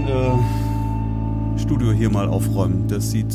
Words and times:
mein 0.00 1.56
äh, 1.56 1.58
Studio 1.58 1.92
hier 1.92 2.10
mal 2.10 2.28
aufräumen. 2.28 2.88
Das 2.88 3.10
sieht 3.10 3.34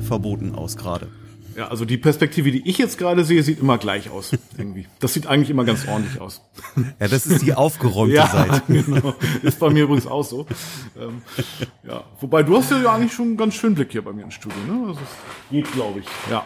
verboten 0.00 0.54
aus 0.54 0.76
gerade. 0.76 1.08
Ja, 1.56 1.68
also 1.68 1.86
die 1.86 1.96
Perspektive, 1.96 2.50
die 2.50 2.68
ich 2.68 2.76
jetzt 2.76 2.98
gerade 2.98 3.24
sehe, 3.24 3.42
sieht 3.42 3.60
immer 3.60 3.78
gleich 3.78 4.10
aus, 4.10 4.32
irgendwie. 4.58 4.86
Das 5.00 5.14
sieht 5.14 5.26
eigentlich 5.26 5.48
immer 5.48 5.64
ganz 5.64 5.88
ordentlich 5.88 6.20
aus. 6.20 6.42
Ja, 7.00 7.08
das 7.08 7.26
ist 7.26 7.42
die 7.42 7.54
aufgeräumte 7.54 8.16
ja, 8.16 8.26
Seite. 8.26 8.62
genau. 8.68 9.14
Ist 9.42 9.58
bei 9.58 9.70
mir 9.70 9.84
übrigens 9.84 10.06
auch 10.06 10.24
so. 10.24 10.46
Ähm, 10.98 11.22
ja, 11.86 12.04
wobei 12.20 12.42
du 12.42 12.56
hast 12.56 12.70
ja 12.70 12.92
eigentlich 12.92 13.12
schon 13.12 13.28
einen 13.28 13.36
ganz 13.36 13.54
schönen 13.54 13.74
Blick 13.74 13.92
hier 13.92 14.02
bei 14.02 14.12
mir 14.12 14.22
im 14.24 14.30
Studio, 14.30 14.58
ne? 14.66 14.88
Also 14.88 15.00
es 15.00 15.50
geht, 15.50 15.72
glaube 15.72 16.00
ich. 16.00 16.06
Ja. 16.30 16.44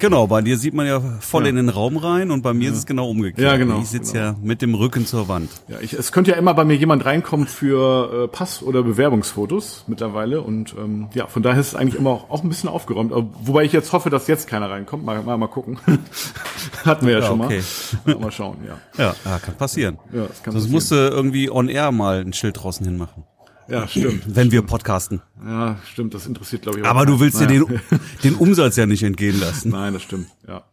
Genau, 0.00 0.26
bei 0.26 0.40
dir 0.42 0.56
sieht 0.56 0.74
man 0.74 0.86
ja 0.86 1.00
voll 1.20 1.44
Ja. 1.44 1.50
in 1.50 1.56
den 1.56 1.68
Raum 1.68 1.96
rein 1.96 2.30
und 2.30 2.42
bei 2.42 2.52
mir 2.54 2.70
ist 2.70 2.78
es 2.78 2.86
genau 2.86 3.08
umgekehrt. 3.10 3.38
Ja, 3.46 3.56
genau, 3.56 3.80
Ich 3.80 3.88
sitze 3.88 4.14
genau. 4.14 4.24
ja 4.24 4.36
mit 4.42 4.62
dem 4.62 4.74
Rücken 4.74 5.06
zur 5.06 5.28
Wand. 5.28 5.50
Ja, 5.68 5.76
ich, 5.80 5.92
es 5.92 6.10
könnte 6.10 6.30
ja 6.32 6.36
immer 6.38 6.54
bei 6.54 6.64
mir 6.64 6.74
jemand 6.74 7.04
reinkommen 7.04 7.46
für 7.46 8.24
äh, 8.24 8.28
Pass- 8.28 8.62
oder 8.62 8.82
Bewerbungsfotos 8.82 9.84
mittlerweile 9.86 10.40
und 10.40 10.74
ähm, 10.78 11.08
ja, 11.14 11.26
von 11.26 11.42
daher 11.42 11.60
ist 11.60 11.68
es 11.68 11.74
eigentlich 11.74 11.96
immer 11.98 12.10
auch, 12.10 12.30
auch 12.30 12.42
ein 12.42 12.48
bisschen 12.48 12.68
aufgeräumt. 12.68 13.12
Aber, 13.12 13.26
wobei 13.44 13.64
ich 13.64 13.72
jetzt 13.72 13.92
hoffe, 13.92 14.10
dass 14.10 14.26
jetzt 14.26 14.46
keiner 14.48 14.70
reinkommt. 14.70 15.04
Mal, 15.04 15.22
mal, 15.22 15.36
mal 15.36 15.46
gucken. 15.48 15.78
Hatten 16.84 17.06
wir 17.06 17.12
ja, 17.14 17.20
Ja, 17.20 17.26
schon 17.26 17.40
okay. 17.42 17.62
mal. 18.06 18.14
Mal 18.16 18.32
schauen, 18.32 18.56
ja. 18.66 18.78
Ja, 19.04 19.14
ja 19.24 19.38
kann 19.38 19.54
passieren. 19.56 19.98
Ja, 20.12 20.22
das 20.26 20.42
kann 20.42 20.52
Sonst 20.52 20.64
passieren. 20.64 20.72
musst 20.72 20.90
du 20.90 20.94
irgendwie 20.94 21.50
on 21.50 21.68
air 21.68 21.92
mal 21.92 22.20
ein 22.20 22.32
Schild 22.32 22.62
draußen 22.62 22.84
hinmachen. 22.86 23.24
Ja, 23.70 23.86
stimmt. 23.88 24.24
Wenn 24.34 24.50
wir 24.50 24.62
podcasten. 24.62 25.22
Ja, 25.44 25.78
stimmt. 25.90 26.12
Das 26.14 26.26
interessiert, 26.26 26.62
glaube 26.62 26.78
ich. 26.80 26.84
auch 26.84 26.88
Aber 26.90 27.06
du 27.06 27.12
keinen. 27.12 27.20
willst 27.20 27.40
dir 27.40 27.46
Naja. 27.46 27.64
den, 27.64 27.80
den 28.24 28.34
Umsatz 28.34 28.76
ja 28.76 28.86
nicht 28.86 29.02
entgehen 29.02 29.38
lassen. 29.40 29.70
Nein, 29.70 29.92
das 29.94 30.02
stimmt, 30.02 30.28
ja. 30.46 30.64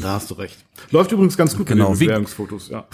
Da 0.00 0.10
hast 0.14 0.30
du 0.30 0.34
recht. 0.34 0.56
Läuft 0.90 1.12
übrigens 1.12 1.36
ganz 1.36 1.56
gut 1.56 1.66
Genau, 1.66 1.90
mit 1.92 2.00
den 2.00 2.06
Bewerbungsfotos, 2.08 2.68
ja. 2.68 2.86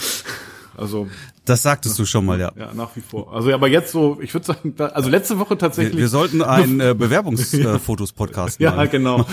Also, 0.77 1.07
Das 1.45 1.61
sagtest 1.63 1.99
du 1.99 2.05
schon 2.05 2.25
mal, 2.25 2.39
ja. 2.39 2.51
ja, 2.57 2.73
nach 2.73 2.95
wie 2.95 3.01
vor. 3.01 3.33
Also, 3.33 3.49
ja, 3.49 3.55
aber 3.55 3.67
jetzt 3.67 3.91
so, 3.91 4.19
ich 4.21 4.33
würde 4.33 4.45
sagen, 4.47 4.75
da- 4.75 4.87
also 4.87 5.09
letzte 5.09 5.37
Woche 5.39 5.51
Wir, 5.51 5.57
tatsächlich. 5.59 5.97
wir 5.97 6.07
sollten 6.07 6.41
einen 6.41 6.79
äh, 6.79 6.95
Bewerbungsfotos-Podcast 6.97 8.59
ja, 8.59 8.71
machen. 8.75 8.89
genau. 8.91 9.25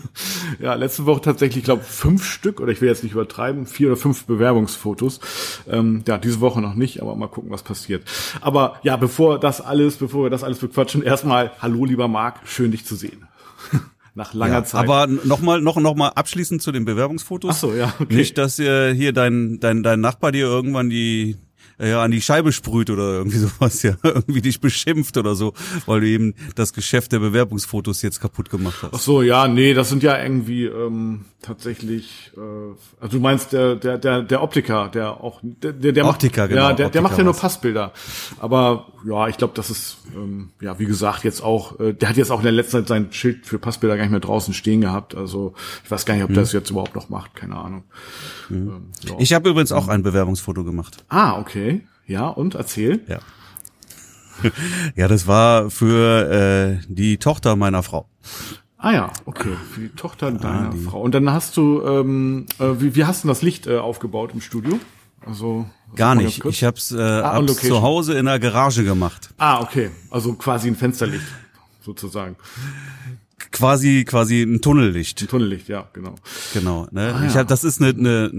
ja, 0.60 0.74
letzte 0.74 1.04
Woche 1.06 1.20
tatsächlich, 1.20 1.58
ich 1.58 1.64
glaube, 1.64 1.82
fünf 1.82 2.24
Stück, 2.24 2.60
oder 2.60 2.72
ich 2.72 2.80
will 2.80 2.88
jetzt 2.88 3.02
nicht 3.04 3.12
übertreiben, 3.12 3.66
vier 3.66 3.88
oder 3.88 3.96
fünf 3.96 4.24
Bewerbungsfotos. 4.24 5.20
Ähm, 5.68 6.04
ja, 6.06 6.18
diese 6.18 6.40
Woche 6.40 6.60
noch 6.60 6.74
nicht, 6.74 7.02
aber 7.02 7.14
mal 7.16 7.28
gucken, 7.28 7.50
was 7.50 7.62
passiert. 7.62 8.04
Aber 8.40 8.78
ja, 8.82 8.96
bevor 8.96 9.38
das 9.38 9.60
alles, 9.60 9.96
bevor 9.96 10.24
wir 10.24 10.30
das 10.30 10.44
alles 10.44 10.58
bequatschen, 10.58 11.02
erstmal, 11.02 11.52
hallo 11.60 11.84
lieber 11.84 12.08
Marc, 12.08 12.40
schön 12.46 12.70
dich 12.70 12.84
zu 12.86 12.96
sehen. 12.96 13.26
Nach 14.18 14.34
langer 14.34 14.52
Ja, 14.54 14.64
Zeit. 14.64 14.80
aber 14.82 15.06
nochmal 15.06 15.60
noch, 15.60 15.76
noch 15.76 15.94
mal 15.94 16.08
abschließend 16.08 16.60
zu 16.60 16.72
den 16.72 16.84
Bewerbungsfotos. 16.84 17.54
Ach 17.54 17.60
so, 17.60 17.72
ja, 17.72 17.94
okay. 18.00 18.16
Nicht, 18.16 18.36
dass 18.36 18.58
äh, 18.58 18.92
hier 18.92 19.12
dein, 19.12 19.60
dein, 19.60 19.84
dein 19.84 20.00
Nachbar 20.00 20.32
dir 20.32 20.44
irgendwann 20.46 20.90
die 20.90 21.36
ja, 21.78 22.02
an 22.02 22.10
die 22.10 22.20
Scheibe 22.20 22.52
sprüht 22.52 22.90
oder 22.90 23.14
irgendwie 23.14 23.38
sowas, 23.38 23.82
ja, 23.82 23.94
irgendwie 24.02 24.42
dich 24.42 24.60
beschimpft 24.60 25.16
oder 25.16 25.34
so, 25.34 25.52
weil 25.86 26.00
du 26.00 26.06
eben 26.08 26.34
das 26.54 26.72
Geschäft 26.72 27.12
der 27.12 27.20
Bewerbungsfotos 27.20 28.02
jetzt 28.02 28.20
kaputt 28.20 28.50
gemacht 28.50 28.78
hast. 28.82 28.94
Ach 28.94 28.98
so, 28.98 29.22
ja, 29.22 29.48
nee, 29.48 29.74
das 29.74 29.88
sind 29.88 30.02
ja 30.02 30.20
irgendwie 30.20 30.64
ähm, 30.64 31.24
tatsächlich. 31.42 32.32
Äh, 32.36 32.40
also 33.00 33.18
du 33.18 33.20
meinst 33.20 33.52
der 33.52 33.76
der 33.76 33.98
der 33.98 34.22
der 34.22 34.42
Optiker, 34.42 34.88
der 34.88 35.22
auch 35.22 35.40
der 35.42 35.72
der, 35.72 35.92
der 35.92 36.06
Optiker, 36.06 36.42
macht, 36.42 36.50
genau, 36.50 36.62
ja, 36.62 36.68
der, 36.68 36.76
der 36.76 36.86
Optiker 36.86 37.02
macht 37.02 37.18
ja 37.18 37.24
nur. 37.24 37.34
Passbilder. 37.34 37.92
Aber 38.38 38.86
ja, 39.06 39.28
ich 39.28 39.36
glaube, 39.36 39.52
das 39.54 39.70
ist 39.70 39.98
ähm, 40.14 40.50
ja 40.60 40.78
wie 40.78 40.86
gesagt 40.86 41.24
jetzt 41.24 41.42
auch. 41.42 41.78
Äh, 41.78 41.94
der 41.94 42.08
hat 42.08 42.16
jetzt 42.16 42.30
auch 42.30 42.38
in 42.38 42.44
der 42.44 42.52
letzten 42.52 42.78
Zeit 42.78 42.88
sein 42.88 43.12
Schild 43.12 43.46
für 43.46 43.58
Passbilder 43.58 43.96
gar 43.96 44.02
nicht 44.02 44.10
mehr 44.10 44.20
draußen 44.20 44.54
stehen 44.54 44.80
gehabt. 44.80 45.14
Also 45.14 45.54
ich 45.84 45.90
weiß 45.90 46.04
gar 46.06 46.14
nicht, 46.14 46.24
ob 46.24 46.30
der 46.30 46.42
das 46.42 46.52
jetzt 46.52 46.70
überhaupt 46.70 46.94
noch 46.96 47.08
macht. 47.08 47.34
Keine 47.34 47.56
Ahnung. 47.56 47.84
Ähm, 48.50 48.88
ja. 49.04 49.14
Ich 49.18 49.32
habe 49.32 49.50
übrigens 49.50 49.72
auch 49.72 49.88
ein 49.88 50.02
Bewerbungsfoto 50.02 50.64
gemacht. 50.64 51.04
ah, 51.08 51.38
okay. 51.38 51.67
Ja, 52.08 52.26
und 52.28 52.56
erzähl. 52.56 53.00
Ja. 53.06 53.20
Ja, 54.94 55.08
das 55.08 55.26
war 55.26 55.68
für 55.68 56.78
äh, 56.80 56.84
die 56.88 57.16
Tochter 57.18 57.56
meiner 57.56 57.82
Frau. 57.82 58.08
Ah 58.76 58.92
ja, 58.92 59.12
okay. 59.24 59.50
Für 59.72 59.80
die 59.80 59.88
Tochter 59.88 60.30
deiner 60.30 60.68
Ah, 60.68 60.70
die- 60.72 60.78
Frau. 60.78 61.00
Und 61.00 61.12
dann 61.16 61.30
hast 61.32 61.56
du, 61.56 61.82
ähm, 61.84 62.46
äh, 62.60 62.66
wie, 62.78 62.94
wie 62.94 63.04
hast 63.04 63.24
du 63.24 63.28
das 63.28 63.42
Licht 63.42 63.66
äh, 63.66 63.78
aufgebaut 63.78 64.30
im 64.34 64.40
Studio? 64.40 64.78
Also 65.26 65.66
Gar 65.96 66.14
nicht. 66.14 66.44
Ich 66.44 66.62
hab's, 66.62 66.92
äh, 66.92 66.96
on 66.96 67.00
hab's 67.24 67.48
location. 67.48 67.70
zu 67.70 67.82
Hause 67.82 68.14
in 68.16 68.26
der 68.26 68.38
Garage 68.38 68.84
gemacht. 68.84 69.30
Ah, 69.38 69.60
okay. 69.60 69.90
Also 70.10 70.34
quasi 70.34 70.68
ein 70.68 70.76
Fensterlicht, 70.76 71.26
sozusagen. 71.80 72.36
Quasi, 73.50 74.04
quasi 74.04 74.42
ein 74.42 74.60
Tunnellicht. 74.60 75.20
Ein 75.22 75.28
Tunnellicht, 75.28 75.68
ja, 75.68 75.88
genau. 75.92 76.14
Genau. 76.54 76.86
Ne? 76.92 77.12
Ah, 77.12 77.26
ich 77.26 77.34
ja. 77.34 77.40
hab, 77.40 77.48
das 77.48 77.64
ist 77.64 77.80
eine, 77.82 77.90
eine, 77.90 78.30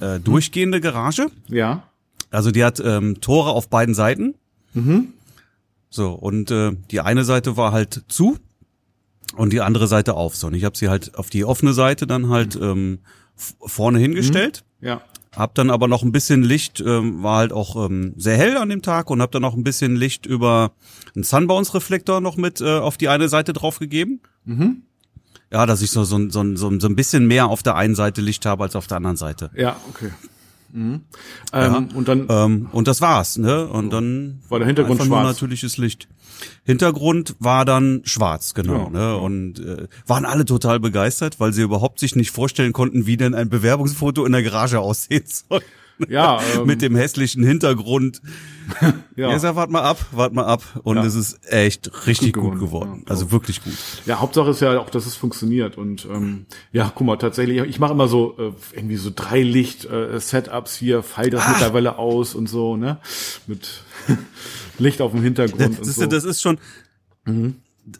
eine 0.00 0.14
äh, 0.16 0.18
durchgehende 0.20 0.80
Garage. 0.80 1.28
Ja. 1.46 1.84
Also 2.30 2.50
die 2.50 2.64
hat 2.64 2.80
ähm, 2.80 3.20
Tore 3.20 3.50
auf 3.50 3.68
beiden 3.68 3.94
Seiten. 3.94 4.34
Mhm. 4.74 5.08
So, 5.90 6.10
und 6.12 6.50
äh, 6.50 6.72
die 6.90 7.00
eine 7.00 7.24
Seite 7.24 7.56
war 7.56 7.72
halt 7.72 8.04
zu 8.08 8.36
und 9.36 9.52
die 9.52 9.60
andere 9.60 9.86
Seite 9.86 10.14
auf. 10.14 10.36
So, 10.36 10.48
und 10.48 10.54
ich 10.54 10.64
habe 10.64 10.76
sie 10.76 10.88
halt 10.88 11.14
auf 11.16 11.30
die 11.30 11.44
offene 11.44 11.72
Seite 11.72 12.06
dann 12.06 12.28
halt 12.28 12.56
ähm, 12.56 12.98
f- 13.36 13.54
vorne 13.60 13.98
hingestellt. 13.98 14.64
Ja. 14.80 15.00
Hab 15.34 15.54
dann 15.54 15.70
aber 15.70 15.88
noch 15.88 16.02
ein 16.02 16.12
bisschen 16.12 16.42
Licht, 16.42 16.80
ähm, 16.80 17.22
war 17.22 17.38
halt 17.38 17.52
auch 17.52 17.76
ähm, 17.86 18.12
sehr 18.16 18.36
hell 18.36 18.56
an 18.56 18.68
dem 18.70 18.82
Tag 18.82 19.10
und 19.10 19.22
hab 19.22 19.30
dann 19.30 19.42
noch 19.42 19.54
ein 19.54 19.64
bisschen 19.64 19.94
Licht 19.96 20.26
über 20.26 20.72
einen 21.14 21.22
Sunbounce-Reflektor 21.24 22.20
noch 22.20 22.36
mit 22.36 22.60
äh, 22.60 22.78
auf 22.78 22.96
die 22.96 23.08
eine 23.08 23.28
Seite 23.28 23.52
draufgegeben. 23.52 24.20
Mhm. 24.44 24.82
Ja, 25.50 25.64
dass 25.64 25.80
ich 25.80 25.90
so, 25.90 26.04
so, 26.04 26.28
so, 26.28 26.56
so, 26.56 26.78
so 26.78 26.86
ein 26.88 26.96
bisschen 26.96 27.26
mehr 27.26 27.48
auf 27.48 27.62
der 27.62 27.76
einen 27.76 27.94
Seite 27.94 28.20
Licht 28.20 28.44
habe 28.46 28.64
als 28.64 28.76
auf 28.76 28.86
der 28.86 28.98
anderen 28.98 29.16
Seite. 29.16 29.50
Ja, 29.54 29.76
okay. 29.88 30.10
Mhm. 30.72 31.00
Ähm, 31.52 31.88
Und 31.94 32.08
dann, 32.08 32.26
Ähm, 32.28 32.68
und 32.72 32.88
das 32.88 33.00
war's, 33.00 33.38
ne? 33.38 33.66
Und 33.66 33.90
dann 33.90 34.40
War 34.48 34.58
der 34.58 34.66
Hintergrund 34.66 35.02
schwarz? 35.02 35.26
natürliches 35.26 35.78
Licht. 35.78 36.08
Hintergrund 36.64 37.34
war 37.40 37.64
dann 37.64 38.02
schwarz, 38.04 38.54
genau. 38.54 38.84
Ja, 38.84 38.90
ne? 38.90 38.98
ja. 38.98 39.14
Und 39.14 39.58
äh, 39.60 39.88
waren 40.06 40.24
alle 40.24 40.44
total 40.44 40.78
begeistert, 40.78 41.40
weil 41.40 41.52
sie 41.52 41.62
überhaupt 41.62 41.98
sich 41.98 42.14
nicht 42.16 42.30
vorstellen 42.30 42.72
konnten, 42.72 43.06
wie 43.06 43.16
denn 43.16 43.34
ein 43.34 43.48
Bewerbungsfoto 43.48 44.24
in 44.24 44.32
der 44.32 44.42
Garage 44.42 44.78
aussehen 44.80 45.24
soll. 45.26 45.62
Ja, 46.08 46.40
ähm, 46.56 46.66
Mit 46.66 46.82
dem 46.82 46.94
hässlichen 46.96 47.42
Hintergrund. 47.44 48.20
ja. 49.16 49.34
Ich 49.34 49.40
sag, 49.40 49.56
wart 49.56 49.70
mal 49.70 49.82
ab, 49.82 49.98
wart 50.12 50.32
mal 50.32 50.44
ab. 50.44 50.62
Und 50.82 50.96
Ja. 50.98 51.04
es 51.04 51.14
ist 51.14 51.38
echt 51.50 52.06
richtig 52.06 52.34
Gut 52.34 52.42
gut 52.44 52.54
geworden, 52.54 52.66
geworden. 52.90 53.02
ja. 53.06 53.10
also 53.10 53.30
wirklich 53.32 53.62
gut. 53.64 53.72
Ja, 54.06 54.20
Hauptsache 54.20 54.50
ist 54.50 54.60
ja 54.60 54.78
auch, 54.78 54.90
dass 54.90 55.06
es 55.06 55.16
funktioniert. 55.16 55.78
Und 55.78 56.04
ähm, 56.06 56.46
ja, 56.72 56.92
guck 56.94 57.06
mal, 57.06 57.16
tatsächlich, 57.16 57.58
ich 57.62 57.78
mache 57.78 57.92
immer 57.92 58.08
so 58.08 58.36
äh, 58.38 58.52
irgendwie 58.76 58.96
so 58.96 59.10
drei 59.14 59.42
Licht-Setups 59.42 60.76
hier, 60.76 61.02
fall 61.02 61.30
das 61.30 61.48
mittlerweile 61.48 61.96
aus 61.98 62.34
und 62.34 62.48
so, 62.48 62.76
ne? 62.76 62.98
Mit 63.46 63.82
Licht 64.78 65.00
auf 65.00 65.12
dem 65.12 65.22
Hintergrund 65.22 65.78
und 65.78 65.86
Das, 65.86 65.96
so. 65.96 66.06
das 66.06 66.24
ist 66.24 66.42
schon. 66.42 66.58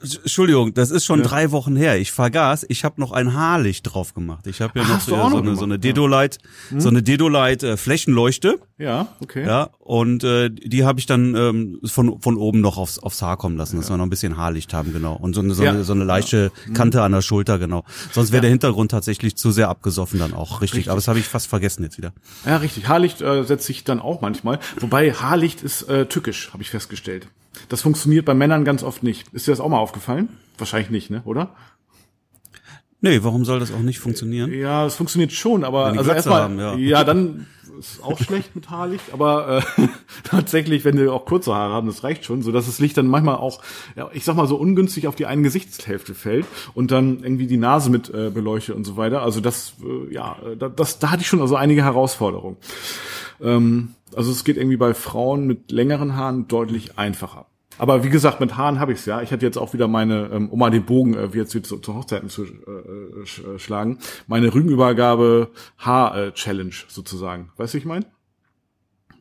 Entschuldigung, 0.00 0.74
das 0.74 0.90
ist 0.90 1.04
schon 1.04 1.22
drei 1.22 1.50
Wochen 1.50 1.76
her. 1.76 1.98
Ich 1.98 2.12
vergaß, 2.12 2.66
ich 2.68 2.84
habe 2.84 3.00
noch 3.00 3.12
ein 3.12 3.34
Haarlicht 3.34 3.92
drauf 3.92 4.14
gemacht. 4.14 4.46
Ich 4.46 4.60
habe 4.60 4.78
ja 4.78 4.84
Ach, 4.84 4.88
noch 4.88 4.96
hast 4.96 5.06
so, 5.06 5.16
auch 5.16 5.30
so, 5.30 5.36
noch 5.36 5.42
eine, 5.44 5.56
so 5.56 5.64
eine 5.64 5.78
Dedolight, 5.78 6.38
so 6.76 6.88
eine 6.88 7.02
Dedolight 7.02 7.62
äh, 7.62 7.76
Flächenleuchte, 7.76 8.58
ja, 8.78 9.08
okay. 9.20 9.46
ja, 9.46 9.70
und 9.78 10.24
äh, 10.24 10.50
die 10.50 10.84
habe 10.84 11.00
ich 11.00 11.06
dann 11.06 11.34
ähm, 11.34 11.80
von 11.84 12.20
von 12.20 12.36
oben 12.36 12.60
noch 12.60 12.76
aufs 12.78 12.98
aufs 12.98 13.22
Haar 13.22 13.36
kommen 13.36 13.56
lassen, 13.56 13.76
dass 13.76 13.88
wir 13.90 13.96
noch 13.96 14.04
ein 14.06 14.10
bisschen 14.10 14.36
Haarlicht 14.36 14.72
haben, 14.74 14.92
genau, 14.92 15.14
und 15.14 15.34
so 15.34 15.40
eine 15.40 15.54
so, 15.54 15.62
Ja. 15.64 15.70
eine, 15.70 15.84
so 15.84 15.92
eine 15.92 16.04
leichte 16.04 16.52
Kante 16.74 17.02
an 17.02 17.12
der 17.12 17.22
Schulter, 17.22 17.58
genau. 17.58 17.84
Sonst 18.12 18.30
wäre 18.32 18.42
der 18.42 18.50
Hintergrund 18.50 18.90
tatsächlich 18.90 19.36
zu 19.36 19.50
sehr 19.50 19.68
abgesoffen 19.68 20.18
dann 20.18 20.34
auch, 20.34 20.60
richtig. 20.60 20.78
Richtig. 20.78 20.90
Aber 20.90 20.98
das 20.98 21.08
habe 21.08 21.18
ich 21.18 21.24
fast 21.26 21.48
vergessen 21.48 21.82
jetzt 21.82 21.98
wieder. 21.98 22.12
Ja, 22.46 22.58
richtig. 22.58 22.88
Haarlicht 22.88 23.20
äh, 23.22 23.42
setze 23.44 23.72
ich 23.72 23.84
dann 23.84 24.00
auch 24.00 24.20
manchmal. 24.20 24.58
Wobei 24.80 25.12
Haarlicht 25.12 25.62
ist 25.62 25.82
äh, 25.88 26.06
tückisch, 26.06 26.50
habe 26.52 26.62
ich 26.62 26.70
festgestellt. 26.70 27.28
Das 27.68 27.82
funktioniert 27.82 28.24
bei 28.24 28.34
Männern 28.34 28.64
ganz 28.64 28.82
oft 28.82 29.02
nicht. 29.02 29.26
Ist 29.32 29.46
dir 29.46 29.52
das 29.52 29.60
auch 29.60 29.68
mal 29.68 29.78
aufgefallen? 29.78 30.28
Wahrscheinlich 30.56 30.90
nicht, 30.90 31.10
ne? 31.10 31.22
Oder? 31.24 31.54
Nee, 33.00 33.20
warum 33.22 33.44
soll 33.44 33.60
das 33.60 33.72
auch 33.72 33.80
nicht 33.80 34.00
funktionieren? 34.00 34.52
Ja, 34.52 34.86
es 34.86 34.96
funktioniert 34.96 35.32
schon, 35.32 35.62
aber 35.62 35.86
also 35.86 36.02
Glatze 36.02 36.16
erstmal, 36.16 36.42
haben, 36.42 36.58
ja. 36.58 36.74
ja, 36.74 37.04
dann 37.04 37.46
ist 37.78 38.02
auch 38.02 38.18
schlecht 38.18 38.56
mit 38.56 38.70
Haarlicht, 38.70 39.12
aber 39.12 39.62
äh, 39.78 39.88
tatsächlich, 40.24 40.84
wenn 40.84 40.98
wir 40.98 41.12
auch 41.12 41.24
kurze 41.24 41.54
Haare 41.54 41.72
haben, 41.72 41.86
das 41.86 42.02
reicht 42.02 42.24
schon, 42.24 42.42
so 42.42 42.50
dass 42.50 42.66
das 42.66 42.80
Licht 42.80 42.96
dann 42.96 43.06
manchmal 43.06 43.36
auch, 43.36 43.62
ja, 43.96 44.10
ich 44.12 44.24
sag 44.24 44.34
mal 44.34 44.48
so 44.48 44.56
ungünstig 44.56 45.06
auf 45.06 45.14
die 45.14 45.26
eine 45.26 45.42
Gesichtshälfte 45.42 46.14
fällt 46.14 46.46
und 46.74 46.90
dann 46.90 47.22
irgendwie 47.22 47.46
die 47.46 47.56
Nase 47.56 47.90
mit 47.90 48.12
äh, 48.12 48.30
beleuchtet 48.30 48.74
und 48.74 48.84
so 48.84 48.96
weiter. 48.96 49.22
Also 49.22 49.40
das, 49.40 49.74
äh, 49.82 50.12
ja, 50.12 50.36
äh, 50.44 50.56
da, 50.56 50.68
das, 50.68 50.98
da 50.98 51.10
hatte 51.10 51.22
ich 51.22 51.28
schon 51.28 51.40
also 51.40 51.54
einige 51.54 51.84
Herausforderungen. 51.84 52.56
Ähm, 53.40 53.94
also 54.16 54.32
es 54.32 54.44
geht 54.44 54.56
irgendwie 54.56 54.76
bei 54.76 54.94
Frauen 54.94 55.46
mit 55.46 55.70
längeren 55.70 56.16
Haaren 56.16 56.48
deutlich 56.48 56.98
einfacher. 56.98 57.46
Aber 57.78 58.04
wie 58.04 58.10
gesagt, 58.10 58.40
mit 58.40 58.56
Haaren 58.56 58.80
habe 58.80 58.92
ich's 58.92 59.06
ja. 59.06 59.22
Ich 59.22 59.30
hatte 59.32 59.46
jetzt 59.46 59.56
auch 59.56 59.72
wieder 59.72 59.88
meine, 59.88 60.28
ähm, 60.32 60.48
um 60.50 60.58
mal 60.58 60.70
den 60.70 60.84
Bogen 60.84 61.14
äh, 61.14 61.32
wie 61.32 61.38
jetzt 61.38 61.50
zu, 61.52 61.60
zu 61.60 61.94
Hochzeiten 61.94 62.28
zu 62.28 62.44
äh, 62.44 62.46
äh, 62.46 63.22
sch- 63.24 63.54
äh, 63.54 63.58
schlagen, 63.58 63.98
meine 64.26 64.52
Rügenübergabe 64.52 65.50
Haar-Challenge 65.78 66.74
sozusagen. 66.88 67.50
Weißt 67.56 67.72
du, 67.74 67.76
wie 67.76 67.80
ich 67.80 67.86
meine? 67.86 68.06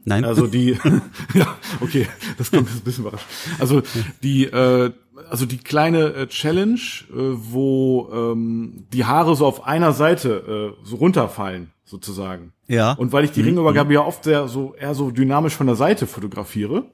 Nein. 0.06 0.24
Also 0.25 0.48
die, 0.48 0.77
ja, 1.33 1.56
okay, 1.81 2.07
das 2.38 2.50
kommt 2.51 2.69
jetzt 2.69 2.80
ein 2.80 2.83
bisschen 2.83 3.04
überrascht. 3.06 3.25
Also 3.59 3.81
die, 4.24 4.45
äh, 4.45 4.92
also 5.30 5.45
die 5.45 5.57
kleine 5.57 6.13
äh, 6.13 6.27
Challenge, 6.27 6.80
äh, 7.10 7.13
wo 7.13 8.10
ähm, 8.13 8.86
die 8.94 9.06
Haare 9.06 9.36
so 9.36 9.45
auf 9.45 9.65
einer 9.65 9.92
Seite 9.94 10.75
äh, 10.81 10.86
so 10.88 10.95
runterfallen, 10.98 11.71
sozusagen. 11.83 12.53
Ja. 12.68 12.94
Und 12.94 13.12
weil 13.12 13.25
ich 13.25 13.31
die 13.31 13.42
Ringübergabe 13.42 13.94
ja 13.94 14.01
oft 14.06 14.24
sehr 14.24 14.48
so 14.48 14.74
eher 14.75 14.94
so 14.95 15.12
dynamisch 15.12 15.56
von 15.56 15.68
der 15.68 15.75
Seite 15.75 16.07
fotografiere, 16.07 16.86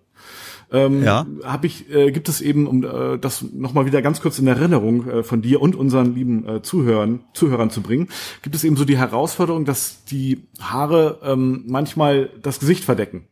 ähm, 0.73 1.03
Ja. 1.03 1.25
habe 1.43 1.67
ich, 1.67 1.89
äh, 1.93 2.11
gibt 2.11 2.27
es 2.27 2.41
eben, 2.41 2.67
um 2.67 2.83
äh, 2.83 3.17
das 3.17 3.45
nochmal 3.53 3.85
wieder 3.85 4.01
ganz 4.01 4.19
kurz 4.19 4.39
in 4.39 4.47
Erinnerung 4.47 5.07
äh, 5.07 5.23
von 5.23 5.41
dir 5.41 5.61
und 5.61 5.75
unseren 5.75 6.15
lieben 6.15 6.47
äh, 6.47 6.61
Zuhörern, 6.61 7.21
Zuhörern 7.33 7.69
zu 7.69 7.81
bringen, 7.81 8.09
gibt 8.41 8.55
es 8.55 8.63
eben 8.63 8.75
so 8.75 8.83
die 8.83 8.97
Herausforderung, 8.97 9.63
dass 9.65 10.03
die 10.05 10.43
Haare 10.59 11.19
ähm, 11.23 11.63
manchmal 11.67 12.29
das 12.41 12.59
Gesicht 12.59 12.83
verdecken. 12.83 13.27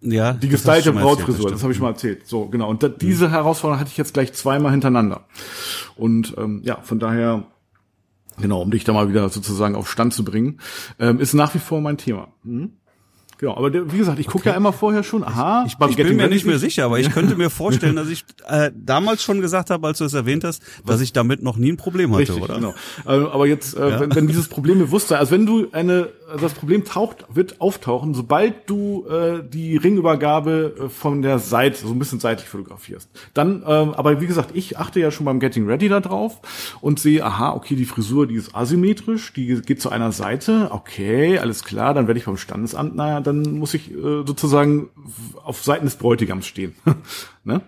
Ja. 0.00 0.34
Die 0.34 0.48
das 0.48 0.62
gestylte 0.62 0.92
Brautfrisur, 0.92 1.34
das, 1.36 1.52
stimmt. 1.52 1.62
habe 1.62 1.72
ich 1.72 1.80
mal 1.80 1.88
erzählt. 1.90 2.26
So, 2.26 2.46
genau. 2.46 2.68
Und 2.68 2.82
da, 2.82 2.88
diese 2.88 3.30
Herausforderung 3.30 3.80
hatte 3.80 3.90
ich 3.90 3.96
jetzt 3.96 4.12
gleich 4.12 4.34
zweimal 4.34 4.72
hintereinander. 4.72 5.26
Und 5.96 6.34
ähm, 6.36 6.60
ja, 6.62 6.80
von 6.82 6.98
daher, 6.98 7.44
genau, 8.38 8.60
um 8.60 8.70
dich 8.70 8.84
da 8.84 8.92
mal 8.92 9.08
wieder 9.08 9.28
sozusagen 9.30 9.74
auf 9.76 9.90
Stand 9.90 10.12
zu 10.12 10.24
bringen, 10.24 10.60
ähm, 10.98 11.20
ist 11.20 11.32
nach 11.32 11.54
wie 11.54 11.58
vor 11.58 11.80
mein 11.80 11.96
Thema. 11.96 12.28
Mhm. 12.42 12.72
Genau, 13.44 13.58
aber 13.58 13.70
der, 13.70 13.92
wie 13.92 13.98
gesagt, 13.98 14.18
ich 14.18 14.26
gucke 14.26 14.48
ja 14.48 14.54
immer 14.54 14.72
vorher 14.72 15.02
schon, 15.02 15.22
aha, 15.22 15.64
Ich, 15.66 15.76
beim 15.76 15.90
ich 15.90 15.96
bin 15.96 16.16
mir 16.16 16.28
nicht 16.28 16.46
mehr 16.46 16.58
sicher, 16.58 16.86
aber 16.86 16.98
ich 16.98 17.10
könnte 17.10 17.36
mir 17.36 17.50
vorstellen, 17.50 17.94
dass 17.96 18.08
ich 18.08 18.24
äh, 18.48 18.70
damals 18.74 19.22
schon 19.22 19.42
gesagt 19.42 19.68
habe, 19.68 19.86
als 19.86 19.98
du 19.98 20.04
es 20.04 20.14
erwähnt 20.14 20.44
hast, 20.44 20.62
dass 20.86 21.02
ich 21.02 21.12
damit 21.12 21.42
noch 21.42 21.58
nie 21.58 21.72
ein 21.72 21.76
Problem 21.76 22.12
hatte, 22.12 22.20
Richtig, 22.20 22.42
oder? 22.42 22.54
genau. 22.54 22.74
Äh, 23.04 23.10
aber 23.10 23.46
jetzt, 23.46 23.76
äh, 23.76 24.00
wenn, 24.00 24.14
wenn 24.14 24.26
dieses 24.28 24.48
Problem 24.48 24.78
bewusst 24.78 25.08
sei, 25.08 25.18
also 25.18 25.32
wenn 25.32 25.44
du 25.44 25.66
eine, 25.72 26.08
das 26.40 26.54
Problem 26.54 26.84
taucht, 26.84 27.26
wird 27.28 27.60
auftauchen, 27.60 28.14
sobald 28.14 28.54
du 28.70 29.06
äh, 29.08 29.42
die 29.46 29.76
Ringübergabe 29.76 30.74
äh, 30.86 30.88
von 30.88 31.20
der 31.20 31.38
Seite, 31.38 31.86
so 31.86 31.92
ein 31.92 31.98
bisschen 31.98 32.20
seitlich 32.20 32.48
fotografierst. 32.48 33.10
Dann, 33.34 33.62
ähm, 33.66 33.92
aber 33.92 34.22
wie 34.22 34.26
gesagt, 34.26 34.52
ich 34.54 34.78
achte 34.78 35.00
ja 35.00 35.10
schon 35.10 35.26
beim 35.26 35.38
Getting 35.38 35.66
Ready 35.66 35.90
da 35.90 36.00
drauf 36.00 36.40
und 36.80 36.98
sehe, 36.98 37.22
aha, 37.22 37.52
okay, 37.52 37.76
die 37.76 37.84
Frisur, 37.84 38.26
die 38.26 38.36
ist 38.36 38.54
asymmetrisch, 38.54 39.34
die 39.34 39.60
geht 39.60 39.82
zu 39.82 39.90
einer 39.90 40.12
Seite, 40.12 40.68
okay, 40.70 41.38
alles 41.38 41.62
klar, 41.62 41.92
dann 41.92 42.06
werde 42.06 42.18
ich 42.18 42.24
beim 42.24 42.38
Standesamt, 42.38 42.94
naja, 42.94 43.20
dann 43.20 43.33
muss 43.42 43.74
ich 43.74 43.90
äh, 43.90 44.24
sozusagen 44.26 44.90
auf 45.42 45.62
Seiten 45.62 45.84
des 45.84 45.96
Bräutigams 45.96 46.46
stehen. 46.46 46.74
ne? 47.44 47.62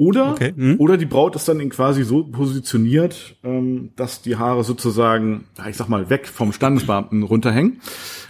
Oder, 0.00 0.30
Okay, 0.30 0.54
hm. 0.56 0.80
oder 0.80 0.96
die 0.96 1.04
Braut 1.04 1.36
ist 1.36 1.46
dann 1.46 1.60
in 1.60 1.68
quasi 1.68 2.04
so 2.04 2.24
positioniert, 2.24 3.36
ähm, 3.44 3.90
dass 3.96 4.22
die 4.22 4.36
Haare 4.36 4.64
sozusagen, 4.64 5.44
ich 5.68 5.76
sag 5.76 5.90
mal, 5.90 6.08
weg 6.08 6.26
vom 6.26 6.54
Standesbeamten 6.54 7.22
runterhängen. 7.22 7.82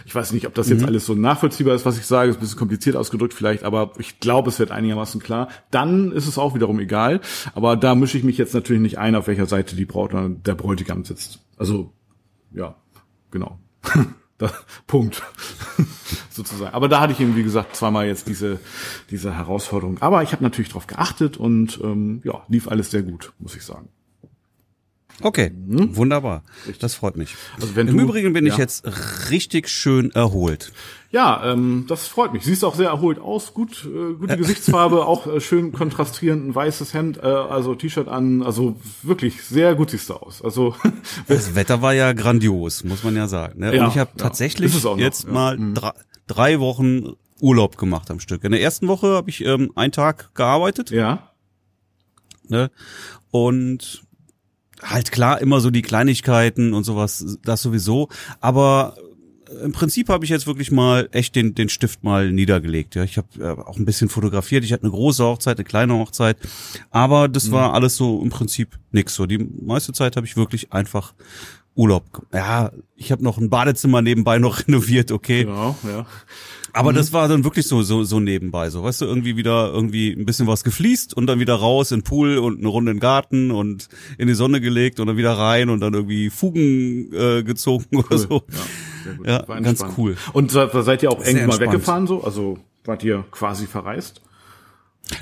Ich 0.05 0.13
weiß 0.13 0.33
nicht, 0.33 0.47
ob 0.47 0.53
das 0.53 0.67
jetzt 0.67 0.83
alles 0.83 1.05
so 1.05 1.15
nachvollziehbar 1.15 1.73
ist, 1.73 1.85
was 1.85 1.97
ich 1.97 2.05
sage, 2.05 2.29
ist 2.29 2.35
ein 2.35 2.41
bisschen 2.41 2.59
kompliziert 2.59 2.97
ausgedrückt 2.97 3.33
vielleicht, 3.33 3.63
aber 3.63 3.93
ich 3.99 4.19
glaube, 4.19 4.49
es 4.49 4.59
wird 4.59 4.71
einigermaßen 4.71 5.21
klar. 5.21 5.47
Dann 5.69 6.11
ist 6.11 6.27
es 6.27 6.37
auch 6.37 6.53
wiederum 6.55 6.77
egal. 6.81 7.21
Aber 7.55 7.77
da 7.77 7.95
mische 7.95 8.17
ich 8.17 8.25
mich 8.25 8.37
jetzt 8.37 8.53
natürlich 8.53 8.81
nicht 8.81 8.97
ein, 8.97 9.15
auf 9.15 9.27
welcher 9.27 9.45
Seite 9.45 9.77
die 9.77 9.85
Braut 9.85 10.13
oder 10.13 10.27
der 10.27 10.55
Bräutigam 10.55 11.05
sitzt. 11.05 11.39
Also, 11.55 11.93
ja, 12.53 12.75
genau. 13.31 13.59
da, 14.41 14.51
Punkt. 14.87 15.21
sozusagen. 16.31 16.73
Aber 16.73 16.87
da 16.87 16.99
hatte 16.99 17.13
ich 17.13 17.19
eben, 17.19 17.35
wie 17.35 17.43
gesagt, 17.43 17.75
zweimal 17.75 18.07
jetzt 18.07 18.27
diese, 18.27 18.59
diese 19.09 19.35
Herausforderung. 19.35 19.97
Aber 20.01 20.23
ich 20.23 20.31
habe 20.31 20.43
natürlich 20.43 20.69
darauf 20.69 20.87
geachtet 20.87 21.37
und 21.37 21.79
ähm, 21.83 22.21
ja, 22.23 22.43
lief 22.47 22.67
alles 22.67 22.91
sehr 22.91 23.03
gut, 23.03 23.33
muss 23.39 23.55
ich 23.55 23.63
sagen. 23.63 23.89
Okay, 25.21 25.51
wunderbar. 25.55 26.43
Das 26.79 26.95
freut 26.95 27.15
mich. 27.17 27.31
Mhm. 27.33 27.61
Also 27.61 27.75
wenn 27.75 27.87
Im 27.87 27.97
du- 27.97 28.03
Übrigen 28.03 28.33
bin 28.33 28.45
ich 28.45 28.53
ja. 28.53 28.59
jetzt 28.59 28.83
richtig 29.29 29.67
schön 29.69 30.11
erholt. 30.11 30.71
Ja, 31.11 31.51
ähm, 31.51 31.85
das 31.89 32.07
freut 32.07 32.31
mich. 32.31 32.43
Siehst 32.45 32.63
auch 32.63 32.73
sehr 32.75 32.87
erholt 32.87 33.19
aus, 33.19 33.53
gut, 33.53 33.85
äh, 33.85 34.13
gute 34.13 34.37
Gesichtsfarbe, 34.37 35.05
auch 35.07 35.27
äh, 35.27 35.41
schön 35.41 35.73
kontrastierend, 35.73 36.47
ein 36.47 36.55
weißes 36.55 36.93
Hemd, 36.93 37.17
äh, 37.17 37.21
also 37.27 37.75
T-Shirt 37.75 38.07
an, 38.07 38.41
also 38.43 38.77
wirklich 39.03 39.43
sehr 39.43 39.75
gut 39.75 39.89
siehst 39.89 40.09
du 40.09 40.13
aus. 40.13 40.41
Also 40.41 40.73
Das 41.27 41.53
Wetter 41.53 41.81
war 41.81 41.93
ja 41.93 42.13
grandios, 42.13 42.83
muss 42.85 43.03
man 43.03 43.15
ja 43.17 43.27
sagen. 43.27 43.59
Ne? 43.59 43.75
Ja, 43.75 43.83
Und 43.83 43.89
ich 43.91 43.97
habe 43.97 44.11
ja. 44.15 44.23
tatsächlich 44.23 44.73
jetzt 44.97 45.23
ja. 45.25 45.27
Mhm. 45.29 45.33
mal 45.33 45.73
drei, 45.73 45.91
drei 46.27 46.59
Wochen 46.61 47.09
Urlaub 47.41 47.77
gemacht 47.77 48.09
am 48.09 48.19
Stück. 48.21 48.43
In 48.45 48.51
der 48.51 48.61
ersten 48.61 48.87
Woche 48.87 49.07
habe 49.07 49.29
ich 49.29 49.43
ähm, 49.43 49.71
einen 49.75 49.91
Tag 49.91 50.33
gearbeitet. 50.33 50.91
ja, 50.91 51.27
Ne? 52.47 52.69
Und 53.31 54.03
halt 54.83 55.11
klar 55.11 55.41
immer 55.41 55.59
so 55.61 55.69
die 55.69 55.81
Kleinigkeiten 55.81 56.73
und 56.73 56.83
sowas, 56.83 57.37
das 57.43 57.61
sowieso. 57.61 58.09
Aber 58.39 58.95
im 59.63 59.73
Prinzip 59.73 60.07
habe 60.09 60.23
ich 60.23 60.29
jetzt 60.31 60.47
wirklich 60.47 60.71
mal 60.71 61.09
echt 61.11 61.35
den, 61.35 61.53
den 61.55 61.67
Stift 61.67 62.03
mal 62.03 62.31
niedergelegt. 62.31 62.95
Ja, 62.95 63.03
ich 63.03 63.17
habe 63.17 63.27
äh, 63.39 63.49
auch 63.61 63.77
ein 63.77 63.83
bisschen 63.85 64.07
fotografiert. 64.09 64.63
Ich 64.63 64.71
hatte 64.71 64.83
eine 64.83 64.91
große 64.91 65.23
Hochzeit, 65.25 65.57
eine 65.57 65.65
kleine 65.65 65.93
Hochzeit, 65.95 66.37
aber 66.89 67.27
das 67.27 67.47
Mhm. 67.47 67.51
war 67.51 67.73
alles 67.73 67.97
so 67.97 68.21
im 68.21 68.29
Prinzip 68.29 68.79
nix. 68.91 69.13
So 69.15 69.25
die 69.25 69.37
meiste 69.39 69.91
Zeit 69.91 70.15
habe 70.15 70.25
ich 70.25 70.37
wirklich 70.37 70.71
einfach 70.71 71.13
Urlaub. 71.75 72.25
Ja, 72.33 72.71
ich 72.95 73.11
habe 73.11 73.23
noch 73.23 73.37
ein 73.37 73.49
Badezimmer 73.49 74.01
nebenbei 74.01 74.39
noch 74.39 74.59
renoviert. 74.67 75.11
Okay, 75.11 75.43
genau, 75.43 75.75
ja. 75.83 76.05
Aber 76.73 76.93
das 76.93 77.11
war 77.13 77.27
dann 77.27 77.43
wirklich 77.43 77.67
so, 77.67 77.81
so, 77.83 78.03
so 78.03 78.19
nebenbei, 78.19 78.69
so, 78.69 78.83
weißt 78.83 79.01
du, 79.01 79.05
irgendwie 79.05 79.35
wieder 79.37 79.71
irgendwie 79.73 80.11
ein 80.11 80.25
bisschen 80.25 80.47
was 80.47 80.63
gefliest 80.63 81.13
und 81.15 81.27
dann 81.27 81.39
wieder 81.39 81.55
raus 81.55 81.91
in 81.91 81.99
den 81.99 82.03
Pool 82.03 82.37
und 82.37 82.59
eine 82.59 82.67
Runde 82.67 82.91
in 82.91 82.97
den 82.97 83.01
Garten 83.01 83.51
und 83.51 83.87
in 84.17 84.27
die 84.27 84.33
Sonne 84.33 84.61
gelegt 84.61 84.99
und 84.99 85.07
dann 85.07 85.17
wieder 85.17 85.33
rein 85.37 85.69
und 85.69 85.79
dann 85.81 85.93
irgendwie 85.93 86.29
Fugen 86.29 87.11
äh, 87.13 87.43
gezogen 87.43 87.85
oder 87.97 88.17
so. 88.17 88.43
Ja. 89.25 89.43
Ja, 89.47 89.59
ganz 89.61 89.83
cool. 89.97 90.15
Und 90.33 90.51
se- 90.51 90.69
seid 90.83 91.01
ihr 91.03 91.11
auch 91.11 91.21
eng 91.23 91.47
mal 91.47 91.59
weggefahren 91.59 92.05
so? 92.07 92.23
Also 92.23 92.59
wart 92.85 93.03
ihr 93.03 93.23
quasi 93.31 93.65
verreist? 93.65 94.21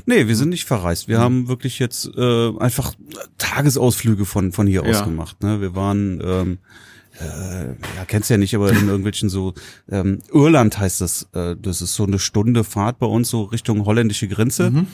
Nee, 0.06 0.28
wir 0.28 0.36
sind 0.36 0.50
nicht 0.50 0.66
verreist. 0.66 1.08
Mhm. 1.08 1.12
Wir 1.12 1.20
haben 1.20 1.48
wirklich 1.48 1.80
jetzt 1.80 2.10
äh, 2.16 2.52
einfach 2.60 2.94
Tagesausflüge 3.38 4.26
von 4.26 4.52
von 4.52 4.68
hier 4.68 4.84
aus 4.84 4.98
Ja. 5.00 5.06
gemacht. 5.06 5.42
Ne? 5.42 5.62
Wir 5.62 5.76
waren 5.76 6.22
ähm, 6.24 6.58
äh, 7.20 7.68
ja, 7.98 8.06
kennst 8.08 8.30
ja 8.30 8.38
nicht, 8.38 8.56
aber 8.56 8.72
in 8.72 8.88
irgendwelchen 8.88 9.30
so 9.30 9.54
ähm, 9.92 10.20
Irland 10.34 10.78
heißt 10.80 11.02
das. 11.02 11.28
Äh, 11.34 11.56
das 11.62 11.82
ist 11.82 11.96
so 11.96 12.04
eine 12.06 12.20
Stunde 12.20 12.64
Fahrt 12.64 13.00
bei 13.00 13.08
uns 13.08 13.30
so 13.30 13.44
Richtung 13.44 13.86
holländische 13.86 14.28
Grenze. 14.28 14.72
Mhm. 14.72 14.88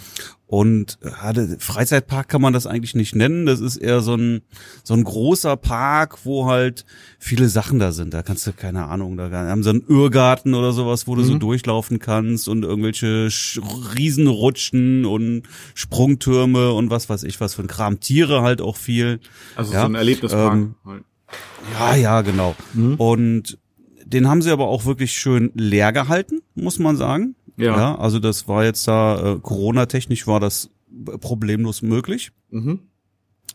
Und 0.48 1.00
äh, 1.02 1.58
Freizeitpark 1.58 2.30
kann 2.30 2.42
man 2.42 2.54
das 2.54 2.68
eigentlich 2.68 2.94
nicht 2.94 3.16
nennen. 3.16 3.48
Das 3.48 3.60
ist 3.62 3.78
eher 3.78 4.02
so 4.02 4.16
ein 4.16 4.42
so 4.84 4.94
ein 4.94 5.04
großer 5.04 5.58
Park, 5.58 6.20
wo 6.24 6.46
halt 6.46 6.86
viele 7.18 7.50
Sachen 7.50 7.80
da 7.80 7.92
sind. 7.92 8.14
Da 8.14 8.22
kannst 8.22 8.46
du 8.46 8.54
keine 8.54 8.86
Ahnung, 8.86 9.18
da 9.18 9.32
haben 9.32 9.64
sie 9.64 9.72
einen 9.72 9.84
Irrgarten 9.88 10.54
oder 10.54 10.72
sowas, 10.72 11.08
wo 11.08 11.16
du 11.16 11.24
Mhm. 11.24 11.26
so 11.28 11.38
durchlaufen 11.40 11.98
kannst 11.98 12.48
und 12.48 12.62
irgendwelche 12.64 13.32
Sch 13.32 13.60
Riesenrutschen 13.98 15.06
und 15.06 15.44
Sprungtürme 15.74 16.72
und 16.74 16.90
was 16.90 17.10
weiß 17.10 17.24
ich 17.24 17.40
was 17.42 17.56
für 17.56 17.64
ein 17.64 17.68
Kram. 17.68 18.00
Tiere 18.00 18.42
halt 18.42 18.62
auch 18.62 18.78
viel. 18.78 19.20
Also 19.56 19.74
Ja, 19.74 19.82
so 19.82 19.86
ein 19.88 19.96
Erlebnispark. 19.96 20.54
ähm, 20.54 20.76
halt. 20.86 21.04
Ja, 21.74 21.96
ja, 21.96 22.22
genau. 22.22 22.56
Mhm. 22.74 22.96
Und 22.96 23.58
den 24.06 24.28
haben 24.28 24.42
sie 24.42 24.52
aber 24.52 24.68
auch 24.68 24.86
wirklich 24.86 25.14
schön 25.14 25.52
leer 25.56 25.92
gehalten, 25.92 26.42
muss 26.54 26.80
man 26.80 26.96
sagen. 26.96 27.36
Ja. 27.58 27.96
also 27.98 28.20
das 28.20 28.48
war 28.48 28.66
jetzt 28.66 28.88
da, 28.88 29.36
äh, 29.36 29.40
Corona-technisch 29.40 30.28
war 30.28 30.40
das 30.40 30.70
problemlos 31.22 31.82
möglich. 31.82 32.32
Mhm. 32.50 32.80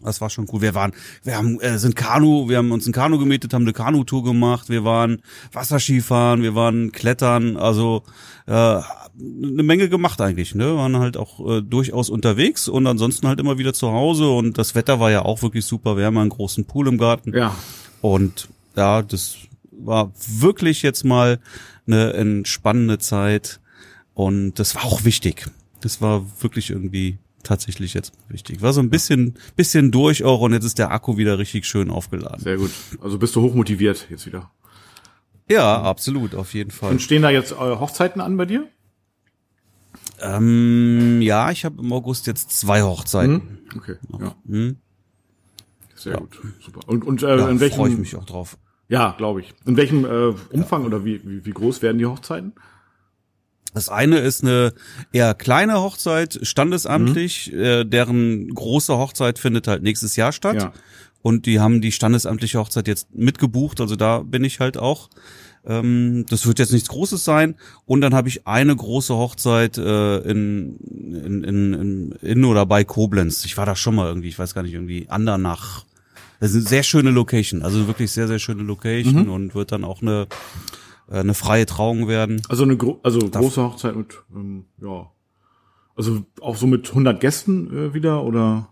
Das 0.02 0.20
war 0.20 0.30
schon 0.30 0.46
cool. 0.52 0.62
Wir 0.62 0.74
waren, 0.74 0.92
wir 1.24 1.36
haben, 1.36 1.60
äh, 1.60 1.78
sind 1.78 1.96
Kanu, 1.96 2.48
wir 2.48 2.58
haben 2.58 2.72
uns 2.72 2.86
ein 2.86 2.92
Kanu 2.92 3.18
gemietet, 3.18 3.52
haben 3.52 3.62
eine 3.64 3.72
Kanutour 3.72 4.24
gemacht, 4.24 4.68
wir 4.68 4.84
waren 4.84 5.20
Wasserskifahren, 5.52 6.42
wir 6.42 6.54
waren 6.54 6.92
Klettern, 6.92 7.56
also 7.56 8.02
äh, 8.46 8.52
eine 8.52 9.62
Menge 9.62 9.88
gemacht 9.88 10.20
eigentlich, 10.20 10.54
ne? 10.54 10.76
Waren 10.76 10.96
halt 10.96 11.16
auch 11.16 11.40
äh, 11.46 11.62
durchaus 11.62 12.08
unterwegs 12.08 12.68
und 12.68 12.86
ansonsten 12.86 13.28
halt 13.28 13.40
immer 13.40 13.58
wieder 13.58 13.74
zu 13.74 13.92
Hause 13.92 14.30
und 14.30 14.56
das 14.56 14.74
Wetter 14.74 15.00
war 15.00 15.10
ja 15.10 15.22
auch 15.22 15.42
wirklich 15.42 15.64
super. 15.66 15.96
Wir 15.96 16.06
haben 16.06 16.16
einen 16.16 16.30
großen 16.30 16.64
Pool 16.64 16.88
im 16.88 16.96
Garten. 16.96 17.36
Ja. 17.36 17.54
Und 18.00 18.48
ja, 18.76 19.02
das 19.02 19.36
war 19.70 20.12
wirklich 20.14 20.82
jetzt 20.82 21.04
mal 21.04 21.38
eine 21.86 22.12
entspannende 22.14 22.98
Zeit 22.98 23.60
und 24.14 24.54
das 24.54 24.74
war 24.74 24.84
auch 24.84 25.04
wichtig. 25.04 25.46
Das 25.80 26.00
war 26.00 26.24
wirklich 26.40 26.70
irgendwie 26.70 27.18
tatsächlich 27.42 27.94
jetzt 27.94 28.12
wichtig. 28.28 28.62
War 28.62 28.72
so 28.72 28.80
ein 28.80 28.90
bisschen, 28.90 29.34
bisschen 29.56 29.90
durch 29.90 30.24
auch 30.24 30.40
und 30.40 30.52
jetzt 30.52 30.64
ist 30.64 30.78
der 30.78 30.90
Akku 30.90 31.16
wieder 31.16 31.38
richtig 31.38 31.66
schön 31.66 31.90
aufgeladen. 31.90 32.40
Sehr 32.40 32.56
gut. 32.56 32.70
Also 33.00 33.18
bist 33.18 33.36
du 33.36 33.42
hochmotiviert 33.42 34.06
jetzt 34.10 34.26
wieder. 34.26 34.50
Ja, 35.48 35.82
absolut, 35.82 36.34
auf 36.34 36.54
jeden 36.54 36.70
Fall. 36.70 36.92
Und 36.92 37.02
stehen 37.02 37.22
da 37.22 37.30
jetzt 37.30 37.52
äh, 37.52 37.56
Hochzeiten 37.56 38.20
an 38.20 38.36
bei 38.36 38.46
dir? 38.46 38.68
Ähm, 40.20 41.20
ja, 41.22 41.50
ich 41.50 41.64
habe 41.64 41.82
im 41.82 41.92
August 41.92 42.26
jetzt 42.26 42.50
zwei 42.50 42.82
Hochzeiten. 42.82 43.58
Okay. 43.76 43.96
Ja. 44.18 44.34
Hm? 44.46 44.76
Sehr 45.94 46.16
gut. 46.18 46.38
Super. 46.60 46.80
Und, 46.86 47.04
und 47.04 47.22
äh, 47.22 47.36
Ja, 47.36 47.48
in 47.48 47.60
welchem 47.60 47.76
freue 47.76 47.90
ich 47.90 47.98
mich 47.98 48.16
auch 48.16 48.24
drauf. 48.24 48.58
Ja, 48.88 49.14
glaube 49.16 49.40
ich. 49.40 49.54
In 49.66 49.76
welchem 49.76 50.04
äh, 50.04 50.34
Umfang 50.50 50.84
oder 50.84 51.04
wie, 51.04 51.20
wie, 51.24 51.44
wie 51.44 51.50
groß 51.50 51.82
werden 51.82 51.98
die 51.98 52.06
Hochzeiten? 52.06 52.54
Das 53.74 53.88
eine 53.88 54.18
ist 54.18 54.42
eine 54.42 54.72
eher 55.12 55.34
kleine 55.34 55.80
Hochzeit, 55.80 56.40
standesamtlich, 56.42 57.52
äh, 57.52 57.84
deren 57.84 58.52
große 58.52 58.96
Hochzeit 58.96 59.38
findet 59.38 59.68
halt 59.68 59.82
nächstes 59.82 60.16
Jahr 60.16 60.32
statt. 60.32 60.56
Ja. 60.56 60.72
Und 61.22 61.46
die 61.46 61.60
haben 61.60 61.80
die 61.80 61.92
standesamtliche 61.92 62.58
Hochzeit 62.58 62.88
jetzt 62.88 63.14
mitgebucht, 63.14 63.80
also 63.80 63.94
da 63.94 64.20
bin 64.20 64.42
ich 64.42 64.60
halt 64.60 64.78
auch. 64.78 65.10
Ähm, 65.66 66.24
das 66.28 66.46
wird 66.46 66.58
jetzt 66.58 66.72
nichts 66.72 66.88
Großes 66.88 67.22
sein. 67.24 67.54
Und 67.84 68.00
dann 68.00 68.14
habe 68.14 68.28
ich 68.28 68.46
eine 68.46 68.74
große 68.74 69.14
Hochzeit 69.14 69.76
äh, 69.76 70.18
in, 70.18 70.76
in, 70.78 71.44
in, 71.44 71.74
in, 71.74 72.12
in 72.22 72.44
oder 72.44 72.64
bei 72.66 72.84
Koblenz. 72.84 73.44
Ich 73.44 73.56
war 73.56 73.66
da 73.66 73.76
schon 73.76 73.94
mal 73.94 74.08
irgendwie, 74.08 74.28
ich 74.28 74.38
weiß 74.38 74.54
gar 74.54 74.62
nicht, 74.62 74.74
irgendwie 74.74 75.06
Andernach. 75.08 75.84
Das 76.40 76.50
ist 76.52 76.56
eine 76.56 76.66
sehr 76.66 76.82
schöne 76.82 77.10
Location, 77.10 77.62
also 77.62 77.86
wirklich 77.86 78.10
sehr, 78.10 78.26
sehr 78.26 78.38
schöne 78.38 78.62
Location 78.62 79.28
und 79.28 79.54
wird 79.54 79.72
dann 79.72 79.84
auch 79.84 80.00
eine, 80.00 80.26
eine 81.18 81.34
freie 81.34 81.66
Trauung 81.66 82.08
werden. 82.08 82.42
Also 82.48 82.62
eine 82.62 82.76
gro 82.76 83.00
also 83.02 83.18
große 83.18 83.62
Hochzeit 83.62 83.96
mit 83.96 84.22
ähm, 84.34 84.64
ja 84.80 85.10
Also 85.96 86.24
auch 86.40 86.56
so 86.56 86.66
mit 86.66 86.88
100 86.88 87.20
Gästen 87.20 87.76
äh, 87.76 87.94
wieder 87.94 88.24
oder? 88.24 88.68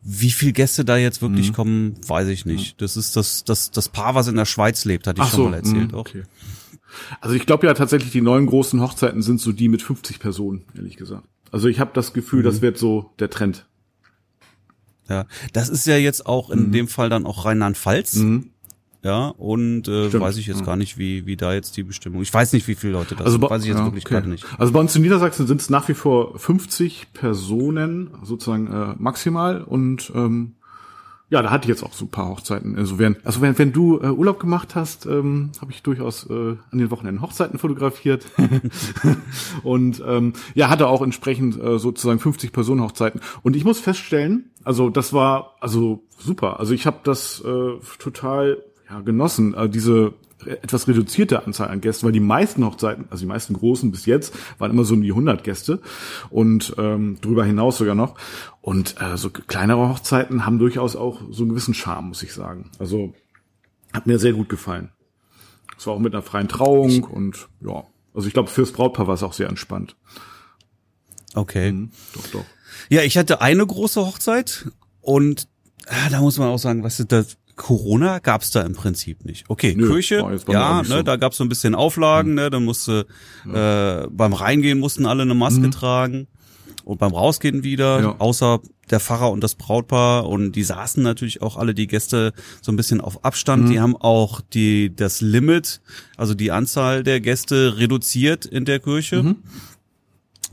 Wie 0.00 0.30
viel 0.30 0.52
Gäste 0.52 0.84
da 0.84 0.96
jetzt 0.96 1.22
wirklich 1.22 1.50
mhm. 1.50 1.54
kommen, 1.54 1.94
weiß 2.06 2.28
ich 2.28 2.46
nicht. 2.46 2.80
Das 2.80 2.96
ist 2.96 3.16
das, 3.16 3.44
das, 3.44 3.70
das 3.70 3.88
Paar, 3.88 4.14
was 4.14 4.28
in 4.28 4.36
der 4.36 4.46
Schweiz 4.46 4.84
lebt, 4.84 5.06
hatte 5.06 5.20
ich 5.20 5.26
Ach 5.26 5.30
schon 5.30 5.44
so, 5.44 5.48
mal 5.50 5.56
erzählt. 5.56 5.92
Mh, 5.92 5.98
okay. 5.98 6.22
Also 7.20 7.34
ich 7.36 7.46
glaube 7.46 7.66
ja 7.66 7.74
tatsächlich, 7.74 8.12
die 8.12 8.20
neuen 8.20 8.46
großen 8.46 8.80
Hochzeiten 8.80 9.22
sind 9.22 9.40
so 9.40 9.52
die 9.52 9.68
mit 9.68 9.82
50 9.82 10.18
Personen, 10.18 10.64
ehrlich 10.74 10.96
gesagt. 10.96 11.26
Also 11.50 11.68
ich 11.68 11.80
habe 11.80 11.90
das 11.94 12.12
Gefühl, 12.12 12.40
mhm. 12.40 12.44
das 12.44 12.62
wird 12.62 12.78
so 12.78 13.12
der 13.18 13.30
Trend. 13.30 13.66
Ja, 15.08 15.26
das 15.52 15.68
ist 15.68 15.86
ja 15.86 15.96
jetzt 15.96 16.26
auch 16.26 16.50
in 16.50 16.68
mhm. 16.68 16.72
dem 16.72 16.88
Fall 16.88 17.10
dann 17.10 17.26
auch 17.26 17.44
Rheinland-Pfalz. 17.44 18.16
Mhm. 18.16 18.51
Ja, 19.02 19.28
und 19.28 19.88
äh, 19.88 20.12
weiß 20.12 20.36
ich 20.36 20.46
jetzt 20.46 20.60
ja. 20.60 20.66
gar 20.66 20.76
nicht, 20.76 20.96
wie, 20.96 21.26
wie 21.26 21.36
da 21.36 21.52
jetzt 21.52 21.76
die 21.76 21.82
Bestimmung. 21.82 22.22
Ich 22.22 22.32
weiß 22.32 22.52
nicht, 22.52 22.68
wie 22.68 22.76
viele 22.76 22.92
Leute 22.92 23.16
das 23.16 23.26
also 23.26 23.38
sind. 23.38 23.50
Weiß 23.50 23.62
ich 23.62 23.68
jetzt 23.68 23.78
ja, 23.78 23.84
wirklich 23.84 24.06
okay. 24.06 24.14
gerade 24.14 24.28
nicht. 24.28 24.46
Also 24.58 24.72
bei 24.72 24.78
uns 24.78 24.94
in 24.94 25.02
Niedersachsen 25.02 25.48
sind 25.48 25.60
es 25.60 25.70
nach 25.70 25.88
wie 25.88 25.94
vor 25.94 26.38
50 26.38 27.08
Personen 27.12 28.10
sozusagen 28.22 28.68
äh, 28.68 28.94
maximal 28.98 29.62
und 29.62 30.12
ähm, 30.14 30.54
ja, 31.30 31.40
da 31.40 31.50
hatte 31.50 31.64
ich 31.64 31.70
jetzt 31.70 31.82
auch 31.82 31.94
so 31.94 32.04
ein 32.04 32.10
paar 32.10 32.28
Hochzeiten. 32.28 32.76
Also 32.76 32.98
wenn, 32.98 33.16
also 33.24 33.40
wenn, 33.40 33.58
wenn 33.58 33.72
du 33.72 33.98
äh, 33.98 34.08
Urlaub 34.08 34.38
gemacht 34.38 34.74
hast, 34.74 35.06
ähm, 35.06 35.50
habe 35.62 35.72
ich 35.72 35.82
durchaus 35.82 36.28
äh, 36.28 36.56
an 36.70 36.78
den 36.78 36.90
Wochenenden 36.90 37.22
Hochzeiten 37.22 37.58
fotografiert 37.58 38.26
und 39.62 40.02
ähm, 40.06 40.34
ja, 40.54 40.68
hatte 40.68 40.88
auch 40.88 41.00
entsprechend 41.00 41.58
äh, 41.58 41.78
sozusagen 41.78 42.20
50 42.20 42.52
Personen 42.52 42.82
Hochzeiten. 42.82 43.22
Und 43.42 43.56
ich 43.56 43.64
muss 43.64 43.80
feststellen, 43.80 44.50
also 44.62 44.90
das 44.90 45.14
war 45.14 45.56
also 45.60 46.04
super. 46.18 46.60
Also 46.60 46.74
ich 46.74 46.84
habe 46.84 46.98
das 47.02 47.40
äh, 47.40 47.78
total 47.98 48.62
ja, 48.92 49.00
genossen, 49.00 49.54
äh, 49.54 49.68
diese 49.68 50.12
etwas 50.44 50.88
reduzierte 50.88 51.46
Anzahl 51.46 51.68
an 51.68 51.80
Gästen, 51.80 52.04
weil 52.04 52.12
die 52.12 52.20
meisten 52.20 52.64
Hochzeiten, 52.64 53.06
also 53.10 53.22
die 53.22 53.28
meisten 53.28 53.54
großen 53.54 53.90
bis 53.90 54.06
jetzt, 54.06 54.34
waren 54.58 54.72
immer 54.72 54.84
so 54.84 54.94
um 54.94 55.02
die 55.02 55.10
100 55.10 55.44
Gäste 55.44 55.80
und 56.30 56.74
ähm, 56.78 57.16
darüber 57.20 57.44
hinaus 57.44 57.78
sogar 57.78 57.94
noch. 57.94 58.16
Und 58.60 58.96
äh, 59.00 59.16
so 59.16 59.30
kleinere 59.30 59.88
Hochzeiten 59.88 60.44
haben 60.44 60.58
durchaus 60.58 60.96
auch 60.96 61.20
so 61.30 61.42
einen 61.42 61.50
gewissen 61.50 61.74
Charme, 61.74 62.08
muss 62.08 62.22
ich 62.22 62.32
sagen. 62.32 62.70
Also 62.78 63.14
hat 63.92 64.06
mir 64.06 64.18
sehr 64.18 64.32
gut 64.32 64.48
gefallen. 64.48 64.90
Es 65.78 65.86
war 65.86 65.94
auch 65.94 66.00
mit 66.00 66.12
einer 66.12 66.22
freien 66.22 66.48
Trauung 66.48 67.04
und 67.04 67.48
ja, 67.60 67.84
also 68.14 68.26
ich 68.26 68.34
glaube 68.34 68.50
fürs 68.50 68.72
Brautpaar 68.72 69.06
war 69.06 69.14
es 69.14 69.22
auch 69.22 69.32
sehr 69.32 69.48
entspannt. 69.48 69.96
Okay. 71.34 71.72
Mhm, 71.72 71.90
doch, 72.14 72.26
doch. 72.28 72.44
Ja, 72.88 73.02
ich 73.02 73.16
hatte 73.16 73.40
eine 73.40 73.66
große 73.66 74.04
Hochzeit 74.04 74.68
und 75.00 75.48
ah, 75.86 76.10
da 76.10 76.20
muss 76.20 76.38
man 76.38 76.48
auch 76.48 76.58
sagen, 76.58 76.82
was 76.82 77.00
ist 77.00 77.12
das? 77.12 77.36
Corona 77.62 78.18
gab's 78.18 78.50
da 78.50 78.62
im 78.62 78.74
Prinzip 78.74 79.24
nicht. 79.24 79.44
Okay, 79.48 79.74
Nö, 79.76 79.86
Kirche, 79.86 80.16
ja, 80.48 80.82
ne, 80.82 80.88
so. 80.88 81.02
da 81.02 81.14
gab's 81.14 81.36
so 81.36 81.44
ein 81.44 81.48
bisschen 81.48 81.76
Auflagen, 81.76 82.30
hm. 82.30 82.34
ne, 82.34 82.50
dann 82.50 82.64
musste 82.64 83.06
ja. 83.46 84.02
äh, 84.02 84.08
beim 84.10 84.32
Reingehen 84.32 84.80
mussten 84.80 85.06
alle 85.06 85.22
eine 85.22 85.34
Maske 85.34 85.62
hm. 85.62 85.70
tragen 85.70 86.26
und 86.84 86.98
beim 86.98 87.12
Rausgehen 87.12 87.62
wieder, 87.62 88.00
ja. 88.00 88.16
außer 88.18 88.60
der 88.90 88.98
Pfarrer 88.98 89.30
und 89.30 89.44
das 89.44 89.54
Brautpaar 89.54 90.28
und 90.28 90.52
die 90.52 90.64
saßen 90.64 91.04
natürlich 91.04 91.40
auch 91.40 91.56
alle 91.56 91.72
die 91.72 91.86
Gäste 91.86 92.32
so 92.60 92.72
ein 92.72 92.76
bisschen 92.76 93.00
auf 93.00 93.24
Abstand. 93.24 93.66
Mhm. 93.66 93.70
Die 93.70 93.80
haben 93.80 93.96
auch 93.96 94.40
die 94.40 94.92
das 94.94 95.20
Limit, 95.20 95.80
also 96.16 96.34
die 96.34 96.50
Anzahl 96.50 97.04
der 97.04 97.20
Gäste 97.20 97.78
reduziert 97.78 98.44
in 98.44 98.64
der 98.64 98.80
Kirche. 98.80 99.22
Mhm. 99.22 99.36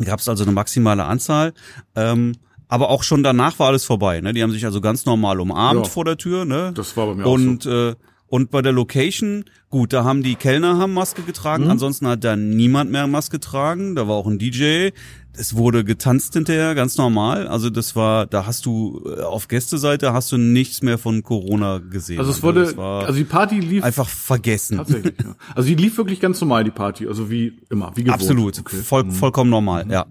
Gab 0.05 0.19
es 0.19 0.29
also 0.29 0.43
eine 0.43 0.53
maximale 0.53 1.05
Anzahl. 1.05 1.53
Ähm, 1.95 2.33
aber 2.69 2.89
auch 2.89 3.03
schon 3.03 3.23
danach 3.23 3.59
war 3.59 3.67
alles 3.67 3.83
vorbei. 3.83 4.21
Ne? 4.21 4.31
Die 4.31 4.43
haben 4.43 4.51
sich 4.51 4.63
also 4.63 4.79
ganz 4.79 5.05
normal 5.05 5.41
umarmt 5.41 5.87
ja, 5.87 5.91
vor 5.91 6.05
der 6.05 6.17
Tür. 6.17 6.45
Ne? 6.45 6.71
Das 6.75 6.95
war 6.95 7.07
bei 7.07 7.15
mir 7.15 7.27
und, 7.27 7.61
auch 7.61 7.63
so. 7.63 7.89
Äh, 7.89 7.95
und 8.27 8.51
bei 8.51 8.61
der 8.61 8.71
Location, 8.71 9.45
gut, 9.71 9.91
da 9.91 10.03
haben 10.03 10.21
die 10.21 10.35
Kellner 10.35 10.77
haben 10.77 10.93
Maske 10.93 11.23
getragen, 11.23 11.63
mhm. 11.63 11.71
ansonsten 11.71 12.07
hat 12.07 12.23
da 12.23 12.35
niemand 12.35 12.91
mehr 12.91 13.07
Maske 13.07 13.37
getragen. 13.37 13.95
Da 13.95 14.07
war 14.07 14.15
auch 14.15 14.27
ein 14.27 14.37
DJ. 14.37 14.89
Es 15.33 15.55
wurde 15.55 15.83
getanzt 15.83 16.33
hinterher, 16.33 16.75
ganz 16.75 16.95
normal. 16.97 17.47
Also 17.47 17.71
das 17.71 17.95
war, 17.95 18.27
da 18.27 18.45
hast 18.45 18.67
du 18.67 19.01
äh, 19.03 19.21
auf 19.21 19.47
Gästeseite 19.47 20.13
hast 20.13 20.31
du 20.31 20.37
nichts 20.37 20.83
mehr 20.83 20.99
von 20.99 21.23
Corona 21.23 21.79
gesehen. 21.79 22.19
Also 22.19 22.29
es 22.29 22.43
wurde, 22.43 22.67
also, 22.67 22.81
also 22.81 23.17
die 23.17 23.23
Party 23.23 23.59
lief 23.59 23.83
einfach 23.83 24.07
vergessen. 24.07 24.77
Tatsächlich. 24.77 25.15
Ja. 25.23 25.35
Also 25.55 25.69
die 25.69 25.75
lief 25.75 25.97
wirklich 25.97 26.19
ganz 26.19 26.39
normal 26.39 26.63
die 26.63 26.71
Party, 26.71 27.07
also 27.07 27.31
wie 27.31 27.57
immer, 27.71 27.93
wie 27.95 28.03
gewohnt. 28.03 28.21
Absolut, 28.21 28.59
okay. 28.59 28.77
Voll, 28.77 29.05
mhm. 29.05 29.11
vollkommen 29.11 29.49
normal, 29.49 29.85
mhm. 29.85 29.91
ja. 29.91 30.05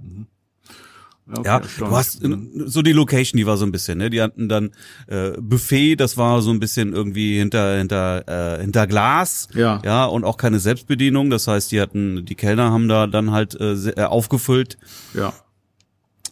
Okay, 1.30 1.47
ja, 1.47 1.61
du 1.78 1.90
hast 1.90 2.23
so 2.66 2.80
die 2.80 2.92
Location, 2.92 3.37
die 3.37 3.47
war 3.47 3.58
so 3.58 3.66
ein 3.66 3.73
bisschen, 3.73 3.99
ne? 3.99 4.08
Die 4.08 4.23
hatten 4.23 4.49
dann 4.49 4.70
äh, 5.08 5.32
Buffet, 5.38 5.97
das 5.97 6.16
war 6.16 6.40
so 6.40 6.50
ein 6.50 6.58
bisschen 6.58 6.94
irgendwie 6.94 7.38
hinter 7.38 7.76
hinter 7.76 8.56
äh, 8.56 8.61
hinter 8.62 8.87
Glas, 8.87 9.49
ja, 9.52 9.82
ja, 9.85 10.06
und 10.06 10.25
auch 10.25 10.38
keine 10.38 10.58
Selbstbedienung. 10.58 11.28
Das 11.28 11.47
heißt, 11.47 11.70
die 11.70 11.80
hatten 11.80 12.25
die 12.25 12.35
Kellner 12.35 12.70
haben 12.70 12.88
da 12.88 13.06
dann 13.06 13.30
halt 13.30 13.54
äh, 13.61 13.75
äh 13.75 14.04
aufgefüllt. 14.04 14.78
Ja. 15.12 15.35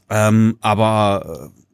Ähm, 0.09 0.57
aber 0.61 1.51
äh, 1.53 1.66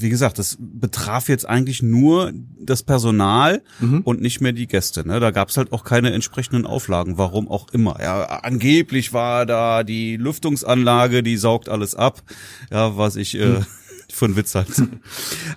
wie 0.00 0.10
gesagt, 0.10 0.38
das 0.38 0.56
betraf 0.58 1.28
jetzt 1.28 1.48
eigentlich 1.48 1.82
nur 1.82 2.32
das 2.58 2.82
Personal 2.82 3.62
mhm. 3.80 4.00
und 4.02 4.20
nicht 4.20 4.40
mehr 4.40 4.52
die 4.52 4.66
Gäste. 4.66 5.06
Ne? 5.06 5.20
Da 5.20 5.30
gab 5.30 5.48
es 5.48 5.56
halt 5.56 5.72
auch 5.72 5.84
keine 5.84 6.12
entsprechenden 6.12 6.66
Auflagen, 6.66 7.18
warum 7.18 7.48
auch 7.48 7.68
immer. 7.70 8.00
Ja, 8.00 8.24
angeblich 8.24 9.12
war 9.12 9.46
da 9.46 9.82
die 9.82 10.16
Lüftungsanlage, 10.16 11.22
die 11.22 11.36
saugt 11.36 11.68
alles 11.68 11.94
ab. 11.94 12.22
Ja, 12.70 12.96
was 12.96 13.16
ich 13.16 13.38
äh, 13.38 13.46
mhm. 13.46 13.66
für 14.10 14.24
einen 14.26 14.36
Witz 14.36 14.54
halt. 14.54 14.68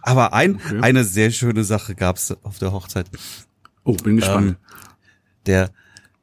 Aber 0.02 0.34
ein, 0.34 0.56
okay. 0.56 0.80
eine 0.82 1.04
sehr 1.04 1.32
schöne 1.32 1.64
Sache 1.64 1.96
gab 1.96 2.18
es 2.18 2.36
auf 2.44 2.60
der 2.60 2.72
Hochzeit. 2.72 3.10
Oh, 3.84 3.94
bin 3.94 4.18
gespannt. 4.18 4.50
Ähm, 4.50 4.56
der, 5.46 5.72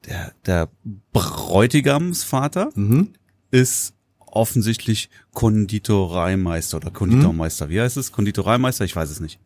der, 0.07 0.33
der 0.47 0.69
Bräutigamsvater 1.13 2.71
mhm. 2.75 3.13
ist 3.51 3.95
offensichtlich 4.33 5.11
Konditoreimeister 5.33 6.79
oder 6.79 6.91
Konditormeister. 6.91 7.67
Hm? 7.67 7.73
Wie 7.73 7.81
heißt 7.81 7.97
es? 7.97 8.13
Konditoreimeister? 8.13 8.85
Ich 8.85 8.97
weiß 8.97 9.11
es 9.11 9.21
nicht. 9.21 9.39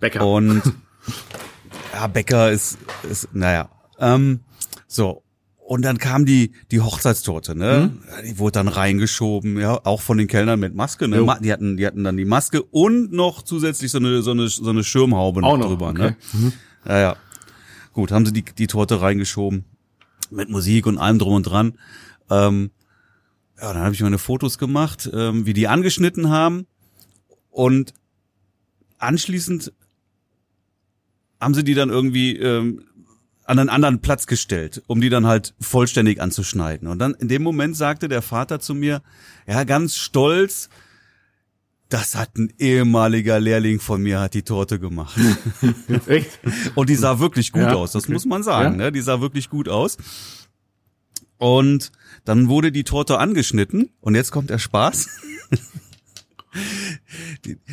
Bäcker. 0.00 0.26
Und 0.26 0.62
ja, 1.92 2.06
Bäcker 2.06 2.50
ist, 2.50 2.78
ist 3.08 3.28
naja. 3.32 3.68
Ähm, 3.98 4.40
so. 4.86 5.22
Und 5.66 5.82
dann 5.82 5.96
kam 5.96 6.26
die, 6.26 6.52
die 6.70 6.82
Hochzeitstorte, 6.82 7.56
ne? 7.56 7.84
Hm? 7.84 8.02
Die 8.26 8.38
wurde 8.38 8.52
dann 8.52 8.68
reingeschoben, 8.68 9.58
ja, 9.58 9.80
auch 9.84 10.02
von 10.02 10.18
den 10.18 10.26
Kellnern 10.26 10.60
mit 10.60 10.74
Maske, 10.74 11.08
ne? 11.08 11.16
Jo. 11.16 11.34
Die 11.40 11.50
hatten, 11.50 11.78
die 11.78 11.86
hatten 11.86 12.04
dann 12.04 12.18
die 12.18 12.26
Maske 12.26 12.62
und 12.62 13.12
noch 13.12 13.40
zusätzlich 13.40 13.90
so 13.90 13.96
eine, 13.96 14.20
so 14.20 14.32
eine, 14.32 14.48
so 14.48 14.68
eine 14.68 14.84
Schirmhaube 14.84 15.40
noch, 15.40 15.56
noch 15.56 15.68
drüber, 15.68 15.88
okay. 15.88 16.02
ne? 16.02 16.16
Mhm. 16.34 16.52
Ja, 16.86 16.98
ja. 16.98 17.16
Gut, 17.94 18.12
haben 18.12 18.26
sie 18.26 18.32
die, 18.32 18.44
die 18.44 18.66
Torte 18.66 19.00
reingeschoben. 19.00 19.64
Mit 20.30 20.50
Musik 20.50 20.86
und 20.86 20.98
allem 20.98 21.18
drum 21.18 21.34
und 21.34 21.44
dran. 21.44 21.78
Ähm, 22.30 22.70
ja, 23.60 23.72
dann 23.72 23.82
habe 23.82 23.94
ich 23.94 24.00
meine 24.00 24.18
Fotos 24.18 24.58
gemacht, 24.58 25.08
ähm, 25.12 25.46
wie 25.46 25.52
die 25.52 25.68
angeschnitten 25.68 26.30
haben 26.30 26.66
und 27.50 27.94
anschließend 28.98 29.72
haben 31.40 31.54
sie 31.54 31.64
die 31.64 31.74
dann 31.74 31.90
irgendwie 31.90 32.36
ähm, 32.36 32.84
an 33.44 33.58
einen 33.58 33.68
anderen 33.68 34.00
Platz 34.00 34.26
gestellt, 34.26 34.82
um 34.86 35.00
die 35.00 35.10
dann 35.10 35.26
halt 35.26 35.54
vollständig 35.60 36.20
anzuschneiden. 36.20 36.88
Und 36.88 36.98
dann 36.98 37.14
in 37.14 37.28
dem 37.28 37.42
Moment 37.42 37.76
sagte 37.76 38.08
der 38.08 38.22
Vater 38.22 38.60
zu 38.60 38.74
mir, 38.74 39.02
ja, 39.46 39.64
ganz 39.64 39.96
stolz, 39.96 40.70
das 41.90 42.16
hat 42.16 42.36
ein 42.36 42.52
ehemaliger 42.58 43.38
Lehrling 43.38 43.78
von 43.78 44.02
mir, 44.02 44.20
hat 44.20 44.34
die 44.34 44.42
Torte 44.42 44.80
gemacht. 44.80 45.16
Echt? 46.06 46.40
Und 46.74 46.88
die 46.88 46.94
sah 46.94 47.18
wirklich 47.18 47.52
gut 47.52 47.62
ja, 47.62 47.74
aus, 47.74 47.92
das 47.92 48.04
okay. 48.04 48.14
muss 48.14 48.24
man 48.24 48.42
sagen. 48.42 48.80
Ja? 48.80 48.86
Ne? 48.86 48.92
Die 48.92 49.02
sah 49.02 49.20
wirklich 49.20 49.50
gut 49.50 49.68
aus. 49.68 49.98
Und 51.38 51.92
dann 52.24 52.48
wurde 52.48 52.72
die 52.72 52.84
Torte 52.84 53.18
angeschnitten 53.18 53.90
und 54.00 54.14
jetzt 54.14 54.30
kommt 54.30 54.50
der 54.50 54.58
Spaß. 54.58 55.08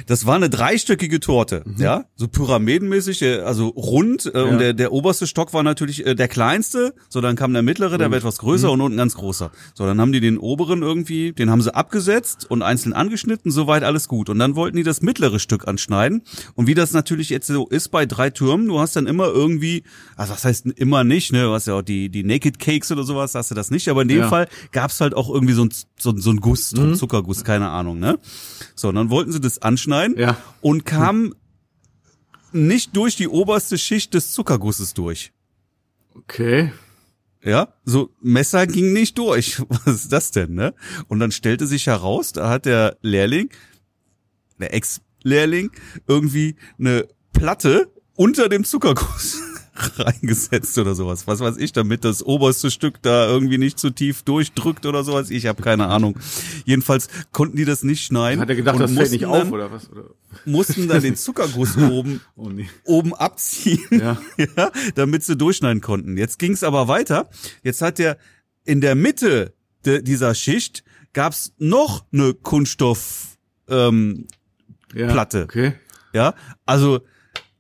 das 0.07 0.25
war 0.25 0.35
eine 0.35 0.49
dreistöckige 0.49 1.19
Torte, 1.19 1.63
mhm. 1.65 1.75
ja, 1.77 2.05
so 2.15 2.27
pyramidenmäßig, 2.27 3.23
also 3.43 3.67
rund. 3.67 4.25
Äh, 4.33 4.37
ja. 4.37 4.43
Und 4.43 4.59
der, 4.59 4.73
der 4.73 4.91
oberste 4.91 5.27
Stock 5.27 5.53
war 5.53 5.63
natürlich 5.63 6.05
äh, 6.05 6.15
der 6.15 6.27
kleinste. 6.27 6.93
So, 7.09 7.21
dann 7.21 7.35
kam 7.35 7.53
der 7.53 7.61
mittlere, 7.61 7.97
der 7.97 8.11
war 8.11 8.17
etwas 8.17 8.37
größer 8.39 8.67
mhm. 8.67 8.73
und 8.73 8.81
unten 8.81 8.97
ganz 8.97 9.15
großer. 9.15 9.51
So, 9.73 9.85
dann 9.85 9.99
haben 9.99 10.11
die 10.11 10.19
den 10.19 10.37
oberen 10.37 10.81
irgendwie, 10.81 11.31
den 11.33 11.49
haben 11.49 11.61
sie 11.61 11.73
abgesetzt 11.73 12.49
und 12.49 12.61
einzeln 12.61 12.93
angeschnitten. 12.93 13.51
Soweit 13.51 13.83
alles 13.83 14.07
gut. 14.07 14.29
Und 14.29 14.39
dann 14.39 14.55
wollten 14.55 14.77
die 14.77 14.83
das 14.83 15.01
mittlere 15.01 15.39
Stück 15.39 15.67
anschneiden. 15.67 16.23
Und 16.55 16.67
wie 16.67 16.73
das 16.73 16.93
natürlich 16.93 17.29
jetzt 17.29 17.47
so 17.47 17.67
ist 17.67 17.89
bei 17.89 18.05
drei 18.05 18.29
Türmen, 18.29 18.67
du 18.67 18.79
hast 18.79 18.95
dann 18.95 19.07
immer 19.07 19.27
irgendwie, 19.27 19.83
also 20.15 20.33
was 20.33 20.45
heißt 20.45 20.67
immer 20.67 21.03
nicht, 21.03 21.31
ne? 21.31 21.43
Du 21.43 21.53
hast 21.53 21.67
ja 21.67 21.75
auch 21.75 21.81
die 21.81 22.09
die 22.09 22.23
Naked 22.23 22.59
Cakes 22.59 22.91
oder 22.91 23.03
sowas, 23.03 23.35
hast 23.35 23.51
du 23.51 23.55
das 23.55 23.71
nicht. 23.71 23.89
Aber 23.89 24.01
in 24.03 24.07
dem 24.07 24.19
ja. 24.19 24.29
Fall 24.29 24.47
gab's 24.71 25.01
halt 25.01 25.13
auch 25.13 25.29
irgendwie 25.29 25.53
so 25.53 25.65
ein 25.65 25.69
so, 25.97 26.15
so 26.17 26.31
ein 26.31 26.37
Guss, 26.37 26.73
mhm. 26.73 26.95
Zuckerguss, 26.95 27.43
keine 27.43 27.69
Ahnung, 27.69 27.99
ne? 27.99 28.19
So, 28.75 28.89
und 28.89 28.95
dann 28.95 29.09
wollten 29.09 29.31
sie 29.31 29.41
das 29.41 29.61
anschneiden 29.61 30.17
ja. 30.17 30.37
und 30.61 30.85
kamen 30.85 31.35
nicht 32.51 32.95
durch 32.95 33.15
die 33.15 33.27
oberste 33.27 33.77
Schicht 33.77 34.13
des 34.13 34.31
Zuckergusses 34.31 34.93
durch. 34.93 35.31
Okay. 36.15 36.71
Ja, 37.43 37.73
so 37.85 38.11
Messer 38.21 38.67
ging 38.67 38.93
nicht 38.93 39.17
durch. 39.17 39.61
Was 39.69 39.95
ist 39.95 40.11
das 40.11 40.31
denn, 40.31 40.53
ne? 40.53 40.73
Und 41.07 41.19
dann 41.19 41.31
stellte 41.31 41.67
sich 41.67 41.87
heraus, 41.87 42.33
da 42.33 42.49
hat 42.49 42.65
der 42.65 42.97
Lehrling, 43.01 43.49
der 44.59 44.73
Ex-Lehrling, 44.73 45.71
irgendwie 46.07 46.55
eine 46.77 47.07
Platte 47.33 47.91
unter 48.15 48.49
dem 48.49 48.63
Zuckerguss 48.63 49.41
reingesetzt 49.99 50.77
oder 50.77 50.95
sowas. 50.95 51.27
Was 51.27 51.39
weiß 51.39 51.57
ich, 51.57 51.71
damit 51.73 52.03
das 52.03 52.23
oberste 52.23 52.71
Stück 52.71 53.01
da 53.01 53.27
irgendwie 53.27 53.57
nicht 53.57 53.79
zu 53.79 53.89
tief 53.89 54.23
durchdrückt 54.23 54.85
oder 54.85 55.03
sowas. 55.03 55.29
Ich 55.29 55.45
habe 55.47 55.61
keine 55.61 55.87
Ahnung. 55.87 56.17
Jedenfalls 56.65 57.07
konnten 57.31 57.57
die 57.57 57.65
das 57.65 57.83
nicht 57.83 58.03
schneiden. 58.03 58.39
Hat 58.39 58.49
er 58.49 58.55
gedacht, 58.55 58.79
das 58.79 58.91
fällt 58.93 59.11
nicht 59.11 59.25
auf 59.25 59.39
dann, 59.39 59.51
oder 59.51 59.71
was? 59.71 59.89
Oder? 59.89 60.05
Mussten 60.45 60.87
dann 60.87 61.01
den 61.01 61.15
Zuckerguss 61.15 61.77
oben, 61.91 62.21
oh 62.35 62.49
nee. 62.49 62.69
oben 62.85 63.13
abziehen, 63.13 63.85
ja. 63.91 64.17
ja, 64.57 64.71
damit 64.95 65.23
sie 65.23 65.35
durchschneiden 65.35 65.81
konnten. 65.81 66.17
Jetzt 66.17 66.39
ging's 66.39 66.63
aber 66.63 66.87
weiter. 66.87 67.29
Jetzt 67.63 67.81
hat 67.81 67.99
der 67.99 68.17
in 68.63 68.81
der 68.81 68.95
Mitte 68.95 69.53
de, 69.85 70.01
dieser 70.01 70.35
Schicht 70.35 70.83
gab's 71.13 71.53
noch 71.57 72.05
eine 72.11 72.33
Kunststoff 72.33 73.37
ähm, 73.67 74.27
ja, 74.93 75.11
Platte. 75.11 75.43
Okay. 75.43 75.73
Ja, 76.13 76.35
also 76.65 77.01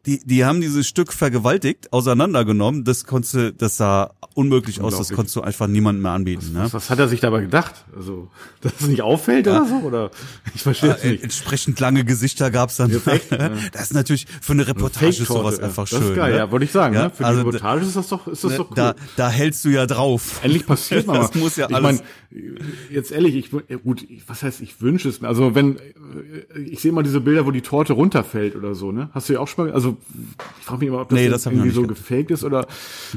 die, 0.05 0.19
die 0.25 0.45
haben 0.45 0.61
dieses 0.61 0.87
Stück 0.87 1.13
vergewaltigt, 1.13 1.93
auseinandergenommen. 1.93 2.83
Das 2.83 3.05
konnte, 3.05 3.53
das 3.53 3.77
sah 3.77 4.11
unmöglich 4.33 4.81
aus. 4.81 4.97
Das 4.97 5.11
konntest 5.11 5.35
du 5.35 5.41
einfach 5.41 5.67
niemandem 5.67 6.01
mehr 6.01 6.11
anbieten. 6.11 6.41
Was, 6.41 6.53
ne? 6.53 6.63
was, 6.63 6.73
was 6.73 6.89
hat 6.89 6.99
er 6.99 7.07
sich 7.07 7.19
dabei 7.19 7.41
gedacht? 7.41 7.85
Also, 7.95 8.29
dass 8.61 8.73
es 8.79 8.87
nicht 8.87 9.03
auffällt 9.03 9.45
ja. 9.45 9.61
oder 9.61 9.69
so? 9.69 9.75
Oder 9.75 10.11
ich 10.55 10.63
verstehe 10.63 10.95
es 10.95 11.03
äh, 11.03 11.11
nicht. 11.11 11.23
Entsprechend 11.23 11.79
lange 11.79 12.03
Gesichter 12.03 12.49
gab's 12.49 12.77
dann. 12.77 12.89
Perfekt, 12.89 13.31
ja. 13.31 13.51
Das 13.71 13.83
ist 13.83 13.93
natürlich 13.93 14.25
für 14.41 14.53
eine 14.53 14.67
Reportage 14.67 15.07
also 15.19 15.25
sowas 15.25 15.57
ja. 15.59 15.65
einfach 15.65 15.87
schön. 15.87 15.99
Das 15.99 16.09
ist 16.09 16.15
geil, 16.15 16.31
ne? 16.31 16.37
ja, 16.39 16.51
wollte 16.51 16.65
ich 16.65 16.71
sagen. 16.71 16.95
Ne? 16.95 17.11
Für 17.13 17.25
also, 17.25 17.43
die 17.43 17.47
Reportage 17.47 17.85
ist 17.85 17.95
das 17.95 18.07
doch, 18.07 18.27
ist 18.27 18.43
das 18.43 18.51
ne, 18.51 18.57
doch 18.57 18.69
cool. 18.71 18.75
Da, 18.75 18.95
da 19.17 19.29
hältst 19.29 19.63
du 19.65 19.69
ja 19.69 19.85
drauf. 19.85 20.39
Endlich 20.41 20.65
passiert 20.65 21.05
mal. 21.05 21.19
das 21.19 21.35
muss 21.35 21.57
ja 21.57 21.67
ich 21.69 21.75
alles. 21.75 22.01
Mein, 22.31 22.51
jetzt 22.89 23.11
ehrlich, 23.11 23.35
ich 23.35 23.51
gut, 23.83 24.07
was 24.27 24.41
heißt, 24.41 24.61
ich 24.61 24.81
wünsche 24.81 25.09
es 25.09 25.21
mir. 25.21 25.27
Also 25.27 25.53
wenn 25.53 25.77
ich 26.65 26.79
sehe 26.79 26.91
mal 26.91 27.03
diese 27.03 27.21
Bilder, 27.21 27.45
wo 27.45 27.51
die 27.51 27.61
Torte 27.61 27.93
runterfällt 27.93 28.55
oder 28.55 28.75
so, 28.75 28.91
ne? 28.91 29.09
Hast 29.13 29.29
du 29.29 29.33
ja 29.33 29.39
auch 29.39 29.47
schon 29.47 29.67
mal, 29.67 29.73
also 29.73 29.90
ich 30.59 30.65
frage 30.65 30.79
mich 30.79 30.87
immer, 30.89 31.01
ob 31.01 31.09
das, 31.09 31.19
nee, 31.19 31.29
das 31.29 31.45
irgendwie 31.45 31.69
so 31.69 31.83
gefaked 31.83 32.31
ist 32.31 32.43
oder 32.43 32.67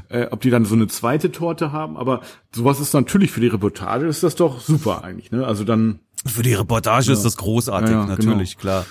äh, 0.09 0.27
ob 0.31 0.41
die 0.41 0.51
dann 0.51 0.65
so 0.65 0.75
eine 0.75 0.87
zweite 0.89 1.33
Torte 1.33 1.73
haben. 1.73 1.97
Aber 1.97 2.21
sowas 2.55 2.81
ist 2.81 2.95
natürlich 2.95 3.31
für 3.31 3.41
die 3.41 3.49
Reportage 3.49 4.07
ist 4.07 4.23
das 4.23 4.35
doch 4.35 4.61
super 4.61 5.05
eigentlich. 5.05 5.31
Ne? 5.31 5.47
Also 5.47 5.65
dann 5.65 6.01
für 6.27 6.43
die 6.43 6.55
Reportage 6.55 7.09
ja. 7.09 7.13
ist 7.13 7.25
das 7.25 7.37
großartig, 7.37 7.91
ja, 7.91 8.01
ja, 8.01 8.07
natürlich, 8.07 8.57
genau. 8.57 8.61
klar. 8.61 8.87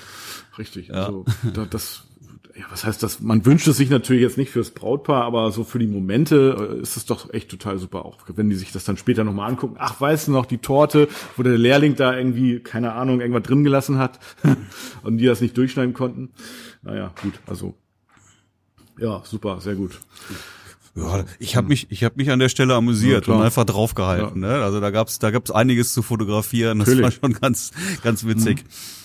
Richtig. 0.58 0.90
Ja. 0.90 1.06
Also 1.06 1.26
da, 1.54 1.66
das 1.66 2.04
ja, 2.56 2.66
was 2.70 2.86
heißt 2.86 3.02
das? 3.02 3.20
Man 3.20 3.46
wünscht 3.46 3.68
es 3.68 3.78
sich 3.78 3.90
natürlich 3.90 4.22
jetzt 4.22 4.38
nicht 4.38 4.52
fürs 4.52 4.72
Brautpaar, 4.72 5.24
aber 5.24 5.52
so 5.52 5.64
für 5.64 5.80
die 5.80 5.88
Momente 5.88 6.76
äh, 6.78 6.82
ist 6.82 6.98
es 6.98 7.06
doch 7.06 7.34
echt 7.34 7.50
total 7.50 7.80
super, 7.80 8.06
auch 8.06 8.18
wenn 8.28 8.50
die 8.50 8.56
sich 8.56 8.72
das 8.72 8.84
dann 8.84 8.98
später 8.98 9.24
nochmal 9.24 9.50
angucken. 9.50 9.76
Ach, 9.80 10.00
weißt 10.00 10.28
du 10.28 10.34
noch, 10.34 10.46
die 10.46 10.60
Torte, 10.60 11.08
wo 11.36 11.42
der 11.42 11.58
Lehrling 11.58 11.96
da 11.96 12.16
irgendwie, 12.16 12.60
keine 12.60 12.94
Ahnung, 12.94 13.22
irgendwas 13.22 13.44
drin 13.44 13.64
gelassen 13.64 13.98
hat 13.98 14.20
und 15.04 15.18
die 15.18 15.26
das 15.26 15.42
nicht 15.42 15.58
durchschneiden 15.58 15.94
konnten. 15.94 16.30
Naja, 16.84 17.12
gut, 17.22 17.34
also 17.48 17.74
ja, 19.00 19.22
super, 19.26 19.60
sehr 19.62 19.76
gut. 19.76 20.00
Ja, 20.96 21.26
ich 21.40 21.56
habe 21.56 21.68
mich, 21.68 21.88
ich 21.90 22.04
habe 22.04 22.16
mich 22.18 22.30
an 22.30 22.38
der 22.38 22.50
Stelle 22.50 22.76
amüsiert 22.76 23.26
ja, 23.26 23.34
und 23.34 23.42
einfach 23.42 23.66
draufgehalten. 23.66 24.44
Ja. 24.44 24.58
Ne? 24.58 24.64
Also 24.64 24.80
da 24.80 24.92
gab's, 24.92 25.18
da 25.18 25.32
gab's 25.32 25.50
einiges 25.50 25.94
zu 25.94 26.04
fotografieren. 26.04 26.80
Das 26.80 26.90
Natürlich. 26.90 27.04
war 27.04 27.12
schon 27.30 27.40
ganz, 27.40 27.72
ganz 28.04 28.26
witzig. 28.26 28.64
Mhm 28.64 29.03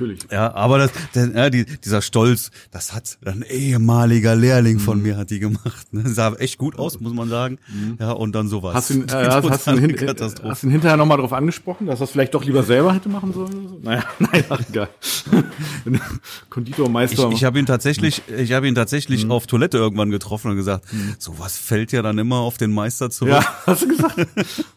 natürlich. 0.00 0.20
Ja, 0.30 0.54
aber 0.54 0.78
das, 0.78 0.90
das 1.12 1.28
ja, 1.34 1.50
die, 1.50 1.64
dieser 1.64 2.02
Stolz, 2.02 2.50
das 2.70 2.92
hat 2.92 3.18
ein 3.24 3.42
ehemaliger 3.48 4.34
Lehrling 4.34 4.78
von 4.78 4.98
mhm. 4.98 5.04
mir 5.04 5.16
hat 5.16 5.30
die 5.30 5.38
gemacht. 5.38 5.92
Ne? 5.92 6.08
Sah 6.08 6.32
echt 6.34 6.58
gut 6.58 6.78
aus, 6.78 7.00
muss 7.00 7.12
man 7.12 7.28
sagen. 7.28 7.58
Mhm. 7.68 7.96
Ja, 8.00 8.12
und 8.12 8.32
dann 8.34 8.48
sowas. 8.48 8.74
Hast 8.74 8.90
du 8.90 8.94
ihn, 8.94 9.08
äh, 9.08 9.12
hast, 9.12 9.50
hast, 9.50 9.68
hin, 9.68 9.96
hast 10.44 10.64
ihn 10.64 10.70
hinterher 10.70 10.96
nochmal 10.96 11.18
drauf 11.18 11.32
angesprochen, 11.32 11.86
dass 11.86 11.98
das 11.98 12.10
vielleicht 12.10 12.34
doch 12.34 12.44
lieber 12.44 12.62
selber 12.62 12.94
hätte 12.94 13.08
machen 13.08 13.32
sollen? 13.32 13.68
So? 13.68 13.80
Naja, 13.90 14.04
nein, 14.18 14.44
ach, 14.50 14.60
egal. 14.68 14.88
Konditormeister. 16.50 17.28
Ich, 17.30 17.36
ich 17.36 17.44
habe 17.44 17.58
ihn 17.58 17.66
tatsächlich, 17.66 18.22
ich 18.28 18.52
habe 18.52 18.68
ihn 18.68 18.74
tatsächlich 18.74 19.24
mhm. 19.24 19.32
auf 19.32 19.46
Toilette 19.46 19.78
irgendwann 19.78 20.10
getroffen 20.10 20.50
und 20.50 20.56
gesagt, 20.56 20.92
mhm. 20.92 21.14
sowas 21.18 21.56
fällt 21.56 21.92
ja 21.92 22.02
dann 22.02 22.18
immer 22.18 22.36
auf 22.36 22.58
den 22.58 22.72
Meister 22.72 23.10
zurück. 23.10 23.32
Ja, 23.32 23.44
hast 23.66 23.82
du 23.82 23.88
gesagt? 23.88 24.26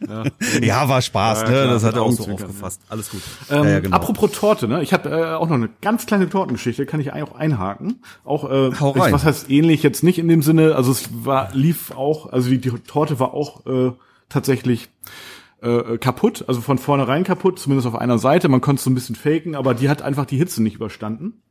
ja, 0.08 0.24
ja 0.62 0.90
war 0.90 1.02
Spaß, 1.02 1.42
ja, 1.44 1.50
ne? 1.50 1.68
das 1.68 1.84
hat 1.84 1.96
er 1.96 2.02
auch 2.02 2.12
so 2.12 2.32
aufgefasst. 2.32 2.82
Alles 2.90 3.10
gut. 3.10 3.22
Ähm, 3.50 3.84
genau. 3.84 3.96
Apropos 3.96 4.32
Torte, 4.32 4.68
ne? 4.68 4.82
Ich 4.82 4.94
habe 4.94 5.13
äh, 5.14 5.36
auch 5.36 5.48
noch 5.48 5.56
eine 5.56 5.70
ganz 5.82 6.08
kleine 6.08 6.28
Tortengeschichte, 6.28 6.88
kann 6.88 7.00
ich 7.00 7.14
eigentlich 7.14 7.30
auch 7.30 7.36
einhaken. 7.36 8.02
Auch 8.26 8.50
äh. 8.50 8.70
Ich, 8.70 9.14
was 9.14 9.26
heißt 9.26 9.50
ähnlich 9.52 9.84
jetzt 9.84 10.04
nicht 10.04 10.18
in 10.18 10.28
dem 10.28 10.42
Sinne, 10.42 10.76
also 10.76 10.92
es 10.92 11.10
war 11.24 11.50
lief 11.54 11.92
auch, 11.92 12.32
also 12.32 12.50
die, 12.50 12.58
die 12.58 12.72
Torte 12.72 13.20
war 13.20 13.34
auch 13.34 13.66
äh, 13.68 13.92
tatsächlich 14.30 14.90
äh, 15.62 15.98
kaputt, 16.00 16.46
also 16.48 16.62
von 16.62 16.80
vornherein 16.80 17.24
kaputt, 17.24 17.60
zumindest 17.60 17.88
auf 17.88 17.96
einer 17.96 18.18
Seite. 18.18 18.50
Man 18.50 18.62
konnte 18.62 18.80
es 18.80 18.84
so 18.86 18.90
ein 18.90 18.96
bisschen 18.96 19.16
faken, 19.16 19.56
aber 19.56 19.76
die 19.76 19.88
hat 19.88 20.02
einfach 20.02 20.26
die 20.26 20.38
Hitze 20.38 20.64
nicht 20.64 20.76
überstanden. 20.76 21.44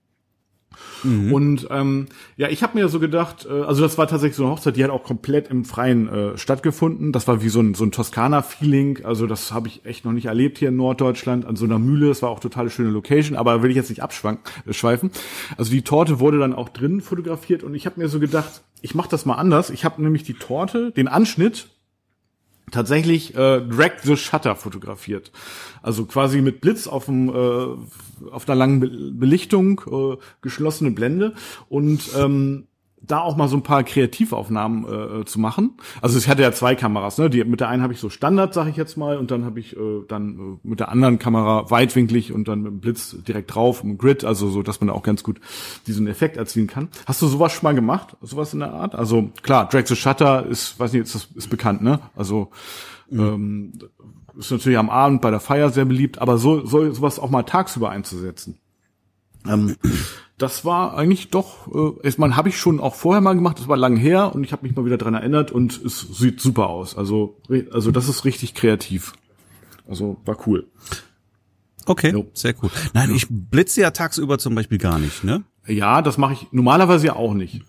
Mhm. 1.04 1.32
Und 1.32 1.66
ähm, 1.70 2.06
ja, 2.36 2.48
ich 2.48 2.62
habe 2.62 2.78
mir 2.78 2.88
so 2.88 3.00
gedacht, 3.00 3.46
äh, 3.50 3.62
also 3.62 3.82
das 3.82 3.98
war 3.98 4.06
tatsächlich 4.06 4.36
so 4.36 4.44
eine 4.44 4.52
Hochzeit, 4.52 4.76
die 4.76 4.84
hat 4.84 4.90
auch 4.90 5.02
komplett 5.02 5.48
im 5.48 5.64
Freien 5.64 6.08
äh, 6.08 6.38
stattgefunden. 6.38 7.12
Das 7.12 7.28
war 7.28 7.42
wie 7.42 7.48
so 7.48 7.60
ein, 7.60 7.74
so 7.74 7.84
ein 7.84 7.92
Toskana-Feeling. 7.92 9.04
Also 9.04 9.26
das 9.26 9.52
habe 9.52 9.68
ich 9.68 9.84
echt 9.84 10.04
noch 10.04 10.12
nicht 10.12 10.26
erlebt 10.26 10.58
hier 10.58 10.68
in 10.68 10.76
Norddeutschland 10.76 11.44
an 11.46 11.56
so 11.56 11.64
einer 11.64 11.78
Mühle. 11.78 12.08
Das 12.08 12.22
war 12.22 12.30
auch 12.30 12.40
totale 12.40 12.70
schöne 12.70 12.90
Location, 12.90 13.36
aber 13.36 13.62
will 13.62 13.70
ich 13.70 13.76
jetzt 13.76 13.90
nicht 13.90 14.02
abschweifen. 14.02 15.10
Äh, 15.10 15.54
also 15.56 15.70
die 15.70 15.82
Torte 15.82 16.20
wurde 16.20 16.38
dann 16.38 16.54
auch 16.54 16.68
drin 16.68 17.00
fotografiert 17.00 17.62
und 17.62 17.74
ich 17.74 17.86
habe 17.86 18.00
mir 18.00 18.08
so 18.08 18.20
gedacht, 18.20 18.62
ich 18.80 18.94
mache 18.94 19.08
das 19.08 19.26
mal 19.26 19.36
anders. 19.36 19.70
Ich 19.70 19.84
habe 19.84 20.02
nämlich 20.02 20.24
die 20.24 20.34
Torte, 20.34 20.90
den 20.90 21.08
Anschnitt 21.08 21.68
tatsächlich 22.72 23.34
äh, 23.34 23.60
Drag 23.60 23.92
the 24.02 24.16
Shutter 24.16 24.56
fotografiert. 24.56 25.30
Also 25.82 26.04
quasi 26.06 26.40
mit 26.40 26.60
Blitz 26.60 26.88
auf 26.88 27.04
dem 27.04 27.28
äh, 27.28 28.30
auf 28.30 28.48
einer 28.48 28.56
langen 28.56 28.80
Be 28.80 29.12
Belichtung, 29.12 29.80
äh, 29.86 30.16
geschlossene 30.40 30.90
Blende 30.90 31.34
und 31.68 32.00
ähm, 32.16 32.66
da 33.04 33.20
auch 33.20 33.36
mal 33.36 33.48
so 33.48 33.56
ein 33.56 33.62
paar 33.62 33.82
Kreativaufnahmen 33.82 34.84
äh, 34.84 35.20
äh, 35.20 35.24
zu 35.24 35.40
machen. 35.40 35.74
Also 36.00 36.18
ich 36.18 36.28
hatte 36.28 36.42
ja 36.42 36.52
zwei 36.52 36.74
Kameras, 36.74 37.18
ne? 37.18 37.28
Die, 37.28 37.42
mit 37.44 37.60
der 37.60 37.68
einen 37.68 37.82
habe 37.82 37.92
ich 37.92 37.98
so 37.98 38.10
Standard, 38.10 38.54
sag 38.54 38.68
ich 38.68 38.76
jetzt 38.76 38.96
mal, 38.96 39.18
und 39.18 39.30
dann 39.30 39.44
habe 39.44 39.58
ich 39.60 39.76
äh, 39.76 40.04
dann 40.08 40.58
äh, 40.62 40.68
mit 40.68 40.80
der 40.80 40.88
anderen 40.88 41.18
Kamera 41.18 41.70
weitwinklig 41.70 42.32
und 42.32 42.46
dann 42.48 42.62
mit 42.62 42.72
dem 42.72 42.80
Blitz 42.80 43.16
direkt 43.26 43.54
drauf, 43.54 43.82
im 43.82 43.98
Grid, 43.98 44.24
also 44.24 44.48
so, 44.48 44.62
dass 44.62 44.80
man 44.80 44.88
da 44.88 44.94
auch 44.94 45.02
ganz 45.02 45.22
gut 45.22 45.40
diesen 45.86 46.06
Effekt 46.06 46.36
erzielen 46.36 46.68
kann. 46.68 46.88
Hast 47.06 47.20
du 47.22 47.26
sowas 47.26 47.52
schon 47.52 47.64
mal 47.64 47.74
gemacht? 47.74 48.16
Sowas 48.20 48.54
in 48.54 48.60
der 48.60 48.72
Art? 48.72 48.94
Also 48.94 49.30
klar, 49.42 49.68
Drag 49.68 49.86
the 49.86 49.96
Shutter 49.96 50.46
ist, 50.46 50.78
weiß 50.78 50.92
nicht, 50.92 51.02
ist, 51.02 51.28
ist 51.34 51.50
bekannt, 51.50 51.82
ne? 51.82 52.00
Also 52.14 52.50
mhm. 53.10 53.20
ähm, 53.20 53.72
ist 54.38 54.50
natürlich 54.50 54.78
am 54.78 54.90
Abend 54.90 55.20
bei 55.20 55.30
der 55.30 55.40
Feier 55.40 55.70
sehr 55.70 55.84
beliebt, 55.84 56.18
aber 56.18 56.38
so, 56.38 56.64
so 56.64 56.90
sowas 56.92 57.18
auch 57.18 57.30
mal 57.30 57.42
tagsüber 57.42 57.90
einzusetzen. 57.90 58.58
Ähm, 59.46 59.76
das 60.38 60.64
war 60.64 60.96
eigentlich 60.96 61.30
doch, 61.30 61.68
äh, 61.72 62.04
erstmal 62.04 62.36
habe 62.36 62.48
ich 62.48 62.58
schon 62.58 62.80
auch 62.80 62.94
vorher 62.94 63.20
mal 63.20 63.34
gemacht, 63.34 63.58
das 63.58 63.68
war 63.68 63.76
lang 63.76 63.96
her 63.96 64.34
und 64.34 64.44
ich 64.44 64.52
habe 64.52 64.66
mich 64.66 64.74
mal 64.74 64.84
wieder 64.84 64.98
dran 64.98 65.14
erinnert 65.14 65.52
und 65.52 65.80
es 65.84 66.00
sieht 66.00 66.40
super 66.40 66.68
aus. 66.68 66.96
Also, 66.96 67.38
also 67.70 67.90
das 67.90 68.08
ist 68.08 68.24
richtig 68.24 68.54
kreativ. 68.54 69.12
Also 69.88 70.16
war 70.24 70.36
cool. 70.46 70.66
Okay, 71.86 72.12
jo. 72.12 72.26
sehr 72.34 72.54
cool. 72.62 72.70
Nein, 72.94 73.14
ich 73.14 73.26
blitze 73.28 73.80
ja 73.80 73.90
tagsüber 73.90 74.38
zum 74.38 74.54
Beispiel 74.54 74.78
gar 74.78 74.98
nicht, 74.98 75.24
ne? 75.24 75.42
Ja, 75.66 76.02
das 76.02 76.18
mache 76.18 76.34
ich 76.34 76.48
normalerweise 76.52 77.08
ja 77.08 77.16
auch 77.16 77.34
nicht. 77.34 77.62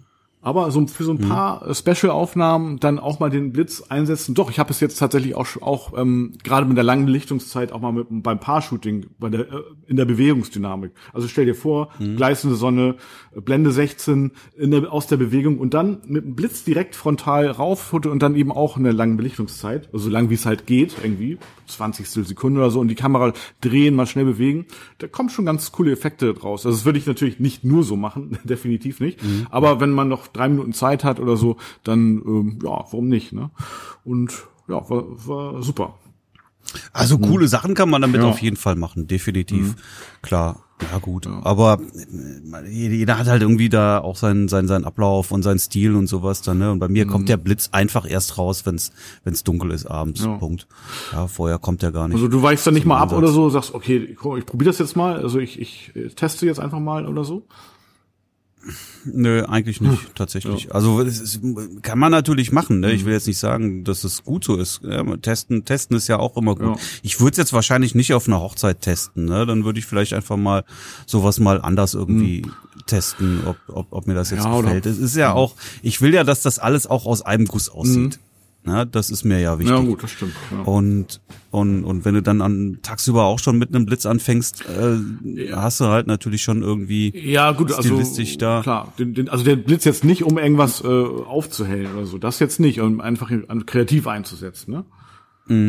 Aber 0.43 0.69
so 0.71 0.85
für 0.87 1.03
so 1.03 1.13
ein 1.13 1.17
mhm. 1.17 1.29
paar 1.29 1.67
mhm. 1.67 1.73
Special-Aufnahmen 1.73 2.79
dann 2.79 2.99
auch 2.99 3.19
mal 3.19 3.29
den 3.29 3.51
Blitz 3.51 3.81
einsetzen. 3.89 4.35
Doch, 4.35 4.51
ich 4.51 4.59
habe 4.59 4.71
es 4.71 4.79
jetzt 4.79 4.97
tatsächlich 4.97 5.35
auch 5.35 5.47
auch 5.61 5.97
ähm, 5.97 6.33
gerade 6.43 6.65
mit 6.65 6.77
der 6.77 6.83
langen 6.83 7.05
Belichtungszeit 7.05 7.71
auch 7.71 7.81
mal 7.81 7.93
mit, 7.93 8.07
beim 8.09 8.39
Paar-Shooting 8.39 9.07
bei 9.19 9.29
der 9.29 9.41
äh, 9.41 9.63
in 9.87 9.95
der 9.95 10.05
Bewegungsdynamik. 10.05 10.91
Also 11.13 11.27
stell 11.27 11.45
dir 11.45 11.55
vor, 11.55 11.89
mhm. 11.99 12.17
gleißende 12.17 12.55
Sonne, 12.55 12.95
Blende 13.33 13.71
16 13.71 14.31
in 14.57 14.71
der, 14.71 14.91
aus 14.91 15.07
der 15.07 15.17
Bewegung 15.17 15.59
und 15.59 15.73
dann 15.73 16.01
mit 16.05 16.25
dem 16.25 16.35
Blitz 16.35 16.63
direkt 16.63 16.95
frontal 16.95 17.47
rauf 17.47 17.93
und 17.93 18.21
dann 18.21 18.35
eben 18.35 18.51
auch 18.51 18.77
in 18.77 18.83
der 18.83 18.93
langen 18.93 19.17
Belichtungszeit, 19.17 19.89
also 19.93 20.05
so 20.05 20.09
lang 20.09 20.29
wie 20.29 20.35
es 20.35 20.45
halt 20.45 20.67
geht, 20.67 20.95
irgendwie 21.01 21.37
20 21.67 22.07
Sekunden 22.07 22.57
oder 22.57 22.71
so 22.71 22.79
und 22.79 22.87
die 22.87 22.95
Kamera 22.95 23.33
drehen, 23.61 23.95
mal 23.95 24.05
schnell 24.05 24.25
bewegen. 24.25 24.65
Da 24.97 25.07
kommen 25.07 25.29
schon 25.29 25.45
ganz 25.45 25.71
coole 25.71 25.91
Effekte 25.91 26.33
draus. 26.33 26.65
Also 26.65 26.77
das 26.77 26.85
würde 26.85 26.99
ich 26.99 27.05
natürlich 27.05 27.39
nicht 27.39 27.63
nur 27.63 27.83
so 27.83 27.95
machen, 27.95 28.37
definitiv 28.43 28.99
nicht. 28.99 29.23
Mhm. 29.23 29.47
Aber 29.49 29.79
wenn 29.79 29.91
man 29.91 30.07
noch 30.07 30.27
drei 30.33 30.49
Minuten 30.49 30.73
Zeit 30.73 31.03
hat 31.03 31.19
oder 31.19 31.37
so, 31.37 31.57
dann 31.83 32.21
ähm, 32.25 32.59
ja, 32.63 32.69
warum 32.69 33.07
nicht? 33.07 33.33
Ne? 33.33 33.51
Und 34.03 34.31
ja, 34.67 34.89
war, 34.89 35.03
war 35.27 35.63
super. 35.63 35.95
Also 36.91 37.17
mhm. 37.17 37.23
coole 37.23 37.47
Sachen 37.47 37.73
kann 37.75 37.89
man 37.89 38.01
damit 38.01 38.21
ja. 38.21 38.27
auf 38.27 38.41
jeden 38.41 38.57
Fall 38.57 38.75
machen, 38.75 39.07
definitiv. 39.07 39.67
Mhm. 39.67 39.75
Klar. 40.21 40.63
Ja 40.91 40.97
gut, 40.97 41.27
ja. 41.27 41.39
aber 41.43 41.79
äh, 42.63 42.69
jeder 42.69 43.17
hat 43.17 43.27
halt 43.27 43.41
irgendwie 43.41 43.69
da 43.69 43.99
auch 43.99 44.17
seinen 44.17 44.49
seinen 44.49 44.67
seinen 44.67 44.83
Ablauf 44.83 45.31
und 45.31 45.43
seinen 45.43 45.59
Stil 45.59 45.95
und 45.95 46.07
sowas 46.07 46.41
dann, 46.41 46.57
ne? 46.57 46.71
Und 46.71 46.79
bei 46.79 46.89
mir 46.89 47.05
mhm. 47.05 47.09
kommt 47.09 47.29
der 47.29 47.37
Blitz 47.37 47.69
einfach 47.71 48.09
erst 48.09 48.37
raus, 48.37 48.65
wenn's 48.65 48.91
wenn's 49.23 49.43
dunkel 49.43 49.71
ist 49.71 49.85
abends. 49.85 50.25
Ja. 50.25 50.35
Punkt. 50.37 50.67
Ja, 51.13 51.27
vorher 51.27 51.59
kommt 51.59 51.83
der 51.83 51.93
gar 51.93 52.07
nicht. 52.07 52.15
Also 52.15 52.27
du 52.27 52.41
weichst 52.41 52.67
dann 52.67 52.73
nicht 52.73 52.85
mal 52.85 52.97
ab 52.97 53.13
oder 53.13 53.29
so, 53.29 53.49
sagst, 53.49 53.73
okay, 53.73 53.97
ich, 53.97 54.11
ich 54.11 54.45
probiere 54.45 54.71
das 54.71 54.79
jetzt 54.79 54.97
mal, 54.97 55.21
also 55.21 55.39
ich 55.39 55.59
ich 55.59 55.93
teste 56.15 56.45
jetzt 56.45 56.59
einfach 56.59 56.79
mal 56.79 57.07
oder 57.07 57.23
so. 57.23 57.45
Nö, 59.05 59.43
eigentlich 59.45 59.81
nicht, 59.81 60.15
tatsächlich. 60.15 60.73
Also 60.73 61.01
es 61.01 61.19
ist, 61.19 61.41
kann 61.81 61.99
man 61.99 62.11
natürlich 62.11 62.51
machen. 62.51 62.79
Ne? 62.79 62.93
Ich 62.93 63.03
will 63.03 63.13
jetzt 63.13 63.27
nicht 63.27 63.37
sagen, 63.37 63.83
dass 63.83 64.03
es 64.03 64.23
gut 64.23 64.43
so 64.45 64.55
ist. 64.55 64.81
Ja, 64.83 65.03
testen, 65.17 65.65
testen 65.65 65.97
ist 65.97 66.07
ja 66.07 66.19
auch 66.19 66.37
immer 66.37 66.55
gut. 66.55 66.77
Ja. 66.77 66.83
Ich 67.01 67.19
würde 67.19 67.31
es 67.31 67.37
jetzt 67.37 67.53
wahrscheinlich 67.53 67.95
nicht 67.95 68.13
auf 68.13 68.27
einer 68.27 68.39
Hochzeit 68.39 68.81
testen. 68.81 69.25
Ne? 69.25 69.45
Dann 69.45 69.65
würde 69.65 69.79
ich 69.79 69.85
vielleicht 69.85 70.13
einfach 70.13 70.37
mal 70.37 70.63
sowas 71.05 71.39
mal 71.39 71.61
anders 71.61 71.93
irgendwie 71.93 72.45
testen, 72.85 73.41
ob, 73.45 73.57
ob, 73.67 73.87
ob 73.91 74.07
mir 74.07 74.13
das 74.13 74.29
jetzt 74.29 74.45
Ja, 74.45 74.61
gefällt. 74.61 74.85
Es 74.85 74.97
ist 74.97 75.15
ja 75.15 75.33
auch, 75.33 75.55
ich 75.81 76.01
will 76.01 76.13
ja, 76.13 76.23
dass 76.23 76.41
das 76.41 76.59
alles 76.59 76.87
auch 76.87 77.05
aus 77.05 77.21
einem 77.21 77.45
Guss 77.45 77.69
aussieht. 77.69 78.19
Na, 78.65 78.85
das 78.85 79.09
ist 79.09 79.25
mir 79.25 79.39
ja 79.41 79.59
wichtig. 79.59 79.75
Ja, 79.75 79.81
gut, 79.81 80.03
das 80.03 80.11
stimmt. 80.11 80.33
Ja. 80.51 80.59
Und, 80.61 81.19
und, 81.51 81.83
und 81.83 82.05
wenn 82.05 82.13
du 82.15 82.21
dann 82.21 82.41
an, 82.41 82.79
tagsüber 82.81 83.23
auch 83.25 83.39
schon 83.39 83.57
mit 83.57 83.75
einem 83.75 83.85
Blitz 83.85 84.05
anfängst, 84.05 84.63
äh, 84.69 85.51
hast 85.53 85.81
du 85.81 85.85
halt 85.85 86.07
natürlich 86.07 86.43
schon 86.43 86.61
irgendwie 86.61 87.11
Ja, 87.17 87.51
gut, 87.51 87.73
also 87.73 87.89
stilistisch 87.89 88.37
da. 88.37 88.61
klar. 88.61 88.93
Den, 88.97 89.13
den, 89.13 89.27
also 89.27 89.43
der 89.43 89.57
Blitz 89.57 89.83
jetzt 89.83 90.05
nicht, 90.05 90.23
um 90.23 90.37
irgendwas 90.37 90.81
äh, 90.81 90.87
aufzuhellen 90.87 91.93
oder 91.93 92.05
so. 92.05 92.17
Das 92.17 92.39
jetzt 92.39 92.59
nicht, 92.61 92.79
um 92.79 93.01
einfach 93.01 93.31
kreativ 93.65 94.07
einzusetzen, 94.07 94.71
ne? 94.71 94.85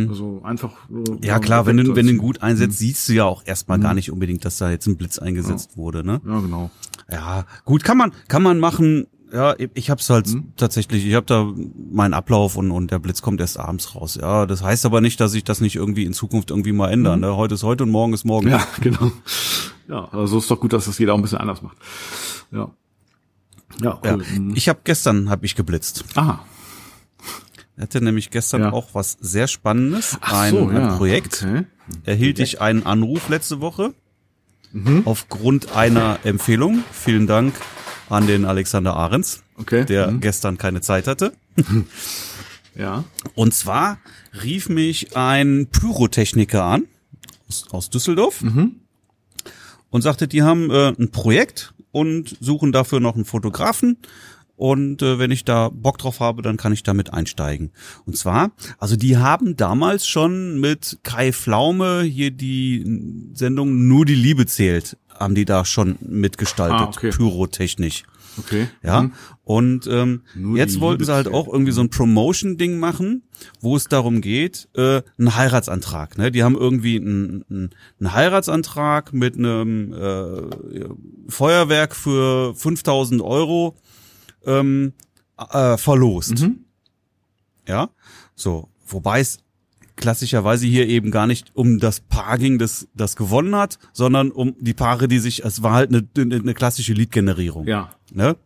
Also 0.09 0.41
einfach. 0.45 0.73
äh, 0.89 0.93
Mhm. 0.93 1.19
Ja 1.25 1.41
klar, 1.41 1.67
wenn 1.67 1.77
du, 1.77 1.97
wenn 1.97 2.07
du 2.07 2.13
ihn 2.13 2.19
gut 2.19 2.43
einsetzt, 2.43 2.79
siehst 2.79 3.09
du 3.09 3.13
ja 3.15 3.25
auch 3.25 3.43
erstmal 3.45 3.81
gar 3.81 3.93
nicht 3.95 4.13
unbedingt, 4.13 4.45
dass 4.45 4.59
da 4.59 4.71
jetzt 4.71 4.87
ein 4.87 4.97
Blitz 4.97 5.19
eingesetzt 5.19 5.77
wurde, 5.77 6.05
ne? 6.07 6.21
Ja, 6.25 6.39
genau. 6.39 6.71
Ja, 7.11 7.45
gut, 7.65 7.83
kann 7.83 7.99
man, 7.99 8.13
kann 8.29 8.43
man 8.45 8.61
machen. 8.61 9.09
Ja, 9.35 9.55
ich- 9.75 9.91
hab's 9.91 10.09
halt 10.11 10.29
Mhm. 10.29 10.53
tatsächlich, 10.57 11.05
ich 11.05 11.15
habe 11.15 11.27
da 11.27 11.53
meinen 11.91 12.15
Ablauf 12.15 12.57
und, 12.57 12.71
und 12.71 12.93
der 12.93 13.01
Blitz 13.01 13.21
kommt 13.21 13.41
erst 13.41 13.59
abends 13.59 13.95
raus. 13.97 14.15
Ja, 14.21 14.47
das 14.47 14.63
heißt 14.63 14.87
aber 14.87 15.01
nicht, 15.01 15.19
dass 15.21 15.35
ich 15.35 15.43
das 15.43 15.61
nicht 15.61 15.75
irgendwie 15.75 16.05
in 16.05 16.13
Zukunft 16.13 16.51
irgendwie 16.51 16.71
mal 16.73 16.91
ändern. 16.93 17.19
Ne? 17.21 17.35
Heute 17.37 17.55
ist 17.55 17.65
heute 17.65 17.83
und 17.83 17.91
morgen 17.91 18.13
ist 18.13 18.25
morgen. 18.25 18.49
Ja, 18.49 18.65
genau. 18.81 19.11
Ja, 19.89 20.05
also 20.13 20.39
ist 20.39 20.49
doch 20.51 20.61
gut, 20.61 20.73
dass 20.73 20.85
das 20.85 20.99
jeder 20.99 21.15
auch 21.15 21.19
ein 21.19 21.23
bisschen 21.23 21.39
anders 21.39 21.63
macht. 21.63 21.77
Ja. 22.53 22.71
Ja, 23.83 23.99
Ja. 24.05 24.15
cool. 24.15 24.25
Mhm. 24.39 24.53
Ich 24.55 24.69
habe 24.69 24.79
gestern 24.85 25.29
hab 25.31 25.43
ich 25.43 25.57
geblitzt. 25.57 26.05
Aha. 26.15 26.45
Ich 27.77 27.83
hatte 27.83 28.01
nämlich 28.01 28.31
gestern 28.31 28.61
Ja. 28.63 28.73
auch 28.73 28.91
was 28.93 29.17
sehr 29.21 29.49
Spannendes. 29.49 30.17
Ach 30.21 30.33
ein, 30.43 30.51
so, 30.55 30.69
ein 30.69 30.77
ja. 30.77 30.97
Projekt. 30.97 31.43
Okay. 31.45 31.65
Erhielt 32.05 32.39
ich 32.39 32.61
einen 32.61 32.87
Anruf 32.87 33.29
letzte 33.29 33.61
Woche 33.61 33.95
Mhm. 34.73 35.03
aufgrund 35.07 35.75
einer 35.75 36.21
Empfehlung. 36.23 36.85
Vielen 36.93 37.27
Dank 37.27 37.53
an 38.09 38.27
den 38.27 38.45
Alexander 38.45 38.95
Ahrens, 38.97 39.43
Okay. 39.57 39.85
der 39.85 40.11
Mhm. 40.11 40.21
gestern 40.21 40.59
keine 40.59 40.81
Zeit 40.81 41.07
hatte. 41.07 41.33
Ja. 42.77 43.05
Und 43.37 43.55
zwar 43.55 43.99
rief 44.43 44.69
mich 44.69 45.17
ein 45.17 45.69
Pyrotechniker 45.71 46.65
an 46.65 46.87
aus, 47.49 47.67
aus 47.71 47.91
Düsseldorf 47.91 48.43
Mhm. 48.43 48.81
und 49.91 50.03
sagte, 50.03 50.27
die 50.27 50.43
haben 50.43 50.71
äh, 50.73 50.89
ein 50.99 51.11
Projekt 51.13 51.73
und 51.93 52.37
suchen 52.41 52.73
dafür 52.73 52.99
noch 52.99 53.15
einen 53.15 53.25
Fotografen. 53.25 53.99
Und 54.57 55.03
äh, 55.03 55.19
wenn 55.19 55.31
ich 55.33 55.45
da 55.45 55.69
Bock 55.69 55.99
drauf 55.99 56.21
habe, 56.21 56.41
dann 56.43 56.57
kann 56.57 56.73
ich 56.73 56.83
damit 56.85 57.13
einsteigen. 57.13 57.71
Und 58.07 58.17
zwar, 58.17 58.53
also 58.79 58.95
die 58.97 59.17
haben 59.19 59.57
damals 59.57 60.07
schon 60.07 60.61
mit 60.61 60.99
Kai 61.03 61.33
Pflaume 61.33 62.03
hier 62.03 62.31
die 62.31 62.85
Sendung 63.35 63.89
Nur 63.89 64.05
die 64.05 64.15
Liebe 64.15 64.47
zählt, 64.47 64.97
haben 65.19 65.35
die 65.35 65.45
da 65.45 65.65
schon 65.65 65.97
mitgestaltet, 66.01 66.79
Ah, 66.81 66.85
okay. 66.89 67.11
pyrotechnisch. 67.11 68.05
Okay. 68.37 68.67
Ja. 68.83 69.03
Mhm. 69.03 69.13
Und 69.45 69.87
ähm, 69.87 70.23
Nur 70.35 70.57
jetzt 70.59 70.81
wollten 70.81 71.05
sie 71.05 71.13
halt 71.15 71.29
auch 71.29 71.47
irgendwie 71.47 71.71
so 71.71 71.81
ein 71.83 71.91
Promotion-Ding 71.91 72.79
machen, 72.79 73.23
wo 73.61 73.77
es 73.77 73.85
darum 73.87 74.21
geht, 74.21 74.69
äh, 74.75 75.03
einen 75.19 75.37
Heiratsantrag. 75.37 76.19
Ne? 76.19 76.33
Die 76.33 76.43
haben 76.43 76.57
irgendwie 76.57 76.97
einen, 76.97 77.45
einen, 77.49 77.71
einen 78.01 78.13
Heiratsantrag 78.13 79.13
mit 79.13 79.37
einem 79.37 79.93
äh, 79.93 80.89
Feuerwerk 81.29 81.95
für 81.95 82.55
5000 82.57 83.23
Euro 83.23 83.77
ähm, 84.47 84.95
äh, 85.39 85.77
verlost. 85.77 86.41
Mhm. 86.41 86.65
Ja, 87.69 87.91
so. 88.35 88.69
Wobei 88.87 89.21
es 89.21 89.39
klassischerweise 89.97 90.67
hier 90.67 90.89
eben 90.89 91.11
gar 91.11 91.27
nicht 91.27 91.53
um 91.55 91.79
das 91.79 92.01
Paar 92.01 92.39
ging, 92.39 92.59
das 92.59 92.89
das 92.95 93.17
gewonnen 93.17 93.55
hat, 93.55 93.79
sondern 93.93 94.31
um 94.31 94.57
die 94.59 94.75
Paare, 94.75 95.09
die 95.09 95.19
sich, 95.19 95.45
es 95.45 95.63
war 95.63 95.73
halt 95.73 95.91
eine, 95.91 96.07
eine, 96.17 96.55
klassische 96.55 96.93
Lead-Generierung. 96.93 97.67
Ja. 97.67 97.91
Ne? 98.13 98.37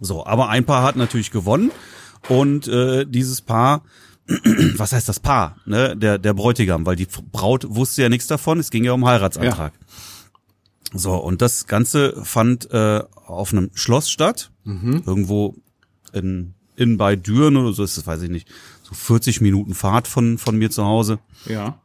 So, 0.00 0.26
aber 0.26 0.48
ein 0.48 0.64
Paar 0.64 0.82
hat 0.82 0.96
natürlich 0.96 1.30
gewonnen 1.30 1.70
und 2.28 2.68
äh, 2.68 3.06
dieses 3.06 3.40
Paar, 3.40 3.82
was 4.76 4.92
heißt 4.92 5.08
das 5.08 5.20
Paar? 5.20 5.56
Ne? 5.66 5.96
Der 5.96 6.18
der 6.18 6.34
Bräutigam, 6.34 6.86
weil 6.86 6.96
die 6.96 7.08
Braut 7.32 7.66
wusste 7.68 8.02
ja 8.02 8.08
nichts 8.08 8.26
davon. 8.26 8.58
Es 8.58 8.70
ging 8.70 8.84
ja 8.84 8.92
um 8.92 9.06
Heiratsantrag. 9.06 9.72
So 10.92 11.14
und 11.14 11.42
das 11.42 11.66
Ganze 11.66 12.14
fand 12.24 12.70
äh, 12.70 13.02
auf 13.26 13.52
einem 13.52 13.70
Schloss 13.74 14.10
statt, 14.10 14.50
irgendwo 14.64 15.56
in 16.12 16.54
in 16.76 16.96
bei 16.96 17.16
Düren 17.16 17.56
oder 17.56 17.72
so. 17.72 17.82
ist 17.82 17.96
Das 17.96 18.06
weiß 18.06 18.22
ich 18.22 18.30
nicht. 18.30 18.48
So 18.86 18.94
40 18.94 19.40
Minuten 19.40 19.74
Fahrt 19.74 20.06
von 20.06 20.38
von 20.38 20.56
mir 20.56 20.70
zu 20.70 20.84
Hause. 20.84 21.18
Ja. 21.46 21.80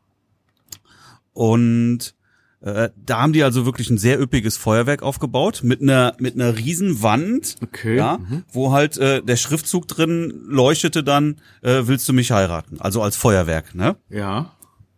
Und 1.33 2.13
äh, 2.61 2.89
da 2.95 3.21
haben 3.21 3.33
die 3.33 3.43
also 3.43 3.65
wirklich 3.65 3.89
ein 3.89 3.97
sehr 3.97 4.21
üppiges 4.21 4.57
Feuerwerk 4.57 5.01
aufgebaut 5.01 5.61
mit 5.63 5.81
einer 5.81 6.15
mit 6.19 6.35
einer 6.35 6.57
riesen 6.57 7.01
Wand, 7.01 7.55
Okay. 7.63 7.95
ja, 7.97 8.17
Mhm. 8.19 8.43
wo 8.51 8.71
halt 8.71 8.97
äh, 8.97 9.23
der 9.23 9.35
Schriftzug 9.37 9.87
drin 9.87 10.31
leuchtete 10.47 11.03
dann, 11.03 11.37
äh, 11.63 11.83
willst 11.85 12.07
du 12.07 12.13
mich 12.13 12.31
heiraten? 12.31 12.79
Also 12.79 13.01
als 13.01 13.15
Feuerwerk, 13.15 13.73
ne? 13.73 13.95
Ja. 14.09 14.51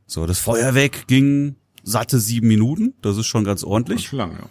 So, 0.07 0.25
das 0.25 0.39
Feuerwerk 0.39 1.07
ging 1.07 1.55
satte 1.83 2.19
sieben 2.19 2.47
Minuten, 2.49 2.95
das 3.01 3.15
ist 3.17 3.27
schon 3.27 3.45
ganz 3.45 3.63
ordentlich. 3.63 4.05
ist 4.07 4.11
lang, 4.11 4.31
ja. 4.33 4.49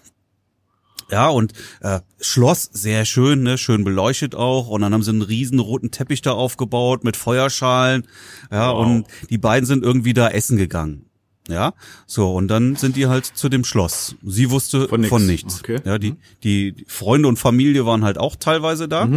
Ja, 1.12 1.28
und 1.28 1.52
äh, 1.82 2.00
Schloss 2.20 2.70
sehr 2.72 3.04
schön, 3.04 3.42
ne, 3.42 3.58
schön 3.58 3.84
beleuchtet 3.84 4.34
auch. 4.34 4.68
Und 4.68 4.80
dann 4.80 4.94
haben 4.94 5.02
sie 5.02 5.10
einen 5.10 5.22
riesen 5.22 5.58
roten 5.58 5.90
Teppich 5.90 6.22
da 6.22 6.32
aufgebaut 6.32 7.04
mit 7.04 7.16
Feuerschalen. 7.16 8.06
Ja, 8.50 8.72
Wow. 8.72 8.86
und 8.86 9.06
die 9.30 9.38
beiden 9.38 9.66
sind 9.66 9.84
irgendwie 9.84 10.14
da 10.14 10.28
essen 10.30 10.56
gegangen. 10.56 11.06
Ja, 11.48 11.74
so 12.06 12.34
und 12.34 12.46
dann 12.48 12.76
sind 12.76 12.94
die 12.96 13.08
halt 13.08 13.26
zu 13.26 13.48
dem 13.48 13.64
Schloss. 13.64 14.14
Sie 14.24 14.50
wusste 14.50 14.88
Von 14.88 15.04
von, 15.04 15.26
nichts. 15.26 15.58
Okay. 15.60 15.80
Ja, 15.84 15.98
die 15.98 16.14
die 16.44 16.84
Freunde 16.86 17.28
und 17.28 17.36
Familie 17.38 17.84
waren 17.84 18.04
halt 18.04 18.16
auch 18.16 18.36
teilweise 18.36 18.88
da. 18.88 19.08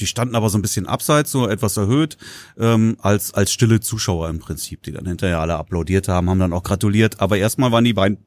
Die 0.00 0.06
standen 0.06 0.36
aber 0.36 0.48
so 0.48 0.56
ein 0.56 0.62
bisschen 0.62 0.86
abseits, 0.86 1.32
so 1.32 1.48
etwas 1.48 1.76
erhöht, 1.76 2.16
ähm, 2.56 2.96
als 3.00 3.34
als 3.34 3.50
stille 3.52 3.80
Zuschauer 3.80 4.28
im 4.30 4.38
Prinzip, 4.38 4.84
die 4.84 4.92
dann 4.92 5.04
hinterher 5.06 5.40
alle 5.40 5.56
applaudiert 5.56 6.06
haben, 6.06 6.30
haben 6.30 6.38
dann 6.38 6.52
auch 6.52 6.62
gratuliert. 6.62 7.20
Aber 7.20 7.36
erstmal 7.36 7.72
waren 7.72 7.82
die 7.84 7.94
beiden 7.94 8.18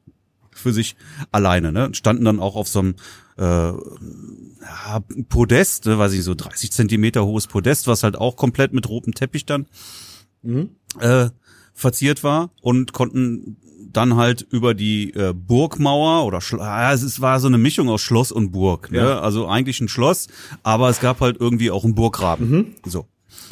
für 0.54 0.72
sich 0.72 0.96
alleine, 1.30 1.72
ne? 1.72 1.90
Standen 1.92 2.24
dann 2.24 2.40
auch 2.40 2.56
auf 2.56 2.68
so 2.68 2.80
einem 2.80 2.94
äh, 3.38 3.42
ja, 3.42 5.00
Podest, 5.28 5.86
ne, 5.86 5.98
weiß 5.98 6.12
ich 6.12 6.22
so 6.22 6.34
30 6.34 6.72
Zentimeter 6.72 7.24
hohes 7.24 7.46
Podest, 7.46 7.86
was 7.86 8.02
halt 8.02 8.16
auch 8.16 8.36
komplett 8.36 8.72
mit 8.72 8.88
rotem 8.88 9.14
Teppich 9.14 9.46
dann 9.46 9.66
äh, 11.00 11.30
verziert 11.74 12.22
war 12.22 12.50
und 12.60 12.92
konnten 12.92 13.56
dann 13.92 14.16
halt 14.16 14.46
über 14.50 14.74
die 14.74 15.12
äh, 15.12 15.34
Burgmauer 15.34 16.24
oder 16.24 16.40
Schlo 16.40 16.60
ja, 16.60 16.92
es 16.92 17.20
war 17.20 17.40
so 17.40 17.46
eine 17.46 17.58
Mischung 17.58 17.88
aus 17.88 18.00
Schloss 18.00 18.32
und 18.32 18.50
Burg, 18.50 18.90
ne? 18.90 18.98
Ja. 18.98 19.20
Also 19.20 19.46
eigentlich 19.46 19.80
ein 19.80 19.88
Schloss, 19.88 20.28
aber 20.62 20.88
es 20.88 21.00
gab 21.00 21.20
halt 21.20 21.36
irgendwie 21.38 21.70
auch 21.70 21.84
einen 21.84 21.94
Burggraben. 21.94 22.74
So. 22.84 23.06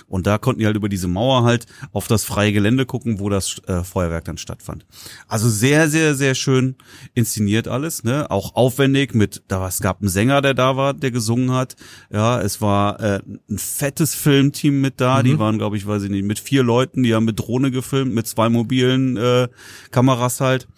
Und 0.07 0.27
da 0.27 0.39
konnten 0.39 0.61
die 0.61 0.67
halt 0.67 0.77
über 0.77 0.89
diese 0.89 1.09
Mauer 1.09 1.45
halt 1.45 1.67
auf 1.93 2.07
das 2.09 2.25
freie 2.25 2.53
Gelände 2.53 2.87
gucken, 2.87 3.21
wo 3.21 3.29
das 3.29 3.61
äh, 3.67 3.83
Feuerwerk 3.85 4.25
dann 4.25 4.39
stattfand. 4.39 4.87
Also 5.29 5.49
sehr, 5.49 5.89
sehr, 5.89 6.15
sehr 6.15 6.35
schön 6.35 6.77
inszeniert 7.15 7.69
alles, 7.69 8.05
ne? 8.05 8.31
Auch 8.31 8.55
aufwendig 8.55 9.15
mit, 9.15 9.43
da 9.49 9.61
war, 9.61 9.69
es 9.69 9.81
gab 9.81 10.01
einen 10.01 10.09
Sänger, 10.09 10.43
der 10.43 10.55
da 10.55 10.77
war, 10.77 10.95
der 10.95 11.11
gesungen 11.11 11.53
hat. 11.53 11.77
Ja, 12.13 12.41
es 12.41 12.61
war 12.61 13.01
äh, 13.01 13.21
ein 13.49 13.59
fettes 13.59 14.15
Filmteam 14.15 14.81
mit 14.81 15.01
da. 15.01 15.23
Die 15.23 15.39
waren, 15.39 15.59
glaube 15.59 15.77
ich, 15.77 15.87
weiß 15.87 16.03
ich 16.05 16.11
nicht, 16.11 16.25
mit 16.25 16.39
vier 16.39 16.63
Leuten, 16.63 17.03
die 17.03 17.15
haben 17.15 17.25
mit 17.25 17.39
Drohne 17.41 17.71
gefilmt, 17.71 18.15
mit 18.15 18.27
zwei 18.27 18.49
mobilen 18.49 19.17
äh, 19.17 19.49
Kameras 19.91 20.41
halt. 20.41 20.69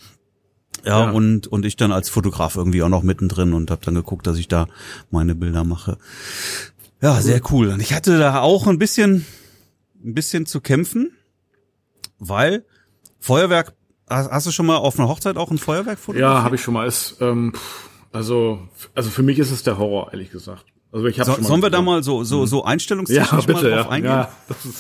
Ja, 0.85 1.05
Ja. 1.05 1.11
und 1.13 1.47
und 1.47 1.65
ich 1.65 1.77
dann 1.77 1.93
als 1.93 2.09
Fotograf 2.09 2.57
irgendwie 2.57 2.83
auch 2.83 2.89
noch 2.89 3.05
mittendrin 3.05 3.53
und 3.53 3.71
habe 3.71 3.85
dann 3.85 3.95
geguckt, 3.95 4.27
dass 4.27 4.37
ich 4.37 4.49
da 4.49 4.67
meine 5.13 5.37
Bilder 5.37 5.63
mache. 5.63 5.97
Ja, 7.03 7.21
sehr 7.21 7.41
cool. 7.51 7.69
Und 7.69 7.81
ich 7.81 7.93
hatte 7.93 8.17
da 8.17 8.41
auch 8.41 8.69
ein 8.69 8.79
bisschen, 8.79 9.27
ein 10.05 10.15
bisschen 10.15 10.47
zu 10.47 10.61
kämpfen, 10.61 11.11
weil 12.19 12.65
Feuerwerk. 13.19 13.75
Hast 14.09 14.47
du 14.47 14.51
schon 14.51 14.67
mal 14.67 14.77
auf 14.77 14.99
einer 14.99 15.09
Hochzeit 15.09 15.37
auch 15.37 15.51
ein 15.51 15.59
Feuerwerk 15.59 15.99
fotografiert? 15.99 16.37
Ja, 16.37 16.43
habe 16.43 16.57
ich 16.57 16.63
schon 16.63 16.75
mal. 16.75 16.87
Ist, 16.87 17.17
ähm, 17.21 17.55
also, 18.13 18.69
also 18.95 19.11
für 19.11 19.23
mich 19.23 19.39
ist 19.39 19.51
es 19.51 19.63
der 19.63 19.79
Horror, 19.79 20.13
ehrlich 20.13 20.31
gesagt. 20.31 20.67
Also 20.93 21.07
ich 21.07 21.17
So, 21.17 21.25
schon 21.35 21.43
sollen 21.43 21.63
wir 21.63 21.71
da 21.71 21.81
mal 21.81 22.03
so 22.03 22.23
so 22.23 22.45
so 22.45 22.59
Ja, 22.59 22.65
einstellungstechnisch 22.67 23.47
bitte, 23.47 23.63
mal 23.63 23.71
drauf 23.71 23.87
ja. 23.87 23.89
eingehen? 23.89 24.11
ja 24.11 24.29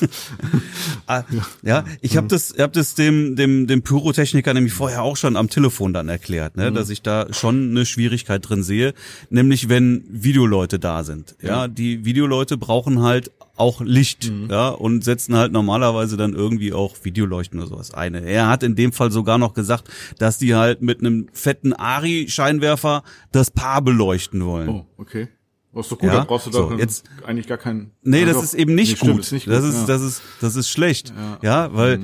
Ah, 1.06 1.24
ja, 1.62 1.84
ich 2.00 2.16
habe 2.16 2.28
das, 2.28 2.54
hab 2.58 2.72
das 2.74 2.94
dem, 2.94 3.34
dem, 3.34 3.66
dem 3.66 3.82
Pyrotechniker 3.82 4.54
nämlich 4.54 4.72
vorher 4.72 5.02
auch 5.02 5.16
schon 5.16 5.36
am 5.36 5.48
Telefon 5.48 5.92
dann 5.92 6.08
erklärt, 6.08 6.56
ne, 6.56 6.70
dass 6.70 6.90
ich 6.90 7.02
da 7.02 7.32
schon 7.32 7.70
eine 7.70 7.86
Schwierigkeit 7.86 8.48
drin 8.48 8.62
sehe, 8.62 8.94
nämlich 9.30 9.68
wenn 9.68 10.04
Videoleute 10.08 10.78
da 10.78 11.02
sind. 11.02 11.34
Ja, 11.42 11.66
die 11.66 12.04
Videoleute 12.04 12.56
brauchen 12.56 13.02
halt 13.02 13.30
auch 13.56 13.80
Licht, 13.80 14.30
ja, 14.48 14.68
und 14.68 15.04
setzen 15.04 15.36
halt 15.36 15.52
normalerweise 15.52 16.16
dann 16.16 16.34
irgendwie 16.34 16.72
auch 16.72 16.96
Videoleuchten 17.02 17.58
oder 17.58 17.68
sowas 17.68 17.92
ein. 17.92 18.14
Er 18.14 18.48
hat 18.48 18.62
in 18.62 18.74
dem 18.74 18.92
Fall 18.92 19.10
sogar 19.10 19.38
noch 19.38 19.54
gesagt, 19.54 19.88
dass 20.18 20.38
die 20.38 20.54
halt 20.54 20.82
mit 20.82 21.00
einem 21.00 21.28
fetten 21.32 21.72
Ari-Scheinwerfer 21.72 23.02
das 23.30 23.50
Paar 23.50 23.82
beleuchten 23.82 24.44
wollen. 24.44 24.68
Oh, 24.68 24.86
okay. 24.96 25.28
Das 25.74 25.86
ist 25.86 25.92
doch 25.92 25.98
gut, 25.98 26.08
Ja, 26.10 26.16
da 26.16 26.24
brauchst 26.24 26.46
du 26.46 26.52
so, 26.52 26.68
doch 26.68 26.78
jetzt- 26.78 27.04
eigentlich 27.26 27.46
gar 27.46 27.56
keinen. 27.56 27.92
Nee, 28.02 28.26
das 28.26 28.34
Also, 28.36 28.44
ist 28.44 28.54
eben 28.54 28.74
nicht 28.74 28.90
nee, 28.90 28.96
stimmt, 28.96 29.12
gut. 29.12 29.20
ist 29.22 29.32
nicht 29.32 29.48
das 29.48 29.60
gut, 29.64 29.70
ist, 29.70 29.80
ja. 29.80 29.86
das 29.86 30.02
ist, 30.02 30.22
das 30.42 30.56
ist 30.56 30.68
schlecht. 30.68 31.14
Ja. 31.16 31.38
Ja, 31.42 31.74
weil, 31.74 32.00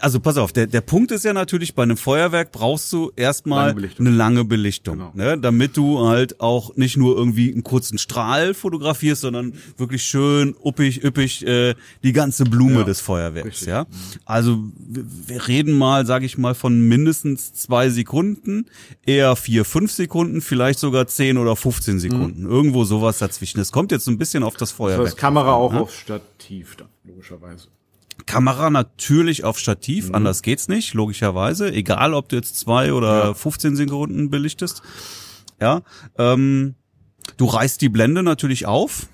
also 0.00 0.18
pass 0.18 0.36
auf, 0.38 0.52
der, 0.52 0.66
der 0.66 0.80
Punkt 0.80 1.12
ist 1.12 1.24
ja 1.24 1.32
natürlich, 1.32 1.76
bei 1.76 1.84
einem 1.84 1.96
Feuerwerk 1.96 2.50
brauchst 2.50 2.92
du 2.92 3.12
erstmal 3.14 3.68
Lange 3.78 3.90
eine 3.98 4.10
lange 4.10 4.44
Belichtung, 4.44 4.98
Genau. 4.98 5.12
ne, 5.14 5.38
damit 5.38 5.76
du 5.76 6.00
halt 6.08 6.40
auch 6.40 6.74
nicht 6.76 6.96
nur 6.96 7.16
irgendwie 7.16 7.52
einen 7.52 7.62
kurzen 7.62 7.96
Strahl 7.98 8.54
fotografierst, 8.54 9.20
sondern 9.22 9.52
wirklich 9.76 10.02
schön 10.02 10.56
uppig, 10.60 11.04
üppig 11.04 11.46
äh, 11.46 11.74
die 12.02 12.12
ganze 12.12 12.42
Blume 12.44 12.84
des 12.84 13.00
Feuerwerks, 13.00 13.46
richtig. 13.46 13.68
ja. 13.68 13.86
Also 14.24 14.58
wir 14.78 15.46
reden 15.46 15.78
mal, 15.78 16.06
sage 16.06 16.26
ich 16.26 16.38
mal, 16.38 16.54
von 16.56 16.80
mindestens 16.88 17.52
zwei 17.52 17.88
Sekunden, 17.88 18.66
eher 19.06 19.36
vier, 19.36 19.64
fünf 19.64 19.92
Sekunden, 19.92 20.40
vielleicht 20.40 20.80
sogar 20.80 21.06
zehn 21.06 21.38
oder 21.38 21.54
15 21.54 22.00
Sekunden, 22.00 22.46
irgendwo 22.46 22.82
sowas 22.84 23.11
dazwischen. 23.18 23.60
Es 23.60 23.72
kommt 23.72 23.92
jetzt 23.92 24.08
ein 24.08 24.18
bisschen 24.18 24.42
auf 24.42 24.54
das 24.54 24.70
Das 24.70 24.72
Feuerwerk. 24.72 25.06
heißt, 25.08 25.16
Kamera 25.18 25.52
auch 25.54 25.72
Ja. 25.72 25.80
auf 25.80 25.94
Stativ 25.94 26.76
dann, 26.76 26.88
logischerweise. 27.04 27.68
Kamera 28.26 28.70
natürlich 28.70 29.44
auf 29.44 29.58
Stativ, 29.58 30.08
Mhm. 30.08 30.14
anders 30.16 30.42
geht's 30.42 30.68
nicht, 30.68 30.94
logischerweise. 30.94 31.72
Egal, 31.72 32.14
ob 32.14 32.28
du 32.28 32.36
jetzt 32.36 32.58
zwei 32.58 32.92
oder 32.92 33.24
Ja. 33.28 33.34
15 33.34 33.74
Sekunden 33.76 34.30
belichtest. 34.30 34.82
Ja, 35.60 35.82
ähm, 36.18 36.74
du 37.36 37.46
reißt 37.46 37.80
die 37.80 37.88
Blende 37.88 38.22
natürlich 38.22 38.66
auf. 38.66 39.06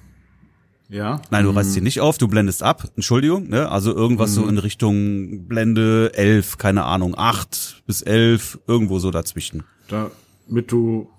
Ja. 0.90 1.20
Nein, 1.30 1.44
du 1.44 1.50
reißt 1.50 1.74
sie 1.74 1.82
nicht 1.82 2.00
auf, 2.00 2.16
du 2.16 2.28
blendest 2.28 2.62
ab. 2.62 2.90
Entschuldigung, 2.96 3.48
ne? 3.50 3.68
Also 3.70 3.94
irgendwas 3.94 4.30
Mhm. 4.30 4.34
so 4.34 4.48
in 4.48 4.56
Richtung 4.58 5.46
Blende 5.46 6.12
11, 6.14 6.56
keine 6.56 6.84
Ahnung, 6.84 7.14
8 7.16 7.82
bis 7.86 8.00
11, 8.00 8.58
irgendwo 8.66 8.98
so 8.98 9.10
dazwischen. 9.10 9.64
Damit 9.88 10.72
du 10.72 11.10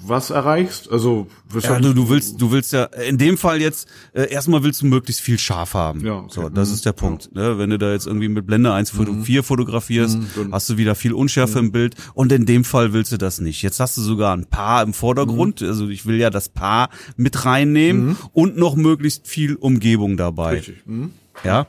was 0.00 0.30
erreichst? 0.30 0.90
Also, 0.90 1.26
Ja, 1.62 1.78
du, 1.80 1.92
du 1.92 2.08
willst, 2.08 2.40
du 2.40 2.50
willst 2.50 2.72
ja, 2.72 2.84
in 2.84 3.18
dem 3.18 3.36
Fall 3.36 3.60
jetzt, 3.60 3.88
äh, 4.12 4.30
erstmal 4.30 4.62
willst 4.62 4.82
du 4.82 4.86
möglichst 4.86 5.20
viel 5.22 5.38
scharf 5.38 5.74
haben. 5.74 6.04
Ja, 6.04 6.18
okay. 6.18 6.28
So, 6.34 6.48
das 6.48 6.68
Mhm. 6.68 6.74
ist 6.74 6.84
der 6.86 6.92
Punkt. 6.92 7.34
Ne? 7.34 7.58
Wenn 7.58 7.70
du 7.70 7.78
da 7.78 7.92
jetzt 7.92 8.06
irgendwie 8.06 8.28
mit 8.28 8.46
Blende 8.46 8.72
1.4 8.72 9.42
fotografierst, 9.42 10.18
dann- 10.36 10.52
hast 10.52 10.68
du 10.70 10.76
wieder 10.76 10.94
viel 10.94 11.12
Unschärfe 11.12 11.58
im 11.58 11.72
Bild 11.72 11.94
und 12.14 12.30
in 12.32 12.46
dem 12.46 12.64
Fall 12.64 12.92
willst 12.92 13.12
du 13.12 13.16
das 13.18 13.40
nicht. 13.40 13.62
Jetzt 13.62 13.80
hast 13.80 13.96
du 13.96 14.00
sogar 14.02 14.36
ein 14.36 14.46
Paar 14.46 14.82
im 14.82 14.92
Vordergrund, 14.94 15.62
also 15.62 15.88
ich 15.88 16.06
will 16.06 16.16
ja 16.16 16.30
das 16.30 16.48
Paar 16.48 16.90
mit 17.16 17.44
reinnehmen 17.44 18.16
und 18.32 18.56
noch 18.56 18.76
möglichst 18.76 19.26
viel 19.26 19.56
Umgebung 19.56 20.16
dabei. 20.16 20.54
Richtig. 20.56 20.86
Mhm. 20.86 21.12
Ja. 21.44 21.66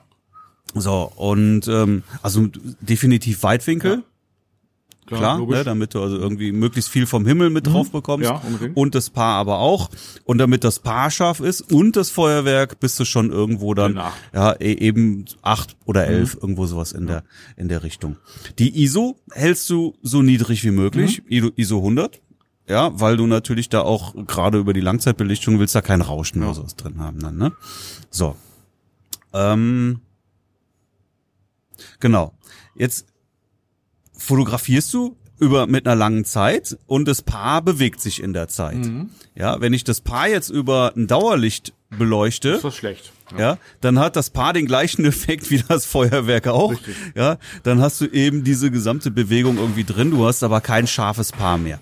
So, 0.76 1.12
und 1.16 1.68
ähm, 1.68 2.04
also 2.22 2.48
definitiv 2.82 3.42
Weitwinkel. 3.44 4.04
Klar. 5.18 5.38
Mhm. 5.40 5.50
ne, 5.50 5.64
damit 5.64 5.94
du 5.94 6.02
also 6.02 6.18
irgendwie 6.18 6.52
möglichst 6.52 6.90
viel 6.90 7.06
vom 7.06 7.26
Himmel 7.26 7.50
mit 7.50 7.68
drauf 7.68 7.92
bekommst 7.92 8.30
Ja, 8.30 8.36
unbedingt. 8.46 8.78
und 8.78 8.96
das 8.96 9.10
Paar 9.10 9.36
aber 9.38 9.60
auch 9.60 9.90
und 10.26 10.38
damit 10.38 10.64
das 10.64 10.80
Paar 10.80 11.10
scharf 11.12 11.40
ist 11.40 11.62
und 11.72 11.96
das 11.96 12.10
Feuerwerk 12.10 12.80
bist 12.80 13.00
du 13.00 13.06
schon 13.06 13.32
irgendwo 13.32 13.74
dann 13.74 13.98
acht. 13.98 14.18
ja 14.34 14.54
e- 14.54 14.74
eben 14.74 15.26
acht 15.42 15.76
oder 15.86 16.06
Mhm. 16.06 16.14
elf 16.14 16.36
irgendwo 16.42 16.66
sowas 16.66 16.92
in 16.92 17.08
der 17.08 17.24
in 17.58 17.68
der 17.70 17.84
Richtung. 17.84 18.18
Die 18.60 18.84
ISO 18.84 19.18
hältst 19.32 19.70
du 19.70 19.96
so 20.02 20.22
niedrig 20.22 20.64
wie 20.64 20.72
möglich, 20.72 21.22
Mhm. 21.24 21.30
ISO 21.30 21.52
ISO 21.56 21.78
100. 21.82 22.22
Ja, 22.68 22.92
weil 23.00 23.18
du 23.18 23.26
natürlich 23.26 23.70
da 23.70 23.82
auch 23.82 24.14
gerade 24.28 24.60
über 24.60 24.74
die 24.74 24.82
Langzeitbelichtung 24.82 25.58
willst 25.58 25.74
da 25.74 25.82
kein 25.82 26.02
Rauschen 26.02 26.44
oder 26.44 26.54
sowas 26.54 26.76
drin 26.76 27.00
haben 27.00 27.20
dann, 27.20 27.36
ne? 27.36 27.52
So. 28.12 28.36
Ähm, 29.34 30.02
genau. 32.00 32.34
Jetzt 32.76 33.08
fotografierst 34.20 34.94
du 34.94 35.16
über 35.40 35.68
mit 35.68 35.88
einer 35.88 35.96
langen 35.96 36.26
Zeit 36.26 36.78
und 36.86 37.08
das 37.08 37.22
Paar 37.22 37.62
bewegt 37.62 38.02
sich 38.02 38.22
in 38.22 38.34
der 38.34 38.50
Zeit. 38.50 38.76
Mhm. 38.76 39.10
Ja, 39.36 39.62
wenn 39.62 39.72
ich 39.74 39.86
das 39.86 40.02
Paar 40.02 40.28
jetzt 40.28 40.50
über 40.50 40.94
ein 40.98 41.08
Dauerlicht 41.08 41.74
beleuchte, 41.98 42.50
Ist 42.50 42.64
das 42.66 42.76
schlecht? 42.76 43.14
ja, 43.38 43.58
dann 43.80 43.98
hat 44.00 44.18
das 44.18 44.30
Paar 44.32 44.52
den 44.54 44.66
gleichen 44.66 45.06
Effekt 45.06 45.50
wie 45.50 45.64
das 45.66 45.86
Feuerwerk 45.86 46.48
auch. 46.48 46.72
Richtig. 46.72 46.96
Ja, 47.16 47.38
dann 47.64 47.82
hast 47.82 48.02
du 48.02 48.06
eben 48.08 48.44
diese 48.44 48.70
gesamte 48.70 49.12
Bewegung 49.12 49.58
irgendwie 49.58 49.86
drin, 49.86 50.12
du 50.12 50.26
hast 50.28 50.44
aber 50.44 50.60
kein 50.60 50.88
scharfes 50.88 51.32
Paar 51.32 51.58
mehr. 51.58 51.80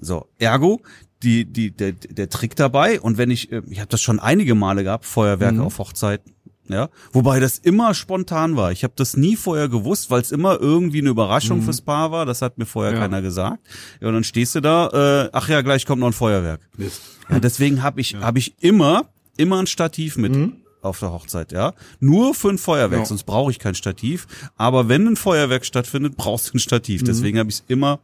So, 0.00 0.26
ergo 0.38 0.80
die 1.22 1.44
die 1.44 1.70
der 1.70 1.92
der 1.92 2.28
Trick 2.28 2.56
dabei 2.56 3.00
und 3.00 3.16
wenn 3.16 3.30
ich 3.30 3.52
äh, 3.52 3.62
ich 3.70 3.78
habe 3.78 3.88
das 3.88 4.02
schon 4.02 4.18
einige 4.18 4.54
Male 4.56 4.82
gehabt, 4.82 5.06
Feuerwerke 5.06 5.54
Mhm. 5.60 5.62
auf 5.62 5.78
Hochzeiten, 5.78 6.34
ja, 6.68 6.88
wobei 7.12 7.40
das 7.40 7.58
immer 7.58 7.92
spontan 7.94 8.56
war. 8.56 8.72
Ich 8.72 8.84
habe 8.84 8.94
das 8.96 9.16
nie 9.16 9.36
vorher 9.36 9.68
gewusst, 9.68 10.10
weil 10.10 10.20
es 10.22 10.32
immer 10.32 10.60
irgendwie 10.60 11.00
eine 11.00 11.10
Überraschung 11.10 11.60
fürs 11.62 11.80
Paar 11.80 12.10
war, 12.12 12.24
das 12.26 12.40
hat 12.42 12.56
mir 12.58 12.66
vorher 12.66 12.92
Mhm. 12.92 12.96
Ja. 12.98 13.02
keiner 13.02 13.22
gesagt. 13.22 13.58
Ja, 14.00 14.08
und 14.08 14.14
dann 14.14 14.24
stehst 14.24 14.54
du 14.54 14.60
da, 14.60 15.24
äh, 15.26 15.30
ach 15.32 15.48
ja, 15.48 15.60
gleich 15.62 15.84
kommt 15.86 16.00
noch 16.00 16.06
ein 16.08 16.12
Feuerwerk. 16.12 16.60
Mist. 16.76 17.00
Ja, 17.28 17.40
deswegen 17.40 17.82
habe 17.82 18.00
ich 18.00 18.14
hab 18.16 18.36
ich 18.36 18.54
immer 18.62 19.06
immer 19.36 19.58
ein 19.60 19.66
Stativ 19.66 20.16
mit 20.16 20.36
auf 20.82 20.98
der 20.98 21.12
Hochzeit, 21.12 21.52
ja. 21.52 21.74
Nur 22.00 22.34
für 22.34 22.48
ein 22.50 22.58
Feuerwerk, 22.58 23.00
Mhm. 23.00 23.04
Ja. 23.04 23.06
sonst 23.06 23.22
brauche 23.24 23.50
ich 23.50 23.58
kein 23.58 23.74
Stativ. 23.74 24.26
Aber 24.56 24.88
wenn 24.88 25.06
ein 25.06 25.16
Feuerwerk 25.16 25.64
stattfindet, 25.64 26.16
brauchst 26.16 26.48
du 26.48 26.52
ein 26.54 26.56
Mhm. 26.56 26.60
Stativ. 26.60 27.02
Deswegen 27.04 27.38
habe 27.38 27.48
ich 27.50 27.56
es 27.56 27.64
immer 27.68 28.00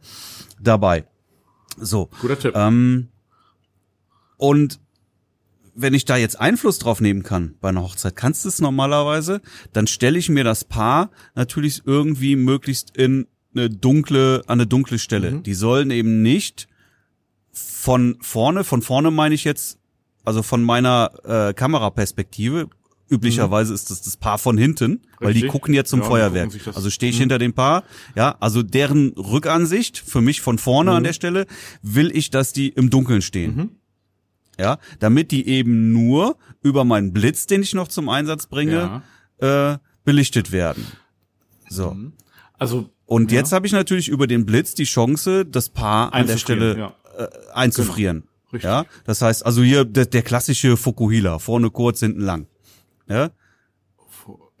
dabei. 0.61 1.05
So. 1.77 2.09
Guter 2.21 2.39
Tipp. 2.39 2.53
Ähm, 2.55 3.09
und 4.37 4.79
wenn 5.81 5.93
ich 5.93 6.05
da 6.05 6.17
jetzt 6.17 6.39
Einfluss 6.39 6.79
drauf 6.79 7.01
nehmen 7.01 7.23
kann 7.23 7.55
bei 7.61 7.69
einer 7.69 7.81
Hochzeit, 7.83 8.15
kannst 8.15 8.43
du 8.45 8.49
es 8.49 8.59
normalerweise, 8.61 9.41
dann 9.73 9.87
stelle 9.87 10.17
ich 10.19 10.29
mir 10.29 10.43
das 10.43 10.63
Paar 10.63 11.09
natürlich 11.35 11.81
irgendwie 11.85 12.35
möglichst 12.35 12.95
in 12.97 13.27
eine 13.55 13.69
dunkle, 13.69 14.43
an 14.47 14.59
eine 14.59 14.67
dunkle 14.67 14.99
Stelle. 14.99 15.31
Mhm. 15.31 15.43
Die 15.43 15.53
sollen 15.53 15.91
eben 15.91 16.21
nicht 16.21 16.67
von 17.51 18.17
vorne, 18.21 18.63
von 18.63 18.81
vorne 18.81 19.11
meine 19.11 19.35
ich 19.35 19.43
jetzt, 19.43 19.77
also 20.23 20.43
von 20.43 20.63
meiner 20.63 21.11
äh, 21.49 21.53
Kameraperspektive, 21.53 22.69
üblicherweise 23.09 23.73
ist 23.73 23.89
das 23.89 24.01
das 24.01 24.17
Paar 24.17 24.37
von 24.37 24.57
hinten, 24.57 25.01
weil 25.19 25.33
die 25.33 25.39
Mhm. 25.39 25.43
Richtig. 25.45 25.51
gucken 25.51 25.73
ja 25.73 25.83
zum 25.83 26.01
Ja, 26.01 26.05
Feuerwerk. 26.05 26.51
Also 26.75 26.89
stehe 26.91 27.11
ich 27.11 27.17
hinter 27.17 27.39
dem 27.39 27.53
Paar, 27.53 27.83
ja, 28.15 28.35
also 28.39 28.61
deren 28.61 29.09
Rückansicht, 29.13 29.97
für 29.97 30.21
mich 30.21 30.41
von 30.41 30.59
vorne 30.59 30.91
Mhm. 30.91 30.97
an 30.97 31.03
der 31.05 31.13
Stelle, 31.13 31.47
will 31.81 32.11
ich, 32.15 32.29
dass 32.29 32.53
die 32.53 32.69
im 32.69 32.91
Dunkeln 32.91 33.23
stehen. 33.23 33.78
Ja, 34.59 34.77
damit 34.99 35.31
die 35.31 35.47
eben 35.47 35.93
nur 35.93 36.37
über 36.61 36.83
meinen 36.83 37.13
Blitz, 37.13 37.47
den 37.47 37.63
ich 37.63 37.73
noch 37.73 37.87
zum 37.87 38.09
Einsatz 38.09 38.47
bringe, 38.47 39.01
äh, 39.37 39.77
belichtet 40.03 40.51
werden. 40.51 40.85
So. 41.69 41.95
Also, 42.57 42.89
Und 43.05 43.31
ja. 43.31 43.37
jetzt 43.37 43.53
habe 43.53 43.65
ich 43.67 43.71
natürlich 43.71 44.09
über 44.09 44.27
den 44.27 44.45
Blitz 44.45 44.73
die 44.73 44.83
Chance, 44.83 45.45
das 45.45 45.69
Paar 45.69 46.13
an 46.13 46.27
der 46.27 46.37
Stelle 46.37 46.67
ja. 46.67 46.73
Genau. 46.73 47.23
äh, 47.23 47.27
einzufrieren. 47.53 48.23
Richtig. 48.51 48.63
Ja, 48.63 48.85
das 49.05 49.21
heißt 49.21 49.45
also 49.45 49.61
hier 49.61 49.85
der, 49.85 50.07
der 50.07 50.23
klassische 50.23 50.75
Fukuhila, 50.75 51.39
vorne 51.39 51.69
kurz, 51.69 52.01
hinten 52.01 52.21
lang. 52.21 52.47
Ja, 53.07 53.29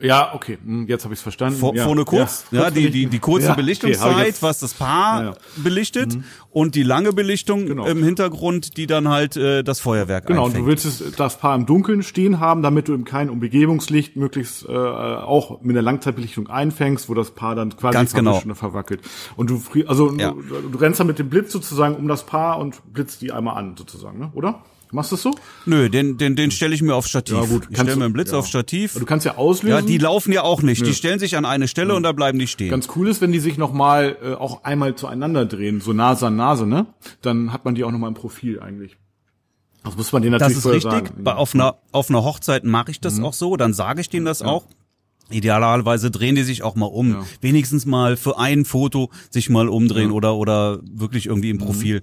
Ja, 0.01 0.33
okay, 0.33 0.57
hm, 0.63 0.87
jetzt 0.87 1.03
habe 1.03 1.13
ich 1.13 1.19
es 1.19 1.23
verstanden. 1.23 1.59
Vor, 1.59 1.75
ja. 1.75 1.83
vorne 1.83 2.05
kurz, 2.05 2.45
ja, 2.51 2.61
kurz 2.61 2.73
die, 2.73 2.89
die, 2.89 3.07
die 3.07 3.19
kurze 3.19 3.47
Ja, 3.47 3.51
okay, 3.51 3.61
Belichtungszeit, 3.61 4.17
ich 4.21 4.25
jetzt- 4.27 4.41
was 4.41 4.59
das 4.59 4.73
Paar 4.73 5.21
Ja, 5.23 5.29
ja. 5.31 5.35
belichtet 5.57 6.17
und 6.51 6.75
die 6.75 6.83
lange 6.83 7.11
Belichtung 7.11 7.65
Genau. 7.65 7.85
im 7.85 8.01
Hintergrund, 8.01 8.77
die 8.77 8.87
dann 8.87 9.09
halt 9.09 9.35
äh, 9.35 9.61
das 9.61 9.81
Feuerwerk 9.81 10.27
Genau, 10.27 10.43
und 10.43 10.51
einfängt. 10.51 10.65
du 10.65 10.69
willst 10.69 10.85
es, 10.85 11.15
das 11.17 11.37
Paar 11.37 11.53
im 11.53 11.65
Dunkeln 11.65 12.01
stehen 12.03 12.39
haben, 12.39 12.61
damit 12.61 12.87
du 12.87 12.93
eben 12.93 13.03
kein 13.03 13.29
Umgebungslicht 13.29 14.15
möglichst 14.15 14.63
äh, 14.69 14.71
auch 14.71 15.61
mit 15.61 15.75
der 15.75 15.83
Langzeitbelichtung 15.83 16.47
einfängst, 16.47 17.09
wo 17.09 17.13
das 17.13 17.31
Paar 17.31 17.55
dann 17.55 17.75
quasi 17.75 17.93
Ganz 17.93 18.13
genau. 18.13 18.39
oder 18.41 18.55
verwackelt. 18.55 19.01
Und 19.35 19.49
du 19.49 19.61
also 19.85 20.13
Ja. 20.13 20.31
du, 20.31 20.69
du 20.69 20.77
rennst 20.77 21.01
dann 21.01 21.07
mit 21.07 21.19
dem 21.19 21.29
Blitz 21.29 21.51
sozusagen 21.51 21.95
um 21.95 22.07
das 22.07 22.25
Paar 22.25 22.57
und 22.59 22.81
blitzt 22.93 23.21
die 23.21 23.33
einmal 23.33 23.57
an 23.57 23.75
sozusagen, 23.77 24.17
ne? 24.17 24.31
oder? 24.33 24.61
Machst 24.91 25.11
du 25.11 25.15
das 25.17 25.23
so? 25.23 25.35
Nö, 25.67 25.87
den, 25.89 26.17
den, 26.17 26.35
den 26.35 26.49
stelle 26.49 26.73
ich 26.73 26.81
mir 26.81 26.95
auf 26.95 27.05
Stativ. 27.05 27.35
Ja, 27.35 27.45
gut, 27.45 27.67
ich 27.69 27.77
stelle 27.77 27.95
mir 27.95 28.05
einen 28.05 28.13
Blitz 28.13 28.31
ja. 28.31 28.39
auf 28.39 28.47
Stativ. 28.47 28.93
Du 28.95 29.05
kannst 29.05 29.23
ja 29.25 29.37
auslösen. 29.37 29.75
Ja, 29.77 29.81
die 29.83 29.99
laufen 29.99 30.31
ja 30.33 30.41
auch 30.41 30.63
nicht. 30.63 30.83
Die 30.85 30.95
stellen 30.95 31.19
sich 31.19 31.37
an 31.37 31.45
eine 31.45 31.67
Stelle 31.67 31.93
und 31.93 32.01
da 32.03 32.11
bleiben 32.11 32.39
die 32.39 32.47
stehen. 32.47 32.71
Ganz 32.71 32.87
cool 32.95 33.07
ist, 33.07 33.21
wenn 33.21 33.31
die 33.31 33.39
sich 33.39 33.57
noch 33.57 33.71
mal 33.71 34.17
äh, 34.23 34.33
auch 34.33 34.63
einmal 34.63 34.95
zueinander 34.95 35.45
drehen, 35.45 35.79
so 35.79 35.93
Nase 35.93 36.27
an 36.27 36.37
Nase, 36.37 36.65
ne? 36.65 36.87
Dann 37.21 37.53
hat 37.53 37.65
man 37.65 37.75
die 37.75 37.83
auch 37.83 37.91
noch 37.91 37.99
mal 37.99 38.07
im 38.07 38.15
Profil 38.15 38.59
eigentlich. 38.59 38.97
Das 39.83 39.95
muss 39.95 40.11
man 40.11 40.23
denen 40.23 40.33
das 40.33 40.41
natürlich 40.41 40.57
ist 40.57 40.63
vorher 40.63 40.93
richtig. 41.01 41.09
sagen. 41.13 41.23
Bei, 41.23 41.33
auf 41.35 41.53
einer 41.53 41.77
auf 41.91 42.09
einer 42.09 42.23
Hochzeit 42.23 42.63
mache 42.63 42.89
ich 42.91 42.97
Mhm. 42.97 43.03
das 43.03 43.19
auch 43.19 43.33
so. 43.33 43.57
Dann 43.57 43.73
sage 43.73 44.01
ich 44.01 44.09
denen 44.09 44.25
das 44.25 44.41
auch. 44.41 44.65
Idealerweise 45.29 46.09
drehen 46.09 46.33
die 46.35 46.41
sich 46.43 46.63
auch 46.63 46.73
mal 46.75 46.87
um. 46.87 47.11
Ja. 47.11 47.23
Wenigstens 47.41 47.85
mal 47.85 48.17
für 48.17 48.39
ein 48.39 48.65
Foto 48.65 49.11
sich 49.29 49.49
mal 49.49 49.69
umdrehen 49.69 50.09
oder 50.11 50.35
oder 50.35 50.79
wirklich 50.83 51.27
irgendwie 51.27 51.51
im 51.51 51.57
Mhm. 51.57 52.01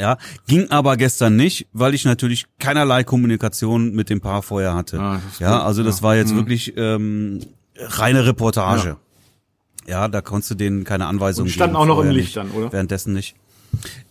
Ja, 0.00 0.16
ging 0.46 0.70
aber 0.70 0.96
gestern 0.96 1.34
nicht, 1.36 1.66
weil 1.72 1.92
ich 1.94 2.04
natürlich 2.04 2.46
keinerlei 2.60 3.02
Kommunikation 3.04 3.92
mit 3.94 4.10
dem 4.10 4.20
Paar 4.20 4.42
vorher 4.42 4.74
hatte. 4.74 5.00
Ah, 5.00 5.20
ja, 5.40 5.62
also 5.62 5.82
das 5.82 5.98
Ja. 5.98 6.02
war 6.04 6.16
jetzt 6.16 6.34
wirklich 6.36 6.74
ähm, 6.76 7.40
reine 7.78 8.24
Reportage. 8.24 8.96
Ja. 9.86 10.06
da 10.08 10.20
konntest 10.20 10.50
du 10.52 10.54
denen 10.54 10.84
keine 10.84 11.06
Anweisungen 11.06 11.48
Und 11.48 11.52
standen 11.52 11.74
geben. 11.74 11.82
auch 11.82 11.86
noch 11.96 12.00
im 12.04 12.10
Licht 12.10 12.26
nicht. 12.26 12.36
dann, 12.36 12.50
oder? 12.52 12.72
Währenddessen 12.72 13.12
nicht. 13.12 13.34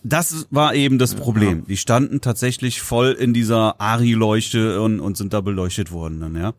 Das 0.02 0.46
war 0.50 0.74
eben 0.74 0.98
das 0.98 1.14
Problem. 1.14 1.64
Die 1.66 1.76
standen 1.76 2.20
tatsächlich 2.20 2.80
voll 2.82 3.12
in 3.12 3.32
dieser 3.34 3.80
Ari-Leuchte 3.80 4.80
und, 4.80 5.00
und 5.00 5.16
sind 5.16 5.32
da 5.32 5.40
beleuchtet 5.40 5.90
worden 5.90 6.20
dann, 6.20 6.36
ja. 6.36 6.52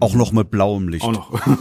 Auch 0.00 0.14
noch 0.14 0.32
mit 0.32 0.50
blauem 0.50 0.88
Licht. 0.88 1.04
Auch 1.04 1.12
noch. 1.12 1.40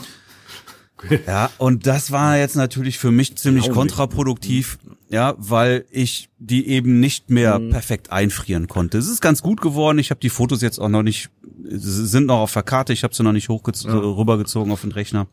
Ja, 1.27 1.49
und 1.57 1.88
das 1.88 2.12
war 2.12 2.38
jetzt 2.38 2.55
natürlich 2.55 2.97
für 2.97 3.12
mich 3.12 3.35
ziemlich 3.38 3.71
kontraproduktiv, 3.71 4.77
ja, 5.09 5.35
weil 5.38 5.85
ich 5.91 6.29
die 6.39 6.67
eben 6.67 6.99
nicht 6.99 7.29
mehr 7.29 7.59
Mhm. 7.59 7.69
perfekt 7.69 8.12
einfrieren 8.12 8.67
konnte. 8.67 8.97
Es 8.97 9.07
ist 9.07 9.21
ganz 9.21 9.41
gut 9.41 9.62
geworden. 9.62 9.99
Ich 9.99 10.09
habe 10.12 10.19
die 10.19 10.29
Fotos 10.29 10.62
jetzt 10.62 10.79
auch 10.79 10.89
noch 10.89 11.03
nicht, 11.03 11.29
sind 11.63 12.27
noch 12.27 12.39
auf 12.39 12.53
der 12.53 12.63
Karte. 12.63 12.93
Ich 12.93 13.03
habe 13.03 13.13
sie 13.15 13.23
noch 13.23 13.31
nicht 13.33 13.49
hochgezogen, 13.49 13.97
rübergezogen 13.97 14.71
auf 14.71 14.81
den 14.81 14.91
Rechner. 14.91 15.27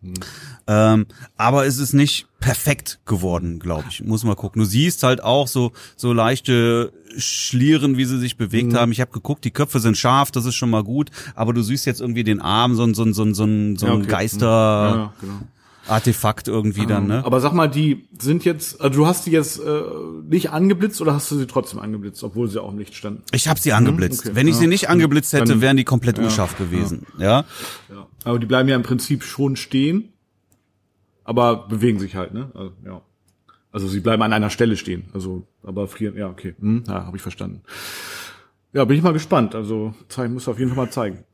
Mhm. 0.00 0.14
Ähm, 0.66 1.06
aber 1.36 1.66
es 1.66 1.78
ist 1.78 1.92
nicht 1.92 2.26
perfekt 2.40 3.00
geworden, 3.04 3.58
glaube 3.58 3.84
ich. 3.90 4.02
Muss 4.02 4.24
mal 4.24 4.34
gucken. 4.34 4.60
Du 4.60 4.66
siehst 4.66 5.02
halt 5.02 5.22
auch 5.22 5.46
so 5.48 5.72
so 5.96 6.12
leichte 6.12 6.92
Schlieren, 7.16 7.96
wie 7.96 8.04
sie 8.06 8.18
sich 8.18 8.36
bewegt 8.36 8.72
Mhm. 8.72 8.76
haben. 8.76 8.92
Ich 8.92 9.00
habe 9.00 9.12
geguckt, 9.12 9.44
die 9.44 9.50
Köpfe 9.50 9.78
sind 9.80 9.96
scharf, 9.96 10.30
das 10.30 10.46
ist 10.46 10.54
schon 10.54 10.70
mal 10.70 10.82
gut. 10.82 11.10
Aber 11.34 11.52
du 11.52 11.62
siehst 11.62 11.86
jetzt 11.86 12.00
irgendwie 12.00 12.24
den 12.24 12.40
Arm, 12.40 12.74
so 12.74 12.82
ein 12.84 12.94
so 12.94 13.02
ein 13.04 13.12
so 13.14 13.22
ein 13.24 13.34
so 13.34 13.44
ein, 13.44 13.76
Ja, 13.76 13.92
okay. 13.94 14.06
Geister. 14.06 14.46
Ja, 14.46 14.96
ja, 14.96 15.14
genau. 15.20 15.34
Artefakt 15.86 16.48
irgendwie 16.48 16.86
dann, 16.86 17.06
ne? 17.08 17.22
Aber 17.26 17.40
sag 17.40 17.52
mal, 17.52 17.68
die 17.68 18.06
sind 18.18 18.46
jetzt, 18.46 18.80
also 18.80 19.00
du 19.00 19.06
hast 19.06 19.26
die 19.26 19.32
jetzt 19.32 19.58
äh, 19.58 19.82
nicht 20.26 20.50
angeblitzt 20.50 20.98
oder 21.02 21.12
hast 21.12 21.30
du 21.30 21.36
sie 21.36 21.46
trotzdem 21.46 21.78
angeblitzt, 21.78 22.24
obwohl 22.24 22.48
sie 22.48 22.58
auch 22.62 22.72
im 22.72 22.78
Licht 22.78 22.94
standen? 22.94 23.22
Ich 23.32 23.48
habe 23.48 23.60
sie 23.60 23.74
angeblitzt. 23.74 24.20
okay. 24.24 24.30
Wenn 24.34 24.48
ich 24.48 24.54
Ja. 24.54 24.60
sie 24.60 24.66
nicht 24.66 24.88
angeblitzt 24.88 25.34
hätte, 25.34 25.60
wären 25.60 25.76
die 25.76 25.84
komplett 25.84 26.18
unscharf 26.18 26.56
gewesen. 26.56 27.06
Ja. 27.18 27.44
Ja. 27.90 28.06
Aber 28.24 28.38
die 28.38 28.46
bleiben 28.46 28.66
ja 28.70 28.76
im 28.76 28.82
Prinzip 28.82 29.24
schon 29.24 29.56
stehen, 29.56 30.13
aber 31.24 31.68
bewegen 31.68 31.98
sich 31.98 32.14
halt, 32.14 32.32
ne? 32.32 32.50
Also, 32.54 32.72
ja. 32.84 33.02
Also 33.72 33.88
sie 33.88 34.00
bleiben 34.00 34.22
an 34.22 34.32
einer 34.32 34.50
Stelle 34.50 34.76
stehen. 34.76 35.06
Also, 35.12 35.46
aber 35.64 35.88
frieren, 35.88 36.16
ja, 36.16 36.28
okay. 36.28 36.54
Hm, 36.60 36.84
ja, 36.86 37.06
habe 37.06 37.16
ich 37.16 37.22
verstanden. 37.22 37.62
Ja, 38.72 38.84
bin 38.84 38.96
ich 38.96 39.02
mal 39.02 39.12
gespannt. 39.12 39.54
Also, 39.54 39.94
muss 40.28 40.48
auf 40.48 40.58
jeden 40.58 40.70
Fall 40.70 40.84
mal 40.84 40.90
zeigen. 40.90 41.24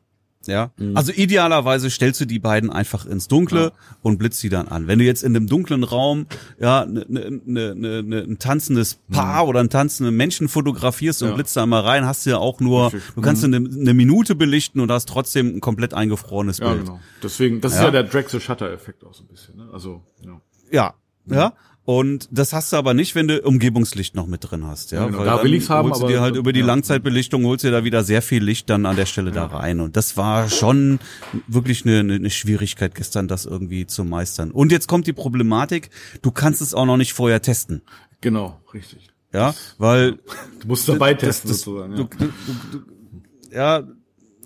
Ja. 0.46 0.70
Also 0.94 1.12
idealerweise 1.12 1.90
stellst 1.90 2.18
du 2.20 2.24
die 2.24 2.38
beiden 2.38 2.70
einfach 2.70 3.04
ins 3.04 3.28
Dunkle 3.28 3.72
und 4.00 4.18
blitzt 4.18 4.40
sie 4.40 4.48
dann 4.48 4.68
an. 4.68 4.86
Wenn 4.86 4.98
du 4.98 5.04
jetzt 5.04 5.22
in 5.22 5.36
einem 5.36 5.46
dunklen 5.46 5.84
Raum 5.84 6.26
ja 6.58 6.86
ne, 6.86 7.04
ne, 7.08 7.40
ne, 7.44 7.74
ne, 7.74 8.02
ne, 8.02 8.18
ein 8.22 8.38
tanzendes 8.38 8.98
Paar 9.12 9.46
oder 9.46 9.60
einen 9.60 9.68
tanzenden 9.68 10.16
Menschen 10.16 10.48
fotografierst 10.48 11.22
und 11.22 11.28
Ja. 11.28 11.34
blitzt 11.34 11.56
da 11.58 11.66
mal 11.66 11.80
rein, 11.80 12.06
hast 12.06 12.24
du 12.24 12.30
ja 12.30 12.38
auch 12.38 12.58
nur, 12.60 12.90
du 13.14 13.20
kannst 13.20 13.44
eine, 13.44 13.56
eine 13.58 13.92
Minute 13.92 14.34
belichten 14.34 14.80
und 14.80 14.90
hast 14.90 15.10
trotzdem 15.10 15.56
ein 15.56 15.60
komplett 15.60 15.92
eingefrorenes 15.92 16.58
Ja, 16.58 16.70
Bild. 16.72 16.86
genau. 16.86 17.00
Deswegen, 17.22 17.60
das 17.60 17.72
ist 17.72 17.78
Ja. 17.78 17.84
ja 17.84 17.90
der 17.90 18.04
Drag 18.04 18.28
the 18.30 18.40
Shutter 18.40 18.72
Effekt 18.72 19.04
auch 19.04 19.12
so 19.12 19.24
ein 19.24 19.28
bisschen, 19.28 19.56
ne? 19.56 19.68
Also, 19.74 20.02
ja. 20.24 20.40
Ja, 20.72 20.94
ja. 21.26 21.52
Und 21.84 22.28
das 22.30 22.52
hast 22.52 22.72
du 22.72 22.76
aber 22.76 22.94
nicht, 22.94 23.14
wenn 23.14 23.26
du 23.26 23.40
Umgebungslicht 23.42 24.14
noch 24.14 24.26
mit 24.26 24.48
drin 24.48 24.64
hast, 24.66 24.92
ja. 24.92 25.00
Ja, 25.00 25.06
genau. 25.06 25.18
Weil 25.20 25.24
Da 25.26 25.36
dann 25.36 25.44
will 25.44 25.54
ich's 25.54 25.70
haben, 25.70 25.88
holst 25.88 26.00
du 26.02 26.04
aber- 26.04 26.12
dir 26.12 26.20
halt 26.20 26.36
über 26.36 26.52
die 26.52 26.60
ja. 26.60 26.66
Langzeitbelichtung 26.66 27.44
holst 27.46 27.64
dir 27.64 27.70
da 27.72 27.82
wieder 27.84 28.04
sehr 28.04 28.22
viel 28.22 28.44
Licht 28.44 28.68
dann 28.70 28.86
an 28.86 28.96
der 28.96 29.06
Stelle 29.06 29.32
da 29.32 29.46
rein. 29.46 29.80
Und 29.80 29.96
das 29.96 30.16
war 30.16 30.48
schon 30.50 31.00
wirklich 31.48 31.84
eine, 31.86 32.00
eine 32.14 32.30
Schwierigkeit 32.30 32.94
gestern, 32.94 33.26
das 33.28 33.46
irgendwie 33.46 33.86
zu 33.86 34.04
meistern. 34.04 34.50
Und 34.50 34.70
jetzt 34.72 34.88
kommt 34.88 35.06
die 35.06 35.12
Problematik, 35.14 35.90
du 36.22 36.30
kannst 36.30 36.60
es 36.60 36.74
auch 36.74 36.86
noch 36.86 36.96
nicht 36.98 37.12
vorher 37.14 37.40
testen. 37.42 37.82
Genau, 38.20 38.60
richtig. 38.74 39.08
Ja, 39.32 39.54
weil 39.78 40.18
Du 40.60 40.68
musst 40.68 40.88
dabei 40.88 41.14
das, 41.14 41.42
testen 41.42 41.50
das, 41.50 41.60
sozusagen. 41.62 41.96
du, 41.96 42.02
Ja. 42.02 42.08
du, 42.18 42.26
du, 42.26 42.78
du, 42.78 43.56
ja, 43.56 43.82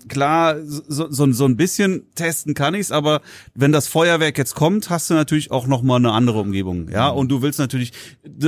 klar, 0.07 0.55
so, 0.65 1.09
so, 1.09 1.31
so 1.31 1.45
ein 1.45 1.57
bisschen 1.57 2.03
testen 2.15 2.53
kann 2.53 2.73
ich's, 2.75 2.91
aber 2.91 3.21
wenn 3.53 3.71
das 3.71 3.87
Feuerwerk 3.87 4.37
jetzt 4.37 4.55
kommt, 4.55 4.89
hast 4.89 5.09
du 5.09 5.13
natürlich 5.13 5.51
auch 5.51 5.67
noch 5.67 5.81
mal 5.81 5.95
eine 5.97 6.11
andere 6.11 6.39
Umgebung, 6.39 6.89
ja, 6.89 7.11
Mhm. 7.11 7.17
und 7.17 7.29
du 7.29 7.41
willst 7.41 7.59
natürlich 7.59 7.91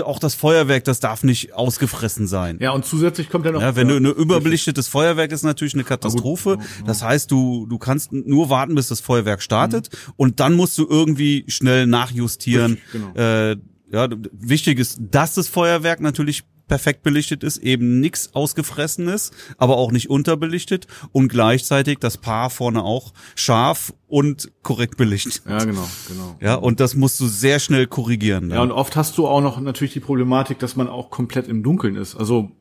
auch 0.03 0.19
das 0.19 0.35
Feuerwerk, 0.35 0.83
das 0.83 0.99
darf 0.99 1.23
nicht 1.23 1.53
ausgefressen 1.53 2.27
sein. 2.27 2.57
ja, 2.61 2.71
und 2.71 2.85
zusätzlich 2.85 3.29
kommt 3.29 3.45
ja 3.45 3.51
noch. 3.51 3.61
Ja, 3.61 3.75
wenn 3.75 3.87
du 3.87 3.95
eine 3.95 4.09
überbelichtetes 4.09 4.87
Feuerwerk 4.87 5.31
ist 5.31 5.43
natürlich 5.43 5.73
eine 5.73 5.83
Katastrophe. 5.83 6.57
Das 6.85 7.03
heißt, 7.03 7.29
du 7.31 7.65
du 7.67 7.77
kannst 7.77 8.11
nur 8.13 8.49
warten, 8.49 8.75
bis 8.75 8.87
das 8.87 8.99
Feuerwerk 9.01 9.41
startet 9.41 9.89
und 10.15 10.39
dann 10.39 10.53
musst 10.55 10.77
du 10.77 10.87
irgendwie 10.89 11.45
schnell 11.47 11.87
nachjustieren. 11.87 12.73
Richtig, 12.73 12.91
genau. 12.91 13.13
Äh, 13.15 13.57
ja, 13.91 14.09
wichtig 14.31 14.79
ist, 14.79 14.99
dass 15.11 15.35
das 15.35 15.47
Feuerwerk 15.47 16.01
natürlich 16.01 16.43
perfekt 16.67 17.03
belichtet 17.03 17.43
ist, 17.43 17.57
eben 17.57 17.99
nichts 17.99 18.35
ausgefressenes, 18.35 19.31
aber 19.57 19.77
auch 19.77 19.91
nicht 19.91 20.09
unterbelichtet 20.09 20.87
und 21.11 21.29
gleichzeitig 21.29 21.99
das 21.99 22.17
Paar 22.17 22.49
vorne 22.49 22.83
auch 22.83 23.13
scharf 23.35 23.93
und 24.07 24.51
korrekt 24.63 24.97
belichtet. 24.97 25.41
Ja, 25.47 25.63
genau, 25.63 25.87
genau. 26.07 26.35
Ja, 26.39 26.55
und 26.55 26.79
das 26.79 26.95
musst 26.95 27.19
du 27.19 27.27
sehr 27.27 27.59
schnell 27.59 27.87
korrigieren. 27.87 28.51
Ja, 28.51 28.61
und 28.61 28.71
oft 28.71 28.95
hast 28.95 29.17
du 29.17 29.27
auch 29.27 29.41
noch 29.41 29.59
natürlich 29.59 29.93
die 29.93 29.99
Problematik, 29.99 30.59
dass 30.59 30.75
man 30.75 30.87
auch 30.87 31.09
komplett 31.09 31.47
im 31.47 31.63
Dunkeln 31.63 31.95
ist. 31.95 32.15
Also 32.15 32.51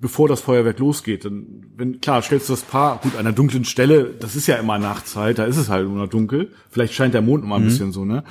bevor 0.00 0.28
das 0.28 0.40
Feuerwerk 0.40 0.78
losgeht, 0.78 1.24
dann, 1.24 1.64
wenn, 1.76 2.00
klar, 2.00 2.22
stellst 2.22 2.48
du 2.48 2.52
das 2.52 2.62
Paar, 2.62 2.98
gut, 2.98 3.14
an 3.14 3.20
einer 3.20 3.32
dunklen 3.32 3.64
Stelle, 3.64 4.14
das 4.18 4.36
ist 4.36 4.46
ja 4.46 4.56
immer 4.56 4.78
Nachtzeit, 4.78 5.38
da 5.38 5.44
ist 5.44 5.56
es 5.56 5.68
halt 5.68 5.86
immer 5.86 6.06
dunkel. 6.06 6.52
Vielleicht 6.70 6.94
scheint 6.94 7.14
der 7.14 7.22
Mond 7.22 7.44
immer 7.44 7.56
ein 7.56 7.64
bisschen 7.64 7.92
so, 7.92 8.04
ne? 8.04 8.24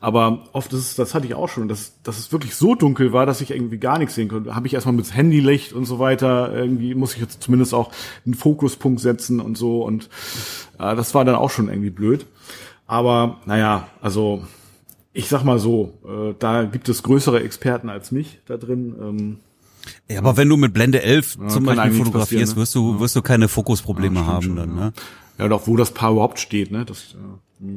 Aber 0.00 0.44
oft 0.52 0.72
ist 0.72 0.80
es, 0.80 0.94
das 0.96 1.14
hatte 1.14 1.26
ich 1.26 1.34
auch 1.34 1.48
schon, 1.48 1.68
dass, 1.68 2.02
dass 2.02 2.18
es 2.18 2.32
wirklich 2.32 2.54
so 2.54 2.74
dunkel 2.74 3.12
war, 3.12 3.26
dass 3.26 3.40
ich 3.40 3.50
irgendwie 3.50 3.78
gar 3.78 3.98
nichts 3.98 4.14
sehen 4.14 4.28
konnte. 4.28 4.54
Habe 4.54 4.66
ich 4.66 4.74
erstmal 4.74 4.94
mit 4.94 5.14
Handylicht 5.14 5.72
und 5.72 5.84
so 5.84 5.98
weiter, 5.98 6.54
irgendwie 6.54 6.94
muss 6.94 7.14
ich 7.14 7.20
jetzt 7.20 7.42
zumindest 7.42 7.74
auch 7.74 7.92
einen 8.24 8.34
Fokuspunkt 8.34 9.00
setzen 9.00 9.40
und 9.40 9.56
so 9.56 9.84
und 9.84 10.08
äh, 10.78 10.96
das 10.96 11.14
war 11.14 11.24
dann 11.24 11.36
auch 11.36 11.50
schon 11.50 11.68
irgendwie 11.68 11.90
blöd. 11.90 12.26
Aber 12.86 13.40
naja, 13.46 13.88
also 14.00 14.42
ich 15.12 15.28
sag 15.28 15.44
mal 15.44 15.58
so, 15.58 15.94
äh, 16.04 16.34
da 16.38 16.64
gibt 16.64 16.88
es 16.88 17.02
größere 17.02 17.42
Experten 17.42 17.88
als 17.88 18.12
mich 18.12 18.40
da 18.46 18.56
drin. 18.56 18.94
Ähm, 19.00 19.36
Ja, 20.08 20.18
aber 20.18 20.36
wenn 20.36 20.48
du 20.48 20.56
mit 20.56 20.72
Blende 20.72 21.02
11 21.02 21.32
zum 21.48 21.66
kann 21.66 21.76
Beispiel 21.76 21.92
fotografierst, 22.04 22.54
ne? 22.56 22.62
wirst 22.62 22.74
du 22.74 23.00
wirst 23.00 23.16
du 23.16 23.22
keine 23.22 23.48
Fokusprobleme 23.48 24.20
Ja, 24.20 24.26
haben 24.26 24.42
schon, 24.42 24.56
dann, 24.56 24.76
ja. 24.76 24.84
ne? 24.86 24.92
ja, 25.38 25.44
und 25.46 25.52
auch 25.52 25.66
wo 25.66 25.76
das 25.76 25.92
Paar 25.92 26.12
überhaupt 26.12 26.38
steht, 26.38 26.70
ne? 26.70 26.84
Das, 26.84 27.14
ja. 27.60 27.68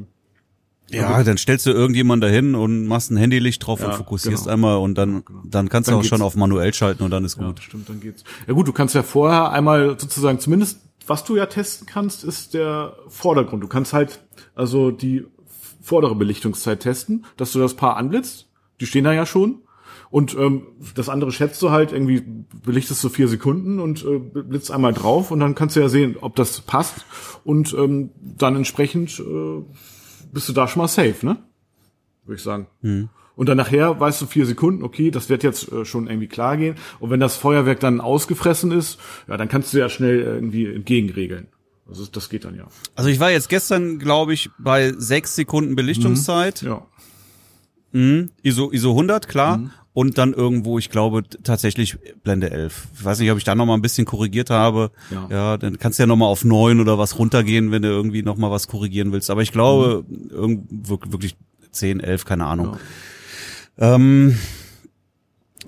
Ja, 0.91 1.23
dann 1.23 1.37
stellst 1.37 1.65
du 1.65 1.71
irgendjemand 1.71 2.21
dahin 2.23 2.53
und 2.55 2.85
machst 2.87 3.09
ein 3.09 3.17
Handylicht 3.17 3.65
drauf 3.65 3.79
und 3.81 3.87
Ja, 3.87 3.93
fokussierst 3.93 4.43
genau. 4.43 4.53
einmal 4.53 4.77
und 4.77 4.95
dann 4.95 5.23
dann 5.43 5.69
kannst 5.69 5.87
Dann 5.87 5.95
du 5.95 5.99
auch 5.99 6.03
schon 6.03 6.17
geht's. 6.19 6.25
auf 6.27 6.35
manuell 6.35 6.73
schalten 6.73 7.03
und 7.03 7.09
dann 7.11 7.25
ist 7.25 7.37
ja, 7.39 7.47
gut. 7.47 7.61
stimmt, 7.61 7.89
dann 7.89 7.99
geht's. 7.99 8.23
Ja 8.47 8.53
gut, 8.53 8.67
du 8.67 8.73
kannst 8.73 8.93
ja 8.93 9.01
vorher 9.01 9.51
einmal 9.51 9.97
sozusagen, 9.99 10.39
zumindest 10.39 10.79
was 11.07 11.23
du 11.23 11.35
ja 11.35 11.47
testen 11.47 11.87
kannst, 11.87 12.23
ist 12.23 12.53
der 12.53 12.95
Vordergrund. 13.07 13.63
Du 13.63 13.67
kannst 13.67 13.93
halt 13.93 14.19
also 14.55 14.91
die 14.91 15.25
vordere 15.81 16.15
Belichtungszeit 16.15 16.81
testen, 16.81 17.25
dass 17.37 17.51
du 17.53 17.59
das 17.59 17.73
Paar 17.73 17.97
anblitzt. 17.97 18.47
Die 18.79 18.85
stehen 18.85 19.03
da 19.03 19.13
ja 19.13 19.25
schon. 19.25 19.62
Und 20.13 20.35
ähm, 20.37 20.67
das 20.93 21.09
andere 21.09 21.31
schätzt 21.31 21.59
du 21.63 21.71
halt, 21.71 21.91
irgendwie 21.91 22.23
belichtest 22.63 23.03
du 23.03 23.09
vier 23.09 23.27
Sekunden 23.27 23.79
und 23.79 24.05
äh, 24.05 24.19
blitzt 24.19 24.69
einmal 24.69 24.93
drauf 24.93 25.31
und 25.31 25.39
dann 25.39 25.55
kannst 25.55 25.75
du 25.75 25.79
ja 25.79 25.89
sehen, 25.89 26.17
ob 26.21 26.35
das 26.35 26.61
passt. 26.61 27.03
Und 27.43 27.73
ähm, 27.73 28.11
dann 28.21 28.55
entsprechend 28.55 29.19
äh, 29.19 29.63
bist 30.31 30.47
du 30.47 30.53
da 30.53 30.67
schon 30.67 30.83
mal 30.83 30.87
safe, 30.87 31.25
ne? 31.25 31.37
Würde 32.25 32.35
ich 32.37 32.43
sagen. 32.43 32.67
Und 33.35 33.49
dann 33.49 33.57
nachher 33.57 33.99
weißt 33.99 34.21
du 34.21 34.27
vier 34.27 34.45
Sekunden, 34.45 34.83
okay, 34.83 35.09
das 35.09 35.29
wird 35.29 35.41
jetzt 35.41 35.71
äh, 35.71 35.83
schon 35.83 36.05
irgendwie 36.05 36.27
klar 36.27 36.57
gehen. 36.57 36.75
Und 36.99 37.09
wenn 37.09 37.19
das 37.19 37.35
Feuerwerk 37.35 37.79
dann 37.79 37.99
ausgefressen 37.99 38.69
ist, 38.71 38.99
ja, 39.27 39.35
dann 39.35 39.47
kannst 39.49 39.73
du 39.73 39.79
ja 39.79 39.89
schnell 39.89 40.19
irgendwie 40.19 40.67
entgegenregeln. 40.67 41.47
Also 41.89 42.05
das 42.05 42.29
geht 42.29 42.45
dann 42.45 42.53
ja. 42.53 42.67
Also 42.93 43.09
ich 43.09 43.19
war 43.19 43.31
jetzt 43.31 43.49
gestern, 43.49 43.97
glaube 43.97 44.35
ich, 44.35 44.51
bei 44.59 44.93
sechs 44.95 45.35
Sekunden 45.35 45.75
Belichtungszeit, 45.75 46.61
Ja. 46.61 46.85
mhm. 47.93 48.29
ISO 48.43 48.71
ISO 48.71 48.91
100, 48.91 49.27
klar. 49.27 49.57
Mhm. 49.57 49.71
Und 49.93 50.17
dann 50.17 50.33
irgendwo, 50.33 50.79
ich 50.79 50.89
glaube, 50.89 51.21
tatsächlich 51.43 51.97
Blende 52.23 52.49
11. 52.49 52.87
Ich 52.95 53.05
weiß 53.05 53.19
nicht, 53.19 53.29
ob 53.31 53.37
ich 53.37 53.43
da 53.43 53.53
noch 53.53 53.67
mal 53.67 53.75
ein 53.75 53.81
bisschen 53.83 54.05
korrigiert 54.05 54.49
habe. 54.49 54.89
Ja. 55.11 55.27
ja 55.29 55.57
dann 55.57 55.77
kannst 55.77 55.99
du 55.99 56.03
ja 56.03 56.07
noch 56.07 56.15
mal 56.15 56.25
auf 56.25 56.43
neun 56.43 56.79
oder 56.79 56.97
was 56.97 57.19
runtergehen, 57.19 57.71
wenn 57.71 57.83
du 57.83 57.89
irgendwie 57.89 58.23
noch 58.23 58.37
mal 58.37 58.49
was 58.49 58.67
korrigieren 58.67 59.11
willst. 59.11 59.29
Aber 59.29 59.43
ich 59.43 59.51
glaube, 59.51 60.03
irgend, 60.31 60.67
wirk- 60.89 61.11
wirklich 61.11 61.35
10, 61.71 61.99
11, 61.99 62.25
keine 62.25 62.45
Ahnung. 62.45 62.77
Ähm, 63.77 64.37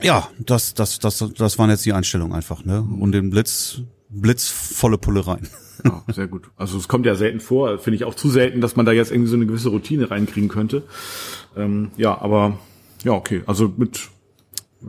ja, 0.02 0.28
das, 0.40 0.74
das, 0.74 1.00
das, 1.00 1.24
das 1.38 1.60
waren 1.60 1.70
jetzt 1.70 1.86
die 1.86 1.94
Einstellungen 1.94 2.34
einfach, 2.36 2.66
ne? 2.66 2.82
Und 2.82 3.12
den 3.12 3.30
Blitz, 3.30 3.82
Blitz 4.10 4.48
volle 4.50 4.98
Pulle 4.98 5.26
rein. 5.26 5.48
Ja, 5.84 6.04
sehr 6.12 6.28
gut. 6.28 6.50
Also 6.58 6.78
es 6.78 6.88
kommt 6.88 7.06
ja 7.06 7.16
selten 7.16 7.40
vor, 7.40 7.78
finde 7.78 7.96
ich 7.98 8.06
auch 8.06 8.16
zu 8.16 8.30
selten, 8.30 8.60
dass 8.62 8.76
man 8.76 8.86
da 8.88 8.92
jetzt 8.92 9.12
irgendwie 9.12 9.30
so 9.30 9.36
eine 9.36 9.46
gewisse 9.46 9.70
Routine 9.70 10.10
reinkriegen 10.10 10.50
könnte. 10.50 10.84
Ähm, 11.56 11.92
ja, 11.98 12.20
aber 12.20 12.58
ja, 13.04 13.12
okay. 13.14 13.44
Also 13.46 13.72
mit 13.78 14.10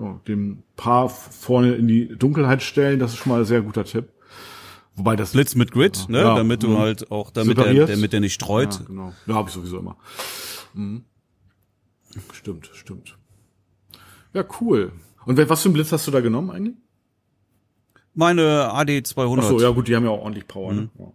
ja, 0.00 0.20
dem 0.28 0.62
Paar 0.76 1.08
vorne 1.08 1.74
in 1.74 1.88
die 1.88 2.08
Dunkelheit 2.08 2.62
stellen, 2.62 2.98
das 2.98 3.12
ist 3.12 3.18
schon 3.18 3.32
mal 3.32 3.40
ein 3.40 3.44
sehr 3.44 3.62
guter 3.62 3.84
Tipp. 3.84 4.08
Wobei 4.94 5.14
das 5.16 5.32
Blitz 5.32 5.54
mit 5.54 5.72
Grid, 5.72 6.06
ne? 6.08 6.20
Ja. 6.20 6.34
Damit 6.36 6.62
du 6.62 6.68
Mhm. 6.68 6.78
halt 6.78 7.10
auch, 7.10 7.30
damit 7.30 7.58
der, 7.58 7.86
damit 7.86 8.12
der 8.12 8.20
nicht 8.20 8.32
streut. 8.34 8.74
Ja, 8.80 8.86
genau. 8.86 9.12
Ja, 9.26 9.34
habe 9.34 9.48
ich 9.48 9.54
sowieso 9.54 9.78
immer. 9.78 9.96
Mhm. 10.74 11.04
Stimmt, 12.32 12.70
stimmt. 12.72 13.16
Ja, 14.32 14.44
cool. 14.60 14.92
Und 15.26 15.36
was 15.48 15.60
für 15.62 15.68
einen 15.68 15.74
Blitz 15.74 15.92
hast 15.92 16.06
du 16.06 16.10
da 16.10 16.20
genommen 16.20 16.50
eigentlich? 16.50 16.76
Meine 18.14 18.72
AD 18.72 19.02
200. 19.02 19.44
Ach 19.44 19.48
so, 19.50 19.60
ja 19.60 19.68
gut, 19.70 19.88
die 19.88 19.96
haben 19.96 20.04
ja 20.04 20.10
auch 20.10 20.22
ordentlich 20.22 20.46
Power. 20.48 20.72
Ne? 20.72 20.88
Ja. 20.98 21.12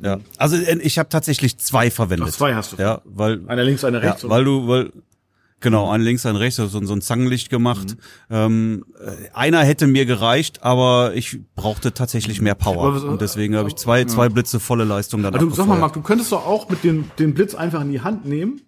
Ja. 0.00 0.20
Also 0.36 0.54
äh, 0.56 0.78
ich 0.82 0.98
habe 1.00 1.08
tatsächlich 1.08 1.58
zwei 1.58 1.90
verwendet. 1.90 2.28
Ach, 2.30 2.36
zwei 2.36 2.54
hast 2.54 2.72
du. 2.72 2.76
Ja, 2.76 3.02
weil 3.04 3.40
Einer 3.48 3.64
links, 3.64 3.82
einer 3.82 4.00
ja, 4.00 4.10
rechts. 4.10 4.28
weil 4.28 4.44
du 4.44 4.68
weil 4.68 4.92
Genau, 5.60 5.90
ein 5.90 6.00
links, 6.00 6.24
ein 6.24 6.36
rechts, 6.36 6.60
also 6.60 6.84
so 6.84 6.94
ein 6.94 7.00
Zangenlicht 7.00 7.50
gemacht. 7.50 7.96
Mhm. 8.28 8.34
Ähm, 8.34 8.84
äh, 9.00 9.34
einer 9.34 9.64
hätte 9.64 9.86
mir 9.86 10.06
gereicht, 10.06 10.62
aber 10.62 11.12
ich 11.14 11.40
brauchte 11.56 11.92
tatsächlich 11.92 12.40
mehr 12.40 12.54
Power. 12.54 12.86
Aber 12.86 13.04
und 13.04 13.20
deswegen 13.20 13.56
habe 13.56 13.68
ich 13.68 13.76
zwei, 13.76 14.04
zwei 14.04 14.28
Blitze 14.28 14.60
volle 14.60 14.84
Leistung 14.84 15.22
dann 15.22 15.34
Also 15.34 15.50
sag 15.50 15.66
mal, 15.66 15.74
abgefeuert. 15.74 15.80
Marc, 15.80 15.92
du 15.94 16.02
könntest 16.02 16.32
doch 16.32 16.46
auch 16.46 16.68
mit 16.68 16.84
dem 16.84 17.10
den 17.18 17.34
Blitz 17.34 17.54
einfach 17.54 17.80
in 17.80 17.90
die 17.90 18.00
Hand 18.00 18.24
nehmen 18.24 18.60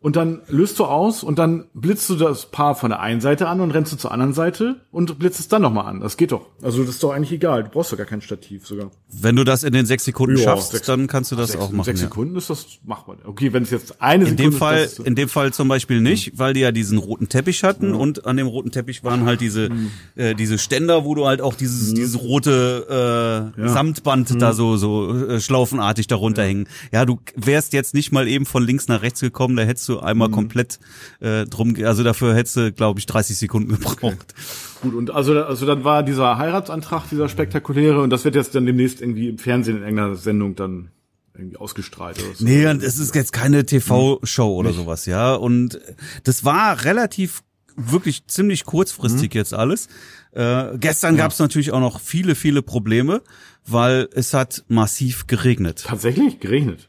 und 0.00 0.16
dann 0.16 0.40
löst 0.48 0.78
du 0.78 0.84
aus 0.84 1.22
und 1.22 1.38
dann 1.38 1.64
blitzt 1.74 2.08
du 2.10 2.14
das 2.16 2.46
Paar 2.46 2.74
von 2.74 2.90
der 2.90 3.00
einen 3.00 3.20
Seite 3.20 3.48
an 3.48 3.60
und 3.60 3.70
rennst 3.72 3.92
du 3.92 3.96
zur 3.96 4.12
anderen 4.12 4.32
Seite 4.32 4.76
und 4.92 5.18
blitzt 5.18 5.40
es 5.40 5.48
dann 5.48 5.62
nochmal 5.62 5.86
an. 5.86 6.00
Das 6.00 6.16
geht 6.16 6.32
doch. 6.32 6.46
Also 6.62 6.80
das 6.82 6.90
ist 6.90 7.02
doch 7.02 7.12
eigentlich 7.12 7.32
egal. 7.32 7.64
Du 7.64 7.70
brauchst 7.70 7.92
doch 7.92 7.96
gar 7.96 8.06
kein 8.06 8.20
Stativ 8.20 8.66
sogar. 8.66 8.90
Wenn 9.10 9.36
du 9.36 9.44
das 9.44 9.62
in 9.64 9.72
den 9.72 9.86
sechs 9.86 10.04
Sekunden 10.04 10.36
Ja, 10.36 10.44
schaffst, 10.44 10.72
sechs- 10.72 10.86
dann 10.86 11.06
kannst 11.06 11.32
du 11.32 11.36
das 11.36 11.50
sechs, 11.52 11.62
auch 11.62 11.70
machen. 11.70 11.84
Sechs 11.84 12.00
ja. 12.00 12.06
Sekunden 12.06 12.36
ist 12.36 12.50
das 12.50 12.66
machbar. 12.84 13.16
Okay, 13.24 13.52
wenn 13.52 13.62
es 13.62 13.70
jetzt 13.70 14.00
eine 14.00 14.24
In 14.24 14.30
Sekunde 14.36 14.42
dem 14.42 14.52
ist, 14.52 14.58
Fall, 14.58 14.82
das 14.82 14.92
ist, 14.98 15.06
in 15.06 15.14
dem 15.14 15.28
Fall 15.28 15.52
zum 15.52 15.68
Beispiel 15.68 16.00
nicht, 16.00 16.38
weil 16.38 16.54
die 16.54 16.60
ja 16.60 16.70
diesen 16.72 16.98
roten 16.98 17.28
Teppich 17.28 17.64
hatten 17.64 17.94
und 17.94 18.26
an 18.26 18.36
dem 18.36 18.46
roten 18.46 18.70
Teppich 18.70 19.02
waren 19.04 19.24
halt 19.24 19.40
diese 19.40 19.68
äh, 20.14 20.34
diese 20.34 20.58
Ständer, 20.58 21.04
wo 21.04 21.14
du 21.14 21.26
halt 21.26 21.40
auch 21.40 21.54
dieses 21.54 21.94
dieses 21.94 22.20
rote 22.20 23.52
äh, 23.58 23.68
Samtband 23.68 24.40
da 24.40 24.52
so 24.52 24.76
so 24.76 25.12
äh, 25.28 25.40
schlaufenartig 25.40 26.06
darunter 26.06 26.42
hängen. 26.44 26.68
Ja, 26.92 27.04
du 27.04 27.18
wärst 27.36 27.72
jetzt 27.72 27.94
nicht 27.94 28.12
mal 28.12 28.28
eben 28.28 28.46
von 28.46 28.64
links 28.64 28.88
nach 28.88 29.02
rechts 29.02 29.20
gekommen, 29.20 29.56
da 29.56 29.62
hättest 29.62 29.87
du 29.88 30.00
einmal 30.00 30.30
komplett 30.30 30.78
äh, 31.20 31.44
drum, 31.46 31.74
also 31.84 32.02
dafür 32.02 32.34
hättest 32.34 32.56
du, 32.56 32.72
glaube 32.72 33.00
ich, 33.00 33.06
30 33.06 33.36
Sekunden 33.36 33.70
gebraucht. 33.70 34.34
gut. 34.82 34.94
Und 34.94 35.10
also 35.10 35.42
also 35.42 35.66
dann 35.66 35.84
war 35.84 36.02
dieser 36.02 36.38
Heiratsantrag, 36.38 37.08
dieser 37.10 37.28
spektakuläre 37.28 38.00
und 38.00 38.10
das 38.10 38.24
wird 38.24 38.34
jetzt 38.34 38.54
dann 38.54 38.66
demnächst 38.66 39.00
irgendwie 39.00 39.28
im 39.28 39.38
Fernsehen 39.38 39.76
in 39.78 39.82
irgendeiner 39.82 40.14
Sendung 40.14 40.54
dann 40.54 40.90
irgendwie 41.38 41.56
ausgestrahlt. 41.56 42.18
Oder 42.18 42.34
so. 42.34 42.44
Nee, 42.44 42.66
und 42.66 42.82
es 42.82 42.98
ist 42.98 43.14
jetzt 43.14 43.32
keine 43.32 43.64
TV-Show 43.64 44.54
oder 44.54 44.72
sowas, 44.72 45.06
ja. 45.06 45.34
Und 45.34 45.80
das 46.24 46.44
war 46.44 46.84
relativ, 46.84 47.42
wirklich 47.76 48.26
ziemlich 48.26 48.64
kurzfristig 48.64 49.34
jetzt 49.34 49.54
alles. 49.54 49.88
Äh, 50.32 50.76
gestern 50.78 51.16
gab 51.16 51.32
es 51.32 51.38
natürlich 51.38 51.72
auch 51.72 51.80
noch 51.80 52.00
viele, 52.00 52.34
viele 52.34 52.62
Probleme, 52.62 53.22
weil 53.66 54.08
es 54.12 54.34
hat 54.34 54.64
massiv 54.68 55.26
geregnet. 55.26 55.84
Tatsächlich 55.86 56.40
geregnet. 56.40 56.87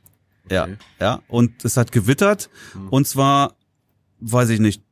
Ja, 0.50 0.68
ja. 1.00 1.22
Und 1.28 1.64
es 1.66 1.78
hat 1.78 1.91
gewittert. 1.91 2.50
Und 2.89 3.08
zwar, 3.08 3.56
weiß 4.20 4.50
ich 4.50 4.60
nicht, 4.60 4.84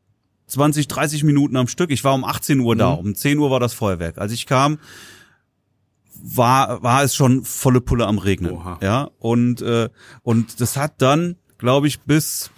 20, 0.47 0.88
30 0.88 1.24
Minuten 1.24 1.58
am 1.58 1.68
Stück. 1.68 1.91
Ich 1.91 2.03
war 2.03 2.14
um 2.14 2.24
18 2.24 2.60
Uhr 2.60 2.76
da. 2.76 2.91
Um 2.91 3.16
10 3.16 3.38
Uhr 3.38 3.51
war 3.51 3.60
das 3.60 3.74
Feuerwerk. 3.74 4.18
Als 4.18 4.32
ich 4.32 4.45
kam, 4.45 4.80
war, 6.24 6.82
war 6.84 7.03
es 7.03 7.16
schon 7.16 7.43
volle 7.43 7.82
Pulle 7.82 8.08
am 8.08 8.18
Regnen. 8.18 8.51
Oha. 8.51 8.80
Ja. 8.82 9.10
Und, 9.20 9.62
äh, 9.62 9.89
und 10.24 10.62
das 10.62 10.78
hat 10.78 11.01
dann, 11.01 11.36
glaube 11.58 11.88
ich, 11.88 12.01
bis 12.01 12.49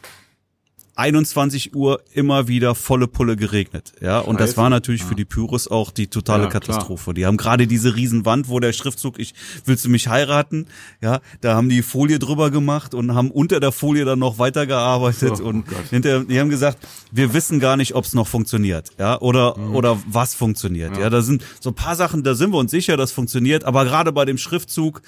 21 1.00 1.74
Uhr 1.76 2.02
immer 2.14 2.48
wieder 2.50 2.76
volle 2.76 3.08
Pulle 3.08 3.36
geregnet. 3.38 3.94
Ja, 4.02 4.20
und 4.20 4.40
das 4.40 4.58
war 4.58 4.70
natürlich 4.70 5.04
für 5.04 5.16
die 5.16 5.26
Pyros 5.26 5.68
auch 5.70 5.92
die 5.92 6.08
totale 6.08 6.44
Ja, 6.44 6.50
klar. 6.50 6.62
Katastrophe. 6.62 7.14
Die 7.14 7.26
haben 7.26 7.38
gerade 7.38 7.68
diese 7.68 7.96
Riesenwand, 7.96 8.50
wo 8.50 8.60
der 8.60 8.74
Schriftzug 8.74 9.18
ich 9.18 9.34
willst 9.66 9.86
du 9.86 9.90
mich 9.90 10.08
heiraten? 10.10 10.68
Ja, 11.02 11.22
da 11.42 11.56
haben 11.56 11.70
die 11.70 11.82
Folie 11.82 12.20
drüber 12.20 12.52
gemacht 12.52 12.94
und 12.94 13.14
haben 13.16 13.32
unter 13.32 13.60
der 13.60 13.72
Folie 13.72 14.04
dann 14.06 14.20
noch 14.20 14.40
weitergearbeitet 14.40 15.38
So, 15.38 15.46
oh 15.46 15.48
und 15.48 15.68
Gott. 15.68 15.88
hinterher 15.90 16.20
die 16.26 16.40
haben 16.40 16.50
gesagt, 16.50 16.78
wir 17.12 17.34
wissen 17.34 17.60
gar 17.60 17.78
nicht, 17.78 17.96
ob 17.96 18.04
es 18.04 18.14
noch 18.14 18.28
funktioniert, 18.28 18.92
ja, 19.00 19.20
oder 19.22 19.58
Mhm. 19.58 19.76
oder 19.76 19.98
was 20.08 20.36
funktioniert. 20.36 20.98
Ja. 20.98 21.10
da 21.10 21.22
sind 21.22 21.44
so 21.62 21.70
ein 21.70 21.76
paar 21.76 21.96
Sachen, 21.96 22.24
da 22.24 22.36
sind 22.36 22.52
wir 22.52 22.58
uns 22.58 22.72
sicher, 22.72 22.98
das 22.98 23.12
funktioniert, 23.12 23.64
aber 23.64 23.86
gerade 23.86 24.12
bei 24.12 24.26
dem 24.26 24.38
Schriftzug 24.38 25.02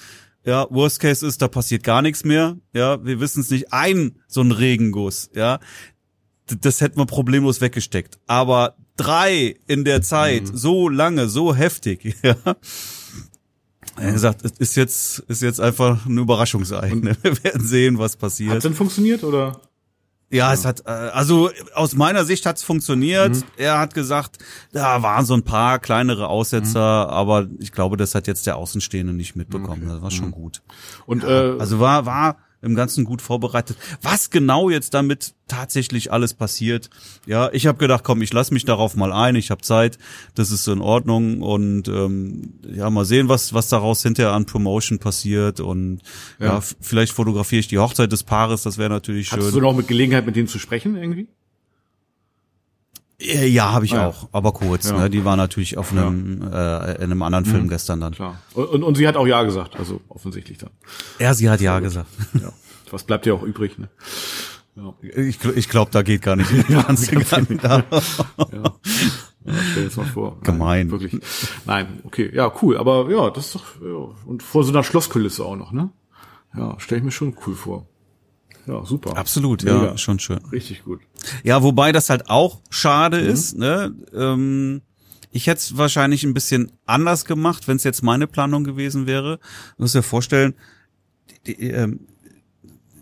ja, 0.44 0.66
Worst 0.70 1.00
Case 1.00 1.26
ist, 1.26 1.40
da 1.42 1.48
passiert 1.48 1.82
gar 1.84 2.02
nichts 2.02 2.24
mehr. 2.24 2.56
Ja, 2.74 3.04
wir 3.04 3.20
wissen 3.20 3.40
es 3.40 3.50
nicht. 3.50 3.72
Ein 3.72 4.16
so 4.28 4.40
ein 4.40 4.50
Regenguss, 4.52 5.30
ja, 5.34 5.60
das 6.60 6.80
hätten 6.80 6.98
wir 6.98 7.06
problemlos 7.06 7.60
weggesteckt. 7.60 8.18
Aber 8.26 8.76
drei 8.96 9.56
in 9.66 9.84
der 9.84 10.02
Zeit, 10.02 10.44
Mhm. 10.44 10.56
so 10.56 10.88
lange, 10.88 11.28
so 11.28 11.54
heftig, 11.54 12.16
ja. 12.22 12.36
Er 13.96 14.06
hat 14.06 14.12
gesagt, 14.14 14.44
es 14.44 14.52
ist 14.58 14.74
jetzt, 14.76 15.18
ist 15.28 15.42
jetzt 15.42 15.60
einfach 15.60 16.06
ein 16.06 16.16
Überraschungsei. 16.18 16.90
Ne? 16.94 17.14
Wir 17.22 17.44
werden 17.44 17.66
sehen, 17.66 17.98
was 17.98 18.12
Hat 18.12 18.20
passiert. 18.20 18.64
denn 18.64 18.74
funktioniert 18.74 19.22
oder? 19.22 19.60
Ja, 20.32 20.52
es 20.52 20.64
hat, 20.64 20.80
äh, 20.86 20.90
also 20.90 21.50
aus 21.74 21.94
meiner 21.94 22.24
Sicht 22.24 22.46
hat's 22.46 22.62
funktioniert. 22.62 23.36
Mhm. 23.36 23.42
Er 23.58 23.78
hat 23.78 23.94
gesagt, 23.94 24.38
da 24.72 25.02
waren 25.02 25.24
so 25.26 25.34
ein 25.34 25.42
paar 25.44 25.78
kleinere 25.78 26.28
Aussetzer, 26.28 27.06
Mhm. 27.06 27.12
aber 27.12 27.46
ich 27.58 27.70
glaube, 27.72 27.96
das 27.96 28.14
hat 28.14 28.26
jetzt 28.26 28.46
der 28.46 28.56
Außenstehende 28.56 29.12
nicht 29.12 29.36
mitbekommen. 29.36 29.86
Das 29.88 30.00
war 30.02 30.10
schon 30.10 30.30
gut. 30.30 30.62
Und 31.06 31.22
äh, 31.22 31.54
Also 31.58 31.80
war, 31.80 32.06
war 32.06 32.36
im 32.62 32.74
Ganzen 32.74 33.04
gut 33.04 33.20
vorbereitet. 33.20 33.76
Was 34.00 34.30
genau 34.30 34.70
jetzt 34.70 34.94
damit 34.94 35.34
tatsächlich 35.48 36.12
alles 36.12 36.32
passiert, 36.32 36.88
ja, 37.26 37.50
ich 37.52 37.66
habe 37.66 37.76
gedacht, 37.78 38.04
komm, 38.04 38.22
ich 38.22 38.32
lass 38.32 38.50
mich 38.50 38.64
darauf 38.64 38.96
mal 38.96 39.12
ein, 39.12 39.34
ich 39.34 39.50
habe 39.50 39.60
Zeit, 39.60 39.98
das 40.34 40.50
ist 40.50 40.66
in 40.68 40.80
Ordnung 40.80 41.42
und 41.42 41.88
ähm, 41.88 42.54
ja, 42.72 42.88
mal 42.88 43.04
sehen, 43.04 43.28
was 43.28 43.52
was 43.52 43.68
daraus 43.68 44.02
hinterher 44.02 44.32
an 44.32 44.46
Promotion 44.46 44.98
passiert 44.98 45.60
und 45.60 46.00
ja, 46.38 46.46
Ja. 46.46 46.60
vielleicht 46.80 47.12
fotografiere 47.12 47.60
ich 47.60 47.68
die 47.68 47.78
Hochzeit 47.78 48.10
des 48.12 48.22
Paares, 48.22 48.62
das 48.62 48.78
wäre 48.78 48.88
natürlich 48.90 49.28
schön. 49.28 49.40
du 49.52 49.60
noch 49.60 49.74
mit 49.76 49.88
Gelegenheit 49.88 50.24
mit 50.24 50.36
denen 50.36 50.48
zu 50.48 50.58
sprechen 50.58 50.96
irgendwie? 50.96 51.28
Äh, 53.22 53.46
Ja, 53.46 53.72
habe 53.72 53.84
ich 53.84 53.92
Ah, 53.94 53.96
ja. 53.96 54.08
auch, 54.08 54.28
aber 54.32 54.52
kurz. 54.52 54.90
Ja. 54.90 54.98
Ne? 54.98 55.10
Die 55.10 55.24
war 55.24 55.36
natürlich 55.36 55.78
auf 55.78 55.92
einem 55.92 56.42
äh, 56.42 56.94
in 56.96 57.02
einem 57.04 57.22
anderen 57.22 57.44
Film 57.44 57.68
gestern 57.68 58.00
dann. 58.00 58.12
Klar. 58.14 58.38
Und, 58.54 58.66
und, 58.68 58.82
und 58.82 58.96
sie 58.96 59.06
hat 59.06 59.16
auch 59.16 59.26
ja 59.26 59.42
gesagt, 59.42 59.76
also 59.76 60.00
offensichtlich 60.08 60.58
dann. 60.58 60.70
Ja, 61.18 61.34
sie 61.34 61.48
hat 61.50 61.60
ja 61.60 61.78
gesagt. 61.80 62.08
Ja. 62.34 62.52
Was 62.90 63.04
bleibt 63.04 63.24
ja 63.26 63.34
auch 63.34 63.42
übrig, 63.42 63.78
ne? 63.78 63.88
Ja. 64.76 64.94
Ich, 65.02 65.38
ich 65.44 65.68
glaube, 65.68 65.90
da 65.90 66.02
geht 66.02 66.22
gar 66.22 66.36
nicht. 66.36 66.50
Kannst 66.68 67.10
du 67.12 67.20
gar 67.24 67.40
nicht. 67.40 67.62
Ja. 67.62 67.84
ja 67.90 68.62
stell 69.44 69.82
dir 69.82 69.84
das 69.84 69.96
mal 69.96 70.06
vor. 70.06 70.32
Nein, 70.36 70.42
Gemein. 70.44 70.90
wirklich. 70.90 71.18
Nein, 71.66 72.00
okay, 72.04 72.30
ja, 72.34 72.52
cool. 72.62 72.76
Aber 72.78 73.10
ja, 73.10 73.30
das 73.30 73.46
ist 73.46 73.54
doch, 73.56 73.64
ja. 73.82 74.14
Und 74.26 74.42
vor 74.42 74.64
so 74.64 74.70
einer 74.72 74.82
Schlosskulisse 74.84 75.44
auch 75.44 75.56
noch, 75.56 75.72
ne? 75.72 75.90
Ja, 76.56 76.74
stell 76.78 76.98
ich 76.98 77.04
mir 77.04 77.10
schon 77.10 77.34
cool 77.46 77.54
vor. 77.54 77.86
Ja, 78.66 78.84
super. 78.84 79.16
Absolut, 79.16 79.64
Mega. 79.64 79.84
ja, 79.84 79.98
schon 79.98 80.18
schön. 80.18 80.38
Richtig 80.52 80.84
gut. 80.84 81.00
Ja, 81.44 81.62
wobei 81.62 81.92
das 81.92 82.10
halt 82.10 82.28
auch 82.30 82.60
schade 82.70 83.20
Mhm. 83.22 83.28
ist. 83.28 83.56
Ne? 83.56 83.94
Ähm, 84.14 84.82
ich 85.30 85.46
hätte 85.46 85.58
es 85.58 85.76
wahrscheinlich 85.76 86.24
ein 86.24 86.34
bisschen 86.34 86.72
anders 86.84 87.24
gemacht, 87.24 87.68
wenn 87.68 87.76
es 87.76 87.84
jetzt 87.84 88.02
meine 88.02 88.26
Planung 88.26 88.64
gewesen 88.64 89.06
wäre. 89.06 89.38
Du 89.76 89.82
musst 89.82 89.94
dir 89.94 90.02
vorstellen, 90.02 90.54
die, 91.46 91.54
die, 91.54 91.68
ähm, 91.70 92.00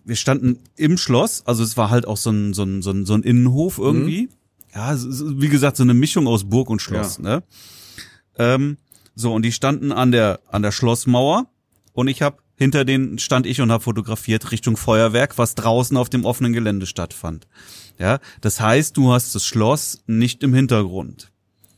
wir 0.05 0.17
standen 0.17 0.59
im 0.77 0.97
Schloss, 0.97 1.43
also 1.47 1.63
es 1.63 1.77
war 1.77 1.91
halt 1.91 2.07
auch 2.07 2.17
so 2.17 2.31
ein, 2.31 2.53
so 2.55 2.63
ein, 2.65 2.83
so 2.83 2.91
ein, 2.91 3.05
so 3.07 3.15
ein 3.15 3.23
Innenhof 3.23 3.79
irgendwie. 3.79 4.29
Ja, 4.75 4.93
es 4.93 5.05
ist, 5.05 5.23
wie 5.41 5.49
gesagt, 5.49 5.77
so 5.77 5.83
eine 5.83 5.95
Mischung 5.95 6.27
aus 6.29 6.45
Burg 6.49 6.71
und 6.71 6.81
Schloss. 6.81 7.19
Mhm. 7.19 7.25
Ja. 7.27 7.37
Ne? 7.37 7.43
Ähm, 8.39 8.77
so, 9.15 9.35
und 9.35 9.43
die 9.43 9.53
standen 9.53 9.93
an 9.93 10.13
der, 10.13 10.41
an 10.49 10.63
der 10.63 10.73
Schlossmauer 10.73 11.47
und 11.93 12.09
ich 12.09 12.23
habe 12.23 12.39
hinter 12.57 12.85
denen 12.85 13.19
stand 13.19 13.47
ich 13.47 13.61
und 13.63 13.73
habe 13.73 13.83
fotografiert 13.83 14.51
Richtung 14.53 14.77
Feuerwerk, 14.77 15.39
was 15.39 15.55
draußen 15.55 15.97
auf 15.97 16.11
dem 16.11 16.25
offenen 16.27 16.53
Gelände 16.53 16.87
stattfand. 16.87 17.47
Ja, 18.01 18.19
das 18.41 18.61
heißt, 18.61 18.97
du 18.97 19.13
hast 19.13 19.35
das 19.35 19.45
Schloss 19.45 20.03
nicht 20.07 20.43
im 20.43 20.55
Hintergrund. 20.55 21.30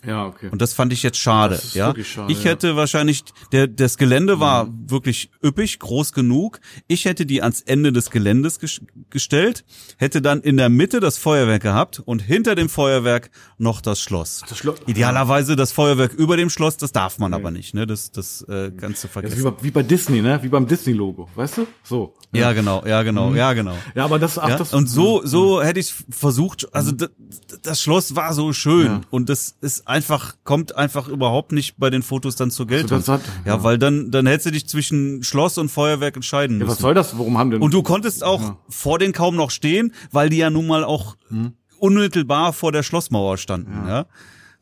Ja, 0.05 0.27
okay. 0.27 0.49
Und 0.51 0.61
das 0.61 0.73
fand 0.75 0.93
ich 0.93 1.03
jetzt 1.03 1.19
schade. 1.19 1.55
Das 1.55 1.75
ja, 1.75 1.95
schade, 2.05 2.33
ich 2.33 2.43
ja. 2.45 2.51
hätte 2.51 2.75
wahrscheinlich 2.77 3.23
der 3.53 3.69
das 3.69 3.97
Gelände 3.99 4.41
war 4.41 4.69
wirklich 4.89 5.31
üppig, 5.45 5.79
groß 5.79 6.13
genug. 6.13 6.61
Ich 6.89 7.05
hätte 7.05 7.25
die 7.27 7.41
ans 7.43 7.61
Ende 7.61 7.93
des 7.93 8.11
Geländes 8.11 8.59
ges 8.59 8.81
gestellt, 9.11 9.65
hätte 9.99 10.21
dann 10.23 10.41
in 10.41 10.57
der 10.57 10.69
Mitte 10.69 10.99
das 11.01 11.19
Feuerwerk 11.19 11.63
gehabt 11.63 12.01
und 12.05 12.21
hinter 12.21 12.55
dem 12.55 12.69
Feuerwerk 12.69 13.31
noch 13.59 13.81
das 13.81 14.01
Schloss. 14.01 14.43
das 14.49 14.59
Schloss- 14.59 14.81
Idealerweise 14.87 15.55
das 15.55 15.71
Feuerwerk 15.73 16.15
über 16.15 16.37
dem 16.37 16.51
Schloss, 16.51 16.77
das 16.77 16.93
darf 16.93 17.19
man 17.19 17.33
aber 17.35 17.51
nicht, 17.51 17.75
ne? 17.75 17.87
Das 17.87 18.11
das 18.11 18.43
äh, 18.43 18.73
Das 18.73 18.91
ist 19.05 19.07
vergessen. 19.11 19.39
wie, 19.39 19.43
bei, 19.43 19.53
wie 19.63 19.71
bei 19.71 19.83
Disney, 19.83 20.21
ne? 20.23 20.41
Wie 20.43 20.49
beim 20.49 20.67
Disney-Logo, 20.67 21.29
weißt 21.35 21.59
du? 21.59 21.67
So. 21.85 22.15
Ja, 22.33 22.53
genau, 22.53 22.83
ja, 22.87 23.03
genau, 23.03 23.35
ja, 23.35 23.53
genau. 23.53 23.77
Ja, 23.95 24.05
aber 24.05 24.19
das, 24.19 24.39
ach, 24.39 24.49
Ja? 24.49 24.57
das. 24.57 24.73
und 24.75 24.89
so, 24.89 25.21
so 25.25 25.63
hätte 25.63 25.79
ich 25.81 25.93
versucht, 26.11 26.75
also 26.75 26.91
d- 26.93 27.07
d- 27.07 27.57
das 27.63 27.81
Schloss 27.81 28.17
war 28.17 28.33
so 28.35 28.53
schön 28.53 28.87
Ja. 28.87 29.01
und 29.11 29.29
das 29.29 29.55
ist 29.61 29.87
einfach, 29.93 30.35
kommt 30.43 30.75
einfach 30.77 31.07
überhaupt 31.07 31.53
nicht 31.53 31.77
bei 31.79 31.89
den 31.91 32.03
Fotos 32.03 32.35
dann 32.35 32.51
zur 32.51 32.67
Geltung. 32.67 32.99
das 32.99 33.07
hat- 33.09 33.21
ja, 33.45 33.55
ja. 33.57 33.63
weil 33.63 33.79
dann, 33.79 34.11
dann 34.11 34.27
hättest 34.27 34.47
du 34.47 34.51
dich 34.51 34.67
zwischen 34.67 35.23
Schloss 35.23 35.59
und 35.59 35.69
Feuerwerk 35.71 36.17
entscheiden 36.17 36.57
Ja, 36.59 36.63
was 36.67 36.71
müssen. 36.73 36.83
soll 36.83 36.95
das? 36.95 37.17
Warum 37.17 37.39
haben 37.39 37.51
denn. 37.53 37.63
und 37.63 37.73
du 37.73 37.83
konntest 37.85 38.25
auch 38.25 38.57
vor 38.69 38.99
denen 38.99 39.13
kaum 39.13 39.37
noch 39.37 39.51
stehen, 39.53 39.93
weil 40.11 40.29
die 40.31 40.39
ja 40.39 40.51
nun 40.51 40.67
mal 40.67 40.83
auch 40.85 41.17
Hm. 41.29 41.53
unmittelbar 41.79 42.53
vor 42.53 42.73
der 42.73 42.83
Schlossmauer 42.83 43.37
standen, 43.39 43.87
ja. 43.89 44.07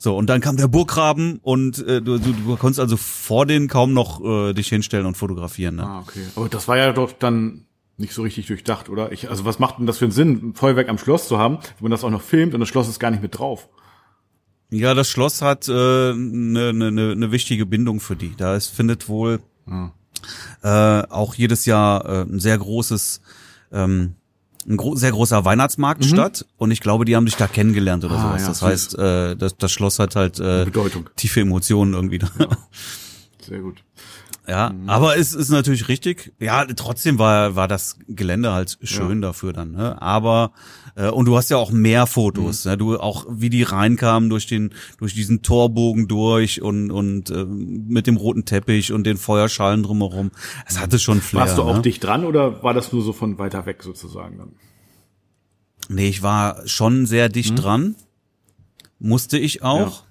So, 0.02 0.16
und 0.16 0.28
dann 0.30 0.40
kam 0.40 0.56
der 0.56 0.66
Burggraben 0.68 1.40
und 1.42 1.78
äh, 1.86 2.00
du, 2.00 2.16
du, 2.18 2.32
du 2.32 2.56
konntest 2.56 2.80
also 2.80 2.96
vor 2.96 3.44
denen 3.44 3.68
kaum 3.68 3.92
noch 3.92 4.24
äh, 4.24 4.54
dich 4.54 4.68
hinstellen 4.68 5.04
und 5.04 5.18
fotografieren. 5.18 5.76
Ne? 5.76 5.84
Ah, 5.86 6.00
okay. 6.00 6.20
Aber 6.36 6.48
das 6.48 6.68
war 6.68 6.78
ja 6.78 6.94
doch 6.94 7.12
dann 7.12 7.66
nicht 7.98 8.14
so 8.14 8.22
richtig 8.22 8.46
durchdacht, 8.46 8.88
oder? 8.88 9.12
Ich, 9.12 9.28
also 9.28 9.44
was 9.44 9.58
macht 9.58 9.78
denn 9.78 9.84
das 9.86 9.98
für 9.98 10.06
einen 10.06 10.12
Sinn, 10.12 10.30
ein 10.42 10.54
Feuerwerk 10.54 10.88
am 10.88 10.96
Schloss 10.96 11.28
zu 11.28 11.36
haben, 11.36 11.56
wenn 11.58 11.82
man 11.82 11.90
das 11.90 12.02
auch 12.02 12.08
noch 12.08 12.22
filmt 12.22 12.54
und 12.54 12.60
das 12.60 12.70
Schloss 12.70 12.88
ist 12.88 12.98
gar 12.98 13.10
nicht 13.10 13.22
mit 13.22 13.38
drauf? 13.38 13.68
Ja, 14.70 14.94
das 14.94 15.08
Schloss 15.08 15.42
hat 15.42 15.68
eine 15.68 16.10
äh, 16.10 16.14
ne, 16.14 16.72
ne, 16.72 16.92
ne, 16.92 17.16
ne 17.16 17.32
wichtige 17.32 17.66
Bindung 17.66 18.00
für 18.00 18.16
die. 18.16 18.34
Da 18.36 18.54
es 18.54 18.66
findet 18.66 19.08
wohl 19.08 19.40
äh, 20.62 20.68
auch 20.68 21.34
jedes 21.34 21.66
Jahr 21.66 22.04
äh, 22.06 22.22
ein 22.22 22.40
sehr 22.40 22.58
großes 22.58 23.20
ähm, 23.72 24.14
ein 24.68 24.76
gro 24.76 24.94
sehr 24.94 25.10
großer 25.10 25.44
Weihnachtsmarkt 25.44 26.04
statt 26.04 26.44
und 26.58 26.70
ich 26.70 26.80
glaube, 26.80 27.04
die 27.06 27.16
haben 27.16 27.26
sich 27.26 27.36
da 27.36 27.46
kennengelernt 27.46 28.04
oder 28.04 28.18
Mhm. 28.18 28.24
Ah, 28.24 28.38
sowas. 28.38 28.42
ja, 28.42 28.48
das 28.48 28.58
süß. 28.58 28.68
heißt, 28.68 28.98
äh, 28.98 29.36
das, 29.36 29.56
das 29.56 29.72
Schloss 29.72 29.98
hat 29.98 30.16
halt 30.16 30.38
äh, 30.38 30.64
Bedeutung. 30.66 31.08
tiefe 31.16 31.40
Emotionen 31.40 31.94
irgendwie. 31.94 32.18
da. 32.18 32.28
Sehr 33.40 33.60
gut. 33.60 33.82
Ja, 34.50 34.74
aber 34.88 35.16
es 35.16 35.32
ist 35.32 35.50
natürlich 35.50 35.86
richtig. 35.86 36.32
Ja, 36.40 36.64
trotzdem 36.64 37.20
war 37.20 37.54
war 37.54 37.68
das 37.68 38.00
Gelände 38.08 38.52
halt 38.52 38.78
schön 38.82 39.22
dafür 39.22 39.52
dann. 39.52 39.70
Ne? 39.70 40.02
Aber 40.02 40.50
äh, 40.96 41.08
und 41.08 41.26
du 41.26 41.36
hast 41.36 41.50
ja 41.50 41.56
auch 41.56 41.70
mehr 41.70 42.08
Fotos. 42.08 42.64
Ne? 42.64 42.76
Du 42.76 42.98
auch 42.98 43.26
wie 43.30 43.48
die 43.48 43.62
reinkamen 43.62 44.28
durch 44.28 44.48
den 44.48 44.74
durch 44.98 45.14
diesen 45.14 45.42
Torbogen 45.42 46.08
durch 46.08 46.60
und 46.60 46.90
und 46.90 47.30
äh, 47.30 47.44
mit 47.44 48.08
dem 48.08 48.16
roten 48.16 48.44
Teppich 48.44 48.92
und 48.92 49.04
den 49.04 49.18
Feuerschalen 49.18 49.84
drumherum. 49.84 50.32
Es 50.66 50.80
hatte 50.80 50.98
schon 50.98 51.20
Flair. 51.20 51.42
Warst 51.42 51.56
du 51.56 51.62
auch 51.62 51.76
ne? 51.76 51.82
dicht 51.82 52.02
dran 52.02 52.24
oder 52.24 52.60
war 52.64 52.74
das 52.74 52.92
nur 52.92 53.02
so 53.02 53.12
von 53.12 53.38
weiter 53.38 53.66
weg 53.66 53.84
sozusagen 53.84 54.38
dann? 54.38 54.52
Nee, 55.88 56.08
ich 56.08 56.24
war 56.24 56.66
schon 56.66 57.06
sehr 57.06 57.28
dicht 57.28 57.56
dran. 57.56 57.94
Musste 58.98 59.38
ich 59.38 59.62
auch, 59.62 60.02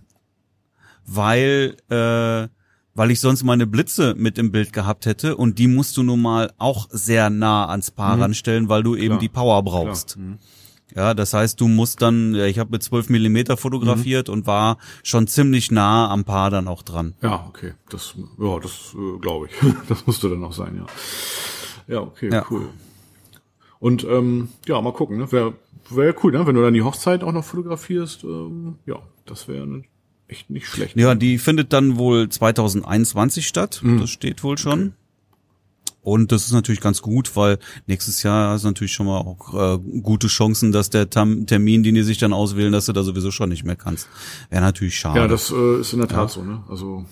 weil 1.05 1.75
äh, 1.89 2.47
weil 2.99 3.11
ich 3.11 3.21
sonst 3.21 3.45
meine 3.45 3.65
Blitze 3.65 4.13
mit 4.17 4.37
im 4.37 4.51
Bild 4.51 4.73
gehabt 4.73 5.05
hätte 5.05 5.37
und 5.37 5.57
die 5.57 5.69
musst 5.69 5.95
du 5.95 6.03
nun 6.03 6.21
mal 6.21 6.51
auch 6.57 6.89
sehr 6.91 7.29
nah 7.29 7.69
ans 7.69 7.91
Paar 7.91 8.19
ranstellen, 8.19 8.67
weil 8.67 8.83
du 8.83 8.93
eben 8.93 9.11
Klar. 9.11 9.19
die 9.19 9.29
Power 9.29 9.63
brauchst. 9.63 10.19
Ja, 10.93 11.13
das 11.13 11.33
heißt, 11.33 11.61
du 11.61 11.69
musst 11.69 12.01
dann, 12.01 12.35
ich 12.35 12.59
habe 12.59 12.71
mit 12.71 12.83
12 12.83 13.07
Millimeter 13.07 13.55
fotografiert 13.55 14.27
und 14.27 14.47
war 14.47 14.79
schon 15.01 15.27
ziemlich 15.27 15.71
nah 15.71 16.09
am 16.11 16.25
Paar 16.25 16.49
dann 16.49 16.67
auch 16.67 16.83
dran. 16.83 17.13
Ja, 17.21 17.45
okay. 17.47 17.71
Das, 17.87 18.15
ja, 18.37 18.59
das 18.59 18.93
äh, 18.93 19.17
glaube 19.19 19.47
ich. 19.47 19.73
Das 19.87 20.05
musste 20.05 20.29
dann 20.29 20.43
auch 20.43 20.51
sein, 20.51 20.75
ja. 20.75 20.85
Ja, 21.87 22.01
okay, 22.01 22.29
Ja. 22.33 22.45
cool. 22.51 22.67
Und 23.79 24.03
ähm, 24.03 24.49
ja, 24.67 24.81
mal 24.81 24.91
gucken, 24.91 25.19
ne? 25.19 25.31
Wäre 25.31 25.53
wär 25.89 26.13
cool, 26.21 26.33
ne? 26.33 26.45
Wenn 26.45 26.55
du 26.55 26.61
dann 26.61 26.73
die 26.73 26.83
Hochzeit 26.83 27.23
auch 27.23 27.31
noch 27.31 27.45
fotografierst, 27.45 28.25
ähm, 28.25 28.75
ja, 28.85 28.97
das 29.25 29.47
wäre 29.47 29.65
ne, 29.65 29.83
echt 30.29 30.49
nicht 30.49 30.67
schlecht. 30.67 30.95
Ja, 30.95 31.15
die 31.15 31.37
findet 31.37 31.73
dann 31.73 31.97
wohl 31.97 32.29
2021 32.29 33.47
statt. 33.47 33.81
Mhm. 33.83 33.99
Das 33.99 34.09
steht 34.09 34.43
wohl 34.43 34.57
schon. 34.57 34.93
Und 36.01 36.31
das 36.31 36.45
ist 36.45 36.53
natürlich 36.53 36.79
ganz 36.79 37.01
gut, 37.01 37.35
weil 37.35 37.59
nächstes 37.85 38.23
Jahr 38.23 38.55
ist 38.55 38.63
natürlich 38.63 38.93
schon 38.93 39.05
mal 39.05 39.17
auch 39.17 39.75
äh, 39.75 39.77
gute 40.01 40.27
Chancen, 40.27 40.71
dass 40.71 40.89
der 40.89 41.09
Tam 41.09 41.45
Termin, 41.45 41.83
den 41.83 41.95
die 41.95 42.03
sich 42.03 42.17
dann 42.17 42.33
auswählen, 42.33 42.71
dass 42.71 42.85
du 42.85 42.93
da 42.93 43.03
sowieso 43.03 43.31
schon 43.31 43.49
nicht 43.49 43.65
mehr 43.65 43.75
kannst. 43.75 44.07
Wäre 44.49 44.61
natürlich 44.61 44.97
schade. 44.97 45.19
Ja, 45.19 45.27
das 45.27 45.51
äh, 45.51 45.81
ist 45.81 45.93
in 45.93 45.99
der 45.99 46.07
Tat 46.07 46.31
so, 46.31 46.43
ne? 46.43 46.63
Also 46.69 47.05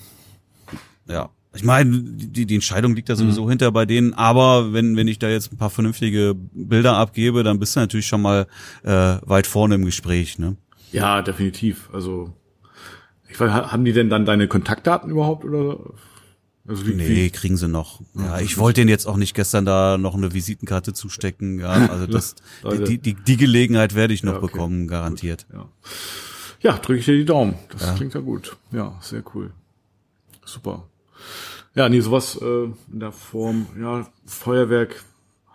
ja. 1.06 1.30
Ich 1.54 1.64
meine, 1.64 1.98
die, 1.98 2.46
die 2.46 2.54
Entscheidung 2.54 2.94
liegt 2.94 3.08
da 3.08 3.16
sowieso 3.16 3.48
hinter 3.48 3.72
bei 3.72 3.86
denen, 3.86 4.12
aber 4.12 4.72
wenn, 4.74 4.96
wenn 4.96 5.08
ich 5.08 5.18
da 5.18 5.28
jetzt 5.28 5.50
ein 5.50 5.56
paar 5.56 5.70
vernünftige 5.70 6.34
Bilder 6.34 6.96
abgebe, 6.96 7.42
dann 7.42 7.58
bist 7.58 7.74
du 7.74 7.80
natürlich 7.80 8.06
schon 8.06 8.20
mal 8.20 8.46
äh, 8.84 9.16
weit 9.22 9.46
vorne 9.46 9.76
im 9.76 9.84
Gespräch, 9.84 10.38
ne? 10.38 10.56
ja, 10.92 11.22
definitiv. 11.22 11.88
Also 11.92 12.32
ich 13.28 13.38
weiß, 13.38 13.50
ha- 13.50 13.72
haben 13.72 13.84
die 13.84 13.92
denn 13.92 14.08
dann 14.10 14.24
deine 14.24 14.48
Kontaktdaten 14.48 15.10
überhaupt 15.10 15.44
oder? 15.44 15.78
Also 16.66 16.86
wie, 16.86 16.94
Nee, 16.94 17.08
wie 17.08 17.30
kriegen 17.30 17.56
sie 17.56 17.66
noch. 17.68 18.02
Ja, 18.14 18.40
ich 18.40 18.58
wollte 18.58 18.80
denen 18.82 18.90
jetzt 18.90 19.06
auch 19.06 19.16
nicht 19.16 19.34
gestern 19.34 19.64
da 19.64 19.96
noch 19.96 20.14
eine 20.14 20.34
Visitenkarte 20.34 20.92
zustecken. 20.92 21.58
Ja, 21.58 21.70
also 21.90 22.06
das, 22.06 22.34
die, 22.86 22.98
die, 22.98 23.14
die 23.14 23.36
Gelegenheit 23.38 23.94
werde 23.94 24.12
ich 24.12 24.22
noch 24.22 24.34
Ja, 24.34 24.38
okay. 24.42 24.52
bekommen, 24.52 24.86
garantiert. 24.88 25.46
ja. 25.52 25.68
Ja, 26.60 26.72
drücke 26.76 26.98
ich 26.98 27.04
dir 27.04 27.16
die 27.16 27.24
Daumen. 27.24 27.54
Das 27.70 27.94
klingt 27.94 28.14
ja 28.14 28.20
gut. 28.20 28.56
Ja, 28.72 28.98
sehr 29.00 29.22
cool. 29.34 29.52
Super. 30.44 30.88
Ja, 31.76 31.88
nee, 31.88 32.00
sowas 32.00 32.36
äh, 32.42 32.64
in 32.92 32.98
der 33.00 33.12
Form, 33.12 33.66
ja, 33.80 34.08
Feuerwerk 34.26 35.04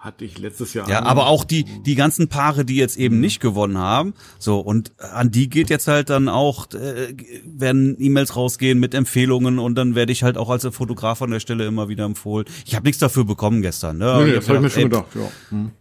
hatte 0.03 0.25
ich 0.25 0.37
letztes 0.37 0.73
Jahr. 0.73 0.89
Ja, 0.89 1.03
aber 1.03 1.27
auch 1.27 1.45
die, 1.45 1.63
die 1.63 1.95
ganzen 1.95 2.27
Paare, 2.27 2.65
die 2.65 2.75
jetzt 2.75 2.97
eben 2.97 3.21
nicht 3.21 3.39
gewonnen 3.39 3.77
haben, 3.77 4.13
so, 4.37 4.59
und 4.59 4.91
an 4.99 5.31
die 5.31 5.49
geht 5.49 5.69
jetzt 5.69 5.87
halt 5.87 6.09
dann 6.09 6.27
auch, 6.27 6.67
äh, 6.73 7.15
werden 7.45 7.95
E-Mails 7.97 8.35
rausgehen 8.35 8.79
mit 8.79 8.93
Empfehlungen 8.93 9.59
und 9.59 9.75
dann 9.75 9.95
werde 9.95 10.11
ich 10.11 10.23
halt 10.23 10.37
auch 10.37 10.49
als 10.49 10.67
Fotograf 10.67 11.21
an 11.21 11.31
der 11.31 11.39
Stelle 11.39 11.65
immer 11.65 11.87
wieder 11.87 12.03
empfohlen. 12.03 12.45
Ich 12.65 12.75
habe 12.75 12.85
nichts 12.85 12.99
dafür 12.99 13.23
bekommen 13.23 13.61
gestern, 13.61 13.97
ne? 13.97 14.17
Nee, 14.17 14.25
nee, 14.25 14.31
das 14.33 14.49
habe 14.49 14.57
ich 14.57 14.63
mir 14.63 14.69
schon 14.69 14.83
gedacht, 14.83 15.07
ja. 15.15 15.29
Hm. 15.49 15.71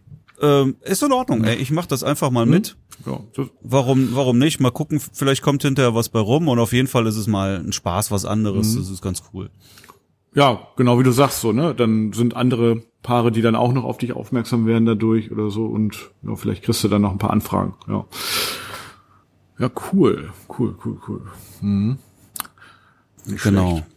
Ähm, 0.41 0.75
ist 0.81 1.03
in 1.03 1.11
Ordnung, 1.11 1.43
ey, 1.43 1.57
ich 1.57 1.71
mach 1.71 1.85
das 1.85 2.03
einfach 2.03 2.31
mal 2.31 2.45
mit. 2.45 2.77
ja 3.05 3.19
das, 3.35 3.47
Warum, 3.61 4.15
warum 4.15 4.37
nicht? 4.37 4.61
Mal 4.61 4.71
gucken, 4.71 5.01
vielleicht 5.11 5.41
kommt 5.41 5.63
hinterher 5.63 5.95
was 5.95 6.07
bei 6.07 6.19
rum 6.19 6.47
und 6.47 6.59
auf 6.59 6.71
jeden 6.71 6.87
Fall 6.87 7.07
ist 7.07 7.17
es 7.17 7.27
mal 7.27 7.57
ein 7.57 7.73
Spaß, 7.73 8.09
was 8.09 8.23
anderes. 8.23 8.75
Das 8.75 8.89
ist 8.89 9.01
ganz 9.01 9.21
cool. 9.33 9.49
Ja, 10.35 10.67
genau 10.77 10.99
wie 10.99 11.03
du 11.03 11.11
sagst, 11.11 11.41
so, 11.41 11.51
ne? 11.51 11.73
Dann 11.75 12.13
sind 12.13 12.35
andere 12.35 12.81
Paare, 13.03 13.31
die 13.31 13.41
dann 13.41 13.55
auch 13.55 13.73
noch 13.73 13.83
auf 13.83 13.97
dich 13.97 14.13
aufmerksam 14.13 14.65
werden 14.65 14.85
dadurch 14.85 15.31
oder 15.31 15.49
so 15.49 15.65
und 15.65 16.11
ja, 16.23 16.35
vielleicht 16.35 16.63
kriegst 16.63 16.83
du 16.83 16.87
dann 16.87 17.01
noch 17.01 17.11
ein 17.11 17.17
paar 17.17 17.31
Anfragen, 17.31 17.75
ja. 17.87 18.05
Ja, 19.59 19.69
cool, 19.93 20.31
cool, 20.57 20.75
cool, 20.83 20.97
cool. 21.07 21.21
Mhm. 21.61 21.97
Nicht 23.25 23.43
Genau. 23.43 23.71
schlecht. 23.77 23.87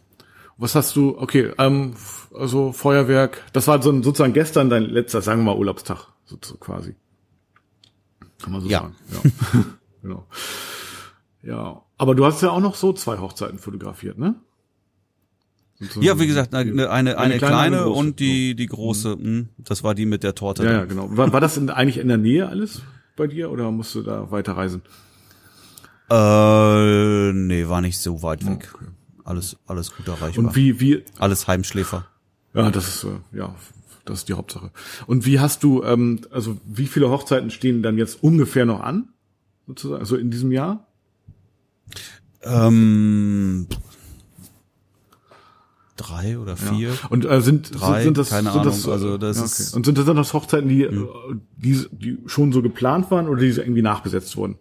Was 0.57 0.75
hast 0.75 0.95
du, 0.95 1.17
okay, 1.17 1.51
ähm, 1.57 1.93
also 2.33 2.71
Feuerwerk, 2.73 3.43
das 3.53 3.67
war 3.67 3.81
so, 3.81 3.91
sozusagen 4.01 4.33
gestern 4.33 4.69
dein 4.69 4.83
letzter, 4.83 5.21
sagen 5.21 5.41
wir 5.41 5.53
mal, 5.53 5.57
Urlaubstag, 5.57 6.07
so, 6.25 6.37
so 6.43 6.55
quasi. 6.57 6.95
Kann 8.41 8.53
man 8.53 8.61
so 8.61 8.67
Ja. 8.67 8.81
sagen. 8.81 8.95
Ja. 9.53 9.61
genau. 10.01 10.27
Ja. 11.43 11.81
Aber 11.97 12.15
du 12.15 12.25
hast 12.25 12.41
ja 12.41 12.51
auch 12.51 12.59
noch 12.59 12.75
so 12.75 12.93
zwei 12.93 13.17
Hochzeiten 13.19 13.59
fotografiert, 13.59 14.17
ne? 14.17 14.35
Sozusagen. 15.79 16.05
Ja, 16.05 16.19
wie 16.19 16.27
gesagt, 16.27 16.55
eine, 16.55 16.89
eine, 16.89 17.17
eine, 17.17 17.37
kleine, 17.37 17.55
eine 17.55 17.77
große, 17.77 17.99
und 17.99 18.19
die, 18.19 18.55
die 18.55 18.65
große, 18.65 19.15
mh, 19.15 19.45
das 19.59 19.83
war 19.83 19.93
die 19.93 20.05
mit 20.05 20.23
der 20.23 20.33
Torte. 20.33 20.63
Ja, 20.63 20.71
ja, 20.71 20.85
genau. 20.85 21.15
War, 21.15 21.31
war 21.31 21.41
das 21.41 21.55
in, 21.57 21.69
eigentlich 21.69 21.99
in 21.99 22.07
der 22.07 22.17
Nähe 22.17 22.47
alles 22.49 22.81
bei 23.15 23.27
dir 23.27 23.51
oder 23.51 23.71
musst 23.71 23.93
du 23.93 24.01
da 24.01 24.31
weiter 24.31 24.53
reisen? 24.53 24.81
Äh, 26.09 27.33
nee, 27.33 27.67
war 27.67 27.81
nicht 27.81 27.99
so 27.99 28.23
weit 28.23 28.45
weg. 28.45 28.73
Alles, 29.23 29.57
alles 29.67 29.95
gut 29.95 30.07
erreichbar. 30.07 30.45
Und 30.45 30.55
wie, 30.55 30.79
wie, 30.79 31.03
alles 31.19 31.47
Heimschläfer. 31.47 32.07
ja, 32.53 32.71
das 32.71 32.87
ist, 32.87 33.03
äh, 33.03 33.37
ja, 33.37 33.53
das 34.05 34.19
ist 34.19 34.29
die 34.29 34.33
Hauptsache. 34.33 34.71
Und 35.05 35.25
wie 35.25 35.39
hast 35.39 35.63
du, 35.63 35.83
ähm, 35.83 36.21
also 36.31 36.57
wie 36.65 36.87
viele 36.87 37.09
Hochzeiten 37.09 37.51
stehen 37.51 37.83
dann 37.83 37.97
jetzt 37.97 38.23
ungefähr 38.23 38.65
noch 38.65 38.79
an? 38.79 39.09
Sozusagen, 39.67 39.99
also 39.99 40.15
in 40.15 40.31
diesem 40.31 40.51
Jahr? 40.51 40.87
Ähm, 42.41 43.67
drei 45.97 46.37
oder 46.39 46.55
vier. 46.55 46.93
Und 47.09 47.25
äh, 47.25 47.41
sind, 47.41 47.71
Drei, 47.79 48.03
sind, 48.03 48.15
sind 48.15 48.17
das, 48.17 48.29
keine 48.29 48.51
sind 48.51 48.65
das, 48.65 48.83
Ahnung, 48.85 48.93
also 48.93 49.17
das 49.17 49.37
ja, 49.37 49.43
ist- 49.45 49.73
Und 49.75 49.85
sind 49.85 49.97
das 49.97 50.05
dann 50.05 50.15
das 50.15 50.33
Hochzeiten, 50.33 50.69
die, 50.69 50.83
äh, 50.83 51.07
die, 51.57 51.85
die 51.91 52.17
schon 52.27 52.51
so 52.53 52.61
geplant 52.61 53.11
waren 53.11 53.27
oder 53.27 53.41
die 53.41 53.51
so 53.51 53.61
irgendwie 53.61 53.81
nachbesetzt 53.81 54.37
wurden? 54.37 54.57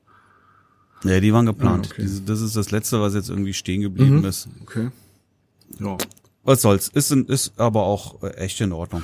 Ja, 1.04 1.20
die 1.20 1.32
waren 1.32 1.46
geplant. 1.46 1.88
Ah, 1.90 1.92
okay. 2.02 2.08
Das 2.26 2.40
ist 2.40 2.56
das 2.56 2.70
letzte, 2.70 3.00
was 3.00 3.14
jetzt 3.14 3.28
irgendwie 3.28 3.52
stehen 3.52 3.82
geblieben 3.82 4.24
ist. 4.24 4.48
Okay. 4.62 4.90
Ja. 5.78 5.96
Was 6.42 6.62
soll's? 6.62 6.88
Ist, 6.88 7.10
ist 7.12 7.52
aber 7.58 7.82
auch 7.82 8.22
äh, 8.22 8.28
echt 8.36 8.60
in 8.60 8.72
Ordnung. 8.72 9.02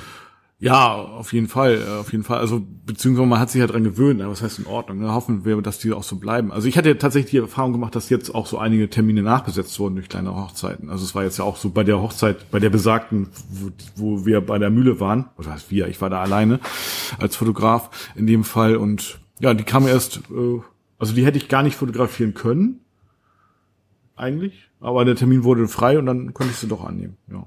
Ja, 0.59 0.93
auf 0.93 1.33
jeden 1.33 1.47
Fall, 1.49 1.81
äh, 1.85 1.99
auf 1.99 2.11
jeden 2.13 2.23
Fall. 2.23 2.37
Also 2.39 2.61
beziehungsweise 2.85 3.27
man 3.27 3.39
hat 3.39 3.49
sich 3.49 3.59
ja 3.59 3.67
dran 3.67 3.83
gewöhnt. 3.83 4.19
ne? 4.19 4.29
Was 4.29 4.41
heißt 4.41 4.59
in 4.59 4.65
Ordnung? 4.65 4.99
Ne? 4.99 5.13
Hoffen 5.13 5.43
wir, 5.43 5.61
dass 5.61 5.79
die 5.79 5.91
auch 5.91 6.03
so 6.03 6.15
bleiben. 6.15 6.53
Also 6.53 6.69
ich 6.69 6.77
hatte 6.77 6.87
ja 6.89 6.95
tatsächlich 6.95 7.31
die 7.31 7.37
Erfahrung 7.37 7.73
gemacht, 7.73 7.95
dass 7.95 8.09
jetzt 8.09 8.33
auch 8.33 8.45
so 8.47 8.57
einige 8.57 8.89
Termine 8.89 9.23
nachbesetzt 9.23 9.77
wurden 9.79 9.95
durch 9.95 10.07
kleine 10.07 10.33
Hochzeiten. 10.33 10.89
Also 10.89 11.03
es 11.03 11.15
war 11.15 11.23
jetzt 11.23 11.37
ja 11.37 11.43
auch 11.43 11.57
so 11.57 11.69
bei 11.69 11.83
der 11.83 12.01
Hochzeit, 12.01 12.49
bei 12.49 12.59
der 12.59 12.69
besagten, 12.69 13.27
wo, 13.49 13.71
wo 13.95 14.25
wir 14.25 14.39
bei 14.39 14.57
der 14.57 14.69
Mühle 14.69 15.01
waren. 15.01 15.25
Was 15.35 15.47
heißt 15.47 15.69
wir? 15.69 15.87
Ich 15.89 15.99
war 15.99 16.09
da 16.09 16.21
alleine 16.21 16.61
als 17.19 17.35
Fotograf 17.35 18.11
in 18.15 18.25
dem 18.25 18.45
Fall 18.45 18.77
und 18.77 19.19
ja, 19.39 19.53
die 19.53 19.63
kam 19.65 19.85
erst. 19.85 20.17
Äh, 20.31 20.61
also 20.97 21.13
die 21.13 21.25
hätte 21.25 21.37
ich 21.37 21.49
gar 21.49 21.63
nicht 21.63 21.75
fotografieren 21.75 22.33
können, 22.33 22.79
eigentlich. 24.15 24.69
Aber 24.79 25.03
der 25.03 25.15
Termin 25.17 25.43
wurde 25.43 25.67
frei 25.67 25.99
und 25.99 26.05
dann 26.05 26.33
konnte 26.33 26.53
ich 26.53 26.59
sie 26.59 26.67
doch 26.67 26.85
annehmen. 26.85 27.17
Ja. 27.29 27.45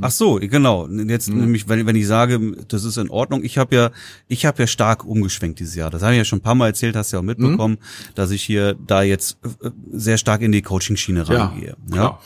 Ach 0.00 0.10
so, 0.10 0.34
genau. 0.40 0.88
Jetzt 0.88 1.28
Mhm. 1.30 1.40
nämlich, 1.40 1.68
wenn, 1.68 1.86
wenn 1.86 1.96
ich 1.96 2.06
sage, 2.06 2.52
das 2.68 2.84
ist 2.84 2.96
in 2.96 3.10
Ordnung, 3.10 3.42
ich 3.44 3.58
habe 3.58 3.74
ja, 3.74 3.90
ich 4.28 4.46
habe 4.46 4.62
ja 4.62 4.66
stark 4.66 5.04
umgeschwenkt 5.04 5.60
dieses 5.60 5.74
Jahr. 5.74 5.90
Das 5.90 6.02
habe 6.02 6.12
ich 6.12 6.18
ja 6.18 6.24
schon 6.24 6.38
ein 6.40 6.42
paar 6.42 6.54
Mal 6.54 6.68
erzählt, 6.68 6.96
hast 6.96 7.12
du 7.12 7.16
ja 7.16 7.20
auch 7.20 7.24
mitbekommen, 7.24 7.74
Mhm. 7.80 8.14
dass 8.14 8.30
ich 8.30 8.42
hier 8.42 8.74
da 8.86 9.02
jetzt 9.02 9.38
äh, 9.62 9.70
sehr 9.92 10.16
stark 10.18 10.42
in 10.42 10.52
die 10.52 10.62
Coaching-Schiene 10.62 11.24
Ja, 11.28 11.44
reingehe. 11.46 11.76
Ja. 11.88 11.92
klar. 11.92 12.20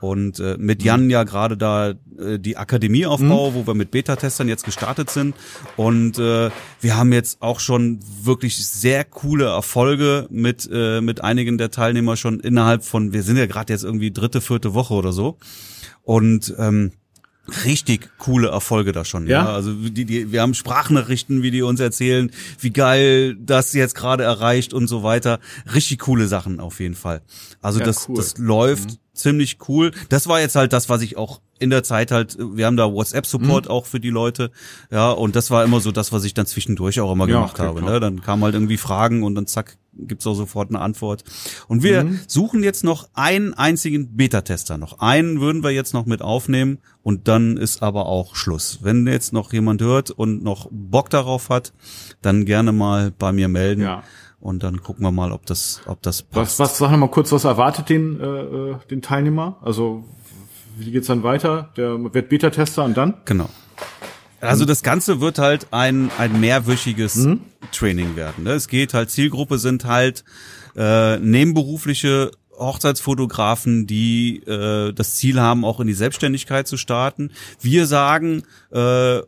Und 0.00 0.40
äh, 0.40 0.56
mit 0.58 0.82
Jan 0.82 1.10
ja 1.10 1.24
gerade 1.24 1.58
da 1.58 1.90
äh, 1.90 2.38
die 2.38 2.56
Akademie 2.56 3.04
aufbau, 3.04 3.52
wo 3.52 3.66
wir 3.66 3.74
mit 3.74 3.90
Beta-Testern 3.90 4.48
jetzt 4.48 4.64
gestartet 4.64 5.10
sind. 5.10 5.34
Und 5.76 6.18
äh, 6.18 6.48
wir 6.80 6.96
haben 6.96 7.12
jetzt 7.12 7.42
auch 7.42 7.60
schon 7.60 8.00
wirklich 8.22 8.66
sehr 8.66 9.04
coole 9.04 9.44
Erfolge 9.44 10.26
mit 10.30 10.66
äh, 10.72 11.02
mit 11.02 11.22
einigen 11.22 11.58
der 11.58 11.70
Teilnehmer 11.70 12.16
schon 12.16 12.40
innerhalb 12.40 12.82
von, 12.82 13.12
wir 13.12 13.22
sind 13.22 13.36
ja 13.36 13.44
gerade 13.44 13.74
jetzt 13.74 13.84
irgendwie 13.84 14.10
dritte, 14.10 14.40
vierte 14.40 14.72
Woche 14.72 14.94
oder 14.94 15.12
so. 15.12 15.36
Und 16.02 16.54
ähm, 16.58 16.92
richtig 17.64 18.10
coole 18.18 18.48
Erfolge 18.48 18.92
da 18.92 19.04
schon. 19.04 19.26
Ja, 19.26 19.44
Ja? 19.44 19.52
also 19.52 19.72
die, 19.72 20.04
die, 20.04 20.32
wir 20.32 20.42
haben 20.42 20.54
Sprachnachrichten, 20.54 21.42
wie 21.42 21.50
die 21.50 21.62
uns 21.62 21.80
erzählen, 21.80 22.30
wie 22.60 22.70
geil 22.70 23.36
das 23.38 23.72
jetzt 23.72 23.94
gerade 23.94 24.24
erreicht 24.24 24.72
und 24.72 24.86
so 24.88 25.02
weiter. 25.02 25.40
Richtig 25.74 26.00
coole 26.00 26.26
Sachen 26.28 26.60
auf 26.60 26.80
jeden 26.80 26.94
Fall. 26.94 27.22
Also 27.62 27.78
Ja, 27.80 27.86
das, 27.86 28.08
cool. 28.08 28.16
das 28.16 28.38
läuft 28.38 28.98
ziemlich 29.20 29.58
cool. 29.68 29.92
Das 30.08 30.26
war 30.26 30.40
jetzt 30.40 30.56
halt 30.56 30.72
das, 30.72 30.88
was 30.88 31.02
ich 31.02 31.16
auch 31.16 31.40
in 31.60 31.70
der 31.70 31.82
Zeit 31.82 32.10
halt, 32.10 32.38
wir 32.38 32.66
haben 32.66 32.78
da 32.78 32.90
WhatsApp-Support 32.90 33.66
mhm. 33.66 33.70
auch 33.70 33.84
für 33.84 34.00
die 34.00 34.08
Leute, 34.08 34.50
ja, 34.90 35.10
und 35.10 35.36
das 35.36 35.50
war 35.50 35.62
immer 35.62 35.80
so 35.80 35.92
das, 35.92 36.10
was 36.10 36.24
ich 36.24 36.32
dann 36.32 36.46
zwischendurch 36.46 37.00
auch 37.00 37.12
immer 37.12 37.28
ja, 37.28 37.34
gemacht 37.34 37.60
okay, 37.60 37.68
habe. 37.68 37.82
Ne? 37.82 38.00
Dann 38.00 38.22
kamen 38.22 38.42
halt 38.42 38.54
irgendwie 38.54 38.78
Fragen 38.78 39.22
und 39.22 39.34
dann 39.34 39.46
zack, 39.46 39.76
gibt's 39.92 40.26
auch 40.26 40.34
sofort 40.34 40.70
eine 40.70 40.80
Antwort. 40.80 41.22
Und 41.68 41.82
wir 41.82 42.04
mhm. 42.04 42.20
suchen 42.26 42.62
jetzt 42.62 42.82
noch 42.82 43.08
einen 43.12 43.52
einzigen 43.52 44.16
Beta-Tester 44.16 44.78
noch. 44.78 45.00
Einen 45.00 45.40
würden 45.42 45.62
wir 45.62 45.70
jetzt 45.70 45.92
noch 45.92 46.06
mit 46.06 46.22
aufnehmen 46.22 46.78
und 47.02 47.28
dann 47.28 47.58
ist 47.58 47.82
aber 47.82 48.06
auch 48.06 48.36
Schluss. 48.36 48.78
Wenn 48.82 49.06
jetzt 49.06 49.34
noch 49.34 49.52
jemand 49.52 49.82
hört 49.82 50.10
und 50.10 50.42
noch 50.42 50.68
Bock 50.70 51.10
darauf 51.10 51.50
hat, 51.50 51.74
dann 52.22 52.46
gerne 52.46 52.72
mal 52.72 53.10
bei 53.10 53.32
mir 53.32 53.48
melden. 53.48 53.82
Ja. 53.82 54.02
Und 54.40 54.62
dann 54.62 54.82
gucken 54.82 55.04
wir 55.04 55.12
mal, 55.12 55.32
ob 55.32 55.46
das, 55.46 55.82
ob 55.86 56.00
das 56.02 56.22
passt. 56.22 56.58
Was, 56.58 56.70
was 56.70 56.78
sag 56.78 56.96
mal 56.96 57.08
kurz, 57.08 57.30
was 57.32 57.44
erwartet 57.44 57.88
den, 57.88 58.20
äh, 58.20 58.24
äh 58.24 58.76
den 58.90 59.02
Teilnehmer? 59.02 59.58
Also 59.62 60.04
wie 60.78 60.90
geht's 60.90 61.08
dann 61.08 61.22
weiter? 61.22 61.70
Der 61.76 62.12
wird 62.14 62.28
Beta-Tester 62.28 62.84
und 62.84 62.96
dann? 62.96 63.14
Genau. 63.26 63.50
Also 64.40 64.64
das 64.64 64.82
Ganze 64.82 65.20
wird 65.20 65.38
halt 65.38 65.68
ein, 65.70 66.10
ein 66.16 66.40
mehrwöchiges 66.40 67.16
mhm. 67.16 67.40
Training 67.72 68.16
werden. 68.16 68.44
Ne? 68.44 68.52
Es 68.52 68.68
geht 68.68 68.94
halt, 68.94 69.10
Zielgruppe 69.10 69.58
sind 69.58 69.84
halt 69.84 70.24
äh, 70.76 71.18
nebenberufliche 71.18 72.30
Hochzeitsfotografen, 72.58 73.86
die 73.86 74.42
äh, 74.46 74.92
das 74.92 75.16
Ziel 75.16 75.40
haben, 75.40 75.64
auch 75.64 75.80
in 75.80 75.86
die 75.86 75.94
Selbstständigkeit 75.94 76.66
zu 76.66 76.76
starten. 76.76 77.30
Wir 77.60 77.86
sagen, 77.86 78.44
äh, 78.70 79.20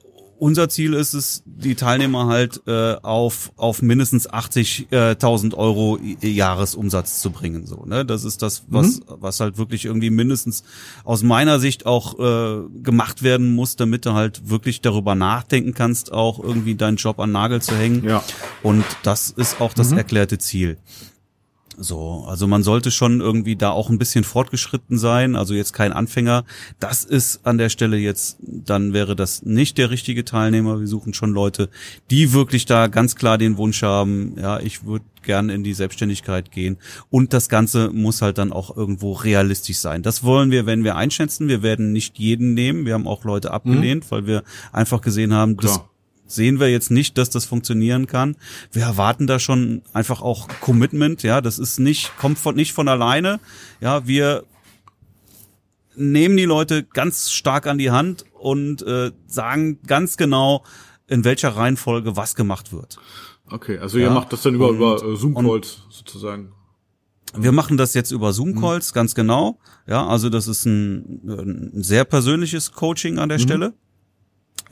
unser 0.42 0.68
Ziel 0.68 0.94
ist 0.94 1.14
es, 1.14 1.44
die 1.46 1.76
Teilnehmer 1.76 2.26
halt 2.26 2.62
äh, 2.66 2.94
auf 2.96 3.52
auf 3.56 3.80
mindestens 3.80 4.28
80.000 4.28 5.54
Euro 5.54 6.00
Jahresumsatz 6.20 7.20
zu 7.20 7.30
bringen. 7.30 7.64
So, 7.64 7.84
ne, 7.86 8.04
das 8.04 8.24
ist 8.24 8.42
das, 8.42 8.64
was 8.66 8.98
mhm. 8.98 9.04
was 9.06 9.38
halt 9.38 9.56
wirklich 9.56 9.84
irgendwie 9.84 10.10
mindestens 10.10 10.64
aus 11.04 11.22
meiner 11.22 11.60
Sicht 11.60 11.86
auch 11.86 12.18
äh, 12.18 12.68
gemacht 12.82 13.22
werden 13.22 13.54
muss, 13.54 13.76
damit 13.76 14.04
du 14.04 14.14
halt 14.14 14.50
wirklich 14.50 14.80
darüber 14.80 15.14
nachdenken 15.14 15.74
kannst, 15.74 16.12
auch 16.12 16.42
irgendwie 16.42 16.74
deinen 16.74 16.96
Job 16.96 17.20
an 17.20 17.30
Nagel 17.30 17.62
zu 17.62 17.76
hängen. 17.76 18.02
Ja. 18.04 18.24
Und 18.64 18.84
das 19.04 19.30
ist 19.30 19.60
auch 19.60 19.72
das 19.72 19.92
mhm. 19.92 19.98
erklärte 19.98 20.38
Ziel. 20.38 20.76
So, 21.78 22.24
also 22.26 22.46
man 22.46 22.62
sollte 22.62 22.90
schon 22.90 23.20
irgendwie 23.20 23.56
da 23.56 23.70
auch 23.70 23.90
ein 23.90 23.98
bisschen 23.98 24.24
fortgeschritten 24.24 24.98
sein, 24.98 25.36
also 25.36 25.54
jetzt 25.54 25.72
kein 25.72 25.92
Anfänger. 25.92 26.44
Das 26.78 27.04
ist 27.04 27.46
an 27.46 27.58
der 27.58 27.68
Stelle 27.68 27.96
jetzt, 27.96 28.38
dann 28.40 28.92
wäre 28.92 29.16
das 29.16 29.42
nicht 29.42 29.78
der 29.78 29.90
richtige 29.90 30.24
Teilnehmer. 30.24 30.80
Wir 30.80 30.86
suchen 30.86 31.14
schon 31.14 31.30
Leute, 31.30 31.68
die 32.10 32.32
wirklich 32.32 32.66
da 32.66 32.88
ganz 32.88 33.16
klar 33.16 33.38
den 33.38 33.56
Wunsch 33.56 33.82
haben, 33.82 34.34
ja, 34.38 34.60
ich 34.60 34.84
würde 34.84 35.04
gern 35.22 35.48
in 35.48 35.62
die 35.62 35.74
Selbstständigkeit 35.74 36.50
gehen. 36.50 36.78
Und 37.10 37.32
das 37.32 37.48
Ganze 37.48 37.90
muss 37.90 38.22
halt 38.22 38.38
dann 38.38 38.52
auch 38.52 38.76
irgendwo 38.76 39.12
realistisch 39.12 39.78
sein. 39.78 40.02
Das 40.02 40.24
wollen 40.24 40.50
wir, 40.50 40.66
wenn 40.66 40.84
wir 40.84 40.96
einschätzen. 40.96 41.48
Wir 41.48 41.62
werden 41.62 41.92
nicht 41.92 42.18
jeden 42.18 42.54
nehmen. 42.54 42.86
Wir 42.86 42.94
haben 42.94 43.06
auch 43.06 43.24
Leute 43.24 43.52
abgelehnt, 43.52 44.04
mhm. 44.04 44.10
weil 44.10 44.26
wir 44.26 44.42
einfach 44.72 45.00
gesehen 45.00 45.32
haben, 45.32 45.56
Klar. 45.56 45.88
Sehen 46.26 46.60
wir 46.60 46.70
jetzt 46.70 46.90
nicht, 46.90 47.18
dass 47.18 47.30
das 47.30 47.44
funktionieren 47.44 48.06
kann. 48.06 48.36
Wir 48.70 48.82
erwarten 48.82 49.26
da 49.26 49.38
schon 49.38 49.82
einfach 49.92 50.22
auch 50.22 50.48
Commitment, 50.60 51.22
ja, 51.22 51.40
das 51.40 51.58
ist 51.58 51.78
nicht, 51.78 52.16
kommt 52.16 52.38
von, 52.38 52.54
nicht 52.54 52.72
von 52.72 52.88
alleine. 52.88 53.40
Ja, 53.80 54.06
wir 54.06 54.44
nehmen 55.94 56.36
die 56.36 56.44
Leute 56.44 56.82
ganz 56.84 57.30
stark 57.30 57.66
an 57.66 57.78
die 57.78 57.90
Hand 57.90 58.24
und 58.32 58.82
äh, 58.82 59.12
sagen 59.26 59.80
ganz 59.86 60.16
genau, 60.16 60.64
in 61.06 61.24
welcher 61.24 61.50
Reihenfolge 61.50 62.16
was 62.16 62.34
gemacht 62.34 62.72
wird. 62.72 62.98
Okay, 63.50 63.78
also 63.78 63.98
ihr 63.98 64.10
macht 64.10 64.32
das 64.32 64.42
dann 64.42 64.54
über, 64.54 64.68
und, 64.68 64.76
über 64.76 65.02
äh, 65.02 65.16
Zoom-Calls 65.16 65.82
sozusagen. 65.90 66.52
Wir 67.34 67.52
machen 67.52 67.76
das 67.76 67.94
jetzt 67.94 68.10
über 68.10 68.32
Zoom-Calls, 68.32 68.90
mhm. 68.90 68.94
ganz 68.94 69.14
genau. 69.14 69.58
Ja, 69.86 70.06
also 70.06 70.28
das 70.30 70.48
ist 70.48 70.64
ein, 70.64 71.20
ein 71.26 71.82
sehr 71.82 72.04
persönliches 72.04 72.72
Coaching 72.72 73.18
an 73.18 73.28
der 73.28 73.38
mhm. 73.38 73.42
Stelle. 73.42 73.74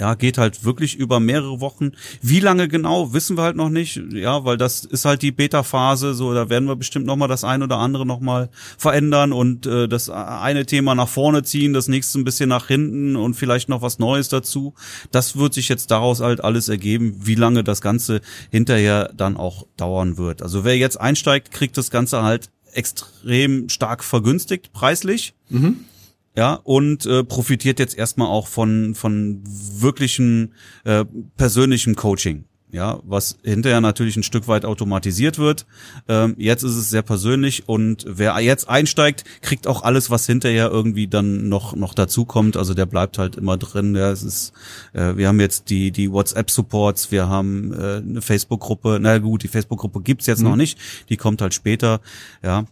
Ja, 0.00 0.14
geht 0.14 0.38
halt 0.38 0.64
wirklich 0.64 0.96
über 0.96 1.20
mehrere 1.20 1.60
Wochen. 1.60 1.92
Wie 2.22 2.40
lange 2.40 2.68
genau, 2.68 3.12
wissen 3.12 3.36
wir 3.36 3.42
halt 3.42 3.56
noch 3.56 3.68
nicht. 3.68 4.00
Ja, 4.12 4.46
weil 4.46 4.56
das 4.56 4.86
ist 4.86 5.04
halt 5.04 5.20
die 5.20 5.30
Beta-Phase. 5.30 6.14
So, 6.14 6.32
da 6.32 6.48
werden 6.48 6.66
wir 6.66 6.76
bestimmt 6.76 7.04
noch 7.04 7.16
mal 7.16 7.28
das 7.28 7.44
ein 7.44 7.62
oder 7.62 7.76
andere 7.76 8.06
noch 8.06 8.20
mal 8.20 8.48
verändern 8.78 9.34
und 9.34 9.66
äh, 9.66 9.88
das 9.88 10.08
eine 10.08 10.64
Thema 10.64 10.94
nach 10.94 11.08
vorne 11.08 11.42
ziehen, 11.42 11.74
das 11.74 11.86
nächste 11.86 12.18
ein 12.18 12.24
bisschen 12.24 12.48
nach 12.48 12.68
hinten 12.68 13.14
und 13.14 13.34
vielleicht 13.34 13.68
noch 13.68 13.82
was 13.82 13.98
Neues 13.98 14.30
dazu. 14.30 14.72
Das 15.10 15.36
wird 15.36 15.52
sich 15.52 15.68
jetzt 15.68 15.90
daraus 15.90 16.20
halt 16.20 16.42
alles 16.42 16.70
ergeben, 16.70 17.16
wie 17.18 17.34
lange 17.34 17.62
das 17.62 17.82
Ganze 17.82 18.22
hinterher 18.50 19.12
dann 19.14 19.36
auch 19.36 19.66
dauern 19.76 20.16
wird. 20.16 20.40
Also 20.40 20.64
wer 20.64 20.78
jetzt 20.78 20.98
einsteigt, 20.98 21.50
kriegt 21.50 21.76
das 21.76 21.90
Ganze 21.90 22.22
halt 22.22 22.48
extrem 22.72 23.68
stark 23.68 24.02
vergünstigt 24.02 24.72
preislich. 24.72 25.34
Mhm 25.50 25.84
ja, 26.36 26.54
und 26.54 27.06
äh, 27.06 27.24
profitiert 27.24 27.78
jetzt 27.78 27.96
erstmal 27.96 28.28
auch 28.28 28.46
von, 28.46 28.94
von 28.94 29.42
wirklichen 29.44 30.54
äh, 30.84 31.04
persönlichem 31.36 31.96
Coaching. 31.96 32.44
Ja, 32.72 33.00
was 33.02 33.38
hinterher 33.42 33.80
natürlich 33.80 34.16
ein 34.16 34.22
Stück 34.22 34.46
weit 34.46 34.64
automatisiert 34.64 35.38
wird. 35.38 35.66
Ähm, 36.06 36.36
jetzt 36.38 36.62
ist 36.62 36.76
es 36.76 36.88
sehr 36.88 37.02
persönlich 37.02 37.68
und 37.68 38.04
wer 38.06 38.38
jetzt 38.38 38.68
einsteigt, 38.68 39.24
kriegt 39.42 39.66
auch 39.66 39.82
alles, 39.82 40.08
was 40.08 40.24
hinterher 40.24 40.70
irgendwie 40.70 41.08
dann 41.08 41.48
noch 41.48 41.74
noch 41.74 41.94
dazu 41.94 42.24
kommt. 42.24 42.56
Also 42.56 42.74
der 42.74 42.86
bleibt 42.86 43.18
halt 43.18 43.34
immer 43.34 43.56
drin. 43.56 43.96
Ja, 43.96 44.12
es 44.12 44.22
ist, 44.22 44.52
äh, 44.92 45.16
wir 45.16 45.26
haben 45.26 45.40
jetzt 45.40 45.68
die 45.70 45.90
die 45.90 46.12
WhatsApp-Supports, 46.12 47.10
wir 47.10 47.28
haben 47.28 47.72
äh, 47.72 47.96
eine 47.96 48.22
Facebook-Gruppe. 48.22 48.98
Na 49.00 49.18
gut, 49.18 49.42
die 49.42 49.48
Facebook-Gruppe 49.48 50.00
gibt's 50.02 50.26
jetzt 50.26 50.42
mhm. 50.42 50.50
noch 50.50 50.56
nicht, 50.56 50.78
die 51.08 51.16
kommt 51.16 51.42
halt 51.42 51.54
später. 51.54 52.00
Ja, 52.40 52.66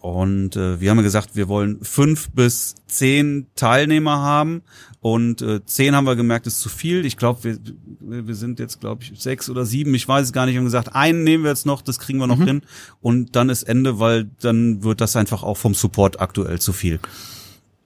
und 0.00 0.54
äh, 0.54 0.80
wir 0.80 0.90
haben 0.90 1.02
gesagt, 1.02 1.34
wir 1.34 1.48
wollen 1.48 1.80
fünf 1.82 2.30
bis 2.30 2.76
zehn 2.86 3.46
Teilnehmer 3.56 4.18
haben. 4.18 4.62
Und 5.00 5.42
äh, 5.42 5.64
zehn 5.64 5.94
haben 5.94 6.06
wir 6.06 6.16
gemerkt, 6.16 6.46
ist 6.46 6.60
zu 6.60 6.68
viel. 6.68 7.04
Ich 7.04 7.16
glaube, 7.16 7.42
wir, 7.42 7.58
wir 8.00 8.34
sind 8.34 8.60
jetzt, 8.60 8.80
glaube 8.80 9.02
ich, 9.02 9.12
sechs 9.20 9.50
oder 9.50 9.64
sieben. 9.64 9.94
Ich 9.94 10.06
weiß 10.06 10.26
es 10.26 10.32
gar 10.32 10.46
nicht. 10.46 10.54
Wir 10.54 10.60
haben 10.60 10.66
gesagt, 10.66 10.94
einen 10.94 11.24
nehmen 11.24 11.44
wir 11.44 11.50
jetzt 11.50 11.66
noch, 11.66 11.82
das 11.82 11.98
kriegen 11.98 12.18
wir 12.18 12.26
noch 12.26 12.38
mhm. 12.38 12.46
hin. 12.46 12.62
Und 13.00 13.34
dann 13.34 13.48
ist 13.48 13.64
Ende, 13.64 13.98
weil 13.98 14.30
dann 14.40 14.82
wird 14.84 15.00
das 15.00 15.16
einfach 15.16 15.42
auch 15.42 15.56
vom 15.56 15.74
Support 15.74 16.20
aktuell 16.20 16.60
zu 16.60 16.72
viel. 16.72 17.00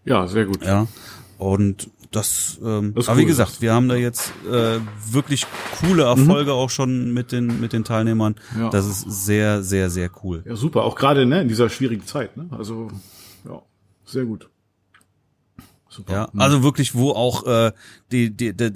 Ja, 0.04 0.26
sehr 0.26 0.46
gut. 0.46 0.64
Ja. 0.64 0.86
Und 1.38 1.90
das, 2.12 2.60
ähm, 2.64 2.94
das 2.94 3.08
aber 3.08 3.16
cool. 3.16 3.22
wie 3.22 3.26
gesagt, 3.26 3.60
wir 3.60 3.72
haben 3.72 3.88
da 3.88 3.96
jetzt 3.96 4.32
äh, 4.50 4.78
wirklich 5.10 5.46
coole 5.80 6.04
Erfolge 6.04 6.52
mhm. 6.52 6.56
auch 6.56 6.70
schon 6.70 7.12
mit 7.12 7.32
den 7.32 7.60
mit 7.60 7.72
den 7.72 7.84
Teilnehmern. 7.84 8.36
Ja. 8.58 8.70
Das 8.70 8.86
ist 8.86 9.02
sehr, 9.24 9.62
sehr, 9.62 9.90
sehr 9.90 10.10
cool. 10.22 10.42
Ja, 10.46 10.56
super. 10.56 10.84
Auch 10.84 10.94
gerade 10.94 11.26
ne, 11.26 11.42
in 11.42 11.48
dieser 11.48 11.68
schwierigen 11.68 12.06
Zeit. 12.06 12.36
Ne? 12.36 12.46
Also 12.50 12.88
ja, 13.44 13.62
sehr 14.04 14.24
gut. 14.24 14.48
Super. 15.88 16.12
Ja, 16.12 16.28
mhm. 16.32 16.40
also 16.40 16.62
wirklich, 16.62 16.94
wo 16.94 17.10
auch 17.10 17.46
äh, 17.46 17.72
die, 18.10 18.30
die, 18.30 18.56
die 18.56 18.72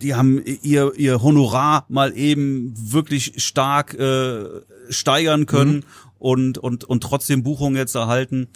die 0.00 0.14
haben 0.14 0.40
ihr 0.44 0.92
ihr 0.96 1.22
Honorar 1.22 1.84
mal 1.88 2.16
eben 2.16 2.72
wirklich 2.76 3.42
stark 3.42 3.94
äh, 3.94 4.44
steigern 4.90 5.46
können 5.46 5.76
mhm. 5.76 5.82
und 6.18 6.58
und 6.58 6.84
und 6.84 7.02
trotzdem 7.02 7.42
Buchungen 7.42 7.76
jetzt 7.76 7.94
erhalten. 7.94 8.48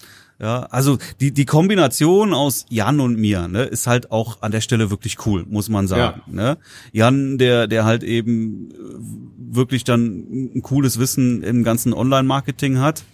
Ja, 0.42 0.62
also 0.70 0.98
die, 1.20 1.30
die 1.30 1.44
Kombination 1.44 2.34
aus 2.34 2.66
Jan 2.68 2.98
und 2.98 3.16
mir 3.16 3.46
ne, 3.46 3.62
ist 3.62 3.86
halt 3.86 4.10
auch 4.10 4.42
an 4.42 4.50
der 4.50 4.60
Stelle 4.60 4.90
wirklich 4.90 5.24
cool, 5.24 5.46
muss 5.48 5.68
man 5.68 5.86
sagen. 5.86 6.20
Ja. 6.26 6.32
Ne? 6.32 6.58
Jan, 6.90 7.38
der, 7.38 7.68
der 7.68 7.84
halt 7.84 8.02
eben 8.02 8.72
äh, 8.72 8.74
wirklich 9.38 9.84
dann 9.84 10.50
ein 10.56 10.62
cooles 10.62 10.98
Wissen 10.98 11.44
im 11.44 11.62
ganzen 11.62 11.94
Online-Marketing 11.94 12.80
hat. 12.80 13.04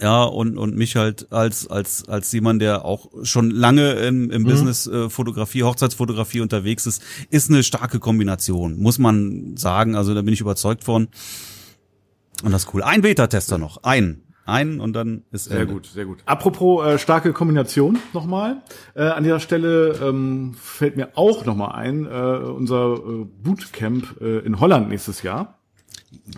Ja, 0.00 0.22
und, 0.22 0.58
und 0.58 0.76
mich 0.76 0.94
halt 0.94 1.32
als, 1.32 1.66
als, 1.66 2.08
als 2.08 2.30
jemand, 2.30 2.62
der 2.62 2.84
auch 2.84 3.10
schon 3.24 3.50
lange 3.50 3.90
im, 3.94 4.30
im 4.30 4.42
mhm. 4.42 4.46
Business 4.46 4.86
äh, 4.86 5.10
Fotografie, 5.10 5.64
Hochzeitsfotografie 5.64 6.40
unterwegs 6.40 6.86
ist, 6.86 7.02
ist 7.30 7.50
eine 7.50 7.64
starke 7.64 7.98
Kombination, 7.98 8.78
muss 8.78 8.98
man 8.98 9.56
sagen. 9.56 9.96
Also 9.96 10.14
da 10.14 10.22
bin 10.22 10.34
ich 10.34 10.40
überzeugt 10.40 10.84
von. 10.84 11.08
Und 12.44 12.52
das 12.52 12.64
ist 12.64 12.74
cool. 12.74 12.84
Ein 12.84 13.02
Beta-Tester 13.02 13.58
noch. 13.58 13.82
Ein 13.82 14.22
ein 14.44 14.80
und 14.80 14.92
dann 14.94 15.22
ist 15.30 15.44
sehr 15.44 15.60
Ende. 15.60 15.74
gut, 15.74 15.86
sehr 15.86 16.04
gut. 16.04 16.18
Apropos 16.26 16.84
äh, 16.84 16.98
starke 16.98 17.32
Kombination 17.32 17.98
nochmal. 18.12 18.62
Äh, 18.94 19.04
an 19.04 19.24
dieser 19.24 19.40
Stelle 19.40 19.98
ähm, 20.02 20.54
fällt 20.54 20.96
mir 20.96 21.10
auch 21.14 21.44
nochmal 21.44 21.72
ein, 21.72 22.06
äh, 22.06 22.08
unser 22.08 22.94
äh, 22.94 23.24
Bootcamp 23.42 24.20
äh, 24.20 24.38
in 24.38 24.60
Holland 24.60 24.88
nächstes 24.88 25.22
Jahr. 25.22 25.58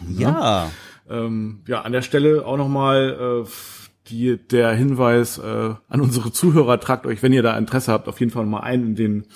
Ja. 0.08 0.30
Ja, 0.30 0.70
ähm, 1.08 1.62
ja 1.66 1.82
an 1.82 1.92
der 1.92 2.02
Stelle 2.02 2.46
auch 2.46 2.56
nochmal 2.56 3.44
äh, 3.44 3.48
die, 4.08 4.36
der 4.36 4.72
Hinweis 4.72 5.38
äh, 5.38 5.74
an 5.88 6.00
unsere 6.00 6.30
Zuhörer, 6.32 6.78
tragt 6.78 7.06
euch, 7.06 7.22
wenn 7.22 7.32
ihr 7.32 7.42
da 7.42 7.56
Interesse 7.56 7.92
habt, 7.92 8.08
auf 8.08 8.20
jeden 8.20 8.32
Fall 8.32 8.44
mal 8.46 8.60
ein 8.60 8.82
in 8.82 8.94
den, 8.94 9.26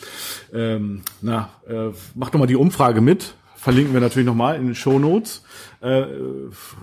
ähm, 0.53 1.03
na, 1.23 1.51
äh, 1.67 1.91
macht 2.15 2.35
doch 2.35 2.39
mal 2.39 2.47
die 2.47 2.57
Umfrage 2.57 3.01
mit. 3.01 3.35
Verlinken 3.57 3.93
wir 3.93 4.01
natürlich 4.01 4.27
nochmal 4.27 4.57
in 4.57 4.67
den 4.67 4.75
Show 4.75 4.99
Notes. 4.99 5.43
Äh, 5.81 6.05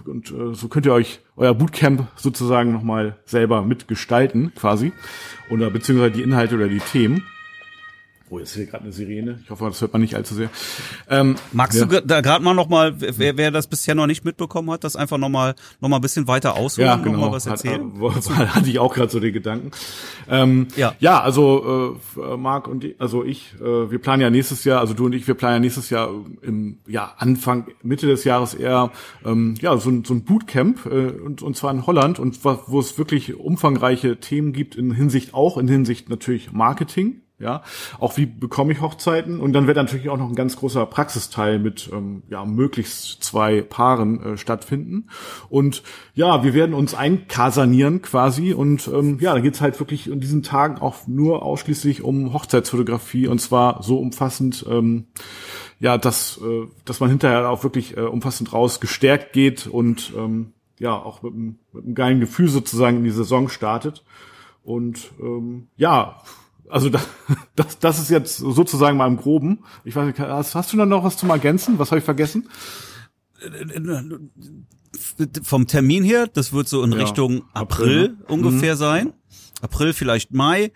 und 0.06 0.32
äh, 0.32 0.54
so 0.54 0.68
könnt 0.68 0.86
ihr 0.86 0.94
euch 0.94 1.20
euer 1.36 1.54
Bootcamp 1.54 2.08
sozusagen 2.16 2.72
nochmal 2.72 3.18
selber 3.26 3.62
mitgestalten, 3.62 4.54
quasi. 4.56 4.94
Oder 5.50 5.70
beziehungsweise 5.70 6.12
die 6.12 6.24
Inhalte 6.24 6.56
oder 6.56 6.68
die 6.68 6.80
Themen. 6.80 7.24
Oh, 8.32 8.40
jetzt 8.40 8.50
ist 8.50 8.56
hier 8.56 8.66
gerade 8.66 8.86
eine 8.86 8.92
Sirene. 8.92 9.40
Ich 9.44 9.52
hoffe, 9.52 9.66
das 9.66 9.80
hört 9.82 9.94
man 9.94 10.02
nicht 10.02 10.16
allzu 10.16 10.34
sehr. 10.34 10.50
Ähm, 11.10 11.36
Magst 11.52 11.80
ja. 11.80 11.86
du 11.86 12.02
da 12.02 12.22
gerade 12.22 12.44
mal 12.44 12.56
noch 12.56 12.70
mal, 12.70 12.96
wer, 12.98 13.38
wer 13.38 13.52
das 13.52 13.68
bisher 13.68 13.94
noch 13.94 14.08
nicht 14.08 14.26
mitbekommen 14.26 14.72
hat, 14.72 14.84
das 14.84 14.96
einfach 14.96 15.20
noch 15.20 15.30
mal 15.30 15.54
noch 15.80 15.90
mal 15.90 15.98
ein 15.98 16.02
bisschen 16.02 16.28
weiter 16.28 16.56
ausholen, 16.56 16.88
ja, 16.88 16.96
genau. 16.96 17.20
mal 17.20 17.32
was 17.32 17.46
erzählen? 17.46 17.92
Hat, 18.02 18.56
hatte 18.56 18.70
ich 18.70 18.80
auch 18.80 18.94
gerade 18.94 19.12
so 19.12 19.20
den 19.20 19.32
Gedanken. 19.32 19.72
Ähm, 20.28 20.68
Ja. 20.76 20.96
ja, 21.00 21.22
also 21.22 22.00
äh, 22.18 22.38
Marc 22.38 22.68
und 22.68 22.84
ich, 22.84 23.00
also 23.00 23.24
ich, 23.24 23.54
äh, 23.62 23.92
wir 23.92 24.00
planen 24.00 24.24
ja 24.24 24.32
nächstes 24.32 24.64
Jahr, 24.64 24.80
also 24.80 24.96
du 24.96 25.06
und 25.06 25.14
ich, 25.14 25.28
wir 25.28 25.36
planen 25.36 25.56
ja 25.56 25.60
nächstes 25.60 25.92
Jahr 25.92 26.10
im 26.42 26.80
ja, 26.88 27.14
Anfang, 27.18 27.68
Mitte 27.84 28.08
des 28.08 28.24
Jahres 28.24 28.56
eher 28.56 28.92
ähm, 29.24 29.54
ja 29.62 29.78
so 29.78 29.92
ein, 29.92 30.04
so 30.04 30.16
ein 30.16 30.24
Bootcamp 30.24 30.86
äh, 30.88 30.90
und, 30.90 31.44
und 31.44 31.56
zwar 31.56 31.72
in 31.72 31.86
Holland 31.86 32.18
und 32.18 32.44
wo 32.44 32.80
es 32.80 32.98
wirklich 32.98 33.36
umfangreiche 33.36 34.20
Themen 34.20 34.52
gibt 34.52 34.76
in 34.76 34.92
Hinsicht 34.92 35.36
auch 35.36 35.58
in 35.58 35.68
Hinsicht 35.68 36.10
natürlich 36.10 36.52
Marketing. 36.52 37.22
Ja, 37.38 37.64
auch 38.00 38.16
wie 38.16 38.26
bekomme 38.26 38.72
ich 38.72 38.80
Hochzeiten? 38.80 39.42
Und 39.42 39.52
dann 39.52 39.68
wird 39.68 39.76
natürlich 39.76 40.08
auch 40.08 40.18
noch 40.18 40.30
ein 40.30 40.36
ganz 40.36 40.56
großer 40.56 40.86
Praxisteil 40.86 41.60
mit 41.60 41.90
ähm, 41.92 42.24
ja 42.30 42.46
möglichst 42.46 43.22
zwei 43.26 43.62
Paaren 43.62 44.24
äh, 44.24 44.38
stattfinden. 44.38 45.10
Und 45.50 45.84
ja, 46.14 46.46
wir 46.46 46.54
werden 46.54 46.74
uns 46.74 46.96
einkasanieren 46.96 48.02
quasi. 48.02 48.54
Und 48.54 48.88
ähm, 48.88 49.18
ja, 49.20 49.34
da 49.34 49.42
geht's 49.42 49.60
halt 49.60 49.78
wirklich 49.82 50.10
in 50.10 50.22
diesen 50.22 50.44
Tagen 50.44 50.78
auch 50.78 51.08
nur 51.08 51.44
ausschließlich 51.44 52.04
um 52.04 52.32
Hochzeitsfotografie 52.32 53.28
und 53.28 53.40
zwar 53.40 53.84
so 53.84 54.00
umfassend, 54.00 54.66
ähm, 54.70 55.08
ja, 55.82 55.98
dass, 55.98 56.38
äh, 56.42 56.68
dass 56.86 57.02
man 57.02 57.10
hinterher 57.10 57.50
auch 57.50 57.64
wirklich 57.64 57.98
äh, 57.98 58.02
umfassend 58.02 58.54
raus 58.54 58.80
gestärkt 58.80 59.34
geht 59.34 59.68
und 59.68 60.14
ähm, 60.16 60.54
ja 60.80 60.94
auch 60.94 61.22
mit 61.22 61.34
einem, 61.34 61.60
mit 61.74 61.84
einem 61.84 61.96
geilen 61.96 62.20
Gefühl 62.22 62.48
sozusagen 62.48 62.96
in 62.96 63.04
die 63.04 63.12
Saison 63.12 63.50
startet. 63.50 64.06
Und 64.64 65.12
ähm, 65.20 65.68
ja, 65.76 66.22
also 66.70 66.90
das, 66.90 67.08
das, 67.56 67.80
das 67.80 68.00
ist 68.00 68.10
jetzt 68.10 68.38
sozusagen 68.38 68.98
mal 68.98 69.08
im 69.08 69.18
Groben. 69.18 69.64
Ich 69.84 69.96
weiß 69.96 70.08
nicht, 70.08 70.20
hast, 70.20 70.56
hast 70.56 70.74
du 70.74 70.78
dann 70.78 70.90
noch 70.90 71.04
was 71.04 71.18
zum 71.18 71.30
Ergänzen? 71.30 71.80
Was 71.80 71.92
habe 71.92 72.00
ich 72.00 72.06
vergessen? 72.06 72.50
Vom 75.44 75.68
Termin 75.68 76.04
her, 76.04 76.28
das 76.28 76.54
wird 76.54 76.68
so 76.68 76.84
in 76.84 76.92
Ja, 76.92 76.98
Richtung 77.00 77.44
April, 77.54 78.16
April, 78.20 78.26
ungefähr 78.28 78.76
sein. 78.76 79.14
April, 79.62 79.94
vielleicht 79.94 80.34
Mai, 80.34 80.72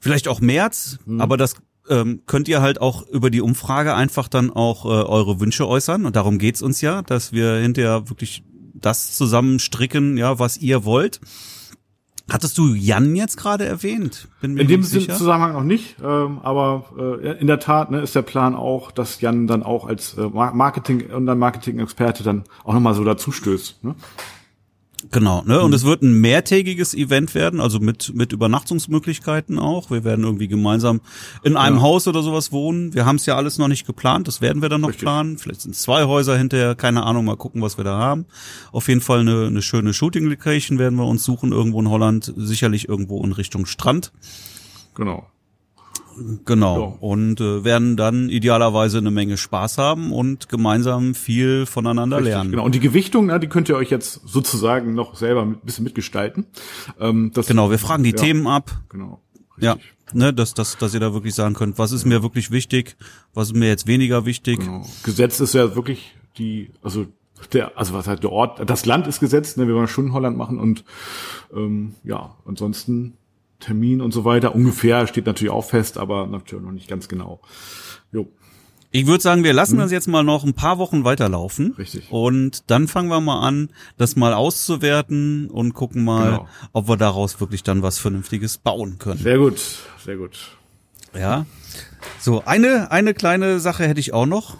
vielleicht 0.00 0.28
auch 0.28 0.40
März, 0.40 0.98
aber 1.18 1.36
das 1.36 1.54
ähm, 1.88 2.22
könnt 2.26 2.48
ihr 2.48 2.60
halt 2.60 2.80
auch 2.80 3.06
über 3.08 3.30
die 3.30 3.40
Umfrage 3.40 3.94
einfach 3.94 4.28
dann 4.28 4.50
auch 4.50 4.84
äh, 4.84 4.88
eure 4.88 5.40
Wünsche 5.40 5.66
äußern 5.66 6.06
und 6.06 6.16
darum 6.16 6.38
geht's 6.38 6.62
uns 6.62 6.80
ja, 6.80 7.02
dass 7.02 7.32
wir 7.32 7.54
hinterher 7.54 8.08
wirklich 8.08 8.44
das 8.74 9.16
zusammenstricken, 9.16 10.16
ja, 10.16 10.38
was 10.38 10.56
ihr 10.56 10.84
wollt. 10.84 11.20
Hattest 12.32 12.56
du 12.56 12.74
Jan 12.74 13.14
jetzt 13.14 13.36
gerade 13.36 13.64
erwähnt? 13.66 14.26
Bin 14.40 14.54
mir 14.54 14.62
In 14.62 14.68
dem 14.68 14.82
sicher. 14.82 15.14
Zusammenhang 15.14 15.52
noch 15.52 15.62
nicht, 15.64 15.96
ähm, 16.02 16.38
aber 16.42 16.84
äh, 17.22 17.38
in 17.38 17.46
der 17.46 17.58
Tat 17.60 17.90
ne, 17.90 18.00
ist 18.00 18.14
der 18.14 18.22
Plan 18.22 18.54
auch, 18.54 18.90
dass 18.90 19.20
Jan 19.20 19.46
dann 19.46 19.62
auch 19.62 19.86
als 19.86 20.16
äh, 20.16 20.22
Mar- 20.22 20.54
Marketing 20.54 21.10
und 21.10 21.26
dann 21.26 21.38
Marketing-Experte 21.38 22.22
dann 22.22 22.44
auch 22.64 22.72
nochmal 22.72 22.94
so 22.94 23.04
dazu 23.04 23.32
stößt. 23.32 23.84
Ne? 23.84 23.94
Genau, 25.10 25.42
ne? 25.44 25.60
Und 25.60 25.74
es 25.74 25.84
wird 25.84 26.02
ein 26.02 26.12
mehrtägiges 26.20 26.94
Event 26.94 27.34
werden, 27.34 27.60
also 27.60 27.80
mit 27.80 28.14
mit 28.14 28.32
Übernachtungsmöglichkeiten 28.32 29.58
auch. 29.58 29.90
Wir 29.90 30.04
werden 30.04 30.24
irgendwie 30.24 30.48
gemeinsam 30.48 31.00
in 31.42 31.56
einem 31.56 31.76
Ja. 31.76 31.82
Haus 31.82 32.06
oder 32.06 32.22
sowas 32.22 32.52
wohnen. 32.52 32.94
Wir 32.94 33.04
haben 33.04 33.16
es 33.16 33.26
ja 33.26 33.36
alles 33.36 33.58
noch 33.58 33.68
nicht 33.68 33.86
geplant, 33.86 34.28
das 34.28 34.40
werden 34.40 34.62
wir 34.62 34.68
dann 34.68 34.80
noch 34.80 34.90
Richtig. 34.90 35.02
planen. 35.04 35.38
Vielleicht 35.38 35.62
sind 35.62 35.74
es 35.74 35.82
zwei 35.82 36.04
Häuser 36.04 36.38
hinterher, 36.38 36.74
keine 36.74 37.02
Ahnung, 37.04 37.24
mal 37.24 37.36
gucken, 37.36 37.62
was 37.62 37.76
wir 37.78 37.84
da 37.84 37.98
haben. 37.98 38.26
Auf 38.70 38.88
jeden 38.88 39.00
Fall 39.00 39.20
eine, 39.20 39.46
eine 39.46 39.62
schöne 39.62 39.92
Shooting 39.92 40.26
Location 40.26 40.78
werden 40.78 40.96
wir 40.98 41.06
uns 41.06 41.24
suchen 41.24 41.52
irgendwo 41.52 41.80
in 41.80 41.88
Holland, 41.90 42.32
sicherlich 42.36 42.88
irgendwo 42.88 43.22
in 43.24 43.32
Richtung 43.32 43.66
Strand. 43.66 44.12
Genau. 44.94 45.26
Genau. 46.44 46.80
Ja. 46.80 46.96
Und 47.00 47.40
äh, 47.40 47.64
werden 47.64 47.96
dann 47.96 48.28
idealerweise 48.28 48.98
eine 48.98 49.10
Menge 49.10 49.36
Spaß 49.36 49.78
haben 49.78 50.12
und 50.12 50.48
gemeinsam 50.48 51.14
viel 51.14 51.66
voneinander 51.66 52.18
Richtig, 52.18 52.32
lernen. 52.32 52.50
Genau. 52.52 52.64
Und 52.64 52.74
die 52.74 52.80
Gewichtung, 52.80 53.26
ne, 53.26 53.40
die 53.40 53.48
könnt 53.48 53.68
ihr 53.68 53.76
euch 53.76 53.90
jetzt 53.90 54.20
sozusagen 54.26 54.94
noch 54.94 55.14
selber 55.16 55.42
ein 55.42 55.58
bisschen 55.62 55.84
mitgestalten. 55.84 56.46
Ähm, 57.00 57.32
Genau, 57.46 57.70
wir 57.70 57.78
fragen 57.78 58.02
die 58.02 58.10
Ja. 58.10 58.16
Themen 58.16 58.46
ab. 58.46 58.70
Genau. 58.88 59.20
Ja, 59.58 59.74
Richtig. 59.74 59.92
ne, 60.14 60.32
dass, 60.32 60.54
dass, 60.54 60.78
dass 60.78 60.94
ihr 60.94 61.00
da 61.00 61.12
wirklich 61.12 61.34
sagen 61.34 61.54
könnt, 61.54 61.78
was 61.78 61.92
ist 61.92 62.04
mir 62.04 62.22
wirklich 62.22 62.50
wichtig, 62.50 62.96
was 63.34 63.48
ist 63.48 63.56
mir 63.56 63.68
jetzt 63.68 63.86
weniger 63.86 64.24
wichtig. 64.26 64.60
Genau. 64.60 64.86
Gesetz 65.04 65.40
ist 65.40 65.54
ja 65.54 65.74
wirklich 65.76 66.14
die, 66.38 66.70
also 66.82 67.06
der, 67.52 67.76
also 67.76 67.92
was 67.94 68.06
halt 68.06 68.22
der 68.22 68.30
Ort, 68.32 68.68
das 68.68 68.86
Land 68.86 69.06
ist 69.06 69.20
gesetzt, 69.20 69.56
ne, 69.58 69.66
wir 69.66 69.74
wollen 69.74 69.88
schon 69.88 70.12
Holland 70.12 70.36
machen 70.36 70.58
und 70.58 70.84
ähm, 71.54 71.94
ja, 72.04 72.34
ansonsten 72.46 73.14
Termin 73.62 74.00
und 74.00 74.12
so 74.12 74.24
weiter. 74.24 74.54
Ungefähr 74.54 75.06
steht 75.06 75.26
natürlich 75.26 75.52
auch 75.52 75.64
fest, 75.64 75.98
aber 75.98 76.26
natürlich 76.26 76.64
noch 76.64 76.72
nicht 76.72 76.88
ganz 76.88 77.08
genau. 77.08 77.40
Jo. 78.12 78.28
Ich 78.94 79.06
würde 79.06 79.22
sagen, 79.22 79.42
wir 79.42 79.54
lassen 79.54 79.78
das 79.78 79.90
jetzt 79.90 80.06
mal 80.06 80.22
noch 80.22 80.44
ein 80.44 80.52
paar 80.52 80.76
Wochen 80.76 81.02
weiterlaufen. 81.04 81.72
Richtig. 81.78 82.12
Und 82.12 82.70
dann 82.70 82.88
fangen 82.88 83.08
wir 83.08 83.20
mal 83.22 83.40
an, 83.40 83.70
das 83.96 84.16
mal 84.16 84.34
auszuwerten 84.34 85.48
und 85.48 85.72
gucken 85.72 86.04
mal, 86.04 86.30
Genau. 86.30 86.48
ob 86.74 86.88
wir 86.88 86.98
daraus 86.98 87.40
wirklich 87.40 87.62
dann 87.62 87.80
was 87.82 87.98
Vernünftiges 87.98 88.58
bauen 88.58 88.98
können. 88.98 89.18
Sehr 89.18 89.38
gut, 89.38 89.58
sehr 90.04 90.16
gut. 90.16 90.38
Ja. 91.18 91.46
So, 92.20 92.42
eine, 92.44 92.90
eine 92.90 93.14
kleine 93.14 93.60
Sache 93.60 93.86
hätte 93.88 94.00
ich 94.00 94.12
auch 94.12 94.26
noch. 94.26 94.56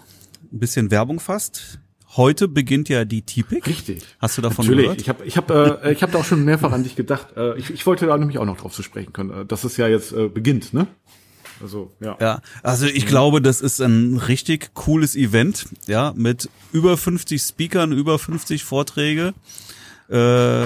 Ein 0.51 0.59
bisschen 0.59 0.89
Werbung 0.89 1.19
fast. 1.19 1.79
Heute 2.15 2.47
beginnt 2.47 2.89
ja 2.89 3.05
die 3.05 3.23
TPIC. 3.23 3.65
Richtig. 3.65 4.03
Hast 4.19 4.37
du 4.37 4.41
davon 4.41 4.65
Natürlich. 4.65 4.85
gehört? 4.85 5.01
Ich 5.01 5.09
habe 5.09 5.25
ich 5.25 5.37
hab, 5.37 5.49
äh, 5.49 5.91
ich 5.91 6.03
hab 6.03 6.11
da 6.11 6.19
auch 6.19 6.25
schon 6.25 6.45
mehrfach 6.45 6.71
an 6.71 6.83
dich 6.83 6.95
gedacht. 6.95 7.35
Äh, 7.35 7.57
ich, 7.57 7.71
ich 7.71 7.85
wollte 7.85 8.05
da 8.05 8.17
nämlich 8.17 8.37
auch 8.37 8.45
noch 8.45 8.57
drauf 8.57 8.73
zu 8.73 8.83
sprechen 8.83 9.13
können, 9.13 9.31
äh, 9.31 9.45
dass 9.45 9.63
es 9.63 9.77
ja 9.77 9.87
jetzt 9.87 10.11
äh, 10.11 10.27
beginnt, 10.27 10.73
ne? 10.73 10.87
Also, 11.61 11.91
ja. 11.99 12.17
Ja, 12.19 12.41
also 12.61 12.85
ich 12.85 13.05
glaube, 13.05 13.41
das 13.41 13.61
ist 13.61 13.79
ein 13.79 14.17
richtig 14.17 14.73
cooles 14.73 15.15
Event, 15.15 15.67
ja, 15.87 16.13
mit 16.15 16.49
über 16.71 16.97
50 16.97 17.41
Speakern, 17.41 17.91
über 17.91 18.19
50 18.19 18.63
Vorträge. 18.63 19.33
Äh, 20.09 20.65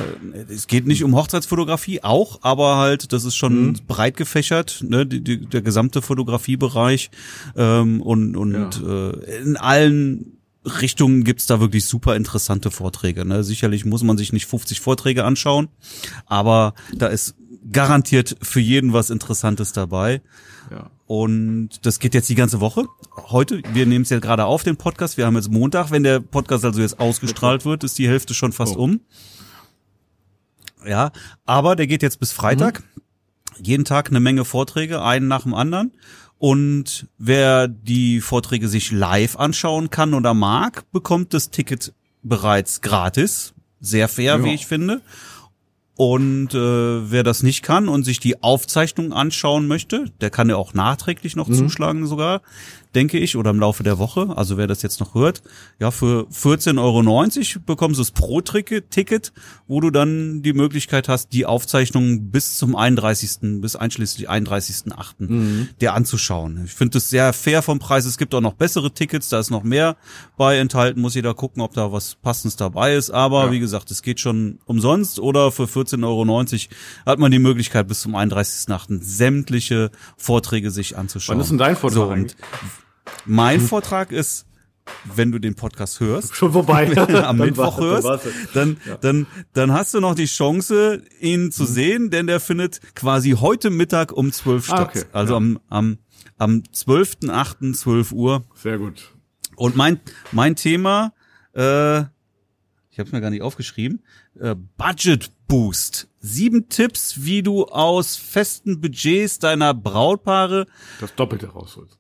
es 0.50 0.68
geht 0.68 0.88
nicht 0.88 1.04
um 1.04 1.16
Hochzeitsfotografie, 1.16 2.04
auch, 2.04 2.40
aber 2.42 2.78
halt, 2.78 3.14
das 3.14 3.24
ist 3.24 3.36
schon 3.36 3.80
breit 3.88 4.18
gefächert, 4.18 4.84
ne, 4.88 5.06
die, 5.06 5.24
die, 5.24 5.46
der 5.46 5.62
gesamte 5.62 6.02
Fotografiebereich 6.02 7.12
ähm, 7.56 8.02
und 8.02 8.36
und 8.36 8.82
äh, 8.84 9.40
in 9.42 9.56
allen 9.56 10.37
Richtungen 10.82 11.24
gibt's 11.24 11.46
da 11.48 11.60
wirklich 11.60 11.86
super 11.86 12.16
interessante 12.16 12.72
Vorträge. 12.72 13.26
Ne? 13.26 13.44
Sicherlich 13.44 13.86
muss 13.86 14.04
man 14.04 14.18
sich 14.18 14.34
nicht 14.34 14.46
50 14.46 14.80
Vorträge 14.82 15.24
anschauen, 15.24 15.70
aber 16.26 16.74
da 16.96 17.08
ist 17.08 17.36
garantiert 17.72 18.36
für 18.42 18.60
jeden 18.60 18.94
was 18.94 19.10
Interessantes 19.10 19.74
dabei. 19.74 20.22
ja. 20.72 20.90
Und 21.06 21.86
das 21.86 22.00
geht 22.00 22.14
jetzt 22.14 22.28
die 22.28 22.36
ganze 22.36 22.60
Woche. 22.60 22.84
Heute, 23.16 23.62
wir 23.72 23.86
nehmen 23.86 24.04
es 24.04 24.10
ja 24.10 24.20
gerade 24.20 24.44
auf, 24.44 24.64
den 24.64 24.76
Podcast. 24.76 25.16
Wir 25.16 25.26
haben 25.26 25.38
jetzt 25.38 25.50
Montag. 25.50 25.90
Wenn 25.90 26.04
der 26.04 26.20
Podcast 26.20 26.66
also 26.66 26.82
jetzt 26.82 27.00
ausgestrahlt 27.00 27.64
wird, 27.64 27.86
ist 27.86 27.98
die 27.98 28.10
Hälfte 28.10 28.34
schon 28.34 28.52
fast 28.52 28.76
Oh. 28.76 28.84
um. 28.84 29.00
Ja, 30.86 31.12
aber 31.46 31.78
der 31.78 31.88
geht 31.88 32.04
jetzt 32.04 32.20
bis 32.20 32.34
Freitag. 32.34 32.84
Jeden 33.62 33.86
Tag 33.86 34.10
eine 34.10 34.20
Menge 34.20 34.44
Vorträge, 34.44 35.02
einen 35.02 35.30
nach 35.30 35.44
dem 35.44 35.54
anderen. 35.54 35.94
Und 36.40 37.08
wer 37.18 37.68
die 37.68 38.22
Vorträge 38.22 38.68
sich 38.68 38.92
live 38.92 39.38
anschauen 39.38 39.90
kann 39.90 40.14
oder 40.14 40.34
mag, 40.34 40.84
bekommt 40.92 41.34
das 41.34 41.50
Ticket 41.50 41.94
bereits 42.24 42.82
gratis. 42.82 43.54
Sehr 43.80 44.08
fair, 44.08 44.38
Ja. 44.38 44.44
wie 44.44 44.54
ich 44.54 44.68
finde. 44.68 45.02
Und 45.96 46.54
äh, 46.54 47.12
wer 47.12 47.24
das 47.24 47.42
nicht 47.42 47.64
kann 47.64 47.90
und 47.90 48.04
sich 48.04 48.20
die 48.20 48.44
Aufzeichnung 48.44 49.14
anschauen 49.14 49.66
möchte, 49.66 50.12
der 50.22 50.30
kann 50.30 50.48
ja 50.48 50.56
auch 50.56 50.76
nachträglich 50.76 51.36
noch 51.36 51.50
zuschlagen 51.52 52.06
sogar, 52.06 52.42
denke 52.98 53.20
ich, 53.20 53.36
oder 53.36 53.52
im 53.52 53.60
Laufe 53.60 53.84
der 53.84 54.00
Woche. 54.00 54.34
Also 54.36 54.58
wer 54.58 54.66
das 54.66 54.82
jetzt 54.82 55.00
noch 55.00 55.14
hört, 55.14 55.44
ja, 55.80 55.92
für 55.92 56.26
14,90 56.34 56.78
Euro 56.80 57.64
bekommst 57.64 58.00
du 58.00 58.02
das 58.02 58.10
Pro-Ticket, 58.10 59.34
wo 59.68 59.80
du 59.82 59.92
dann 59.92 60.42
die 60.42 60.54
Möglichkeit 60.54 61.08
hast, 61.08 61.32
die 61.32 61.46
Aufzeichnung 61.46 62.32
bis 62.32 62.58
zum 62.58 62.76
31., 62.76 63.62
bis 63.62 63.76
einschließlich 63.76 64.32
31.8. 64.32 65.68
dir 65.80 65.94
anzuschauen. 65.94 66.64
Ich 66.66 66.74
finde 66.74 66.94
das 66.94 67.12
sehr 67.12 67.34
fair 67.34 67.62
vom 67.62 67.78
Preis. 67.78 68.06
Es 68.06 68.18
gibt 68.18 68.34
auch 68.34 68.42
noch 68.42 68.54
bessere 68.54 68.92
Tickets, 68.92 69.30
da 69.30 69.38
ist 69.38 69.52
noch 69.52 69.62
mehr 69.62 69.96
bei 70.36 70.58
enthalten, 70.58 71.00
muss 71.00 71.14
jeder 71.14 71.36
gucken, 71.36 71.62
ob 71.62 71.74
da 71.74 71.92
was 71.92 72.16
Passendes 72.16 72.56
dabei 72.56 72.96
ist. 72.96 73.12
Aber 73.12 73.46
Ja. 73.46 73.52
wie 73.52 73.60
gesagt, 73.60 73.92
es 73.92 74.02
geht 74.02 74.20
schon 74.20 74.58
umsonst 74.66 75.20
oder 75.20 75.52
für 75.52 75.66
14,90 75.68 76.04
Euro 76.04 76.76
hat 77.06 77.20
man 77.20 77.32
die 77.32 77.38
Möglichkeit, 77.38 77.88
bis 77.88 78.02
zum 78.02 78.16
31.8. 78.16 79.04
sämtliche 79.04 79.92
Vorträge 80.18 80.72
sich 80.72 80.98
anzuschauen. 80.98 81.38
Wann 81.38 81.44
ist 81.44 81.50
denn 81.52 81.60
dein 81.60 81.76
Vortrag 81.76 82.18
So, 82.18 82.36
mein 83.26 83.60
Vortrag 83.62 84.12
ist, 84.12 84.46
wenn 85.04 85.32
du 85.34 85.40
den 85.40 85.56
Podcast 85.56 86.00
hörst, 86.00 86.34
Schon 86.36 86.54
vorbei. 86.54 86.88
am 86.98 87.38
Dann 87.38 87.48
Mittwoch 87.50 87.78
dann 87.78 87.86
hörst, 87.86 88.28
dann, 88.54 88.78
dann, 89.02 89.28
dann 89.54 89.74
hast 89.74 89.94
du 89.94 90.00
noch 90.00 90.16
die 90.16 90.26
Chance, 90.28 91.04
ihn 91.20 91.52
zu 91.52 91.66
sehen, 91.66 92.10
denn 92.10 92.26
der 92.28 92.40
findet 92.40 92.80
quasi 92.96 93.32
heute 93.32 93.70
Mittag 93.70 94.14
um 94.14 94.32
12 94.32 94.64
Ah, 94.72 94.76
statt. 94.76 94.90
okay. 94.96 95.04
Also 95.12 95.34
Ja. 95.34 95.38
am, 95.38 95.60
am, 95.70 95.98
am 96.38 96.64
12.8. 96.74 97.74
12 97.74 98.12
Uhr. 98.14 98.46
Sehr 98.56 98.78
gut. 98.78 99.14
Und 99.58 99.76
mein, 99.76 100.00
mein 100.32 100.56
Thema, 100.56 101.14
äh, 101.54 102.00
ich 102.90 103.00
habe 103.00 103.08
es 103.08 103.12
mir 103.12 103.20
gar 103.22 103.30
nicht 103.30 103.42
aufgeschrieben, 103.42 104.02
äh, 104.40 104.56
Budget 104.78 105.32
Boost. 105.50 106.08
Sieben 106.20 106.70
Tipps, 106.70 107.24
wie 107.26 107.44
du 107.44 107.66
aus 107.66 108.16
festen 108.18 108.80
Budgets 108.82 109.40
deiner 109.40 109.74
Brautpaare 109.74 110.66
Das 111.02 111.14
Doppelte 111.16 111.48
rausholst. 111.48 111.98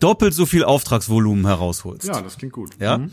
Doppelt 0.00 0.34
so 0.34 0.46
viel 0.46 0.64
Auftragsvolumen 0.64 1.46
herausholst. 1.46 2.08
Ja, 2.08 2.20
das 2.20 2.36
klingt 2.36 2.52
gut. 2.52 2.70
Ja? 2.80 2.98
Mhm. 2.98 3.10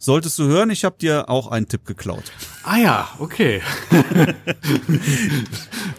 Solltest 0.00 0.38
du 0.38 0.44
hören, 0.44 0.70
ich 0.70 0.84
habe 0.84 0.96
dir 0.96 1.28
auch 1.28 1.48
einen 1.50 1.66
Tipp 1.66 1.84
geklaut. 1.84 2.22
Ah 2.62 2.76
ja, 2.78 3.08
okay. 3.18 3.60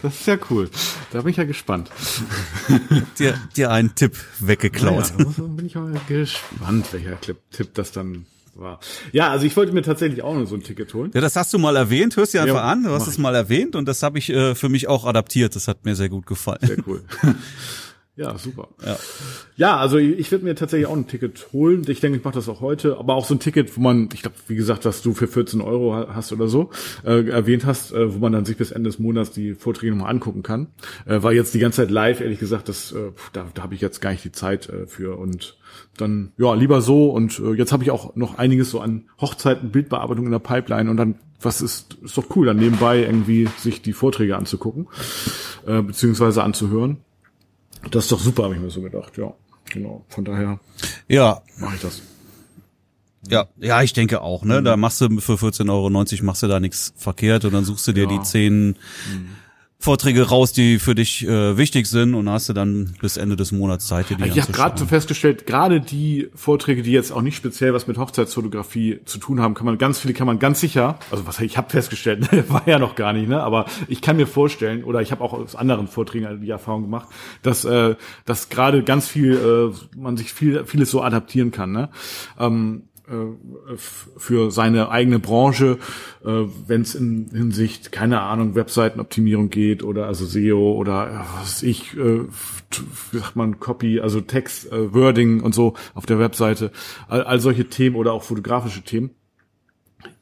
das 0.02 0.14
ist 0.14 0.26
ja 0.26 0.38
cool. 0.48 0.70
Da 1.10 1.20
bin 1.20 1.32
ich 1.32 1.36
ja 1.36 1.44
gespannt. 1.44 1.90
Dir, 3.18 3.38
dir 3.56 3.70
einen 3.70 3.94
Tipp 3.94 4.16
weggeklaut. 4.38 5.12
Ja, 5.18 5.24
da 5.36 5.42
bin 5.42 5.66
ich 5.66 5.74
mal 5.74 5.92
gespannt, 6.08 6.86
welcher 6.92 7.20
Tipp 7.20 7.74
das 7.74 7.92
dann 7.92 8.24
war. 8.54 8.80
Ja, 9.12 9.30
also 9.30 9.44
ich 9.44 9.54
wollte 9.56 9.72
mir 9.72 9.82
tatsächlich 9.82 10.22
auch 10.22 10.34
noch 10.34 10.46
so 10.46 10.54
ein 10.54 10.62
Ticket 10.62 10.94
holen. 10.94 11.10
Ja, 11.12 11.20
das 11.20 11.36
hast 11.36 11.52
du 11.52 11.58
mal 11.58 11.76
erwähnt, 11.76 12.16
hörst 12.16 12.32
dir 12.32 12.40
einfach 12.40 12.54
Ja, 12.54 12.64
an, 12.64 12.84
du 12.84 12.90
hast 12.90 13.06
es 13.06 13.18
mal 13.18 13.34
erwähnt 13.34 13.76
und 13.76 13.86
das 13.86 14.02
habe 14.02 14.18
ich 14.18 14.30
äh, 14.30 14.54
für 14.54 14.70
mich 14.70 14.88
auch 14.88 15.04
adaptiert. 15.04 15.54
Das 15.56 15.68
hat 15.68 15.84
mir 15.84 15.94
sehr 15.94 16.08
gut 16.08 16.24
gefallen. 16.24 16.60
Sehr 16.62 16.78
cool. 16.86 17.04
Ja, 18.20 18.36
super. 18.36 18.68
Ja, 18.84 18.96
ja 19.56 19.76
also 19.78 19.96
ich, 19.96 20.18
ich 20.18 20.30
werde 20.30 20.44
mir 20.44 20.54
tatsächlich 20.54 20.86
auch 20.86 20.94
ein 20.96 21.06
Ticket 21.06 21.48
holen. 21.52 21.84
Ich 21.88 22.00
denke, 22.00 22.18
ich 22.18 22.24
mache 22.24 22.34
das 22.34 22.48
auch 22.50 22.60
heute. 22.60 22.98
Aber 22.98 23.14
auch 23.14 23.24
so 23.24 23.34
ein 23.34 23.40
Ticket, 23.40 23.74
wo 23.76 23.80
man, 23.80 24.10
ich 24.12 24.20
glaube, 24.22 24.36
wie 24.46 24.56
gesagt, 24.56 24.84
was 24.84 25.00
du 25.00 25.14
für 25.14 25.26
14 25.26 25.60
Euro 25.62 25.94
ha- 25.94 26.08
hast 26.14 26.30
oder 26.32 26.46
so, 26.46 26.68
äh, 27.04 27.26
erwähnt 27.28 27.64
hast, 27.64 27.92
äh, 27.92 28.14
wo 28.14 28.18
man 28.18 28.32
dann 28.32 28.44
sich 28.44 28.58
bis 28.58 28.72
Ende 28.72 28.90
des 28.90 28.98
Monats 28.98 29.30
die 29.30 29.54
Vorträge 29.54 29.92
nochmal 29.92 30.10
angucken 30.10 30.42
kann. 30.42 30.66
Äh, 31.06 31.22
war 31.22 31.32
jetzt 31.32 31.54
die 31.54 31.58
ganze 31.58 31.76
Zeit 31.82 31.90
live, 31.90 32.20
ehrlich 32.20 32.38
gesagt, 32.38 32.68
das, 32.68 32.92
äh, 32.92 33.12
da, 33.32 33.46
da 33.54 33.62
habe 33.62 33.74
ich 33.74 33.80
jetzt 33.80 34.00
gar 34.00 34.10
nicht 34.10 34.24
die 34.24 34.32
Zeit 34.32 34.68
äh, 34.68 34.86
für. 34.86 35.16
Und 35.18 35.56
dann, 35.96 36.32
ja, 36.36 36.52
lieber 36.54 36.82
so. 36.82 37.10
Und 37.10 37.38
äh, 37.40 37.52
jetzt 37.54 37.72
habe 37.72 37.82
ich 37.84 37.90
auch 37.90 38.16
noch 38.16 38.36
einiges 38.38 38.70
so 38.70 38.80
an 38.80 39.04
Hochzeiten, 39.20 39.70
Bildbearbeitung 39.70 40.26
in 40.26 40.32
der 40.32 40.40
Pipeline. 40.40 40.90
Und 40.90 40.96
dann, 40.98 41.14
was 41.40 41.62
ist, 41.62 41.94
ist 42.02 42.18
doch 42.18 42.24
cool, 42.36 42.46
dann 42.46 42.58
nebenbei 42.58 43.00
irgendwie 43.00 43.48
sich 43.58 43.80
die 43.80 43.94
Vorträge 43.94 44.36
anzugucken, 44.36 44.88
äh, 45.66 45.80
beziehungsweise 45.80 46.42
anzuhören. 46.42 46.98
Das 47.90 48.04
ist 48.04 48.12
doch 48.12 48.20
super, 48.20 48.44
habe 48.44 48.54
ich 48.54 48.60
mir 48.60 48.70
so 48.70 48.82
gedacht, 48.82 49.16
ja. 49.18 49.32
Genau. 49.70 50.04
Von 50.08 50.24
daher 50.24 50.58
Ja, 51.08 51.42
mache 51.58 51.76
ich 51.76 51.80
das. 51.82 52.02
ja, 53.28 53.46
ja, 53.58 53.82
ich 53.82 53.92
denke 53.92 54.20
auch, 54.20 54.42
ne? 54.44 54.62
Da 54.62 54.76
machst 54.76 55.00
du 55.00 55.20
für 55.20 55.34
14,90 55.34 55.70
Euro 55.70 56.24
machst 56.24 56.42
du 56.42 56.48
da 56.48 56.58
nichts 56.60 56.92
verkehrt 56.96 57.44
und 57.44 57.52
dann 57.54 57.64
suchst 57.64 57.86
du 57.88 57.92
dir 57.92 58.04
Ja. 58.04 58.08
die 58.08 58.22
zehn 58.22 58.76
Vorträge 59.82 60.28
raus, 60.28 60.52
die 60.52 60.78
für 60.78 60.94
dich 60.94 61.26
äh, 61.26 61.56
wichtig 61.56 61.86
sind 61.86 62.14
und 62.14 62.28
hast 62.28 62.50
du 62.50 62.52
dann 62.52 62.94
bis 63.00 63.16
Ende 63.16 63.34
des 63.34 63.50
Monats 63.50 63.86
Zeit, 63.86 64.10
dir 64.10 64.16
die 64.18 64.24
Ich 64.24 64.38
habe 64.38 64.52
gerade 64.52 64.78
so 64.78 64.84
festgestellt, 64.84 65.46
gerade 65.46 65.80
die 65.80 66.28
Vorträge, 66.34 66.82
die 66.82 66.92
jetzt 66.92 67.12
auch 67.12 67.22
nicht 67.22 67.34
speziell 67.34 67.72
was 67.72 67.86
mit 67.86 67.96
Hochzeitsfotografie 67.96 69.00
zu 69.06 69.16
tun 69.16 69.40
haben, 69.40 69.54
kann 69.54 69.64
man 69.64 69.78
ganz 69.78 69.98
viele 69.98 70.12
kann 70.12 70.26
man 70.26 70.38
ganz 70.38 70.60
sicher, 70.60 70.98
also 71.10 71.26
was 71.26 71.40
ich 71.40 71.56
habe 71.56 71.70
festgestellt, 71.70 72.28
war 72.50 72.68
ja 72.68 72.78
noch 72.78 72.94
gar 72.94 73.14
nicht, 73.14 73.26
ne, 73.26 73.42
aber 73.42 73.64
ich 73.88 74.02
kann 74.02 74.18
mir 74.18 74.26
vorstellen 74.26 74.84
oder 74.84 75.00
ich 75.00 75.12
habe 75.12 75.24
auch 75.24 75.32
aus 75.32 75.56
anderen 75.56 75.88
Vorträgen 75.88 76.42
die 76.42 76.50
Erfahrung 76.50 76.82
gemacht, 76.82 77.08
dass 77.40 77.64
äh, 77.64 77.96
dass 78.26 78.50
gerade 78.50 78.82
ganz 78.82 79.08
viel 79.08 79.32
äh, 79.32 79.98
man 79.98 80.18
sich 80.18 80.34
viel 80.34 80.66
vieles 80.66 80.90
so 80.90 81.00
adaptieren 81.00 81.52
kann, 81.52 81.72
ne? 81.72 81.88
Ähm, 82.38 82.82
äh, 82.82 82.89
für 84.16 84.50
seine 84.50 84.90
eigene 84.90 85.18
Branche, 85.18 85.78
äh, 86.24 86.28
wenn 86.66 86.82
es 86.82 86.94
in 86.94 87.30
Hinsicht, 87.32 87.92
keine 87.92 88.20
Ahnung, 88.20 88.54
Webseitenoptimierung 88.54 89.50
geht 89.50 89.82
oder 89.82 90.06
also 90.06 90.26
SEO 90.26 90.72
oder 90.74 91.10
ja, 91.10 91.26
was 91.40 91.62
ich, 91.62 91.96
äh, 91.96 92.20
wie 93.10 93.18
sagt 93.18 93.36
man, 93.36 93.58
Copy, 93.58 94.00
also 94.00 94.20
Text, 94.20 94.70
äh, 94.72 94.92
Wording 94.92 95.40
und 95.40 95.54
so 95.54 95.74
auf 95.94 96.06
der 96.06 96.18
Webseite, 96.18 96.70
all, 97.08 97.24
all 97.24 97.40
solche 97.40 97.68
Themen 97.68 97.96
oder 97.96 98.12
auch 98.12 98.22
fotografische 98.22 98.82
Themen. 98.82 99.10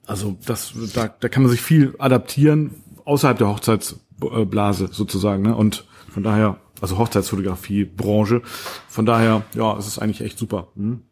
Also 0.06 0.38
das, 0.46 0.72
da, 0.94 1.08
da 1.08 1.28
kann 1.28 1.42
man 1.42 1.50
sich 1.50 1.60
viel 1.60 1.94
adaptieren 1.98 2.70
außerhalb 3.04 3.38
der 3.38 3.48
Hochzeitsblase 3.48 4.88
sozusagen, 4.90 5.42
ne? 5.42 5.56
Und 5.56 5.86
von 6.10 6.22
daher, 6.22 6.58
also 6.80 6.98
Hochzeitsfotografie, 6.98 7.84
Branche, 7.84 8.42
von 8.88 9.06
daher, 9.06 9.44
ja, 9.54 9.76
es 9.76 9.86
ist 9.86 9.98
eigentlich 9.98 10.22
echt 10.22 10.38
super. 10.38 10.68
Hm? 10.76 11.02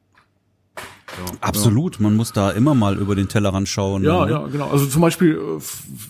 Ja, 1.18 1.32
Absolut, 1.40 2.00
man 2.00 2.14
muss 2.16 2.32
da 2.32 2.50
immer 2.50 2.74
mal 2.74 2.96
über 2.96 3.14
den 3.14 3.28
Tellerrand 3.28 3.68
schauen. 3.68 4.02
Ja, 4.02 4.24
ne? 4.26 4.32
ja, 4.32 4.46
genau. 4.46 4.68
Also 4.70 4.86
zum 4.86 5.02
Beispiel 5.02 5.34
äh, 5.36 5.60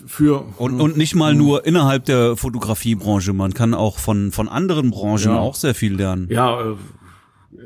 für 0.06 0.44
Und, 0.56 0.80
und 0.80 0.96
nicht 0.96 1.14
mal 1.14 1.34
nur 1.34 1.64
innerhalb 1.64 2.04
der 2.06 2.36
Fotografiebranche, 2.36 3.32
man 3.32 3.54
kann 3.54 3.74
auch 3.74 3.98
von, 3.98 4.32
von 4.32 4.48
anderen 4.48 4.90
Branchen 4.90 5.32
Ja. 5.32 5.38
auch 5.38 5.54
sehr 5.54 5.74
viel 5.74 5.94
lernen. 5.94 6.28
ja, 6.30 6.60
äh, 6.60 6.74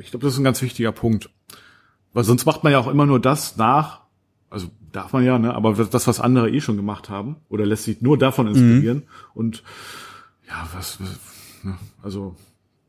ich 0.01 0.11
glaube, 0.11 0.25
das 0.25 0.35
ist 0.35 0.39
ein 0.39 0.45
ganz 0.45 0.63
wichtiger 0.63 0.93
Punkt. 0.93 1.31
Weil 2.13 2.25
sonst 2.25 2.45
macht 2.47 2.63
man 2.65 2.73
ja 2.73 2.79
auch 2.79 2.87
immer 2.89 3.07
nur 3.07 3.21
das 3.21 3.57
nach, 3.57 4.01
also 4.51 4.69
darf 4.93 5.13
man 5.13 5.25
ja, 5.25 5.39
ne, 5.39 5.55
aber 5.55 5.75
das, 5.75 6.07
was 6.07 6.21
andere 6.21 6.51
eh 6.51 6.61
schon 6.61 6.77
gemacht 6.77 7.09
haben, 7.09 7.37
oder 7.49 7.65
lässt 7.67 7.85
sich 7.85 8.01
nur 8.01 8.19
davon 8.19 8.49
inspirieren. 8.49 9.05
Und 9.35 9.63
ja, 10.49 10.69
was, 10.75 11.01
was 11.01 11.19
ne, 11.63 11.77
also 12.03 12.35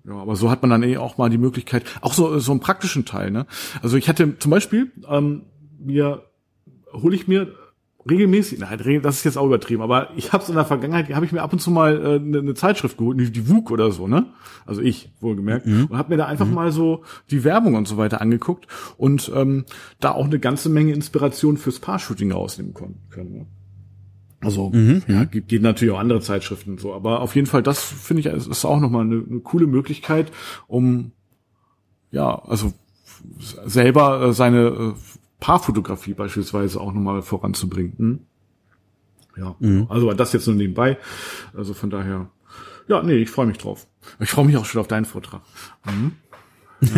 ja, 0.05 0.13
aber 0.15 0.35
so 0.35 0.49
hat 0.49 0.61
man 0.61 0.69
dann 0.71 0.83
eh 0.83 0.97
auch 0.97 1.17
mal 1.17 1.29
die 1.29 1.37
Möglichkeit, 1.37 1.83
auch 2.01 2.13
so 2.13 2.39
so 2.39 2.51
einen 2.51 2.59
praktischen 2.61 3.05
Teil, 3.05 3.31
ne? 3.31 3.45
Also 3.81 3.97
ich 3.97 4.09
hatte 4.09 4.37
zum 4.39 4.49
Beispiel 4.51 4.91
ähm, 5.07 5.43
mir 5.79 6.23
hole 6.93 7.15
ich 7.15 7.27
mir 7.27 7.53
regelmäßig, 8.09 8.57
nein, 8.59 8.79
re- 8.79 8.99
das 8.99 9.17
ist 9.17 9.23
jetzt 9.25 9.37
auch 9.37 9.45
übertrieben, 9.45 9.83
aber 9.83 10.09
ich 10.15 10.33
habe 10.33 10.41
es 10.41 10.49
in 10.49 10.55
der 10.55 10.65
Vergangenheit, 10.65 11.13
habe 11.13 11.23
ich 11.25 11.31
mir 11.31 11.43
ab 11.43 11.53
und 11.53 11.59
zu 11.59 11.69
mal 11.69 12.01
äh, 12.03 12.15
eine, 12.15 12.39
eine 12.39 12.53
Zeitschrift 12.55 12.97
geholt, 12.97 13.19
die, 13.19 13.31
die 13.31 13.47
WUK 13.47 13.69
oder 13.69 13.91
so, 13.91 14.07
ne? 14.07 14.25
Also 14.65 14.81
ich, 14.81 15.11
wohlgemerkt, 15.21 15.67
und 15.67 15.97
habe 15.97 16.09
mir 16.09 16.17
da 16.17 16.25
einfach 16.25 16.47
mal 16.47 16.71
so 16.71 17.03
die 17.29 17.43
Werbung 17.43 17.75
und 17.75 17.87
so 17.87 17.97
weiter 17.97 18.19
angeguckt 18.21 18.65
und 18.97 19.31
ähm, 19.35 19.65
da 19.99 20.11
auch 20.13 20.25
eine 20.25 20.39
ganze 20.39 20.69
Menge 20.69 20.93
Inspiration 20.93 21.57
fürs 21.57 21.79
Paar-Shooting 21.79 22.31
rausnehmen 22.31 22.73
können. 22.73 23.01
können 23.11 23.31
ne? 23.33 23.45
Also 24.41 24.71
ja, 25.07 25.23
gibt, 25.25 25.49
gibt 25.49 25.63
natürlich 25.63 25.93
auch 25.93 25.99
andere 25.99 26.19
Zeitschriften 26.19 26.71
und 26.71 26.79
so, 26.79 26.93
aber 26.93 27.21
auf 27.21 27.35
jeden 27.35 27.47
Fall, 27.47 27.61
das 27.61 27.83
finde 27.83 28.21
ich, 28.21 28.25
ist 28.25 28.65
auch 28.65 28.79
nochmal 28.79 29.03
eine, 29.05 29.23
eine 29.29 29.39
coole 29.41 29.67
Möglichkeit, 29.67 30.31
um 30.67 31.11
ja, 32.11 32.41
also 32.45 32.73
selber 33.65 34.21
äh, 34.21 34.33
seine 34.33 34.67
äh, 34.67 34.93
Paarfotografie 35.39 36.13
beispielsweise 36.13 36.81
auch 36.81 36.91
nochmal 36.91 37.21
voranzubringen. 37.21 37.93
Hm? 37.97 38.19
Ja, 39.37 39.55
also 39.89 40.11
das 40.13 40.33
jetzt 40.33 40.47
nur 40.47 40.55
nebenbei. 40.57 40.97
Also 41.55 41.73
von 41.73 41.89
daher, 41.89 42.29
ja, 42.87 43.01
nee, 43.01 43.15
ich 43.15 43.29
freue 43.29 43.45
mich 43.45 43.57
drauf. 43.59 43.87
Ich 44.19 44.29
freue 44.29 44.45
mich 44.45 44.57
auch 44.57 44.65
schon 44.65 44.81
auf 44.81 44.87
deinen 44.87 45.05
Vortrag. 45.05 45.41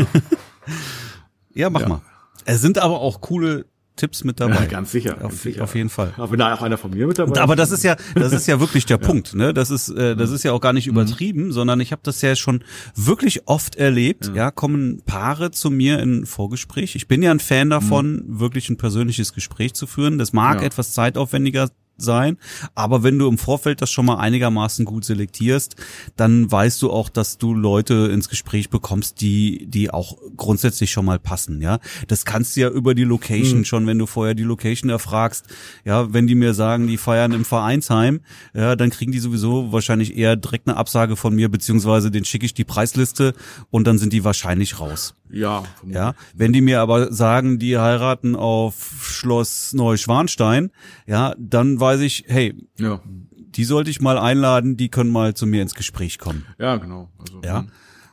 Ja, 1.53 1.69
mach 1.69 1.81
Ja. 1.81 1.87
mal. 1.89 2.01
Es 2.45 2.61
sind 2.61 2.79
aber 2.79 2.99
auch 2.99 3.21
coole 3.21 3.65
Tipps 3.95 4.23
mit 4.23 4.39
dabei. 4.39 4.55
Ja, 4.55 4.65
ganz 4.65 4.91
sicher. 4.91 5.13
ganz 5.13 5.23
Auf, 5.33 5.41
sicher. 5.41 5.63
auf 5.63 5.75
jeden 5.75 5.89
Fall. 5.89 6.13
Aber 6.17 6.31
wenn 6.31 6.39
da 6.39 6.53
auch 6.53 6.61
einer 6.61 6.77
von 6.77 6.91
mir 6.91 7.07
mit 7.07 7.19
dabei 7.19 7.31
Und, 7.31 7.37
aber 7.37 7.55
das 7.55 7.71
ist 7.71 7.83
ja, 7.83 7.95
das 8.15 8.33
ist 8.33 8.47
ja 8.47 8.59
wirklich 8.59 8.85
der 8.85 8.97
Punkt, 9.09 9.35
ne? 9.35 9.53
Das 9.53 9.69
ist, 9.69 9.89
äh, 9.89 10.15
das 10.15 10.31
ist 10.31 10.43
ja 10.43 10.51
auch 10.51 10.61
gar 10.61 10.73
nicht 10.73 10.87
übertrieben, 10.87 11.51
sondern 11.51 11.79
ich 11.79 11.91
habe 11.91 12.01
das 12.03 12.21
ja 12.21 12.35
schon 12.35 12.63
wirklich 12.95 13.47
oft 13.47 13.75
erlebt. 13.75 14.31
Ja. 14.33 14.51
kommen 14.51 15.01
Paare 15.05 15.51
zu 15.51 15.69
mir 15.69 15.99
in 15.99 16.25
Vorgespräch. 16.25 16.95
Ich 16.95 17.07
bin 17.07 17.21
ja 17.23 17.31
ein 17.31 17.39
Fan 17.39 17.69
davon, 17.69 18.23
wirklich 18.27 18.69
ein 18.69 18.77
persönliches 18.77 19.33
Gespräch 19.33 19.73
zu 19.73 19.85
führen. 19.87 20.17
Das 20.17 20.33
mag 20.33 20.61
Ja. 20.61 20.65
etwas 20.67 20.93
zeitaufwendiger 20.93 21.69
sein, 21.97 22.37
aber 22.75 23.03
wenn 23.03 23.19
du 23.19 23.27
im 23.27 23.37
Vorfeld 23.37 23.81
das 23.81 23.91
schon 23.91 24.05
mal 24.05 24.17
einigermaßen 24.17 24.85
gut 24.85 25.05
selektierst, 25.05 25.75
dann 26.15 26.51
weißt 26.51 26.81
du 26.81 26.91
auch, 26.91 27.09
dass 27.09 27.37
du 27.37 27.53
Leute 27.53 28.09
ins 28.11 28.29
Gespräch 28.29 28.69
bekommst, 28.69 29.21
die 29.21 29.65
die 29.67 29.91
auch 29.91 30.17
grundsätzlich 30.35 30.91
schon 30.91 31.05
mal 31.05 31.19
passen, 31.19 31.61
ja. 31.61 31.79
Das 32.07 32.25
kannst 32.25 32.55
du 32.55 32.61
ja 32.61 32.69
über 32.69 32.95
die 32.95 33.03
Location 33.03 33.65
schon, 33.65 33.87
wenn 33.87 33.99
du 33.99 34.05
vorher 34.05 34.33
die 34.33 34.43
Location 34.43 34.89
erfragst, 34.89 35.45
ja, 35.85 36.13
wenn 36.13 36.27
die 36.27 36.35
mir 36.35 36.53
sagen, 36.53 36.87
die 36.87 36.97
feiern 36.97 37.31
im 37.31 37.45
Vereinsheim, 37.45 38.21
ja, 38.53 38.75
dann 38.75 38.89
kriegen 38.89 39.11
die 39.11 39.19
sowieso 39.19 39.71
wahrscheinlich 39.71 40.17
eher 40.17 40.35
direkt 40.35 40.67
eine 40.67 40.77
Absage 40.77 41.15
von 41.15 41.35
mir, 41.35 41.49
beziehungsweise 41.49 42.11
den 42.11 42.25
schicke 42.25 42.45
ich 42.45 42.53
die 42.53 42.63
Preisliste 42.63 43.33
und 43.69 43.85
dann 43.87 43.97
sind 43.97 44.13
die 44.13 44.23
wahrscheinlich 44.23 44.79
raus. 44.79 45.15
Ja, 45.33 45.63
Ja, 45.83 46.13
wenn 46.35 46.53
die 46.53 46.61
mir 46.61 46.79
aber 46.79 47.11
sagen, 47.11 47.57
die 47.57 47.79
heiraten 47.79 48.35
auf 48.35 48.75
Schloss 49.01 49.73
Neuschwanstein, 49.73 50.69
ja, 51.07 51.33
dann 51.39 51.79
weiß 51.83 52.01
ich, 52.01 52.25
hey, 52.27 52.55
ja, 52.79 52.99
die 53.35 53.63
sollte 53.65 53.91
ich 53.91 54.01
mal 54.01 54.17
einladen, 54.17 54.77
die 54.77 54.89
können 54.89 55.11
mal 55.11 55.35
zu 55.35 55.45
mir 55.45 55.61
ins 55.61 55.75
Gespräch 55.75 56.17
kommen. 56.17 56.45
ja, 56.57 56.77
genau. 56.77 57.09
Also, 57.19 57.41
Ja. 57.43 57.59
hm. 57.61 57.69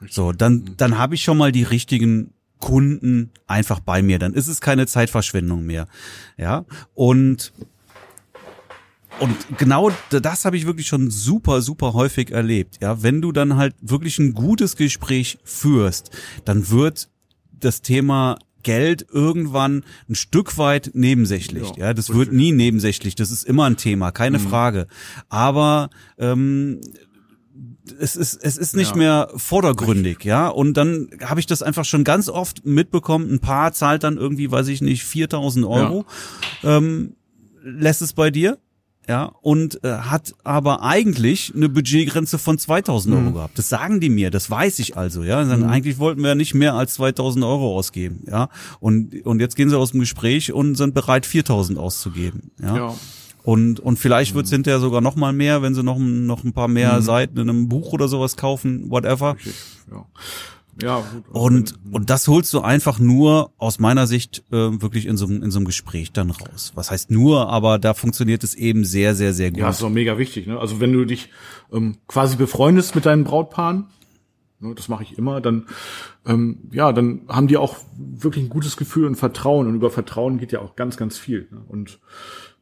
So, 0.09 0.33
dann, 0.33 0.75
dann 0.79 0.97
habe 0.99 1.14
ich 1.14 1.23
schon 1.23 1.37
mal 1.39 1.53
die 1.53 1.62
richtigen 1.62 2.33
Kunden 2.59 3.31
einfach 3.47 3.81
bei 3.81 4.01
mir. 4.03 4.18
Dann 4.18 4.33
ist 4.35 4.47
es 4.49 4.61
keine 4.62 4.87
Zeitverschwendung 4.87 5.64
mehr. 5.66 5.89
Ja. 6.39 6.64
Und 6.95 7.53
und 9.18 9.59
genau 9.59 9.91
das 10.11 10.47
habe 10.47 10.57
ich 10.57 10.64
wirklich 10.64 10.87
schon 10.87 11.11
super, 11.11 11.61
super 11.61 11.93
häufig 11.93 12.31
erlebt. 12.31 12.79
Ja, 12.81 13.03
wenn 13.03 13.21
du 13.21 13.33
dann 13.33 13.57
halt 13.57 13.75
wirklich 13.83 14.18
ein 14.18 14.33
gutes 14.33 14.77
Gespräch 14.77 15.39
führst, 15.45 16.11
dann 16.47 16.71
wird 16.71 17.11
das 17.53 17.83
Thema 17.83 18.39
Geld 18.62 19.06
irgendwann 19.12 19.84
ein 20.08 20.14
Stück 20.14 20.58
weit 20.58 20.90
nebensächlich. 20.94 21.68
Ja, 21.76 21.86
Ja, 21.88 21.94
das 21.94 22.12
wird 22.14 22.32
nie 22.32 22.52
nebensächlich. 22.52 23.14
Das 23.14 23.30
ist 23.30 23.44
immer 23.44 23.64
ein 23.64 23.76
Thema, 23.76 24.11
keine 24.12 24.38
Frage. 24.38 24.86
Aber 25.28 25.90
ähm, 26.18 26.80
es 27.98 28.16
ist, 28.16 28.34
es 28.42 28.56
ist 28.56 28.76
nicht 28.76 28.92
Ja. 28.92 28.96
mehr 28.96 29.28
vordergründig, 29.36 30.24
ja. 30.24 30.48
Und 30.48 30.76
dann 30.76 31.08
habe 31.24 31.40
ich 31.40 31.46
das 31.46 31.62
einfach 31.62 31.84
schon 31.84 32.04
ganz 32.04 32.28
oft 32.28 32.64
mitbekommen. 32.64 33.30
Ein 33.32 33.40
Paar 33.40 33.72
zahlt 33.72 34.04
dann 34.04 34.16
irgendwie, 34.16 34.50
weiß 34.50 34.68
ich 34.68 34.80
nicht, 34.80 35.04
4000 35.04 35.66
Euro. 35.66 36.04
Ähm, 36.62 37.16
lässt 37.62 38.02
es 38.02 38.12
bei 38.12 38.30
dir. 38.30 38.58
Ja, 39.11 39.32
und 39.42 39.82
äh, 39.82 39.88
hat 39.88 40.36
aber 40.44 40.84
eigentlich 40.84 41.52
eine 41.52 41.68
Budgetgrenze 41.68 42.38
von 42.38 42.58
2000 42.58 43.16
Euro 43.16 43.32
gehabt. 43.32 43.58
Das 43.58 43.68
sagen 43.68 43.98
die 43.98 44.08
mir, 44.08 44.30
das 44.30 44.48
weiß 44.48 44.78
ich 44.78 44.96
also, 44.96 45.24
ja. 45.24 45.44
Sagen, 45.44 45.64
Eigentlich 45.64 45.98
wollten 45.98 46.22
wir 46.22 46.36
nicht 46.36 46.54
mehr 46.54 46.74
als 46.74 46.94
2000 46.94 47.44
Euro 47.44 47.76
ausgeben, 47.76 48.22
ja. 48.30 48.50
Und, 48.78 49.26
und 49.26 49.40
jetzt 49.40 49.56
gehen 49.56 49.68
sie 49.68 49.76
aus 49.76 49.90
dem 49.90 49.98
Gespräch 49.98 50.52
und 50.52 50.76
sind 50.76 50.94
bereit, 50.94 51.26
4000 51.26 51.76
auszugeben, 51.76 52.52
ja. 52.62 52.76
Ja. 52.76 52.94
Und, 53.42 53.80
und 53.80 53.98
vielleicht 53.98 54.36
wird's 54.36 54.50
hinterher 54.50 54.78
sogar 54.78 55.00
noch 55.00 55.16
mal 55.16 55.32
mehr, 55.32 55.61
wenn 55.61 55.74
sie 55.74 55.82
noch, 55.82 55.98
noch 55.98 56.44
ein 56.44 56.52
paar 56.52 56.68
mehr 56.68 57.02
Seiten 57.02 57.36
in 57.40 57.50
einem 57.50 57.68
Buch 57.68 57.92
oder 57.92 58.06
sowas 58.06 58.36
kaufen, 58.36 58.90
whatever. 58.90 59.34
Ja. 59.90 60.06
Ja, 60.83 61.01
gut. 61.12 61.24
Und, 61.33 61.74
und 61.93 62.11
das 62.11 62.26
holst 62.28 62.53
du 62.55 62.61
einfach 62.61 62.99
nur 62.99 63.53
aus 63.59 63.78
meiner 63.78 64.07
Sicht 64.07 64.45
äh, 64.51 64.81
wirklich 64.83 65.07
in 65.07 65.16
so, 65.16 65.26
einem- 65.26 65.43
in 65.43 65.51
so 65.51 65.59
einem 65.59 65.66
Gespräch 65.66 66.12
dann 66.12 66.31
raus. 66.31 66.72
Was 66.74 66.91
heißt 66.91 67.11
nur, 67.11 67.49
aber 67.49 67.78
da 67.78 67.95
funktioniert 67.95 68.45
es 68.45 68.55
eben 68.55 68.85
sehr, 68.85 69.14
sehr, 69.14 69.33
sehr 69.33 69.51
gut. 69.51 69.61
Ja, 69.61 69.70
ist 69.70 69.83
auch 69.83 69.91
mega 69.91 70.18
wichtig. 70.18 70.47
Ne? 70.47 70.59
Also 70.59 70.81
wenn 70.81 70.93
du 70.93 71.05
dich 71.05 71.28
ähm, 71.72 71.97
quasi 72.07 72.37
befreundest 72.37 72.95
mit 72.95 73.07
deinen 73.07 73.24
Brautpaaren, 73.24 73.87
ne, 74.61 74.74
das 74.74 74.89
mache 74.89 75.03
ich 75.03 75.16
immer, 75.18 75.41
dann 75.41 75.66
ähm, 76.26 76.59
ja, 76.72 76.93
dann 76.93 77.22
haben 77.28 77.47
die 77.47 77.57
auch 77.57 77.76
wirklich 77.97 78.45
ein 78.45 78.51
gutes 78.51 78.76
Gefühl 78.76 79.07
und 79.07 79.14
Vertrauen. 79.16 79.66
Und 79.66 79.74
über 79.74 79.91
Vertrauen 79.91 80.39
geht 80.39 80.53
ja 80.53 80.61
auch 80.61 80.76
ganz, 80.76 80.97
ganz 80.97 81.16
viel. 81.18 81.49
Ne? 81.51 81.62
Und 81.68 81.99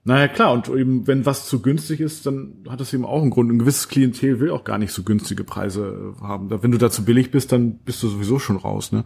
naja, 0.05 0.28
klar, 0.28 0.53
und 0.53 0.68
eben, 0.68 1.07
wenn 1.07 1.26
was 1.26 1.46
zu 1.46 1.61
günstig 1.61 2.01
ist, 2.01 2.24
dann 2.24 2.55
hat 2.68 2.80
das 2.80 2.94
eben 2.94 3.05
auch 3.05 3.20
einen 3.20 3.30
Grund. 3.30 3.51
Ein 3.53 3.59
gewisses 3.59 3.88
Klientel 3.88 4.40
will 4.40 4.51
auch 4.51 4.64
gar 4.64 4.78
nicht 4.78 4.92
so 4.92 5.03
günstige 5.03 5.44
Preise 5.44 6.14
äh, 6.18 6.22
haben. 6.22 6.49
Da- 6.49 6.62
Wenn 6.62 6.70
du 6.70 6.78
da 6.78 6.90
zu 6.90 7.05
billig 7.05 7.30
bist, 7.30 7.53
dann 7.53 7.78
bist 7.78 8.03
du 8.03 8.09
sowieso 8.09 8.38
schon 8.38 8.57
raus. 8.57 8.90
Ne? 8.92 9.05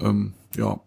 Ähm, 0.00 0.32
ja. 0.56 0.80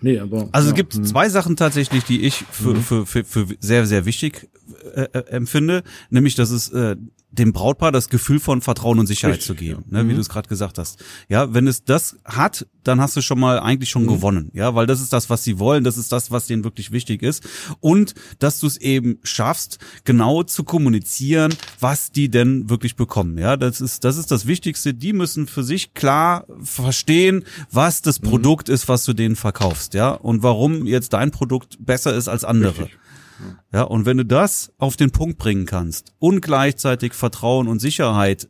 Nee, 0.00 0.18
aber. 0.18 0.48
Also 0.52 0.68
ja. 0.68 0.72
es 0.72 0.76
gibt 0.76 0.94
zwei 0.94 1.28
Sachen 1.28 1.56
tatsächlich, 1.56 2.04
die 2.04 2.22
ich 2.22 2.44
für, 2.50 2.76
für, 2.76 3.04
für, 3.04 3.24
für 3.24 3.46
sehr, 3.60 3.86
sehr 3.86 4.06
wichtig 4.06 4.48
äh, 4.94 5.02
äh, 5.12 5.18
empfinde, 5.28 5.82
nämlich 6.08 6.34
dass 6.34 6.50
es 6.50 6.70
äh, 6.70 6.96
dem 7.32 7.52
Brautpaar 7.52 7.92
das 7.92 8.08
Gefühl 8.08 8.40
von 8.40 8.60
Vertrauen 8.60 8.98
und 8.98 9.06
Sicherheit 9.06 9.34
Richtig, 9.34 9.46
zu 9.46 9.54
geben, 9.54 9.84
ja. 9.90 10.02
ne, 10.02 10.08
wie 10.08 10.14
du 10.14 10.20
es 10.20 10.28
gerade 10.28 10.48
gesagt 10.48 10.78
hast. 10.78 11.02
Ja, 11.28 11.54
wenn 11.54 11.66
es 11.66 11.84
das 11.84 12.16
hat, 12.24 12.66
dann 12.82 13.00
hast 13.00 13.16
du 13.16 13.22
schon 13.22 13.38
mal 13.38 13.60
eigentlich 13.60 13.90
schon 13.90 14.06
gewonnen, 14.06 14.50
ja, 14.52 14.74
weil 14.74 14.86
das 14.86 15.00
ist 15.00 15.12
das, 15.12 15.30
was 15.30 15.44
sie 15.44 15.58
wollen, 15.58 15.84
das 15.84 15.96
ist 15.96 16.12
das, 16.12 16.30
was 16.30 16.46
denen 16.46 16.64
wirklich 16.64 16.90
wichtig 16.90 17.22
ist 17.22 17.46
und 17.80 18.14
dass 18.38 18.58
du 18.58 18.66
es 18.66 18.76
eben 18.78 19.18
schaffst, 19.22 19.78
genau 20.04 20.42
zu 20.42 20.64
kommunizieren, 20.64 21.54
was 21.78 22.10
die 22.10 22.30
denn 22.30 22.68
wirklich 22.68 22.96
bekommen, 22.96 23.38
ja, 23.38 23.56
das 23.56 23.80
ist 23.80 24.04
das 24.04 24.16
ist 24.16 24.30
das 24.30 24.46
Wichtigste. 24.46 24.94
Die 24.94 25.12
müssen 25.12 25.46
für 25.46 25.62
sich 25.62 25.94
klar 25.94 26.46
verstehen, 26.62 27.44
was 27.70 28.02
das 28.02 28.18
Produkt 28.18 28.68
ist, 28.68 28.88
was 28.88 29.04
du 29.04 29.12
denen 29.12 29.36
verkaufst, 29.36 29.94
ja, 29.94 30.10
und 30.10 30.42
warum 30.42 30.86
jetzt 30.86 31.12
dein 31.12 31.30
Produkt 31.30 31.76
besser 31.84 32.14
ist 32.14 32.28
als 32.28 32.44
andere. 32.44 32.84
Richtig. 32.84 32.99
Ja, 33.72 33.82
und 33.82 34.06
wenn 34.06 34.16
du 34.16 34.24
das 34.24 34.72
auf 34.78 34.96
den 34.96 35.10
Punkt 35.10 35.38
bringen 35.38 35.66
kannst 35.66 36.12
und 36.18 36.40
gleichzeitig 36.40 37.12
Vertrauen 37.14 37.68
und 37.68 37.78
Sicherheit 37.80 38.48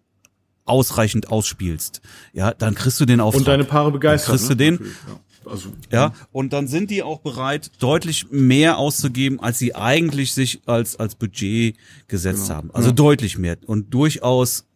ausreichend 0.65 1.31
ausspielst, 1.31 2.01
ja, 2.33 2.53
dann 2.53 2.75
kriegst 2.75 3.01
du 3.01 3.05
den 3.07 3.21
Auftrag. 3.21 3.41
Und 3.41 3.49
deine 3.49 3.65
Paare 3.65 3.91
begeistert. 3.93 4.31
kriegst 4.37 4.51
du 4.51 4.55
den? 4.55 4.75
Ja. 4.81 5.21
Also, 5.51 5.71
ja, 5.91 6.13
und 6.33 6.53
dann 6.53 6.69
sind 6.69 6.91
die 6.91 7.03
auch 7.03 7.21
bereit, 7.21 7.73
deutlich 7.81 8.27
mehr 8.31 8.77
auszugeben, 8.77 9.41
als 9.41 9.59
sie 9.59 9.75
eigentlich 9.75 10.33
sich 10.35 10.61
als, 10.67 10.97
als 10.97 11.15
Budget 11.15 11.77
gesetzt 12.09 12.45
Genau. 12.45 12.55
haben. 12.57 12.71
Also 12.75 12.93
deutlich 12.93 13.39
mehr. 13.39 13.57
Und 13.67 13.93
durchaus 13.95 14.67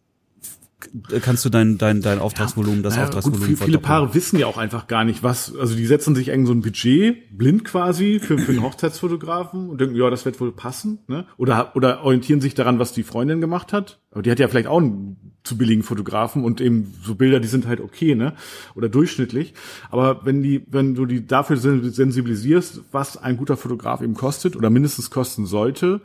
kannst 1.21 1.45
du 1.45 1.49
dein, 1.49 1.77
dein, 1.77 2.01
dein 2.01 2.19
Auftragsvolumen, 2.19 2.83
das 2.83 2.95
Naja, 2.95 3.05
Auftragsvolumen 3.07 3.49
gut, 3.49 3.63
viele. 3.63 3.79
Paare 3.79 4.13
wissen 4.13 4.37
ja 4.37 4.47
auch 4.47 4.57
einfach 4.57 4.87
gar 4.87 5.03
nicht, 5.03 5.23
was, 5.23 5.55
also 5.55 5.75
die 5.75 5.85
setzen 5.85 6.15
sich 6.15 6.27
irgend 6.29 6.47
so 6.47 6.53
ein 6.53 6.61
Budget, 6.61 7.37
blind 7.37 7.63
quasi, 7.65 8.19
für, 8.19 8.37
für 8.37 8.51
einen 8.51 8.61
Hochzeitsfotografen 8.63 9.69
und 9.69 9.79
denken, 9.81 9.95
ja, 9.95 10.09
das 10.09 10.25
wird 10.25 10.39
wohl 10.39 10.51
passen, 10.51 10.99
ne? 11.07 11.25
Oder, 11.37 11.75
oder 11.75 12.03
orientieren 12.03 12.41
sich 12.41 12.53
daran, 12.53 12.77
was 12.79 12.93
die 12.93 13.03
Freundin 13.03 13.41
gemacht 13.41 13.73
hat. 13.73 13.99
Aber 14.11 14.21
die 14.21 14.31
hat 14.31 14.39
ja 14.39 14.47
vielleicht 14.47 14.67
auch 14.67 14.79
einen 14.79 15.17
zu 15.43 15.57
billigen 15.57 15.83
Fotografen 15.83 16.43
und 16.43 16.59
eben 16.59 16.93
so 17.03 17.15
Bilder, 17.15 17.39
die 17.39 17.47
sind 17.47 17.67
halt 17.67 17.79
okay, 17.79 18.15
ne? 18.15 18.33
Oder 18.75 18.89
durchschnittlich. 18.89 19.53
Aber 19.91 20.25
wenn 20.25 20.41
die, 20.41 20.65
wenn 20.69 20.95
du 20.95 21.05
die 21.05 21.25
dafür 21.25 21.57
sen- 21.57 21.91
sensibilisierst, 21.91 22.81
was 22.91 23.15
ein 23.17 23.37
guter 23.37 23.55
Fotograf 23.55 24.01
eben 24.01 24.15
kostet 24.15 24.55
oder 24.55 24.69
mindestens 24.69 25.09
kosten 25.09 25.45
sollte 25.45 26.01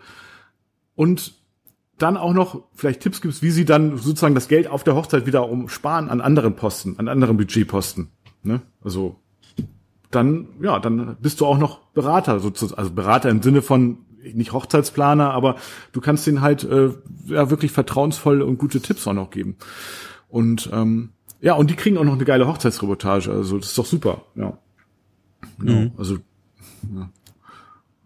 und 0.95 1.40
dann 2.03 2.17
auch 2.17 2.33
noch 2.33 2.63
vielleicht 2.75 3.01
Tipps 3.01 3.21
gibst, 3.21 3.43
wie 3.43 3.51
sie 3.51 3.65
dann 3.65 3.97
sozusagen 3.97 4.35
das 4.35 4.49
Geld 4.49 4.69
auf 4.69 4.85
der 4.85 4.95
Hochzeit 4.95 5.27
wieder 5.27 5.49
umsparen 5.49 6.09
an 6.09 6.21
anderen 6.21 6.57
Posten, 6.57 6.99
an 6.99 7.09
anderen 7.09 7.37
Budgetposten. 7.37 8.09
Ne? 8.43 8.63
Also 8.83 9.17
dann, 10.11 10.49
ja, 10.61 10.79
dann 10.79 11.17
bist 11.21 11.41
du 11.41 11.47
auch 11.47 11.59
noch 11.59 11.81
Berater 11.93 12.41
sozusagen, 12.41 12.79
also 12.79 12.91
Berater 12.93 13.31
im 13.31 13.43
Sinne 13.43 13.63
von 13.63 13.99
nicht 14.23 14.53
Hochzeitsplaner, 14.53 15.33
aber 15.33 15.57
du 15.93 16.01
kannst 16.01 16.27
denen 16.27 16.41
halt 16.41 16.65
äh, 16.65 16.91
ja 17.27 17.51
wirklich 17.51 17.73
vertrauensvolle 17.73 18.45
und 18.45 18.59
gute 18.59 18.81
Tipps 18.81 19.07
auch 19.07 19.15
noch 19.15 19.31
geben. 19.31 19.57
Und 20.29 20.69
ähm, 20.73 21.11
ja, 21.41 21.55
und 21.55 21.71
die 21.71 21.77
kriegen 21.77 21.97
auch 21.97 22.05
noch 22.05 22.15
eine 22.15 22.25
geile 22.25 22.47
Hochzeitsreportage, 22.47 23.31
also 23.31 23.59
das 23.59 23.69
ist 23.69 23.79
doch 23.79 23.87
super, 23.87 24.23
ja. 24.35 24.59
Genau, 25.59 25.91
also 25.97 26.19
ja. 26.95 27.11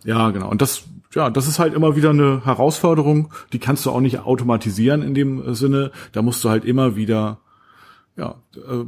ja, 0.05 0.30
genau. 0.30 0.51
Und 0.51 0.62
das, 0.62 0.84
ja, 1.15 1.31
das 1.31 1.47
ist 1.47 1.59
halt 1.59 1.75
immer 1.75 1.97
wieder 1.97 2.11
eine 2.11 2.45
Herausforderung, 2.45 3.33
die 3.53 3.59
kannst 3.59 3.87
du 3.87 3.91
auch 3.91 4.01
nicht 4.01 4.21
automatisieren 4.21 5.03
in 5.03 5.15
dem 5.15 5.47
äh, 5.47 5.55
Sinne. 5.55 5.91
Da 6.12 6.23
musst 6.23 6.43
du 6.45 6.51
halt 6.51 6.65
immer 6.65 6.97
wieder, 6.97 7.39
ja, 8.17 8.37
äh, 8.57 8.85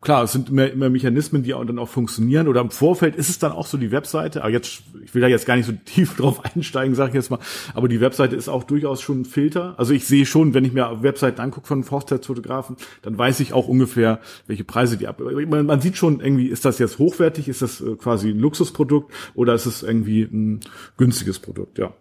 klar, 0.00 0.24
es 0.24 0.32
sind 0.32 0.48
immer, 0.48 0.70
immer 0.70 0.88
Mechanismen, 0.88 1.42
die 1.42 1.54
auch 1.54 1.64
dann 1.64 1.78
auch 1.78 1.88
funktionieren. 1.88 2.48
Oder 2.48 2.60
im 2.60 2.70
Vorfeld 2.70 3.16
ist 3.16 3.28
es 3.28 3.38
dann 3.38 3.52
auch 3.52 3.66
so 3.66 3.76
die 3.76 3.90
Webseite, 3.90 4.42
aber 4.42 4.50
jetzt, 4.50 4.82
ich 5.04 5.14
will 5.14 5.20
da 5.20 5.28
jetzt 5.28 5.46
gar 5.46 5.56
nicht 5.56 5.66
so 5.66 5.72
tief 5.84 6.16
drauf 6.16 6.42
einsteigen, 6.44 6.94
sage 6.94 7.10
ich 7.10 7.14
jetzt 7.16 7.30
mal, 7.30 7.38
aber 7.74 7.88
die 7.88 8.00
Webseite 8.00 8.36
ist 8.36 8.48
auch 8.48 8.64
durchaus 8.64 9.00
schon 9.02 9.22
ein 9.22 9.24
Filter. 9.24 9.74
Also 9.78 9.92
ich 9.92 10.06
sehe 10.06 10.26
schon, 10.26 10.54
wenn 10.54 10.64
ich 10.64 10.72
mir 10.72 11.02
Webseiten 11.02 11.40
angucke 11.40 11.66
von 11.66 11.88
Hochzeitsfotografen, 11.88 12.76
dann 13.02 13.18
weiß 13.18 13.40
ich 13.40 13.52
auch 13.52 13.68
ungefähr, 13.68 14.20
welche 14.46 14.64
Preise 14.64 14.96
die 14.96 15.06
ab. 15.06 15.20
Man, 15.20 15.66
man 15.66 15.80
sieht 15.80 15.96
schon 15.96 16.20
irgendwie, 16.20 16.46
ist 16.46 16.64
das 16.64 16.78
jetzt 16.78 16.98
hochwertig, 16.98 17.48
ist 17.48 17.62
das 17.62 17.80
äh, 17.80 17.96
quasi 17.96 18.30
ein 18.30 18.38
Luxusprodukt 18.38 19.12
oder 19.34 19.54
ist 19.54 19.66
es 19.66 19.82
irgendwie 19.82 20.22
ein 20.22 20.60
günstiges 20.96 21.38
Produkt, 21.38 21.78
ja. 21.78 21.92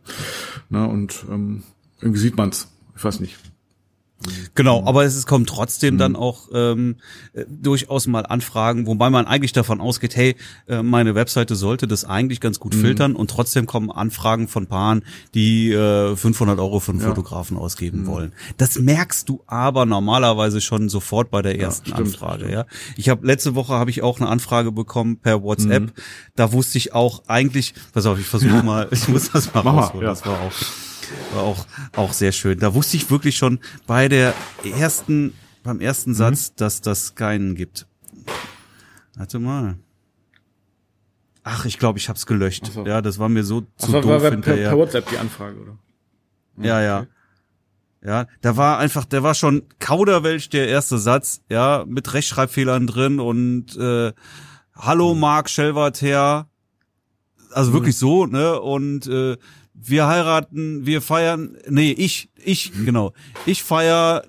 Na, 0.69 0.85
und 0.85 1.25
ähm, 1.29 1.63
irgendwie 2.01 2.19
sieht 2.19 2.37
man's. 2.37 2.71
Ich 2.95 3.03
weiß 3.03 3.19
nicht. 3.19 3.37
Genau, 4.53 4.85
aber 4.85 5.05
es 5.05 5.25
kommt 5.25 5.47
trotzdem 5.47 5.97
dann 5.97 6.15
auch 6.15 6.49
ähm, 6.53 6.97
äh, 7.33 7.45
durchaus 7.47 8.05
mal 8.07 8.25
Anfragen, 8.25 8.85
wobei 8.85 9.09
man 9.09 9.25
eigentlich 9.25 9.53
davon 9.53 9.79
ausgeht, 9.79 10.15
hey, 10.15 10.35
äh, 10.67 10.83
meine 10.83 11.15
Webseite 11.15 11.55
sollte 11.55 11.87
das 11.87 12.03
eigentlich 12.03 12.41
ganz 12.41 12.59
gut 12.59 12.75
filtern 12.75 13.15
und 13.15 13.29
trotzdem 13.29 13.65
kommen 13.65 13.89
Anfragen 13.89 14.47
von 14.49 14.67
Paaren, 14.67 15.03
die 15.33 15.71
äh, 15.71 16.15
500 16.15 16.59
Euro 16.59 16.79
für 16.79 16.91
einen 16.91 17.01
Fotografen 17.01 17.57
ausgeben 17.57 18.07
wollen. 18.07 18.33
Das 18.57 18.77
merkst 18.77 19.29
du 19.29 19.41
aber 19.47 19.85
normalerweise 19.85 20.59
schon 20.59 20.89
sofort 20.89 21.31
bei 21.31 21.41
der 21.41 21.57
ersten 21.57 21.91
stimmt, 21.91 22.07
Anfrage. 22.07 22.51
Ja, 22.51 22.65
ich 22.97 23.07
habe 23.07 23.25
letzte 23.25 23.55
Woche 23.55 23.73
habe 23.73 23.89
ich 23.89 24.01
auch 24.01 24.19
eine 24.19 24.29
Anfrage 24.29 24.71
bekommen 24.71 25.17
per 25.19 25.43
WhatsApp. 25.43 25.93
Da 26.35 26.51
wusste 26.51 26.77
ich 26.77 26.93
auch 26.93 27.23
eigentlich, 27.27 27.73
pass 27.93 28.05
auf, 28.05 28.19
ich 28.19 28.25
versuche 28.25 28.63
mal, 28.63 28.87
ich 28.91 29.07
muss 29.07 29.31
das 29.31 29.53
mal 29.53 29.63
Mach 29.63 29.73
rausholen. 29.75 30.03
ja. 30.03 30.09
Das 30.09 30.25
war 30.25 30.41
auch 30.41 30.51
war 31.33 31.43
auch, 31.43 31.65
auch 31.95 32.13
sehr 32.13 32.31
schön. 32.31 32.59
Da 32.59 32.73
wusste 32.73 32.97
ich 32.97 33.09
wirklich 33.11 33.37
schon 33.37 33.59
bei 33.87 34.07
der 34.07 34.33
ersten, 34.63 35.33
beim 35.63 35.77
Mhm. 35.77 35.81
ersten 35.81 36.13
Satz, 36.13 36.53
dass 36.55 36.81
das 36.81 37.15
keinen 37.15 37.55
gibt. 37.55 37.87
Warte 39.15 39.39
mal. 39.39 39.77
Ach, 41.43 41.65
ich 41.65 41.79
glaube, 41.79 41.97
ich 41.99 42.09
hab's 42.09 42.25
gelöscht. 42.25 42.65
So. 42.73 42.85
Ja, 42.85 43.01
das 43.01 43.17
war 43.19 43.29
mir 43.29 43.43
so 43.43 43.63
Ach, 43.79 43.85
zu 43.85 43.93
war, 43.93 44.01
doof 44.01 44.11
war 44.11 44.19
per, 44.19 44.31
hinterher. 44.31 44.69
per 44.69 44.77
WhatsApp 44.77 45.09
die 45.09 45.17
Anfrage, 45.17 45.57
oder? 45.59 45.77
ja, 46.57 46.81
ja. 46.81 47.05
Ja, 48.01 48.27
da 48.39 48.55
war 48.55 48.77
einfach, 48.77 49.03
der 49.03 49.23
war 49.23 49.33
schon 49.33 49.63
Kauderwelsch, 49.79 50.47
der 50.49 50.69
erste 50.69 50.97
Satz, 50.97 51.41
ja, 51.49 51.83
mit 51.85 52.13
Rechtschreibfehlern 52.13 52.87
drin 52.87 53.19
und 53.19 53.75
äh, 53.75 54.13
Hallo 54.73 55.13
Mhm. 55.13 55.19
Marc 55.19 55.49
Schellwart 55.49 56.01
her. 56.01 56.47
Also 57.51 57.73
wirklich 57.73 57.97
so, 57.97 58.25
ne? 58.25 58.61
Und 58.61 59.07
äh, 59.07 59.35
wir 59.81 60.07
heiraten, 60.07 60.85
wir 60.85 61.01
feiern, 61.01 61.57
nee, 61.67 61.91
ich, 61.91 62.29
ich, 62.35 62.71
genau. 62.85 63.13
Ich 63.45 63.63
feier 63.63 64.23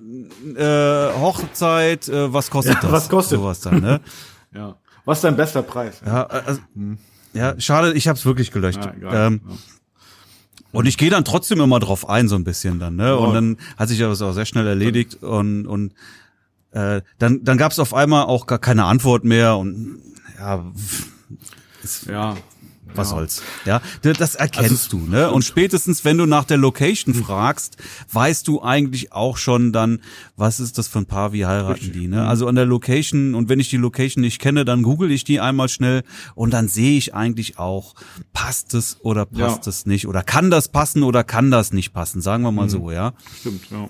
äh, 0.56 1.18
Hochzeit, 1.18 2.08
äh, 2.08 2.32
was 2.32 2.50
kostet 2.50 2.74
Ja, 2.74 2.80
das? 2.82 2.92
was 2.92 3.08
kostet? 3.08 3.38
Sowas 3.38 3.60
dann, 3.60 3.80
ne? 3.80 4.00
Ja. 4.52 4.76
Was 5.04 5.18
ist 5.18 5.22
dein 5.24 5.36
bester 5.36 5.62
Preis? 5.62 6.00
Ja, 6.04 6.24
also, 6.24 6.60
ja, 7.32 7.58
schade, 7.60 7.92
ich 7.94 8.08
hab's 8.08 8.24
wirklich 8.24 8.50
gelöscht. 8.50 8.84
Ja, 8.84 8.92
egal. 8.96 9.26
ähm, 9.28 9.40
und 10.72 10.86
ich 10.86 10.98
gehe 10.98 11.08
dann 11.10 11.24
trotzdem 11.24 11.60
immer 11.60 11.78
drauf 11.78 12.08
ein, 12.08 12.28
so 12.28 12.34
ein 12.34 12.44
bisschen 12.44 12.78
dann, 12.80 12.96
ne? 12.96 13.16
Und 13.16 13.32
dann 13.34 13.56
hat 13.76 13.88
sich 13.88 13.98
das 13.98 14.20
auch 14.22 14.32
sehr 14.32 14.46
schnell 14.46 14.66
erledigt 14.66 15.22
und, 15.22 15.66
und 15.66 15.94
äh, 16.72 17.00
dann, 17.18 17.44
dann 17.44 17.58
gab 17.58 17.72
es 17.72 17.78
auf 17.78 17.94
einmal 17.94 18.24
auch 18.24 18.46
gar 18.46 18.58
keine 18.58 18.84
Antwort 18.84 19.24
mehr 19.24 19.56
und 19.56 19.98
ja, 20.38 20.64
ja. 22.08 22.36
Was 22.94 23.10
ja. 23.10 23.16
soll's. 23.16 23.42
Ja, 23.64 23.82
das 24.02 24.34
erkennst 24.34 24.92
also, 24.92 24.98
du, 24.98 25.10
ne? 25.10 25.30
Und 25.30 25.44
spätestens, 25.44 26.04
wenn 26.04 26.18
du 26.18 26.26
nach 26.26 26.44
der 26.44 26.56
Location 26.56 27.14
fragst, 27.14 27.76
weißt 28.12 28.46
du 28.48 28.62
eigentlich 28.62 29.12
auch 29.12 29.36
schon 29.36 29.72
dann, 29.72 30.00
was 30.36 30.60
ist 30.60 30.78
das 30.78 30.88
für 30.88 31.00
ein 31.00 31.06
Paar, 31.06 31.32
wie 31.32 31.46
heiraten 31.46 31.72
Richtig. 31.72 31.92
die, 31.92 32.08
ne? 32.08 32.26
Also 32.26 32.46
an 32.46 32.54
der 32.54 32.66
Location 32.66 33.34
und 33.34 33.48
wenn 33.48 33.60
ich 33.60 33.70
die 33.70 33.76
Location 33.76 34.22
nicht 34.22 34.40
kenne, 34.40 34.64
dann 34.64 34.82
google 34.82 35.10
ich 35.10 35.24
die 35.24 35.40
einmal 35.40 35.68
schnell 35.68 36.02
und 36.34 36.52
dann 36.52 36.68
sehe 36.68 36.96
ich 36.96 37.14
eigentlich 37.14 37.58
auch, 37.58 37.94
passt 38.32 38.74
es 38.74 38.98
oder 39.00 39.26
passt 39.26 39.66
ja. 39.66 39.70
es 39.70 39.86
nicht 39.86 40.06
oder 40.06 40.22
kann 40.22 40.50
das 40.50 40.68
passen 40.68 41.02
oder 41.02 41.24
kann 41.24 41.50
das 41.50 41.72
nicht 41.72 41.92
passen, 41.92 42.20
sagen 42.20 42.42
wir 42.42 42.52
mal 42.52 42.64
mhm. 42.64 42.70
so, 42.70 42.90
ja? 42.90 43.14
Stimmt, 43.40 43.70
ja. 43.70 43.88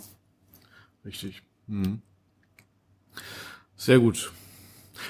Richtig. 1.05 1.43
Mhm. 1.67 2.03
Sehr 3.77 3.99
gut. 3.99 4.33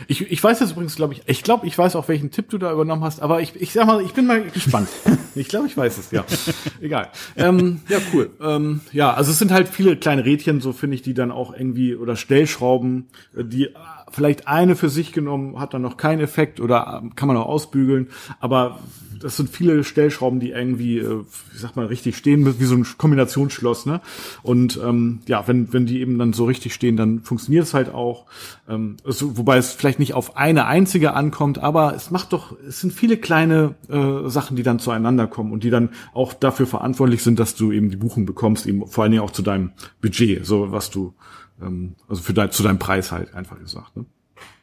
Ich, 0.07 0.31
ich 0.31 0.43
weiß 0.43 0.61
jetzt 0.61 0.73
übrigens, 0.73 0.97
glaube 0.97 1.15
ich, 1.15 1.23
ich 1.27 1.43
glaube, 1.43 1.67
ich 1.67 1.77
weiß 1.77 1.97
auch, 1.97 2.09
welchen 2.09 2.31
Tipp 2.31 2.51
du 2.51 2.59
da 2.59 2.73
übernommen 2.73 3.05
hast, 3.05 3.21
aber 3.21 3.41
ich, 3.41 3.55
ich 3.57 3.73
sag 3.73 3.87
mal, 3.87 4.03
ich 4.03 4.13
bin 4.13 4.27
mal 4.27 4.43
gespannt. 4.43 4.89
ich 5.35 5.49
glaube, 5.49 5.67
ich 5.67 5.77
weiß 5.77 5.99
es, 5.99 6.11
ja. 6.11 6.25
Egal. 6.81 7.09
Ähm, 7.37 7.81
ja, 7.89 7.99
cool. 8.13 8.31
Ähm, 8.41 8.81
ja, 8.93 9.13
also 9.13 9.31
es 9.31 9.39
sind 9.39 9.51
halt 9.51 9.69
viele 9.69 9.97
kleine 9.97 10.25
Rädchen, 10.25 10.61
so 10.61 10.73
finde 10.73 10.97
ich, 10.97 11.03
die 11.03 11.15
dann 11.15 11.31
auch 11.31 11.53
irgendwie, 11.53 11.95
oder 11.95 12.17
Stellschrauben, 12.17 13.09
äh, 13.37 13.45
die 13.45 13.71
vielleicht 14.11 14.49
eine 14.49 14.77
für 14.77 14.89
sich 14.89 15.13
genommen 15.13 15.59
hat 15.59 15.75
dann 15.75 15.83
noch 15.83 15.97
keinen 15.97 16.21
Effekt 16.21 16.61
oder 16.61 17.01
ähm, 17.03 17.15
kann 17.15 17.29
man 17.29 17.37
auch 17.37 17.47
ausbügeln, 17.47 18.09
aber 18.41 18.79
das 19.21 19.37
sind 19.37 19.51
viele 19.51 19.85
Stellschrauben, 19.85 20.41
die 20.41 20.51
irgendwie, 20.51 20.99
äh, 20.99 21.25
wie 21.53 21.59
sagt 21.59 21.77
man, 21.77 21.87
richtig 21.87 22.17
stehen, 22.17 22.59
wie 22.59 22.65
so 22.65 22.75
ein 22.75 22.87
Kombinationsschloss, 22.97 23.87
ne? 23.87 24.01
Und 24.43 24.81
ähm, 24.83 25.21
ja, 25.27 25.47
wenn, 25.47 25.73
wenn 25.73 25.87
die 25.87 26.01
eben 26.01 26.19
dann 26.19 26.33
so 26.33 26.45
richtig 26.45 26.75
stehen, 26.75 26.97
dann 26.97 27.21
funktioniert 27.21 27.65
es 27.65 27.75
halt 27.75 27.93
auch. 27.93 28.27
Ähm, 28.69 28.97
also, 29.05 29.37
wobei 29.37 29.59
es 29.59 29.73
vielleicht 29.73 29.99
nicht 29.99 30.15
auf 30.15 30.37
eine 30.37 30.67
einzige 30.67 31.15
ankommt, 31.15 31.59
aber 31.59 31.95
es 31.95 32.11
macht 32.11 32.33
doch, 32.33 32.57
es 32.67 32.81
sind 32.81 32.93
viele 32.93 33.19
kleine 33.19 33.75
äh, 33.89 34.29
Sachen, 34.29 34.57
die 34.57 34.63
dann 34.63 34.79
zueinander 34.79 35.27
kommen 35.27 35.53
und 35.53 35.65
die 35.65 35.71
dann 35.71 35.91
auch 36.15 36.33
dafür 36.33 36.67
verantwortlich 36.67 37.23
sind, 37.23 37.39
dass 37.39 37.55
du 37.55 37.73
eben 37.73 37.91
die 37.91 37.97
Buchung 37.97 38.25
bekommst, 38.27 38.67
eben 38.67 38.87
vor 38.87 39.05
allen 39.05 39.13
Dingen 39.13 39.23
auch 39.23 39.33
zu 39.33 39.43
deinem 39.43 39.73
Budget, 40.01 40.47
so 40.47 40.73
was 40.73 40.91
du, 40.91 41.15
ähm, 41.63 41.97
also 42.09 42.23
für 42.23 42.35
dein, 42.35 42.51
zu 42.51 42.63
deinem 42.63 42.79
Preis 42.79 43.13
halt 43.13 43.35
einfach 43.35 43.59
gesagt, 43.59 43.97
ne? 43.97 44.07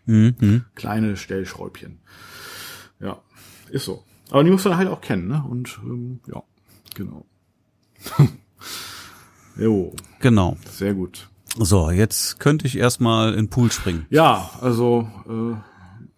Mhm. 0.05 0.65
Kleine 0.75 1.17
Stellschräubchen. 1.17 1.99
Ja, 2.99 3.21
ist 3.69 3.85
so. 3.85 4.03
Aber 4.29 4.43
die 4.43 4.51
musst 4.51 4.65
du 4.65 4.75
halt 4.75 4.89
auch 4.89 5.01
kennen, 5.01 5.27
ne? 5.27 5.43
Und 5.47 5.79
ähm, 5.83 6.19
ja, 6.27 6.41
genau. 6.95 7.25
jo. 9.57 9.93
Genau. 10.19 10.57
Sehr 10.69 10.93
gut. 10.93 11.29
So, 11.57 11.89
jetzt 11.89 12.39
könnte 12.39 12.67
ich 12.67 12.77
erstmal 12.77 13.31
in 13.31 13.45
den 13.45 13.49
Pool 13.49 13.71
springen. 13.71 14.05
Ja, 14.09 14.51
also 14.61 15.09
äh, 15.27 15.55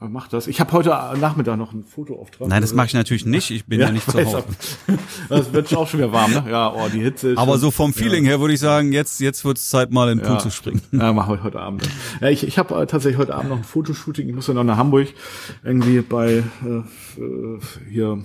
Mach 0.02 0.30
das. 0.30 0.48
Ich 0.48 0.62
habe 0.62 0.72
heute 0.72 0.90
Nachmittag 1.20 1.58
noch 1.58 1.74
einen 1.74 1.84
Fotoauftrag. 1.84 2.48
Nein, 2.48 2.62
das 2.62 2.74
mache 2.74 2.88
ich 2.88 2.94
natürlich 2.94 3.26
nicht. 3.26 3.52
Ich 3.52 3.66
bin 3.66 3.82
ja, 3.82 3.88
ja 3.88 3.92
nicht 3.92 4.10
zu 4.10 4.18
Hause. 4.24 4.46
Das 5.28 5.52
wird 5.52 5.76
auch 5.76 5.88
schon 5.88 6.00
wieder 6.00 6.14
warm, 6.14 6.32
ne? 6.32 6.46
Ja, 6.50 6.74
oh, 6.74 6.88
die 6.92 7.02
Hitze. 7.02 7.34
Aber 7.36 7.54
schon, 7.54 7.62
so 7.62 7.72
vom 7.72 7.94
Feeling 7.94 8.24
ja. 8.24 8.32
her 8.32 8.40
würde 8.40 8.54
ich 8.54 8.62
sagen, 8.62 8.94
jetzt 8.94 9.20
jetzt 9.20 9.44
wird 9.44 9.58
es 9.58 9.70
Zeit, 9.70 9.92
mal 9.92 10.10
in 10.10 10.20
den 10.20 10.26
Pool 10.26 10.36
ja. 10.36 10.40
zu 10.40 10.52
springen. 10.52 10.82
Ja, 10.94 11.12
machen 11.12 11.36
wir 11.36 11.44
heute 11.44 11.60
Abend. 11.60 11.88
Ja, 12.22 12.30
ich 12.30 12.48
ich 12.48 12.58
habe 12.58 12.82
äh, 12.82 12.88
tatsächlich 12.88 13.20
heute 13.20 13.36
Abend 13.36 13.50
noch 13.50 13.58
ein 13.58 13.64
Fotoshooting. 13.66 14.30
Ich 14.30 14.34
muss 14.34 14.48
ja 14.48 14.54
noch 14.54 14.64
nach 14.64 14.78
Hamburg 14.78 15.10
irgendwie 15.64 16.00
bei 16.00 16.44
äh, 16.66 17.22
äh 17.22 17.60
hier 17.90 18.24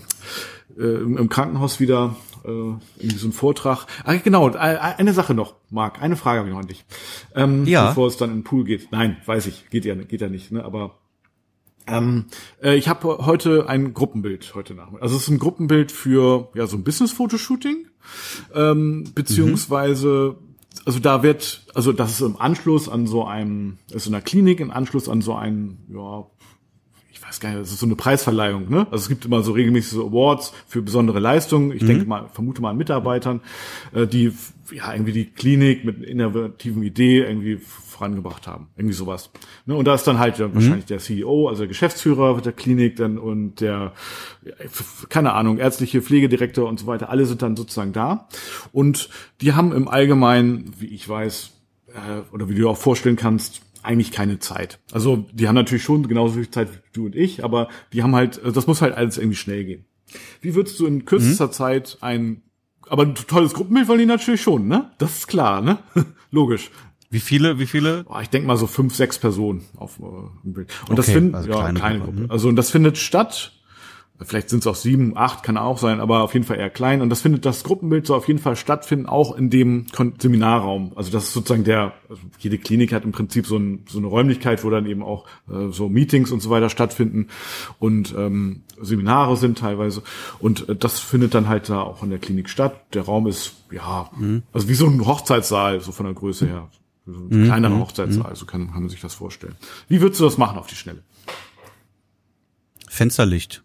äh, 0.78 0.82
im, 0.82 1.18
im 1.18 1.28
Krankenhaus 1.28 1.80
wieder 1.80 2.14
äh, 2.44 2.48
irgendwie 2.48 3.18
so 3.18 3.28
ein 3.28 3.32
Vortrag. 3.32 3.86
Ah, 4.04 4.14
genau, 4.14 4.48
äh, 4.50 4.58
eine 4.58 5.12
Sache 5.12 5.34
noch, 5.34 5.56
Marc, 5.70 6.00
eine 6.00 6.16
Frage 6.16 6.38
habe 6.38 6.48
ich 6.48 6.54
noch 6.54 6.60
an 6.60 6.68
dich. 6.68 6.84
Ähm, 7.34 7.66
ja. 7.66 7.88
Bevor 7.88 8.06
es 8.06 8.16
dann 8.16 8.30
in 8.30 8.36
den 8.38 8.44
Pool 8.44 8.64
geht. 8.64 8.92
Nein, 8.92 9.16
weiß 9.26 9.46
ich, 9.46 9.68
geht 9.70 9.84
ja, 9.84 9.94
geht 9.94 10.20
ja 10.20 10.28
nicht, 10.28 10.52
ne? 10.52 10.64
Aber 10.64 10.94
ähm, 11.87 12.26
äh, 12.62 12.76
ich 12.76 12.89
habe 12.89 13.18
heute 13.26 13.68
ein 13.68 13.95
Gruppenbild 13.95 14.55
heute 14.55 14.74
Nachmittag. 14.74 15.03
Also 15.03 15.16
es 15.16 15.24
ist 15.24 15.28
ein 15.28 15.39
Gruppenbild 15.39 15.93
für 15.93 16.49
ja 16.55 16.66
so 16.66 16.76
ein 16.76 16.85
Business-Fotoshooting, 16.85 17.87
ähm, 18.55 19.05
beziehungsweise 19.14 20.37
mhm. 20.39 20.55
also 20.87 20.99
da 20.99 21.22
wird 21.22 21.66
also 21.74 21.93
das 21.93 22.12
ist 22.12 22.20
im 22.20 22.41
Anschluss 22.41 22.89
an 22.89 23.07
so 23.07 23.24
einem 23.24 23.78
ist 23.91 24.07
in 24.07 24.14
einer 24.14 24.22
Klinik 24.22 24.61
im 24.61 24.70
Anschluss 24.70 25.09
an 25.09 25.20
so 25.20 25.35
ein 25.35 25.78
ja 25.93 26.26
ich 27.12 27.22
weiß 27.22 27.41
gar 27.41 27.51
nicht, 27.51 27.62
das 27.62 27.70
ist 27.70 27.80
so 27.80 27.87
eine 27.87 27.97
Preisverleihung, 27.97 28.68
ne? 28.68 28.87
Also 28.91 29.05
es 29.05 29.09
gibt 29.09 29.24
immer 29.24 29.43
so 29.43 29.53
regelmäßig 29.53 29.93
so 29.93 30.07
Awards 30.09 30.53
für 30.66 30.82
besondere 30.82 31.20
Leistungen. 31.20 31.72
Ich 31.72 31.82
mhm. 31.82 31.87
denke 31.87 32.05
mal, 32.07 32.28
vermute 32.32 32.61
mal 32.61 32.70
an 32.70 32.76
Mitarbeitern, 32.76 33.41
äh, 33.95 34.07
die 34.07 34.32
ja 34.72 34.93
irgendwie 34.93 35.12
die 35.12 35.26
Klinik 35.26 35.85
mit 35.85 36.03
innovativen 36.03 36.82
Idee 36.82 37.22
irgendwie 37.22 37.61
vorangebracht 37.95 38.47
haben. 38.47 38.68
Irgendwie 38.76 38.95
sowas. 38.95 39.30
Ne? 39.66 39.74
Und 39.74 39.86
da 39.86 39.95
ist 39.95 40.05
dann 40.05 40.18
halt 40.18 40.38
mhm. 40.38 40.55
wahrscheinlich 40.55 40.84
der 40.84 40.99
CEO, 40.99 41.49
also 41.49 41.61
der 41.61 41.68
Geschäftsführer 41.68 42.40
der 42.40 42.53
Klinik 42.53 42.97
dann 42.97 43.18
und 43.18 43.61
der, 43.61 43.92
keine 45.09 45.32
Ahnung, 45.32 45.59
ärztliche 45.59 46.03
Pflegedirektor 46.03 46.68
und 46.68 46.80
so 46.80 46.86
weiter, 46.86 47.09
alle 47.09 47.24
sind 47.24 47.42
dann 47.42 47.57
sozusagen 47.57 47.92
da. 47.92 48.28
Und 48.72 49.09
die 49.40 49.55
haben 49.55 49.72
im 49.72 49.88
Allgemeinen, 49.88 50.72
wie 50.78 50.88
ich 50.88 51.09
weiß, 51.09 51.53
äh, 51.88 52.34
oder 52.34 52.49
wie 52.49 52.55
du 52.55 52.68
auch 52.68 52.76
vorstellen 52.76 53.16
kannst, 53.16 53.62
eigentlich 53.82 54.12
keine 54.12 54.38
Zeit. 54.38 54.80
Also 54.92 55.26
die 55.32 55.47
haben 55.47 55.55
natürlich 55.55 55.84
schon 55.84 56.09
genauso 56.09 56.34
viel 56.34 56.51
Zeit 56.51 56.72
wie 56.72 56.78
du 56.92 57.07
und 57.07 57.14
ich, 57.16 57.45
aber 57.45 57.68
die 57.92 58.03
haben 58.03 58.14
halt, 58.14 58.40
das 58.45 58.66
muss 58.66 58.82
halt 58.82 58.95
alles 58.95 59.18
irgendwie 59.18 59.36
schnell 59.36 59.64
gehen. 59.64 59.84
Wie 60.40 60.55
würdest 60.55 60.80
du 60.80 60.86
in 60.86 61.05
kürzester 61.05 61.47
mhm. 61.47 61.53
Zeit 61.53 61.99
ein 62.01 62.42
aber 62.88 63.05
ein 63.05 63.14
tolles 63.14 63.55
Gruppenbild 63.55 63.88
wollen 63.88 64.01
die 64.01 64.07
natürlich 64.07 64.42
schon, 64.42 64.68
ne? 64.68 64.90
Das 64.99 65.18
ist 65.18 65.26
klar, 65.26 65.61
ne? 65.62 65.78
Logisch. 66.30 66.70
Wie 67.14 67.20
viele, 67.20 67.60
wie 67.60 67.66
viele? 67.66 68.04
Oh, 68.08 68.18
ich 68.20 68.28
denke 68.28 68.48
mal 68.48 68.56
so 68.56 68.66
fünf, 68.66 68.96
sechs 68.96 69.20
Personen 69.20 69.62
auf 69.76 70.00
äh, 70.00 70.02
dem 70.42 70.52
Bild. 70.52 70.72
Und 70.80 70.86
okay, 70.86 70.96
das 70.96 71.10
findet, 71.10 71.34
also 71.36 71.48
ja, 71.48 71.58
kleine, 71.60 71.78
kleine 71.78 71.98
Gruppe. 72.00 72.12
Gruppe. 72.16 72.32
Also 72.32 72.48
und 72.48 72.56
das 72.56 72.72
findet 72.72 72.98
statt. 72.98 73.52
Vielleicht 74.20 74.48
sind 74.48 74.60
es 74.60 74.66
auch 74.66 74.74
sieben, 74.74 75.16
acht, 75.16 75.44
kann 75.44 75.56
auch 75.56 75.78
sein, 75.78 76.00
aber 76.00 76.22
auf 76.22 76.34
jeden 76.34 76.44
Fall 76.44 76.58
eher 76.58 76.70
klein. 76.70 77.02
Und 77.02 77.10
das 77.10 77.20
findet 77.20 77.44
das 77.46 77.62
Gruppenbild 77.62 78.06
soll 78.06 78.16
auf 78.16 78.26
jeden 78.26 78.40
Fall 78.40 78.56
stattfinden, 78.56 79.06
auch 79.06 79.36
in 79.36 79.48
dem 79.48 79.86
Seminarraum. 80.18 80.92
Also 80.96 81.12
das 81.12 81.24
ist 81.24 81.34
sozusagen 81.34 81.62
der, 81.62 81.92
also 82.08 82.22
jede 82.38 82.58
Klinik 82.58 82.92
hat 82.92 83.04
im 83.04 83.12
Prinzip 83.12 83.46
so, 83.46 83.58
ein, 83.58 83.84
so 83.88 83.98
eine 83.98 84.08
Räumlichkeit, 84.08 84.64
wo 84.64 84.70
dann 84.70 84.86
eben 84.86 85.04
auch 85.04 85.26
äh, 85.48 85.68
so 85.70 85.88
Meetings 85.88 86.32
und 86.32 86.40
so 86.40 86.50
weiter 86.50 86.68
stattfinden 86.68 87.28
und 87.78 88.12
ähm, 88.16 88.62
Seminare 88.80 89.36
sind 89.36 89.58
teilweise. 89.58 90.02
Und 90.40 90.68
äh, 90.68 90.74
das 90.74 90.98
findet 90.98 91.34
dann 91.34 91.48
halt 91.48 91.68
da 91.68 91.80
auch 91.82 92.02
in 92.02 92.10
der 92.10 92.18
Klinik 92.18 92.48
statt. 92.48 92.74
Der 92.92 93.02
Raum 93.02 93.28
ist, 93.28 93.52
ja, 93.70 94.10
mhm. 94.16 94.42
also 94.52 94.68
wie 94.68 94.74
so 94.74 94.86
ein 94.86 95.06
Hochzeitssaal, 95.06 95.80
so 95.80 95.92
von 95.92 96.06
der 96.06 96.14
Größe 96.14 96.46
her. 96.46 96.68
Mhm. 97.07 97.44
kleinerer 97.44 97.74
mhm. 97.74 97.80
Hochzeitssaal, 97.80 98.30
mhm. 98.30 98.36
so 98.36 98.46
kann, 98.46 98.72
kann 98.72 98.82
man 98.82 98.88
sich 98.88 99.00
das 99.00 99.14
vorstellen. 99.14 99.57
Wie 99.88 100.00
würdest 100.00 100.20
du 100.20 100.24
das 100.24 100.38
machen 100.38 100.59
auf 100.59 100.66
die 100.66 100.74
Schnelle? 100.74 101.02
Fensterlicht. 102.88 103.62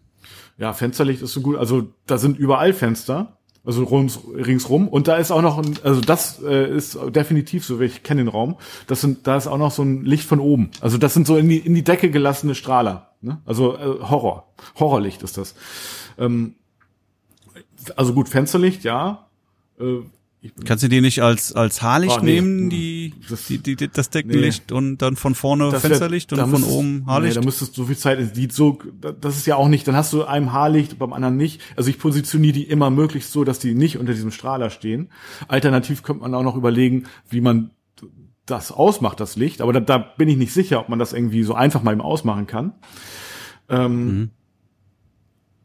Ja, 0.58 0.72
Fensterlicht 0.72 1.22
ist 1.22 1.32
so 1.32 1.40
gut. 1.40 1.56
Also 1.56 1.92
da 2.06 2.18
sind 2.18 2.38
überall 2.38 2.74
Fenster, 2.74 3.38
also 3.64 3.84
rums, 3.84 4.20
ringsrum. 4.34 4.88
Und 4.88 5.08
da 5.08 5.16
ist 5.16 5.30
auch 5.30 5.40
noch 5.40 5.58
ein, 5.58 5.78
also 5.82 6.00
das 6.00 6.42
äh, 6.42 6.76
ist 6.76 6.98
definitiv 7.08 7.64
so, 7.64 7.80
ich 7.80 8.02
kenne 8.02 8.22
den 8.22 8.28
Raum. 8.28 8.56
Das 8.86 9.00
sind, 9.00 9.26
da 9.26 9.36
ist 9.36 9.46
auch 9.46 9.58
noch 9.58 9.70
so 9.70 9.82
ein 9.82 10.04
Licht 10.04 10.26
von 10.26 10.40
oben. 10.40 10.70
Also 10.80 10.98
das 10.98 11.14
sind 11.14 11.26
so 11.26 11.36
in 11.36 11.48
die, 11.48 11.58
in 11.58 11.74
die 11.74 11.84
Decke 11.84 12.10
gelassene 12.10 12.54
Strahler. 12.54 13.12
Ne? 13.22 13.40
Also 13.46 13.76
äh, 13.76 14.00
Horror. 14.02 14.52
Horrorlicht 14.78 15.22
ist 15.22 15.38
das. 15.38 15.54
Ähm, 16.18 16.56
also 17.96 18.12
gut, 18.12 18.28
Fensterlicht, 18.28 18.84
ja. 18.84 19.28
Äh, 19.78 20.00
Kannst 20.64 20.82
du 20.82 20.88
die 20.88 21.02
nicht 21.02 21.22
als 21.22 21.52
als 21.52 21.82
Haarlicht 21.82 22.18
oh, 22.18 22.24
nee. 22.24 22.40
nehmen, 22.40 22.70
die, 22.70 23.12
das, 23.28 23.44
die, 23.44 23.58
die, 23.58 23.76
das 23.76 24.08
Deckenlicht 24.08 24.70
nee. 24.70 24.76
und 24.76 24.98
dann 24.98 25.16
von 25.16 25.34
vorne 25.34 25.70
das 25.70 25.82
Fensterlicht 25.82 26.34
wär, 26.34 26.44
und 26.44 26.50
von 26.50 26.64
oben 26.64 27.06
Haarlicht? 27.06 27.36
Nee, 27.36 27.40
da 27.42 27.44
müsstest 27.44 27.76
du 27.76 27.82
so 27.82 27.86
viel 27.86 27.98
Zeit, 27.98 28.34
die 28.34 28.48
so, 28.50 28.78
das 29.20 29.36
ist 29.36 29.46
ja 29.46 29.56
auch 29.56 29.68
nicht, 29.68 29.86
dann 29.86 29.96
hast 29.96 30.14
du 30.14 30.24
einem 30.24 30.54
Haarlicht, 30.54 30.98
beim 30.98 31.12
anderen 31.12 31.36
nicht. 31.36 31.60
Also 31.76 31.90
ich 31.90 31.98
positioniere 31.98 32.54
die 32.54 32.64
immer 32.64 32.88
möglichst 32.88 33.32
so, 33.32 33.44
dass 33.44 33.58
die 33.58 33.74
nicht 33.74 33.98
unter 33.98 34.14
diesem 34.14 34.30
Strahler 34.30 34.70
stehen. 34.70 35.10
Alternativ 35.46 36.02
könnte 36.02 36.22
man 36.22 36.34
auch 36.34 36.42
noch 36.42 36.56
überlegen, 36.56 37.04
wie 37.28 37.42
man 37.42 37.72
das 38.46 38.72
ausmacht, 38.72 39.20
das 39.20 39.36
Licht. 39.36 39.60
Aber 39.60 39.74
da, 39.74 39.80
da 39.80 39.98
bin 39.98 40.28
ich 40.28 40.38
nicht 40.38 40.54
sicher, 40.54 40.80
ob 40.80 40.88
man 40.88 40.98
das 40.98 41.12
irgendwie 41.12 41.42
so 41.42 41.52
einfach 41.52 41.82
mal 41.82 41.92
eben 41.92 42.00
ausmachen 42.00 42.46
kann. 42.46 42.72
Ähm, 43.68 44.04
mhm 44.06 44.30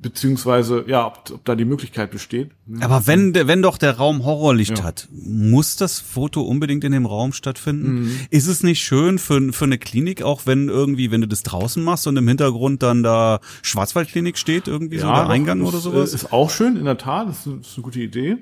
beziehungsweise 0.06 0.86
ja, 0.88 1.08
ob, 1.08 1.32
ob 1.34 1.44
da 1.46 1.56
die 1.56 1.66
Möglichkeit 1.66 2.12
besteht. 2.12 2.52
Aber 2.80 3.08
wenn 3.08 3.34
wenn 3.34 3.64
doch 3.64 3.80
der 3.80 3.98
Raum 3.98 4.24
Horrorlicht 4.24 4.78
ja. 4.78 4.84
hat, 4.84 5.08
muss 5.12 5.78
das 5.78 6.00
Foto 6.00 6.42
unbedingt 6.44 6.84
in 6.84 6.92
dem 6.92 7.08
Raum 7.08 7.34
stattfinden? 7.34 8.04
Mhm. 8.04 8.20
Ist 8.30 8.46
es 8.46 8.62
nicht 8.62 8.84
schön 8.84 9.18
für 9.18 9.52
für 9.52 9.66
eine 9.66 9.80
Klinik 9.80 10.22
auch, 10.22 10.44
wenn 10.46 10.70
irgendwie, 10.70 11.10
wenn 11.10 11.22
du 11.22 11.28
das 11.28 11.42
draußen 11.42 11.84
machst 11.84 12.06
und 12.06 12.18
im 12.18 12.28
Hintergrund 12.28 12.84
dann 12.84 13.02
da 13.02 13.40
Schwarzwaldklinik 13.64 14.38
steht 14.38 14.68
irgendwie 14.68 14.98
ja, 14.98 15.02
so 15.02 15.08
der 15.08 15.28
Eingang 15.28 15.62
ist, 15.62 15.70
oder 15.70 15.80
sowas? 15.80 16.14
Ist 16.14 16.32
auch 16.32 16.52
schön 16.52 16.76
in 16.78 16.86
der 16.86 17.00
Tat, 17.00 17.28
das 17.28 17.40
ist, 17.40 17.48
das 17.48 17.68
ist 17.70 17.78
eine 17.78 17.84
gute 17.84 18.00
Idee. 18.02 18.38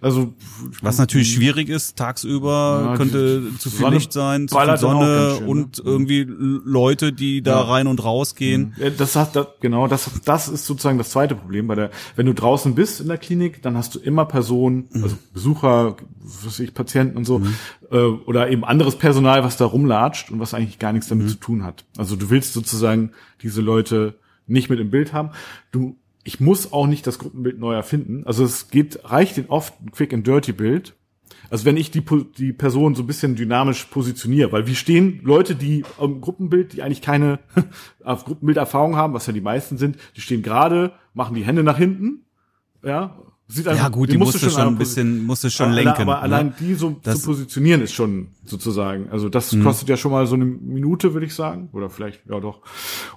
Also 0.00 0.34
was 0.80 0.98
natürlich 0.98 1.32
schwierig 1.32 1.68
ist, 1.68 1.96
tagsüber 1.96 2.82
ja, 2.90 2.96
könnte 2.96 3.42
zu 3.58 3.70
viel 3.70 3.80
Sonne 3.80 3.96
Licht 3.96 4.12
sein, 4.12 4.48
zu 4.48 4.58
viel 4.58 4.76
Sonne 4.76 5.34
schön, 5.38 5.46
und 5.46 5.78
ne? 5.78 5.84
irgendwie 5.84 6.26
Leute, 6.28 7.12
die 7.12 7.42
da 7.42 7.60
ja. 7.60 7.60
rein 7.62 7.86
und 7.86 8.02
raus 8.04 8.34
gehen. 8.34 8.74
Ja, 8.78 8.90
das 8.90 9.16
hat 9.16 9.36
das, 9.36 9.46
genau, 9.60 9.86
das 9.86 10.10
das 10.24 10.48
ist 10.48 10.66
sozusagen 10.66 10.98
das 10.98 11.10
zweite 11.10 11.34
Problem 11.34 11.66
bei 11.66 11.74
der 11.74 11.90
wenn 12.16 12.26
du 12.26 12.34
draußen 12.34 12.74
bist 12.74 13.00
in 13.00 13.08
der 13.08 13.18
Klinik, 13.18 13.62
dann 13.62 13.76
hast 13.76 13.94
du 13.94 13.98
immer 13.98 14.24
Personen, 14.24 14.88
mhm. 14.92 15.04
also 15.04 15.16
Besucher, 15.32 15.96
was 16.20 16.58
ich 16.58 16.74
Patienten 16.74 17.16
und 17.16 17.24
so 17.24 17.38
mhm. 17.38 17.54
äh, 17.90 17.96
oder 17.96 18.50
eben 18.50 18.64
anderes 18.64 18.96
Personal, 18.96 19.44
was 19.44 19.56
da 19.56 19.64
rumlatscht 19.64 20.30
und 20.30 20.40
was 20.40 20.54
eigentlich 20.54 20.78
gar 20.78 20.92
nichts 20.92 21.08
damit 21.08 21.26
mhm. 21.26 21.30
zu 21.30 21.36
tun 21.36 21.64
hat. 21.64 21.84
Also 21.96 22.16
du 22.16 22.30
willst 22.30 22.52
sozusagen 22.52 23.12
diese 23.42 23.60
Leute 23.60 24.18
nicht 24.46 24.70
mit 24.70 24.80
im 24.80 24.90
Bild 24.90 25.12
haben. 25.12 25.30
Du 25.70 25.96
ich 26.24 26.40
muss 26.40 26.72
auch 26.72 26.86
nicht 26.86 27.06
das 27.06 27.18
Gruppenbild 27.18 27.58
neu 27.58 27.74
erfinden. 27.74 28.22
Also 28.26 28.44
es 28.44 28.70
geht, 28.70 29.00
reicht 29.04 29.38
in 29.38 29.46
oft 29.46 29.74
ein 29.80 29.90
Quick 29.90 30.12
and 30.12 30.26
Dirty 30.26 30.52
Bild. 30.52 30.94
Also 31.50 31.64
wenn 31.64 31.76
ich 31.76 31.90
die, 31.90 32.02
die 32.38 32.52
Person 32.52 32.94
so 32.94 33.02
ein 33.02 33.06
bisschen 33.06 33.36
dynamisch 33.36 33.84
positioniere, 33.84 34.52
weil 34.52 34.66
wir 34.66 34.74
stehen 34.74 35.20
Leute, 35.22 35.54
die 35.54 35.84
am 35.98 36.20
Gruppenbild, 36.20 36.72
die 36.72 36.82
eigentlich 36.82 37.02
keine 37.02 37.40
Gruppenbilderfahrung 38.04 38.96
haben, 38.96 39.12
was 39.12 39.26
ja 39.26 39.32
die 39.32 39.40
meisten 39.40 39.76
sind, 39.76 39.96
die 40.16 40.20
stehen 40.20 40.42
gerade, 40.42 40.92
machen 41.12 41.34
die 41.34 41.44
Hände 41.44 41.62
nach 41.62 41.76
hinten, 41.76 42.24
ja, 42.82 43.18
Sieht 43.48 43.68
einfach, 43.68 43.82
ja 43.82 43.88
gut, 43.90 44.08
die, 44.08 44.12
die 44.12 44.18
musst 44.18 44.42
du 44.42 44.48
schon 44.48 44.66
ein 44.66 44.78
bisschen, 44.78 45.26
musst 45.26 45.44
du 45.44 45.50
schon 45.50 45.66
aber, 45.66 45.74
lenken. 45.74 46.02
Aber 46.02 46.14
ne? 46.14 46.20
allein 46.20 46.54
die 46.58 46.74
so 46.74 46.98
das 47.02 47.20
zu 47.20 47.26
positionieren 47.26 47.82
ist 47.82 47.92
schon 47.92 48.28
sozusagen. 48.46 49.10
Also 49.10 49.28
das 49.28 49.52
mhm. 49.52 49.62
kostet 49.62 49.90
ja 49.90 49.98
schon 49.98 50.10
mal 50.10 50.26
so 50.26 50.36
eine 50.36 50.46
Minute, 50.46 51.12
würde 51.12 51.26
ich 51.26 51.34
sagen, 51.34 51.68
oder 51.72 51.90
vielleicht 51.90 52.22
ja 52.26 52.40
doch. 52.40 52.62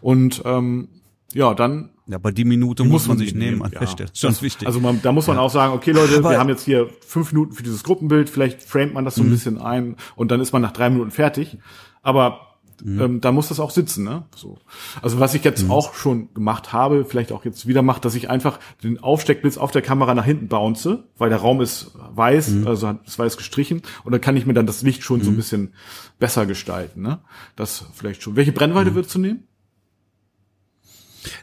Und 0.02 0.41
ähm, 0.44 0.90
ja, 1.34 1.53
dann. 1.53 1.91
Ja, 2.07 2.18
aber 2.18 2.32
die 2.32 2.45
Minute 2.45 2.84
die 2.84 2.90
muss 2.90 3.07
man 3.07 3.18
sich 3.18 3.34
nehmen, 3.34 3.64
an 3.64 3.72
ja. 3.72 3.88
Stelle. 3.88 4.10
Schon 4.14 4.30
das, 4.30 4.41
wichtig. 4.41 4.68
Also 4.68 4.80
man, 4.80 5.02
da 5.02 5.11
muss 5.11 5.26
man 5.27 5.38
ja. 5.38 5.41
auch 5.41 5.49
sagen, 5.49 5.73
okay 5.73 5.91
Leute, 5.91 6.18
aber 6.18 6.32
wir 6.32 6.40
haben 6.40 6.49
jetzt 6.49 6.64
hier 6.64 6.90
fünf 7.06 7.32
Minuten 7.32 7.53
für 7.53 7.64
dieses 7.64 7.84
Gruppenbild, 7.84 8.30
vielleicht 8.30 8.61
framet 8.61 8.94
man 8.94 9.06
das 9.06 9.15
so 9.15 9.23
ein 9.23 9.27
mhm. 9.27 9.32
bisschen 9.32 9.57
ein 9.60 9.95
und 10.15 10.30
dann 10.32 10.40
ist 10.40 10.53
man 10.53 10.61
nach 10.61 10.72
drei 10.72 10.90
Minuten 10.90 11.11
fertig. 11.11 11.57
Aber 12.03 12.56
Mhm. 12.84 13.02
Ähm, 13.02 13.22
da 13.22 13.32
muss 13.32 13.48
das 13.48 13.60
auch 13.60 13.72
sitzen, 13.72 14.03
ne? 14.03 14.26
So. 14.36 14.57
Also 15.02 15.19
was 15.19 15.34
ich 15.34 15.44
jetzt 15.44 15.64
mhm. 15.64 15.72
auch 15.72 15.94
schon 15.94 16.34
gemacht 16.34 16.73
habe, 16.73 17.06
vielleicht 17.06 17.32
auch 17.32 17.45
jetzt 17.45 17.68
wieder 17.68 17.82
macht, 17.82 18.06
dass 18.06 18.15
ich 18.15 18.30
einfach 18.30 18.60
den 18.84 19.02
Aufsteckblitz 19.02 19.57
auf 19.57 19.72
der 19.72 19.82
Kamera 19.82 20.14
nach 20.14 20.26
hinten 20.26 20.48
bounce, 20.48 21.03
weil 21.18 21.30
der 21.30 21.40
Raum 21.40 21.61
ist 21.61 21.91
weiß, 21.95 22.49
mhm. 22.49 22.68
also 22.68 22.88
hat 22.88 23.07
ist 23.07 23.18
weiß 23.18 23.38
gestrichen 23.38 23.82
und 24.03 24.11
dann 24.11 24.22
kann 24.22 24.36
ich 24.36 24.45
mir 24.45 24.53
dann 24.53 24.65
das 24.65 24.82
Licht 24.82 25.03
schon 25.03 25.22
so 25.22 25.30
ein 25.30 25.34
mhm. 25.34 25.38
bisschen 25.38 25.73
besser 26.19 26.45
gestalten, 26.45 27.02
ne? 27.02 27.19
Das 27.56 27.86
vielleicht 27.94 28.22
schon. 28.22 28.36
Welche 28.36 28.52
Brennweite 28.52 28.94
würdest 28.94 29.15
du 29.15 29.19
nehmen? 29.19 29.44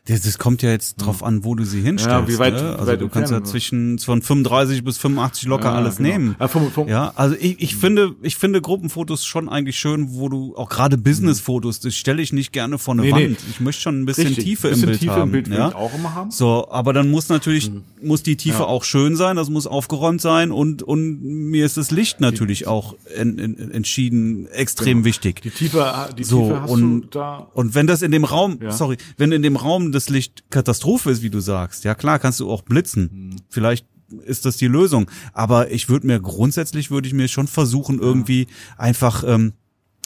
Das, 0.06 0.22
das 0.22 0.36
kommt 0.36 0.62
ja 0.62 0.70
jetzt 0.70 0.96
drauf 0.96 1.22
an, 1.22 1.44
wo 1.44 1.54
du 1.54 1.64
sie 1.64 1.80
hinstellst. 1.80 2.28
Ja, 2.28 2.34
wie 2.34 2.36
weit, 2.40 2.54
ne? 2.54 2.74
Also 2.76 2.86
weit 2.90 3.00
du 3.00 3.08
kannst 3.08 3.30
ja 3.30 3.44
zwischen 3.44 4.00
von 4.00 4.20
35 4.20 4.82
bis 4.82 4.98
85 4.98 5.44
locker 5.46 5.66
ja, 5.66 5.74
alles 5.74 5.98
genau. 5.98 6.08
nehmen. 6.08 6.36
Ja, 6.40 6.48
vom, 6.48 6.72
vom, 6.72 6.88
ja, 6.88 7.12
also 7.14 7.36
ich, 7.38 7.62
ich 7.62 7.76
finde, 7.76 8.16
ich 8.20 8.34
finde 8.34 8.60
Gruppenfotos 8.60 9.24
schon 9.24 9.48
eigentlich 9.48 9.78
schön, 9.78 10.14
wo 10.14 10.28
du 10.28 10.56
auch 10.56 10.68
gerade 10.68 10.98
Businessfotos, 10.98 11.78
das 11.78 11.94
stelle 11.94 12.20
ich 12.20 12.32
nicht 12.32 12.52
gerne 12.52 12.78
vor 12.78 12.94
eine 12.94 13.02
nee, 13.02 13.12
Wand. 13.12 13.22
Nee. 13.22 13.36
Ich 13.48 13.60
möchte 13.60 13.80
schon 13.80 14.00
ein 14.00 14.04
bisschen 14.04 14.26
Richtig. 14.26 14.44
Tiefe 14.44 14.68
ein 14.68 14.70
bisschen 14.72 14.82
im 14.82 14.90
Bild 14.90 15.00
Tiefe 15.00 15.12
haben. 15.12 15.22
Im 15.22 15.30
Bild 15.30 15.48
ja? 15.48 15.68
ich 15.68 15.74
auch 15.76 15.94
immer 15.94 16.14
haben. 16.16 16.30
So, 16.32 16.68
aber 16.68 16.92
dann 16.92 17.08
muss 17.08 17.28
natürlich 17.28 17.70
mhm. 17.70 17.84
muss 18.02 18.24
die 18.24 18.36
Tiefe 18.36 18.58
ja. 18.58 18.66
auch 18.66 18.82
schön 18.82 19.14
sein, 19.14 19.36
das 19.36 19.50
muss 19.50 19.68
aufgeräumt 19.68 20.20
sein 20.20 20.50
und 20.50 20.82
und 20.82 21.22
mir 21.22 21.64
ist 21.64 21.76
das 21.76 21.92
Licht 21.92 22.20
natürlich 22.20 22.66
auch 22.66 22.96
en, 23.14 23.38
en, 23.38 23.70
entschieden 23.70 24.48
extrem 24.48 24.98
genau. 24.98 25.04
wichtig. 25.04 25.42
Die 25.42 25.50
Tiefe, 25.50 26.08
die 26.18 26.24
so, 26.24 26.42
Tiefe 26.42 26.62
hast 26.62 26.70
und, 26.70 27.02
du 27.02 27.06
da. 27.06 27.46
Und 27.54 27.76
wenn 27.76 27.86
das 27.86 28.02
in 28.02 28.10
dem 28.10 28.24
Raum, 28.24 28.58
sorry, 28.70 28.96
wenn 29.16 29.30
in 29.30 29.42
dem 29.42 29.54
Raum 29.54 29.91
das 29.92 30.08
Licht 30.08 30.44
Katastrophe 30.50 31.10
ist, 31.10 31.22
wie 31.22 31.30
du 31.30 31.40
sagst, 31.40 31.84
ja 31.84 31.94
klar, 31.94 32.18
kannst 32.18 32.40
du 32.40 32.50
auch 32.50 32.62
blitzen. 32.62 33.10
Mhm. 33.12 33.36
Vielleicht 33.48 33.86
ist 34.24 34.44
das 34.44 34.56
die 34.56 34.66
Lösung. 34.66 35.10
Aber 35.32 35.70
ich 35.70 35.88
würde 35.88 36.06
mir 36.06 36.20
grundsätzlich 36.20 36.90
würde 36.90 37.08
ich 37.08 37.14
mir 37.14 37.28
schon 37.28 37.46
versuchen, 37.46 37.98
irgendwie 37.98 38.46
einfach 38.76 39.24
ähm, 39.26 39.54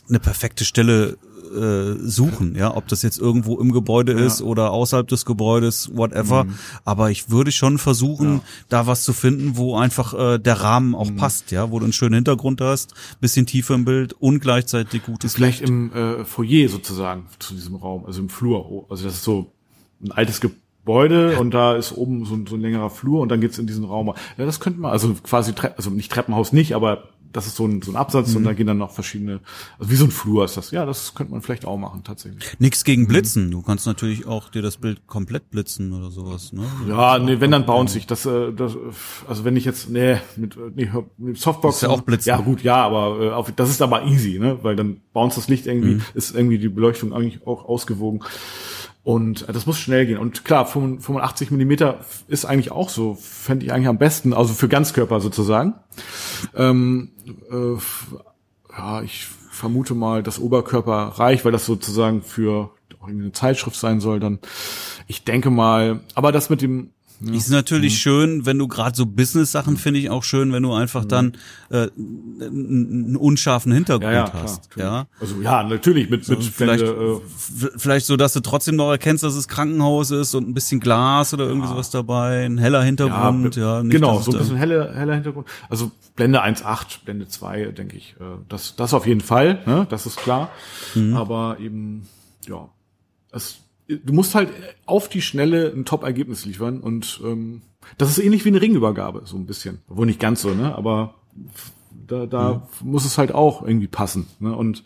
eine 0.08 0.20
perfekte 0.20 0.64
Stelle 0.64 1.18
äh, 1.46 1.94
suchen, 2.00 2.54
ja, 2.56 2.76
ob 2.76 2.88
das 2.88 3.02
jetzt 3.02 3.18
irgendwo 3.18 3.58
im 3.60 3.72
Gebäude 3.72 4.12
ja. 4.12 4.26
ist 4.26 4.42
oder 4.42 4.72
außerhalb 4.72 5.06
des 5.06 5.24
Gebäudes, 5.24 5.90
whatever. 5.94 6.44
Mhm. 6.44 6.54
Aber 6.84 7.10
ich 7.10 7.30
würde 7.30 7.52
schon 7.52 7.78
versuchen, 7.78 8.34
ja. 8.34 8.40
da 8.68 8.86
was 8.86 9.04
zu 9.04 9.12
finden, 9.12 9.56
wo 9.56 9.76
einfach 9.76 10.14
äh, 10.14 10.38
der 10.38 10.60
Rahmen 10.60 10.94
auch 10.94 11.10
mhm. 11.10 11.16
passt, 11.16 11.52
ja, 11.52 11.70
wo 11.70 11.78
du 11.78 11.84
einen 11.84 11.92
schönen 11.92 12.14
Hintergrund 12.14 12.60
hast, 12.60 12.94
bisschen 13.20 13.46
Tiefe 13.46 13.74
im 13.74 13.84
Bild 13.84 14.12
und 14.14 14.40
gleichzeitig 14.40 15.04
gutes 15.04 15.34
Vielleicht 15.34 15.60
Licht. 15.60 15.70
im 15.70 15.92
äh, 15.92 16.24
Foyer 16.24 16.68
sozusagen 16.68 17.26
zu 17.38 17.54
diesem 17.54 17.76
Raum, 17.76 18.04
also 18.06 18.20
im 18.20 18.28
Flur. 18.28 18.86
Also 18.90 19.04
das 19.04 19.14
ist 19.14 19.24
so 19.24 19.52
ein 20.02 20.12
altes 20.12 20.40
Gebäude 20.40 21.38
und 21.38 21.52
da 21.52 21.76
ist 21.76 21.92
oben 21.92 22.24
so 22.24 22.34
ein, 22.34 22.46
so 22.46 22.56
ein 22.56 22.60
längerer 22.60 22.90
Flur 22.90 23.20
und 23.20 23.28
dann 23.28 23.40
geht's 23.40 23.58
in 23.58 23.66
diesen 23.66 23.84
Raum. 23.84 24.14
Ja, 24.36 24.46
das 24.46 24.60
könnte 24.60 24.80
man, 24.80 24.92
also 24.92 25.14
quasi, 25.22 25.52
also 25.76 25.90
nicht 25.90 26.12
Treppenhaus 26.12 26.52
nicht, 26.52 26.74
aber 26.74 27.08
das 27.36 27.46
ist 27.46 27.56
so 27.56 27.66
ein, 27.66 27.82
so 27.82 27.92
ein 27.92 27.96
Absatz 27.96 28.30
mhm. 28.30 28.36
und 28.38 28.44
da 28.44 28.52
gehen 28.54 28.66
dann 28.66 28.78
noch 28.78 28.92
verschiedene, 28.92 29.40
also 29.78 29.90
wie 29.90 29.96
so 29.96 30.04
ein 30.04 30.10
Flur 30.10 30.44
ist 30.44 30.56
das. 30.56 30.70
Ja, 30.70 30.86
das 30.86 31.14
könnte 31.14 31.32
man 31.32 31.42
vielleicht 31.42 31.66
auch 31.66 31.76
machen, 31.76 32.02
tatsächlich. 32.02 32.44
Nichts 32.58 32.82
gegen 32.84 33.02
mhm. 33.02 33.08
Blitzen. 33.08 33.50
Du 33.50 33.62
kannst 33.62 33.86
natürlich 33.86 34.26
auch 34.26 34.48
dir 34.48 34.62
das 34.62 34.78
Bild 34.78 35.06
komplett 35.06 35.50
blitzen 35.50 35.92
oder 35.92 36.10
sowas, 36.10 36.52
ne? 36.52 36.64
Ja, 36.88 37.18
nee, 37.18 37.40
wenn 37.40 37.50
dann 37.50 37.66
bauen 37.66 37.88
sich 37.88 38.06
das, 38.06 38.24
äh, 38.26 38.52
das, 38.52 38.76
also 39.28 39.44
wenn 39.44 39.56
ich 39.56 39.64
jetzt, 39.64 39.90
nee, 39.90 40.16
mit, 40.36 40.56
nee, 40.74 40.90
mit 41.18 41.38
Softbox. 41.38 41.76
Ist 41.76 41.82
ja 41.82 41.88
auch 41.90 42.00
blitzen. 42.00 42.28
Ja, 42.28 42.38
gut, 42.38 42.62
ja, 42.62 42.76
aber 42.76 43.20
äh, 43.20 43.30
auf, 43.30 43.52
das 43.52 43.70
ist 43.70 43.82
aber 43.82 44.04
easy, 44.06 44.38
ne? 44.38 44.58
Weil 44.62 44.76
dann 44.76 45.00
bounce 45.12 45.36
das 45.36 45.48
Licht 45.48 45.66
irgendwie, 45.66 45.96
mhm. 45.96 46.02
ist 46.14 46.34
irgendwie 46.34 46.58
die 46.58 46.68
Beleuchtung 46.68 47.12
eigentlich 47.12 47.46
auch 47.46 47.66
ausgewogen. 47.66 48.20
Und 49.06 49.48
äh, 49.48 49.52
das 49.52 49.66
muss 49.66 49.78
schnell 49.78 50.04
gehen. 50.04 50.18
Und 50.18 50.44
klar, 50.44 50.66
85 50.66 51.52
Millimeter 51.52 52.00
ist 52.26 52.44
eigentlich 52.44 52.72
auch 52.72 52.88
so, 52.88 53.14
fände 53.14 53.64
ich 53.64 53.72
eigentlich 53.72 53.86
am 53.86 53.98
besten, 53.98 54.34
also 54.34 54.52
für 54.52 54.66
Ganzkörper 54.66 55.20
sozusagen. 55.20 55.74
Ähm, 56.56 57.12
äh, 57.48 57.76
ja, 58.76 59.02
ich 59.02 59.28
vermute 59.52 59.94
mal, 59.94 60.24
das 60.24 60.40
Oberkörper 60.40 61.14
reicht, 61.18 61.44
weil 61.44 61.52
das 61.52 61.66
sozusagen 61.66 62.20
für 62.22 62.72
eine 63.00 63.30
Zeitschrift 63.30 63.76
sein 63.76 64.00
soll, 64.00 64.18
dann 64.18 64.40
ich 65.06 65.22
denke 65.22 65.50
mal, 65.50 66.00
aber 66.16 66.32
das 66.32 66.50
mit 66.50 66.60
dem 66.60 66.90
ja. 67.20 67.32
Ist 67.32 67.48
natürlich 67.50 67.94
mhm. 67.94 67.98
schön, 67.98 68.46
wenn 68.46 68.58
du 68.58 68.68
gerade 68.68 68.94
so 68.94 69.06
Business-Sachen 69.06 69.74
mhm. 69.74 69.78
finde 69.78 70.00
ich 70.00 70.10
auch 70.10 70.22
schön, 70.22 70.52
wenn 70.52 70.62
du 70.62 70.72
einfach 70.74 71.04
mhm. 71.04 71.08
dann 71.08 71.32
äh, 71.70 71.88
einen 72.40 73.16
unscharfen 73.16 73.72
Hintergrund 73.72 74.12
ja, 74.12 74.26
ja, 74.26 74.32
hast. 74.34 74.70
Klar, 74.70 74.86
ja, 74.86 75.20
also 75.20 75.40
ja, 75.40 75.62
natürlich 75.62 76.10
mit, 76.10 76.28
mit 76.28 76.44
vielleicht, 76.44 76.84
äh, 76.84 77.20
vielleicht 77.76 78.06
so, 78.06 78.16
dass 78.16 78.34
du 78.34 78.40
trotzdem 78.40 78.76
noch 78.76 78.90
erkennst, 78.90 79.24
dass 79.24 79.34
es 79.34 79.48
Krankenhaus 79.48 80.10
ist 80.10 80.34
und 80.34 80.48
ein 80.48 80.52
bisschen 80.52 80.80
Glas 80.80 81.32
oder 81.32 81.46
irgendwie 81.46 81.68
sowas 81.68 81.90
dabei, 81.90 82.44
ein 82.44 82.58
heller 82.58 82.82
Hintergrund. 82.82 83.56
Ja, 83.56 83.82
nicht, 83.82 83.92
genau, 83.92 84.20
so 84.20 84.32
ein 84.32 84.38
bisschen 84.38 84.56
heller, 84.56 84.94
heller 84.94 85.14
Hintergrund. 85.14 85.46
Also 85.70 85.90
Blende 86.16 86.44
1.8, 86.44 87.04
Blende 87.04 87.28
2, 87.28 87.66
denke 87.66 87.96
ich, 87.96 88.16
äh, 88.20 88.24
das, 88.48 88.76
das 88.76 88.92
auf 88.92 89.06
jeden 89.06 89.22
Fall, 89.22 89.62
ne? 89.64 89.86
das 89.88 90.04
ist 90.04 90.16
klar. 90.18 90.50
Mhm. 90.94 91.16
Aber 91.16 91.56
eben, 91.60 92.06
ja, 92.46 92.68
es 93.32 93.65
du 93.88 94.12
musst 94.12 94.34
halt 94.34 94.50
auf 94.84 95.08
die 95.08 95.22
Schnelle 95.22 95.72
ein 95.74 95.84
Top-Ergebnis 95.84 96.44
liefern 96.44 96.80
und 96.80 97.20
ähm, 97.24 97.62
das 97.98 98.10
ist 98.10 98.18
ähnlich 98.18 98.44
wie 98.44 98.48
eine 98.48 98.60
Ringübergabe, 98.60 99.22
so 99.24 99.36
ein 99.36 99.46
bisschen. 99.46 99.78
Wohl 99.88 100.06
nicht 100.06 100.20
ganz 100.20 100.42
so, 100.42 100.54
ne? 100.54 100.74
Aber 100.74 101.14
da, 102.06 102.26
da 102.26 102.68
mhm. 102.80 102.90
muss 102.90 103.04
es 103.04 103.18
halt 103.18 103.32
auch 103.32 103.62
irgendwie 103.62 103.88
passen. 103.88 104.26
Ne? 104.40 104.54
Und 104.54 104.84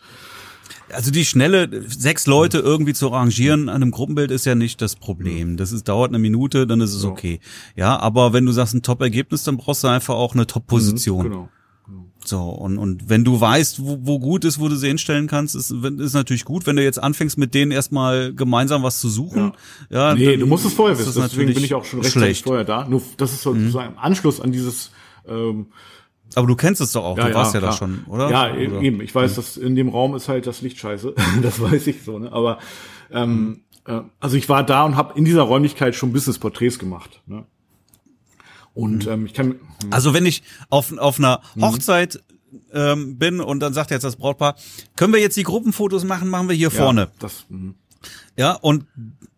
also 0.93 1.09
die 1.09 1.25
schnelle 1.25 1.83
sechs 1.87 2.27
Leute 2.27 2.59
irgendwie 2.59 2.93
zu 2.93 3.11
arrangieren 3.11 3.69
an 3.69 3.81
einem 3.81 3.91
Gruppenbild 3.91 4.29
ist 4.29 4.45
ja 4.45 4.55
nicht 4.55 4.81
das 4.81 4.95
Problem. 4.95 5.55
Das 5.55 5.71
ist, 5.71 5.87
dauert 5.87 6.09
eine 6.09 6.19
Minute, 6.19 6.67
dann 6.67 6.81
ist 6.81 6.93
es 6.93 7.05
okay. 7.05 7.39
Ja, 7.77 7.97
aber 7.97 8.33
wenn 8.33 8.45
du 8.45 8.51
sagst 8.51 8.73
ein 8.73 8.81
Top-Ergebnis, 8.81 9.43
dann 9.43 9.57
brauchst 9.57 9.83
du 9.83 9.87
einfach 9.87 10.15
auch 10.15 10.33
eine 10.33 10.47
Top-Position. 10.47 11.25
Mhm, 11.25 11.29
genau. 11.29 11.49
So, 12.23 12.41
und, 12.49 12.77
und 12.77 13.09
wenn 13.09 13.23
du 13.23 13.41
weißt, 13.41 13.83
wo, 13.83 13.97
wo 14.01 14.19
gut 14.19 14.45
ist, 14.45 14.59
wo 14.59 14.67
du 14.67 14.75
sie 14.75 14.87
hinstellen 14.87 15.27
kannst, 15.27 15.55
ist, 15.55 15.71
ist 15.71 16.13
natürlich 16.13 16.45
gut. 16.45 16.67
Wenn 16.67 16.75
du 16.75 16.83
jetzt 16.83 17.01
anfängst, 17.01 17.37
mit 17.37 17.53
denen 17.53 17.71
erstmal 17.71 18.33
gemeinsam 18.33 18.83
was 18.83 18.99
zu 18.99 19.09
suchen, 19.09 19.53
ja, 19.89 20.09
ja 20.09 20.15
nee, 20.15 20.37
du 20.37 20.45
musst 20.45 20.65
es 20.65 20.73
vorher 20.73 20.97
wissen. 20.97 21.13
Deswegen 21.15 21.53
bin 21.53 21.63
ich 21.63 21.73
auch 21.73 21.85
schon 21.85 22.01
recht 22.01 22.43
vorher 22.43 22.63
da. 22.63 22.87
Nur 22.87 23.01
das 23.17 23.33
ist 23.33 23.41
sozusagen 23.41 23.93
mhm. 23.93 23.97
im 23.97 23.99
Anschluss 23.99 24.39
an 24.39 24.51
dieses 24.51 24.91
ähm, 25.27 25.67
aber 26.35 26.47
du 26.47 26.55
kennst 26.55 26.81
es 26.81 26.93
doch 26.93 27.03
auch, 27.03 27.17
ja, 27.17 27.27
du 27.27 27.33
warst 27.33 27.53
ja, 27.53 27.59
ja 27.59 27.67
da 27.67 27.73
schon, 27.73 28.05
oder? 28.07 28.29
Ja, 28.29 28.51
oder? 28.51 28.81
eben. 28.81 29.01
Ich 29.01 29.13
weiß, 29.13 29.31
mhm. 29.31 29.35
dass 29.35 29.57
in 29.57 29.75
dem 29.75 29.89
Raum 29.89 30.15
ist 30.15 30.29
halt 30.29 30.47
das 30.47 30.61
Licht 30.61 30.79
scheiße. 30.79 31.13
das 31.41 31.59
weiß 31.61 31.87
ich 31.87 32.03
so, 32.03 32.19
ne? 32.19 32.31
Aber 32.31 32.59
ähm, 33.11 33.37
mhm. 33.37 33.61
äh, 33.85 34.01
also 34.19 34.37
ich 34.37 34.47
war 34.47 34.63
da 34.65 34.85
und 34.85 34.95
habe 34.95 35.17
in 35.17 35.25
dieser 35.25 35.41
Räumlichkeit 35.41 35.95
schon 35.95 36.13
Business-Porträts 36.13 36.79
gemacht. 36.79 37.21
Ne? 37.25 37.45
Und 38.73 39.05
mhm. 39.05 39.11
ähm, 39.11 39.25
ich 39.25 39.33
kann. 39.33 39.55
Also 39.89 40.13
wenn 40.13 40.25
ich 40.25 40.43
auf, 40.69 40.97
auf 40.97 41.19
einer 41.19 41.41
mhm. 41.55 41.63
Hochzeit 41.63 42.21
ähm, 42.73 43.17
bin 43.17 43.39
und 43.39 43.59
dann 43.59 43.73
sagt 43.73 43.91
jetzt 43.91 44.03
das 44.03 44.15
Brautpaar, 44.15 44.55
können 44.95 45.13
wir 45.13 45.19
jetzt 45.19 45.37
die 45.37 45.43
Gruppenfotos 45.43 46.03
machen, 46.03 46.29
machen 46.29 46.49
wir 46.49 46.55
hier 46.55 46.69
ja, 46.69 46.77
vorne. 46.83 47.09
Das, 47.19 47.45
mh. 47.49 47.73
ja, 48.37 48.53
und 48.53 48.85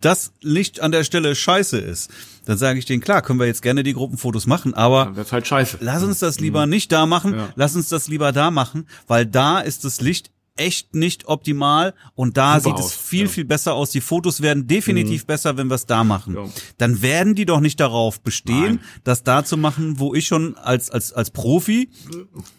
das 0.01 0.34
Licht 0.41 0.81
an 0.81 0.91
der 0.91 1.03
Stelle 1.03 1.35
scheiße 1.35 1.77
ist, 1.77 2.11
dann 2.45 2.57
sage 2.57 2.77
ich 2.77 2.85
denen, 2.85 3.01
klar, 3.01 3.22
können 3.22 3.39
wir 3.39 3.45
jetzt 3.45 3.61
gerne 3.61 3.84
die 3.84 3.93
Gruppenfotos 3.93 4.47
machen, 4.47 4.73
aber 4.73 5.14
das 5.15 5.31
halt 5.31 5.47
scheiße. 5.47 5.77
lass 5.80 6.03
uns 6.03 6.19
das 6.19 6.39
lieber 6.39 6.65
mhm. 6.65 6.72
nicht 6.72 6.91
da 6.91 7.05
machen, 7.05 7.35
ja. 7.35 7.49
lass 7.55 7.76
uns 7.76 7.89
das 7.89 8.07
lieber 8.07 8.31
da 8.31 8.51
machen, 8.51 8.88
weil 9.07 9.26
da 9.26 9.60
ist 9.60 9.85
das 9.85 10.01
Licht 10.01 10.31
echt 10.56 10.94
nicht 10.94 11.28
optimal 11.28 11.96
und 12.14 12.38
da 12.38 12.60
Super 12.60 12.78
sieht 12.78 12.86
es 12.86 12.94
viel, 12.94 13.24
ja. 13.24 13.28
viel 13.28 13.46
besser 13.46 13.74
aus. 13.74 13.90
Die 13.90 14.02
Fotos 14.02 14.42
werden 14.42 14.68
definitiv 14.68 15.24
mhm. 15.24 15.28
besser, 15.28 15.58
wenn 15.58 15.68
wir 15.68 15.76
es 15.76 15.88
da 15.88 16.04
machen. 16.04 16.36
Ja. 16.36 16.46
Dann 16.78 17.02
werden 17.02 17.34
die 17.34 17.46
doch 17.46 17.60
nicht 17.60 17.80
darauf 17.80 18.22
bestehen, 18.22 18.76
Nein. 18.76 18.80
das 19.04 19.24
da 19.24 19.44
zu 19.44 19.58
machen, 19.58 20.00
wo 20.00 20.14
ich 20.14 20.28
schon 20.28 20.56
als, 20.58 20.92
als, 20.92 21.12
als 21.12 21.32
Profi 21.32 21.90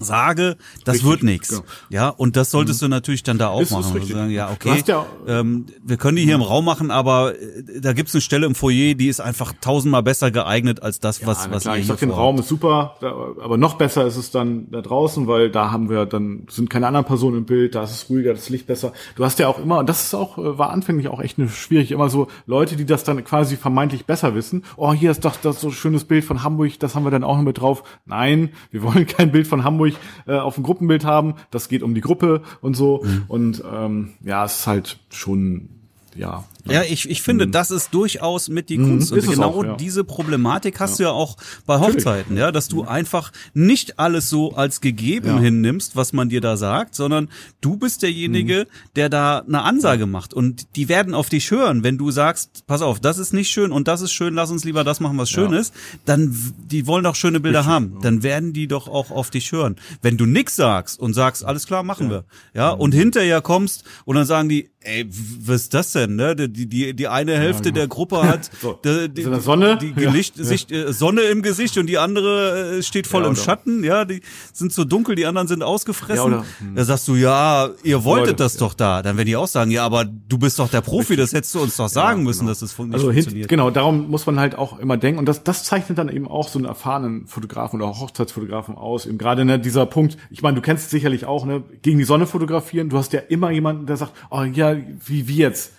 sage, 0.01 0.57
das 0.85 0.97
richtig, 0.97 1.11
wird 1.11 1.23
nichts. 1.23 1.51
Ja. 1.51 1.63
ja, 1.91 2.09
und 2.09 2.35
das 2.35 2.51
solltest 2.51 2.83
mhm. 2.83 2.87
du 2.87 2.91
natürlich 2.91 3.23
dann 3.23 3.39
da 3.39 3.49
auch 3.49 3.61
ist 3.61 3.71
machen. 3.71 3.95
Und 3.95 4.07
sagen, 4.07 4.31
ja, 4.31 4.51
okay, 4.51 4.83
ja, 4.87 5.07
ähm, 5.29 5.67
wir 5.85 5.97
können 5.97 6.17
die 6.17 6.25
hier 6.25 6.35
im 6.35 6.41
mhm. 6.41 6.47
Raum 6.47 6.65
machen, 6.65 6.91
aber 6.91 7.39
äh, 7.41 7.81
da 7.81 7.93
gibt's 7.93 8.15
eine 8.15 8.23
Stelle 8.23 8.47
im 8.47 8.57
Foyer, 8.57 8.95
die 8.95 9.07
ist 9.07 9.21
einfach 9.21 9.53
tausendmal 9.61 10.03
besser 10.03 10.33
geeignet 10.33 10.83
als 10.83 10.99
das, 10.99 11.25
was, 11.25 11.49
was 11.51 11.63
klar, 11.63 11.77
ihr 11.77 11.83
ich 11.83 11.87
sag, 11.87 11.99
den 11.99 12.11
Raum 12.11 12.41
ist 12.41 12.49
super, 12.49 12.97
aber 13.41 13.57
noch 13.57 13.75
besser 13.75 14.05
ist 14.05 14.17
es 14.17 14.33
dann 14.33 14.69
da 14.73 14.81
draußen, 14.81 15.29
weil 15.29 15.51
da 15.51 15.71
haben 15.71 15.89
wir 15.89 16.07
dann, 16.07 16.47
sind 16.51 16.71
keine 16.71 16.89
anderen 16.89 17.07
Personen 17.07 17.39
im 17.39 17.45
Bild, 17.45 17.77
da 17.77 17.84
es 17.85 18.03
ist 18.03 18.11
ruhiger, 18.11 18.33
das 18.33 18.49
Licht 18.49 18.67
besser. 18.67 18.93
Du 19.17 19.25
hast 19.25 19.39
ja 19.39 19.49
auch 19.49 19.59
immer, 19.59 19.79
und 19.79 19.89
das 19.89 20.05
ist 20.05 20.15
auch, 20.15 20.39
äh, 20.39 20.59
war 20.59 20.71
anfänglich 20.71 21.09
auch 21.09 21.21
echt 21.21 21.39
eine, 21.39 21.49
schwierig, 21.49 21.93
immer 21.93 22.09
so 22.09 22.29
Leute, 22.47 22.77
die 22.77 22.87
das 22.87 23.05
dann 23.05 23.23
quasi 23.25 23.57
vermeintlich 23.57 24.07
besser 24.07 24.35
wissen. 24.35 24.65
Oh, 24.77 24.93
hier 24.93 25.11
ist 25.11 25.25
doch 25.25 25.37
das 25.37 25.61
so 25.61 25.71
schönes 25.71 26.05
Bild 26.05 26.25
von 26.25 26.43
Hamburg, 26.43 26.79
das 26.79 26.95
haben 26.95 27.05
wir 27.05 27.11
dann 27.11 27.25
auch 27.25 27.37
noch 27.37 27.45
mit 27.45 27.61
drauf. 27.61 27.85
Nein, 28.07 28.51
wir 28.71 28.83
wollen 28.83 29.07
kein 29.07 29.33
Bild 29.33 29.47
von 29.47 29.65
Hamburg 29.65 29.95
äh, 30.27 30.37
auf 30.37 30.55
dem 30.55 30.65
Gruppenbild 30.65 31.05
haben. 31.05 31.35
Das 31.51 31.69
geht 31.69 31.83
um 31.83 31.95
die 31.95 32.01
Gruppe 32.01 32.43
und 32.61 32.75
so. 32.75 33.03
Mhm. 33.05 33.25
Und 33.29 33.65
ähm, 33.73 34.15
ja, 34.23 34.45
es 34.45 34.61
ist 34.61 34.67
halt 34.67 34.99
schon 35.11 35.69
ja. 36.15 36.45
Ja, 36.67 36.83
ich, 36.83 37.09
ich 37.11 37.21
finde, 37.23 37.47
mhm. 37.47 37.53
das 37.53 37.71
ist 37.71 37.93
durchaus 37.93 38.49
mit 38.49 38.71
die 38.71 38.79
Kunst. 38.79 39.13
Mhm, 39.13 39.19
und 39.19 39.29
genau 39.29 39.51
auch, 39.51 39.65
ja. 39.65 39.77
diese 39.77 40.03
Problematik 40.05 40.81
hast 40.81 40.93
ja. 40.93 40.97
du 40.97 41.03
ja 41.05 41.11
auch 41.11 41.37
bei 41.67 41.79
Hochzeiten, 41.79 42.37
ja, 42.37 42.53
dass 42.53 42.69
du 42.69 42.83
mhm. 42.83 42.89
einfach 42.89 43.33
nicht 43.53 43.99
alles 43.99 44.31
so 44.31 44.55
als 44.55 44.81
gegeben 44.81 45.27
ja. 45.27 45.39
hinnimmst, 45.39 45.95
was 45.95 46.13
man 46.13 46.29
dir 46.29 46.41
da 46.41 46.57
sagt, 46.57 46.95
sondern 46.95 47.29
du 47.61 47.77
bist 47.77 48.03
derjenige, 48.03 48.67
mhm. 48.69 48.89
der 48.97 49.09
da 49.09 49.39
eine 49.41 49.63
Ansage 49.63 50.07
macht. 50.07 50.33
Und 50.33 50.77
die 50.77 50.89
werden 50.89 51.15
auf 51.15 51.29
dich 51.29 51.51
hören, 51.51 51.83
wenn 51.83 51.99
du 51.99 52.11
sagst, 52.11 52.67
pass 52.67 52.81
auf, 52.81 52.99
das 52.99 53.19
ist 53.19 53.33
nicht 53.35 53.51
schön 53.51 53.71
und 53.71 53.87
das 53.87 54.01
ist 54.01 54.13
schön, 54.13 54.35
lass 54.35 54.51
uns 54.51 54.65
lieber 54.65 54.85
das 54.85 55.01
machen, 55.01 55.19
was 55.19 55.31
schön 55.31 55.53
ist, 55.53 55.75
dann, 56.07 56.35
die 56.71 56.87
wollen 56.87 57.05
doch 57.05 57.15
schöne 57.15 57.41
Bilder 57.41 57.61
Richtig, 57.61 57.73
haben. 57.73 57.99
Dann 58.01 58.23
werden 58.23 58.53
die 58.53 58.69
doch 58.69 58.89
auch 58.89 59.11
auf 59.11 59.31
dich 59.31 59.53
hören. 59.53 59.77
Wenn 60.01 60.17
du 60.17 60.27
nix 60.27 60.57
sagst 60.57 60.99
und 60.99 61.15
sagst, 61.15 61.45
alles 61.45 61.67
klar, 61.67 61.83
machen 61.83 62.11
wir, 62.11 62.25
ja, 62.55 62.71
und 62.71 62.93
hinterher 62.93 63.41
kommst 63.43 63.85
und 64.05 64.17
dann 64.17 64.27
sagen 64.27 64.49
die, 64.49 64.71
ey, 64.81 65.07
was 65.09 65.63
ist 65.63 65.75
das 65.75 65.93
denn, 65.93 66.17
ne? 66.17 66.35
Die, 66.55 66.67
die, 66.67 66.95
die 66.95 67.09
eine 67.09 67.37
Hälfte 67.37 67.69
ja, 67.69 67.73
genau. 67.73 67.81
der 67.81 67.89
Gruppe 67.89 68.23
hat 68.29 68.51
so. 68.61 68.79
die, 68.85 69.09
die, 69.09 69.25
die 69.25 69.41
Sonne, 69.41 69.77
die 69.79 69.93
Gelicht, 69.93 70.39
ja. 70.39 70.45
Sicht, 70.45 70.71
äh, 70.71 70.93
Sonne 70.93 71.23
im 71.23 71.43
Gesicht 71.43 71.77
und 71.79 71.87
die 71.87 71.99
andere 71.99 72.79
äh, 72.79 72.83
steht 72.83 73.07
voll 73.07 73.23
ja, 73.23 73.29
im 73.29 73.37
Schatten, 73.37 73.85
ja, 73.85 74.05
die 74.05 74.23
sind 74.53 74.73
so 74.73 74.85
dunkel, 74.85 75.17
die 75.17 75.27
anderen 75.27 75.49
sind 75.49 75.63
ausgefressen. 75.63 76.17
Ja, 76.17 76.39
oder, 76.39 76.45
hm. 76.59 76.75
Da 76.77 76.85
sagst 76.85 77.09
du, 77.09 77.17
ja, 77.17 77.71
ihr 77.83 78.05
wolltet 78.05 78.27
Leute, 78.27 78.37
das 78.37 78.57
doch 78.57 78.75
da. 78.75 79.03
Dann 79.03 79.17
werden 79.17 79.27
die 79.27 79.37
auch 79.37 79.49
sagen, 79.49 79.71
ja, 79.71 79.85
aber 79.85 80.05
du 80.05 80.39
bist 80.39 80.59
doch 80.59 80.69
der 80.69 80.81
Profi, 80.81 81.17
das 81.17 81.33
hättest 81.33 81.55
du 81.55 81.61
uns 81.61 81.77
doch 81.77 81.89
sagen 81.89 82.23
müssen, 82.23 82.41
genau. 82.41 82.51
dass 82.51 82.61
das 82.61 82.73
fun 82.73 82.93
also 82.93 83.13
funktioniert. 83.13 83.49
Genau, 83.49 83.71
darum 83.71 84.09
muss 84.09 84.27
man 84.27 84.39
halt 84.39 84.57
auch 84.57 84.79
immer 84.79 84.97
denken 84.97 85.19
und 85.19 85.27
das, 85.27 85.43
das 85.43 85.65
zeichnet 85.65 85.99
dann 85.99 86.09
eben 86.09 86.29
auch 86.29 86.49
so 86.49 86.59
einen 86.59 86.67
erfahrenen 86.67 87.27
Fotografen 87.27 87.81
oder 87.81 87.99
Hochzeitsfotografen 87.99 88.77
aus. 88.77 89.07
Eben 89.07 89.19
gerade 89.19 89.45
ne, 89.45 89.59
dieser 89.59 89.87
Punkt, 89.87 90.17
ich 90.31 90.43
meine, 90.43 90.55
du 90.57 90.63
kennst 90.63 90.85
es 90.85 90.91
sicherlich 90.91 91.27
auch, 91.27 91.45
ne, 91.47 91.63
gegen 91.83 91.99
die 91.99 92.05
Sonne 92.05 92.27
fotografieren, 92.27 92.89
du 92.89 92.99
hast 92.99 93.13
ja 93.13 93.21
immer 93.21 93.51
jemanden, 93.51 93.87
der 93.87 93.97
sagt, 93.97 94.13
oh 94.31 94.43
ja, 94.43 94.77
wie, 95.07 95.29
wie 95.29 95.37
jetzt? 95.37 95.73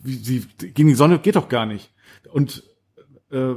Wie, 0.00 0.26
wie, 0.26 0.68
gegen 0.68 0.88
die 0.88 0.94
Sonne 0.94 1.18
geht 1.18 1.36
doch 1.36 1.48
gar 1.48 1.66
nicht. 1.66 1.90
Und 2.32 2.62
äh, 3.30 3.54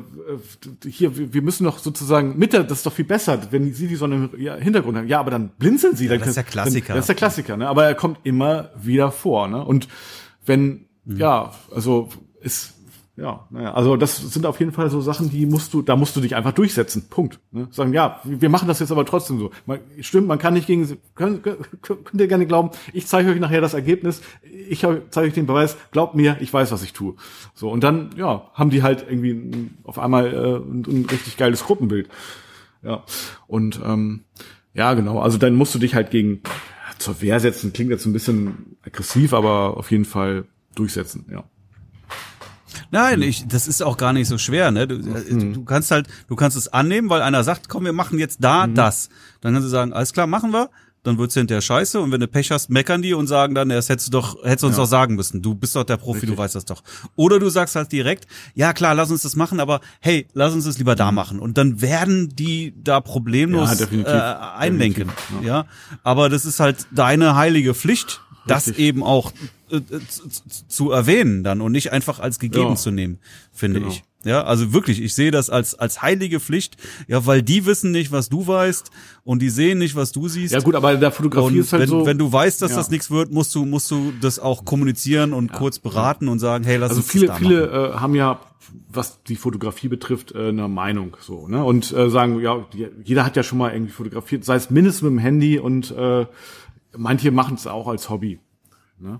hier, 0.85 1.33
wir 1.33 1.41
müssen 1.41 1.63
doch 1.63 1.79
sozusagen 1.79 2.37
mit 2.37 2.53
der, 2.53 2.63
das 2.63 2.79
ist 2.79 2.85
doch 2.85 2.93
viel 2.93 3.05
besser, 3.05 3.39
wenn 3.51 3.73
sie 3.73 3.87
die 3.87 3.95
Sonne 3.95 4.29
im 4.33 4.61
Hintergrund 4.61 4.97
haben. 4.97 5.07
Ja, 5.07 5.19
aber 5.19 5.31
dann 5.31 5.49
blinzeln 5.49 5.95
sie. 5.95 6.05
Ja, 6.05 6.11
dann 6.11 6.19
das 6.19 6.29
ist 6.29 6.35
der 6.35 6.43
Klassiker. 6.43 6.87
Dann, 6.87 6.95
das 6.97 7.03
ist 7.03 7.09
der 7.09 7.15
Klassiker, 7.15 7.57
ne? 7.57 7.67
Aber 7.67 7.85
er 7.85 7.95
kommt 7.95 8.19
immer 8.23 8.71
wieder 8.81 9.11
vor, 9.11 9.47
ne? 9.47 9.63
Und 9.63 9.87
wenn, 10.45 10.87
mhm. 11.05 11.17
ja, 11.17 11.53
also 11.73 12.09
ist 12.41 12.73
ja, 13.17 13.45
naja, 13.49 13.73
also 13.73 13.97
das 13.97 14.17
sind 14.17 14.45
auf 14.45 14.59
jeden 14.59 14.71
Fall 14.71 14.89
so 14.89 15.01
Sachen, 15.01 15.29
die 15.29 15.45
musst 15.45 15.73
du, 15.73 15.81
da 15.81 15.95
musst 15.97 16.15
du 16.15 16.21
dich 16.21 16.35
einfach 16.35 16.53
durchsetzen. 16.53 17.07
Punkt. 17.09 17.39
Ne? 17.51 17.67
Sagen, 17.69 17.93
ja, 17.93 18.21
wir 18.23 18.49
machen 18.49 18.67
das 18.67 18.79
jetzt 18.79 18.91
aber 18.91 19.05
trotzdem 19.05 19.37
so. 19.37 19.51
Man, 19.65 19.79
stimmt, 19.99 20.27
man 20.27 20.39
kann 20.39 20.53
nicht 20.53 20.65
gegen, 20.65 20.97
könnt, 21.13 21.43
könnt 21.43 22.19
ihr 22.19 22.27
gerne 22.27 22.45
glauben, 22.45 22.71
ich 22.93 23.07
zeige 23.07 23.31
euch 23.31 23.39
nachher 23.39 23.59
das 23.59 23.73
Ergebnis, 23.73 24.21
ich 24.43 24.79
zeige 24.79 25.27
euch 25.27 25.33
den 25.33 25.45
Beweis, 25.45 25.77
glaubt 25.91 26.15
mir, 26.15 26.37
ich 26.39 26.53
weiß, 26.53 26.71
was 26.71 26.83
ich 26.83 26.93
tue. 26.93 27.15
So, 27.53 27.69
und 27.69 27.83
dann, 27.83 28.11
ja, 28.15 28.49
haben 28.53 28.69
die 28.69 28.81
halt 28.81 29.05
irgendwie 29.09 29.69
auf 29.83 29.99
einmal 29.99 30.33
äh, 30.33 30.55
ein, 30.57 30.85
ein 30.87 31.05
richtig 31.11 31.35
geiles 31.35 31.65
Gruppenbild. 31.65 32.09
Ja, 32.81 33.03
und 33.45 33.79
ähm, 33.85 34.23
ja, 34.73 34.93
genau, 34.93 35.19
also 35.19 35.37
dann 35.37 35.55
musst 35.55 35.75
du 35.75 35.79
dich 35.79 35.95
halt 35.95 36.11
gegen 36.11 36.41
zur 36.97 37.21
Wehr 37.21 37.39
setzen, 37.39 37.73
klingt 37.73 37.91
jetzt 37.91 38.05
ein 38.05 38.13
bisschen 38.13 38.77
aggressiv, 38.83 39.33
aber 39.33 39.77
auf 39.77 39.91
jeden 39.91 40.05
Fall 40.05 40.45
durchsetzen, 40.75 41.25
ja. 41.29 41.43
Nein, 42.91 43.21
ich, 43.21 43.47
das 43.47 43.67
ist 43.67 43.81
auch 43.81 43.97
gar 43.97 44.11
nicht 44.13 44.27
so 44.27 44.37
schwer. 44.37 44.69
Ne? 44.71 44.87
Du, 44.87 44.95
mhm. 44.95 45.53
du 45.53 45.63
kannst 45.63 45.91
halt, 45.91 46.07
du 46.27 46.35
kannst 46.35 46.57
es 46.57 46.67
annehmen, 46.67 47.09
weil 47.09 47.21
einer 47.21 47.43
sagt, 47.43 47.69
komm, 47.69 47.85
wir 47.85 47.93
machen 47.93 48.19
jetzt 48.19 48.43
da 48.43 48.67
mhm. 48.67 48.75
das. 48.75 49.09
Dann 49.39 49.53
kannst 49.53 49.65
du 49.65 49.69
sagen, 49.69 49.93
alles 49.93 50.13
klar, 50.13 50.27
machen 50.27 50.51
wir. 50.51 50.69
Dann 51.03 51.17
wird's 51.17 51.33
hinterher 51.33 51.61
scheiße 51.61 51.99
und 51.99 52.11
wenn 52.11 52.19
du 52.19 52.27
Pech 52.27 52.51
hast, 52.51 52.69
meckern 52.69 53.01
die 53.01 53.15
und 53.15 53.25
sagen 53.25 53.55
dann, 53.55 53.69
das 53.69 53.89
hättest 53.89 54.09
du 54.09 54.11
doch, 54.11 54.43
hättest 54.43 54.61
du 54.61 54.67
uns 54.67 54.77
ja. 54.77 54.83
doch 54.83 54.89
sagen 54.89 55.15
müssen. 55.15 55.41
Du 55.41 55.55
bist 55.55 55.75
doch 55.75 55.83
der 55.83 55.97
Profi, 55.97 56.19
Richtig. 56.19 56.35
du 56.35 56.37
weißt 56.37 56.53
das 56.53 56.65
doch. 56.65 56.83
Oder 57.15 57.39
du 57.39 57.49
sagst 57.49 57.75
halt 57.75 57.91
direkt, 57.91 58.27
ja 58.53 58.71
klar, 58.71 58.93
lass 58.93 59.09
uns 59.09 59.23
das 59.23 59.35
machen, 59.35 59.59
aber 59.59 59.81
hey, 59.99 60.27
lass 60.33 60.53
uns 60.53 60.65
das 60.65 60.77
lieber 60.77 60.95
da 60.95 61.11
machen. 61.11 61.39
Und 61.39 61.57
dann 61.57 61.81
werden 61.81 62.29
die 62.35 62.75
da 62.83 63.01
problemlos 63.01 63.79
ja, 63.79 63.87
äh, 63.87 64.59
einlenken. 64.59 65.09
Ja. 65.41 65.47
ja, 65.47 65.65
aber 66.03 66.29
das 66.29 66.45
ist 66.45 66.59
halt 66.59 66.85
deine 66.91 67.35
heilige 67.35 67.73
Pflicht, 67.73 68.21
das 68.45 68.67
eben 68.67 69.01
auch 69.01 69.31
äh, 69.71 69.77
äh 69.77 69.99
zu 70.67 70.91
erwähnen 70.91 71.43
dann 71.43 71.61
und 71.61 71.71
nicht 71.71 71.91
einfach 71.91 72.19
als 72.19 72.39
gegeben 72.39 72.69
ja. 72.69 72.75
zu 72.75 72.91
nehmen, 72.91 73.19
finde 73.51 73.79
genau. 73.79 73.91
ich. 73.91 74.03
Ja, 74.23 74.43
also 74.43 74.71
wirklich, 74.71 75.01
ich 75.01 75.15
sehe 75.15 75.31
das 75.31 75.49
als 75.49 75.73
als 75.73 76.03
heilige 76.03 76.39
Pflicht, 76.39 76.77
ja, 77.07 77.25
weil 77.25 77.41
die 77.41 77.65
wissen 77.65 77.91
nicht, 77.91 78.11
was 78.11 78.29
du 78.29 78.45
weißt 78.45 78.91
und 79.23 79.41
die 79.41 79.49
sehen 79.49 79.79
nicht, 79.79 79.95
was 79.95 80.11
du 80.11 80.27
siehst. 80.27 80.53
Ja 80.53 80.59
gut, 80.59 80.75
aber 80.75 80.95
der 80.95 81.11
Fotografie 81.11 81.55
und 81.55 81.59
ist 81.59 81.73
halt 81.73 81.83
wenn, 81.83 81.89
so. 81.89 82.05
Wenn 82.05 82.19
du 82.19 82.31
weißt, 82.31 82.61
dass 82.61 82.71
ja. 82.71 82.77
das 82.77 82.91
nichts 82.91 83.09
wird, 83.09 83.31
musst 83.31 83.55
du 83.55 83.65
musst 83.65 83.89
du 83.89 84.13
das 84.21 84.37
auch 84.37 84.63
kommunizieren 84.63 85.33
und 85.33 85.51
ja. 85.51 85.57
kurz 85.57 85.79
beraten 85.79 86.27
und 86.27 86.37
sagen, 86.37 86.63
hey, 86.63 86.77
lass 86.77 86.91
also 86.91 87.01
uns 87.01 87.11
viele 87.11 87.27
das 87.27 87.35
da 87.35 87.39
viele 87.39 87.65
äh, 87.65 87.93
haben 87.93 88.13
ja 88.13 88.39
was 88.89 89.23
die 89.23 89.35
Fotografie 89.35 89.87
betrifft, 89.87 90.33
äh, 90.33 90.49
eine 90.49 90.67
Meinung 90.67 91.17
so, 91.19 91.47
ne? 91.47 91.63
Und 91.63 91.91
äh, 91.91 92.09
sagen, 92.09 92.39
ja, 92.41 92.65
jeder 93.03 93.25
hat 93.25 93.35
ja 93.35 93.43
schon 93.43 93.57
mal 93.57 93.73
irgendwie 93.73 93.91
fotografiert, 93.91 94.45
sei 94.45 94.55
es 94.55 94.69
mindestens 94.69 95.01
mit 95.03 95.11
dem 95.11 95.19
Handy 95.19 95.59
und 95.59 95.91
äh, 95.91 96.25
manche 96.95 97.31
machen 97.31 97.55
es 97.55 97.67
auch 97.67 97.87
als 97.87 98.09
Hobby. 98.09 98.39
Ne? 98.99 99.19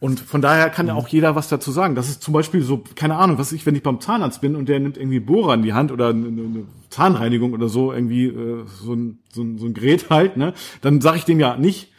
Und 0.00 0.18
von 0.18 0.40
daher 0.40 0.70
kann 0.70 0.86
ja 0.86 0.94
auch 0.94 1.08
jeder 1.08 1.36
was 1.36 1.48
dazu 1.48 1.70
sagen. 1.70 1.94
Das 1.94 2.08
ist 2.08 2.22
zum 2.22 2.32
Beispiel 2.32 2.62
so, 2.62 2.82
keine 2.94 3.16
Ahnung, 3.16 3.36
was 3.36 3.52
ich, 3.52 3.66
wenn 3.66 3.74
ich 3.74 3.82
beim 3.82 4.00
Zahnarzt 4.00 4.40
bin 4.40 4.56
und 4.56 4.68
der 4.68 4.80
nimmt 4.80 4.96
irgendwie 4.96 5.20
Bohrer 5.20 5.52
in 5.52 5.62
die 5.62 5.74
Hand 5.74 5.92
oder 5.92 6.08
eine, 6.08 6.26
eine 6.26 6.64
Zahnreinigung 6.88 7.52
oder 7.52 7.68
so, 7.68 7.92
irgendwie 7.92 8.28
äh, 8.28 8.64
so, 8.66 8.94
ein, 8.94 9.18
so, 9.30 9.42
ein, 9.42 9.58
so 9.58 9.66
ein 9.66 9.74
Gerät 9.74 10.08
halt, 10.08 10.38
ne, 10.38 10.54
dann 10.80 11.02
sage 11.02 11.18
ich 11.18 11.26
dem 11.26 11.38
ja 11.38 11.56
nicht, 11.56 11.92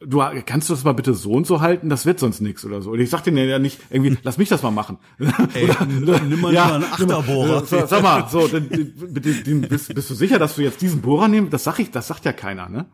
du 0.00 0.20
kannst 0.44 0.68
du 0.68 0.74
das 0.74 0.82
mal 0.82 0.94
bitte 0.94 1.14
so 1.14 1.30
und 1.30 1.46
so 1.46 1.60
halten, 1.60 1.88
das 1.88 2.06
wird 2.06 2.18
sonst 2.18 2.40
nichts 2.40 2.64
oder 2.64 2.82
so. 2.82 2.90
Und 2.90 2.98
ich 2.98 3.08
sag 3.08 3.22
dir 3.22 3.32
ja 3.32 3.58
nicht 3.60 3.80
irgendwie, 3.90 4.18
lass 4.24 4.36
mich 4.38 4.48
das 4.48 4.62
mal 4.62 4.70
machen. 4.70 4.98
Ey, 5.54 5.68
oder, 6.02 6.20
nimm 6.20 6.40
mal 6.40 6.52
ja, 6.52 6.74
einen 6.74 6.84
Achterbohrer. 6.84 7.64
So, 7.64 7.86
sag 7.86 8.02
mal, 8.02 8.28
so, 8.28 8.48
den, 8.48 8.68
den, 8.68 9.44
den, 9.44 9.60
bist, 9.62 9.94
bist 9.94 10.10
du 10.10 10.14
sicher, 10.14 10.38
dass 10.38 10.56
du 10.56 10.62
jetzt 10.62 10.82
diesen 10.82 11.00
Bohrer 11.00 11.28
nimmst? 11.28 11.52
Das 11.52 11.64
sag 11.64 11.78
ich, 11.78 11.90
das 11.90 12.08
sagt 12.08 12.24
ja 12.24 12.32
keiner, 12.32 12.68
ne? 12.68 12.86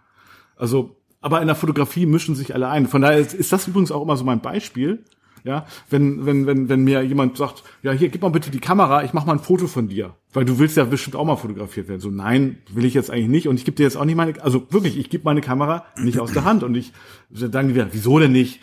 Also 0.57 1.00
aber 1.21 1.41
in 1.41 1.47
der 1.47 1.57
Fotografie 1.57 2.07
mischen 2.07 2.35
sich 2.35 2.55
alle 2.55 2.69
ein. 2.69 2.87
Von 2.87 3.03
daher 3.03 3.19
ist, 3.19 3.35
ist 3.35 3.53
das 3.53 3.69
übrigens 3.69 3.93
auch 3.93 4.03
immer 4.03 4.17
so 4.17 4.25
mein 4.25 4.41
Beispiel. 4.41 5.05
Ja, 5.43 5.65
wenn, 5.89 6.27
wenn, 6.27 6.47
wenn, 6.47 6.69
wenn 6.69 6.85
mir 6.85 7.03
jemand 7.03 7.39
sagt, 7.39 7.63
ja, 7.83 7.93
hier, 7.93 8.11
gib 8.11 8.21
mal 8.21 8.29
bitte 8.29 8.51
die 8.51 8.61
Kamera, 8.61 9.05
ich 9.05 9.15
mach 9.15 9.25
mal 9.25 9.33
ein 9.33 9.39
Foto 9.39 9.69
von 9.69 9.89
dir. 9.89 10.15
Weil 10.35 10.45
du 10.45 10.59
willst 10.59 10.77
ja 10.77 10.85
bestimmt 10.85 11.17
auch 11.17 11.25
mal 11.25 11.37
fotografiert 11.37 11.89
werden. 11.89 12.01
So, 12.01 12.11
nein, 12.11 12.59
will 12.71 12.85
ich 12.85 12.93
jetzt 12.93 13.11
eigentlich 13.11 13.29
nicht. 13.29 13.49
Und 13.49 13.57
ich 13.57 13.65
gebe 13.65 13.75
dir 13.75 13.85
jetzt 13.85 13.97
auch 13.97 14.05
nicht 14.05 14.17
meine, 14.17 14.43
also 14.43 14.67
wirklich, 14.71 14.99
ich 14.99 15.09
gebe 15.09 15.25
meine 15.25 15.41
Kamera 15.41 15.87
nicht 15.97 16.21
aus 16.21 16.33
der 16.33 16.45
Hand. 16.45 16.63
Und 16.63 16.75
ich 16.75 16.93
dann 17.31 17.75
wieder, 17.75 17.89
wieso 17.93 18.19
denn 18.19 18.33
nicht? 18.33 18.61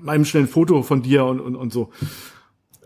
Meinem 0.00 0.24
schnellen 0.24 0.46
Foto 0.46 0.82
von 0.82 1.02
dir 1.02 1.24
und, 1.24 1.40
und, 1.40 1.56
und 1.56 1.72
so. 1.72 1.90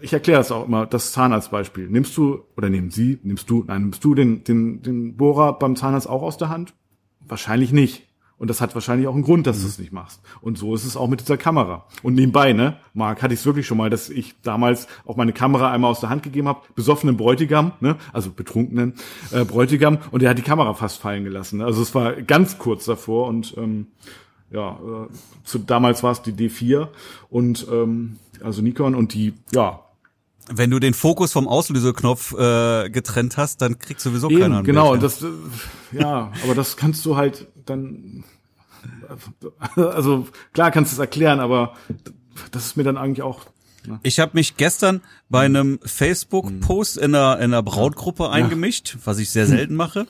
Ich 0.00 0.12
erkläre 0.12 0.40
das 0.40 0.50
auch 0.50 0.66
immer, 0.66 0.86
das 0.86 1.12
Zahnarztbeispiel. 1.12 1.88
Nimmst 1.88 2.16
du, 2.16 2.40
oder 2.56 2.70
nehmen 2.70 2.90
Sie, 2.90 3.18
nimmst 3.22 3.48
du, 3.50 3.64
nein, 3.66 3.82
nimmst 3.82 4.02
du 4.02 4.14
den, 4.14 4.44
den, 4.44 4.82
den 4.82 5.16
Bohrer 5.16 5.58
beim 5.58 5.76
Zahnarzt 5.76 6.08
auch 6.08 6.22
aus 6.22 6.38
der 6.38 6.48
Hand? 6.48 6.74
Wahrscheinlich 7.20 7.70
nicht. 7.70 8.06
Und 8.44 8.48
das 8.48 8.60
hat 8.60 8.74
wahrscheinlich 8.74 9.08
auch 9.08 9.14
einen 9.14 9.22
Grund, 9.22 9.46
dass 9.46 9.56
mhm. 9.56 9.62
du 9.62 9.68
es 9.68 9.78
nicht 9.78 9.90
machst. 9.90 10.20
Und 10.42 10.58
so 10.58 10.74
ist 10.74 10.84
es 10.84 10.98
auch 10.98 11.08
mit 11.08 11.22
dieser 11.22 11.38
Kamera. 11.38 11.86
Und 12.02 12.14
nebenbei, 12.14 12.52
ne, 12.52 12.76
Marc, 12.92 13.22
hatte 13.22 13.32
ich 13.32 13.40
es 13.40 13.46
wirklich 13.46 13.66
schon 13.66 13.78
mal, 13.78 13.88
dass 13.88 14.10
ich 14.10 14.34
damals 14.42 14.86
auch 15.06 15.16
meine 15.16 15.32
Kamera 15.32 15.72
einmal 15.72 15.90
aus 15.90 16.00
der 16.00 16.10
Hand 16.10 16.24
gegeben 16.24 16.46
habe, 16.48 16.60
besoffenen 16.74 17.16
Bräutigam, 17.16 17.72
ne, 17.80 17.96
also 18.12 18.30
betrunkenen 18.30 18.96
äh, 19.32 19.46
Bräutigam, 19.46 19.96
und 20.10 20.20
der 20.20 20.28
hat 20.28 20.36
die 20.36 20.42
Kamera 20.42 20.74
fast 20.74 20.98
fallen 20.98 21.24
gelassen. 21.24 21.60
Ne? 21.60 21.64
Also 21.64 21.80
es 21.80 21.94
war 21.94 22.12
ganz 22.20 22.58
kurz 22.58 22.84
davor 22.84 23.28
und 23.28 23.54
ähm, 23.56 23.86
ja, 24.50 24.72
äh, 24.72 25.08
zu, 25.44 25.60
damals 25.60 26.02
war 26.02 26.12
es 26.12 26.20
die 26.20 26.32
D4 26.34 26.88
und 27.30 27.66
ähm, 27.72 28.18
also 28.42 28.60
Nikon 28.60 28.94
und 28.94 29.14
die, 29.14 29.32
ja, 29.54 29.80
wenn 30.50 30.70
du 30.70 30.78
den 30.78 30.92
Fokus 30.92 31.32
vom 31.32 31.48
Auslöseknopf 31.48 32.34
äh, 32.34 32.90
getrennt 32.90 33.38
hast, 33.38 33.62
dann 33.62 33.78
kriegst 33.78 34.04
du 34.04 34.10
sowieso 34.10 34.28
Eben, 34.28 34.40
keiner. 34.40 34.62
Genau, 34.62 34.90
Bild, 34.90 35.02
das 35.02 35.22
äh, 35.22 35.28
ja, 35.92 36.30
aber 36.42 36.54
das 36.54 36.76
kannst 36.76 37.06
du 37.06 37.16
halt 37.16 37.46
dann 37.64 38.24
also 39.76 40.26
klar 40.52 40.70
kannst 40.70 40.92
du 40.92 40.96
es 40.96 40.98
erklären, 40.98 41.40
aber 41.40 41.74
das 42.50 42.66
ist 42.66 42.76
mir 42.76 42.84
dann 42.84 42.96
eigentlich 42.96 43.22
auch 43.22 43.46
ne? 43.86 43.98
ich 44.02 44.20
habe 44.20 44.32
mich 44.34 44.56
gestern 44.56 45.00
bei 45.28 45.44
einem 45.44 45.78
Facebook-Post 45.84 46.98
in 46.98 47.14
einer, 47.14 47.36
in 47.38 47.44
einer 47.44 47.62
Brautgruppe 47.62 48.30
eingemischt, 48.30 48.98
was 49.04 49.18
ich 49.18 49.30
sehr 49.30 49.46
selten 49.46 49.74
mache. 49.74 50.06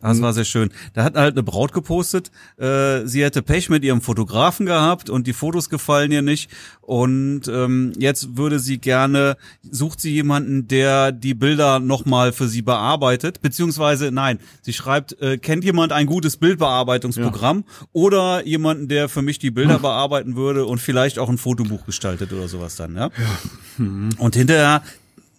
Das 0.00 0.20
war 0.20 0.32
sehr 0.34 0.44
schön. 0.44 0.70
Da 0.92 1.04
hat 1.04 1.16
halt 1.16 1.34
eine 1.34 1.42
Braut 1.42 1.72
gepostet, 1.72 2.30
äh, 2.58 3.06
sie 3.06 3.24
hätte 3.24 3.42
Pech 3.42 3.70
mit 3.70 3.82
ihrem 3.82 4.02
Fotografen 4.02 4.66
gehabt 4.66 5.08
und 5.08 5.26
die 5.26 5.32
Fotos 5.32 5.70
gefallen 5.70 6.12
ihr 6.12 6.22
nicht. 6.22 6.50
Und 6.82 7.48
ähm, 7.48 7.92
jetzt 7.98 8.36
würde 8.36 8.60
sie 8.60 8.78
gerne, 8.78 9.36
sucht 9.68 10.00
sie 10.00 10.12
jemanden, 10.12 10.68
der 10.68 11.12
die 11.12 11.34
Bilder 11.34 11.80
nochmal 11.80 12.32
für 12.32 12.46
sie 12.46 12.62
bearbeitet, 12.62 13.40
beziehungsweise 13.40 14.12
nein, 14.12 14.38
sie 14.60 14.74
schreibt, 14.74 15.20
äh, 15.20 15.38
kennt 15.38 15.64
jemand 15.64 15.92
ein 15.92 16.06
gutes 16.06 16.36
Bildbearbeitungsprogramm 16.36 17.64
ja. 17.66 17.86
oder 17.92 18.46
jemanden, 18.46 18.88
der 18.88 19.08
für 19.08 19.22
mich 19.22 19.38
die 19.38 19.50
Bilder 19.50 19.76
hm. 19.76 19.82
bearbeiten 19.82 20.36
würde 20.36 20.66
und 20.66 20.78
vielleicht 20.78 21.18
auch 21.18 21.30
ein 21.30 21.38
Fotobuch 21.38 21.86
gestaltet 21.86 22.32
oder 22.32 22.48
sowas 22.48 22.76
dann, 22.76 22.94
ja. 22.94 23.06
ja. 23.06 23.38
Hm. 23.78 24.10
Und 24.18 24.36
hinterher 24.36 24.82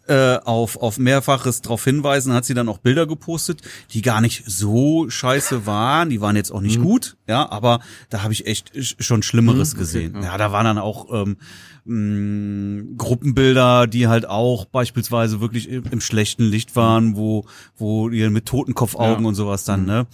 äh, 0.07 0.39
auf, 0.43 0.77
auf 0.77 0.97
mehrfaches 0.97 1.61
darauf 1.61 1.83
hinweisen, 1.83 2.33
hat 2.33 2.45
sie 2.45 2.53
dann 2.53 2.69
auch 2.69 2.77
Bilder 2.79 3.07
gepostet, 3.07 3.61
die 3.91 4.01
gar 4.01 4.21
nicht 4.21 4.43
so 4.45 5.09
scheiße 5.09 5.65
waren. 5.65 6.09
Die 6.09 6.21
waren 6.21 6.35
jetzt 6.35 6.51
auch 6.51 6.61
nicht 6.61 6.79
mhm. 6.79 6.83
gut, 6.83 7.17
ja, 7.27 7.49
aber 7.49 7.79
da 8.09 8.23
habe 8.23 8.33
ich 8.33 8.47
echt 8.47 8.71
schon 9.03 9.23
Schlimmeres 9.23 9.73
mhm, 9.73 9.77
okay, 9.77 9.79
gesehen. 9.79 10.15
Ja. 10.15 10.21
ja. 10.21 10.37
da 10.37 10.51
waren 10.51 10.65
dann 10.65 10.77
auch 10.77 11.07
ähm, 11.11 11.37
mh, 11.85 12.95
Gruppenbilder, 12.97 13.87
die 13.87 14.07
halt 14.07 14.27
auch 14.27 14.65
beispielsweise 14.65 15.41
wirklich 15.41 15.69
im, 15.69 15.83
im 15.91 16.01
schlechten 16.01 16.43
Licht 16.43 16.75
waren, 16.75 17.15
wo, 17.15 17.45
wo 17.77 18.09
ihr 18.09 18.29
mit 18.29 18.45
Totenkopfaugen 18.45 19.23
ja. 19.23 19.27
und 19.29 19.35
sowas 19.35 19.63
dann, 19.63 19.81
mhm. 19.81 19.87
ne? 19.87 20.07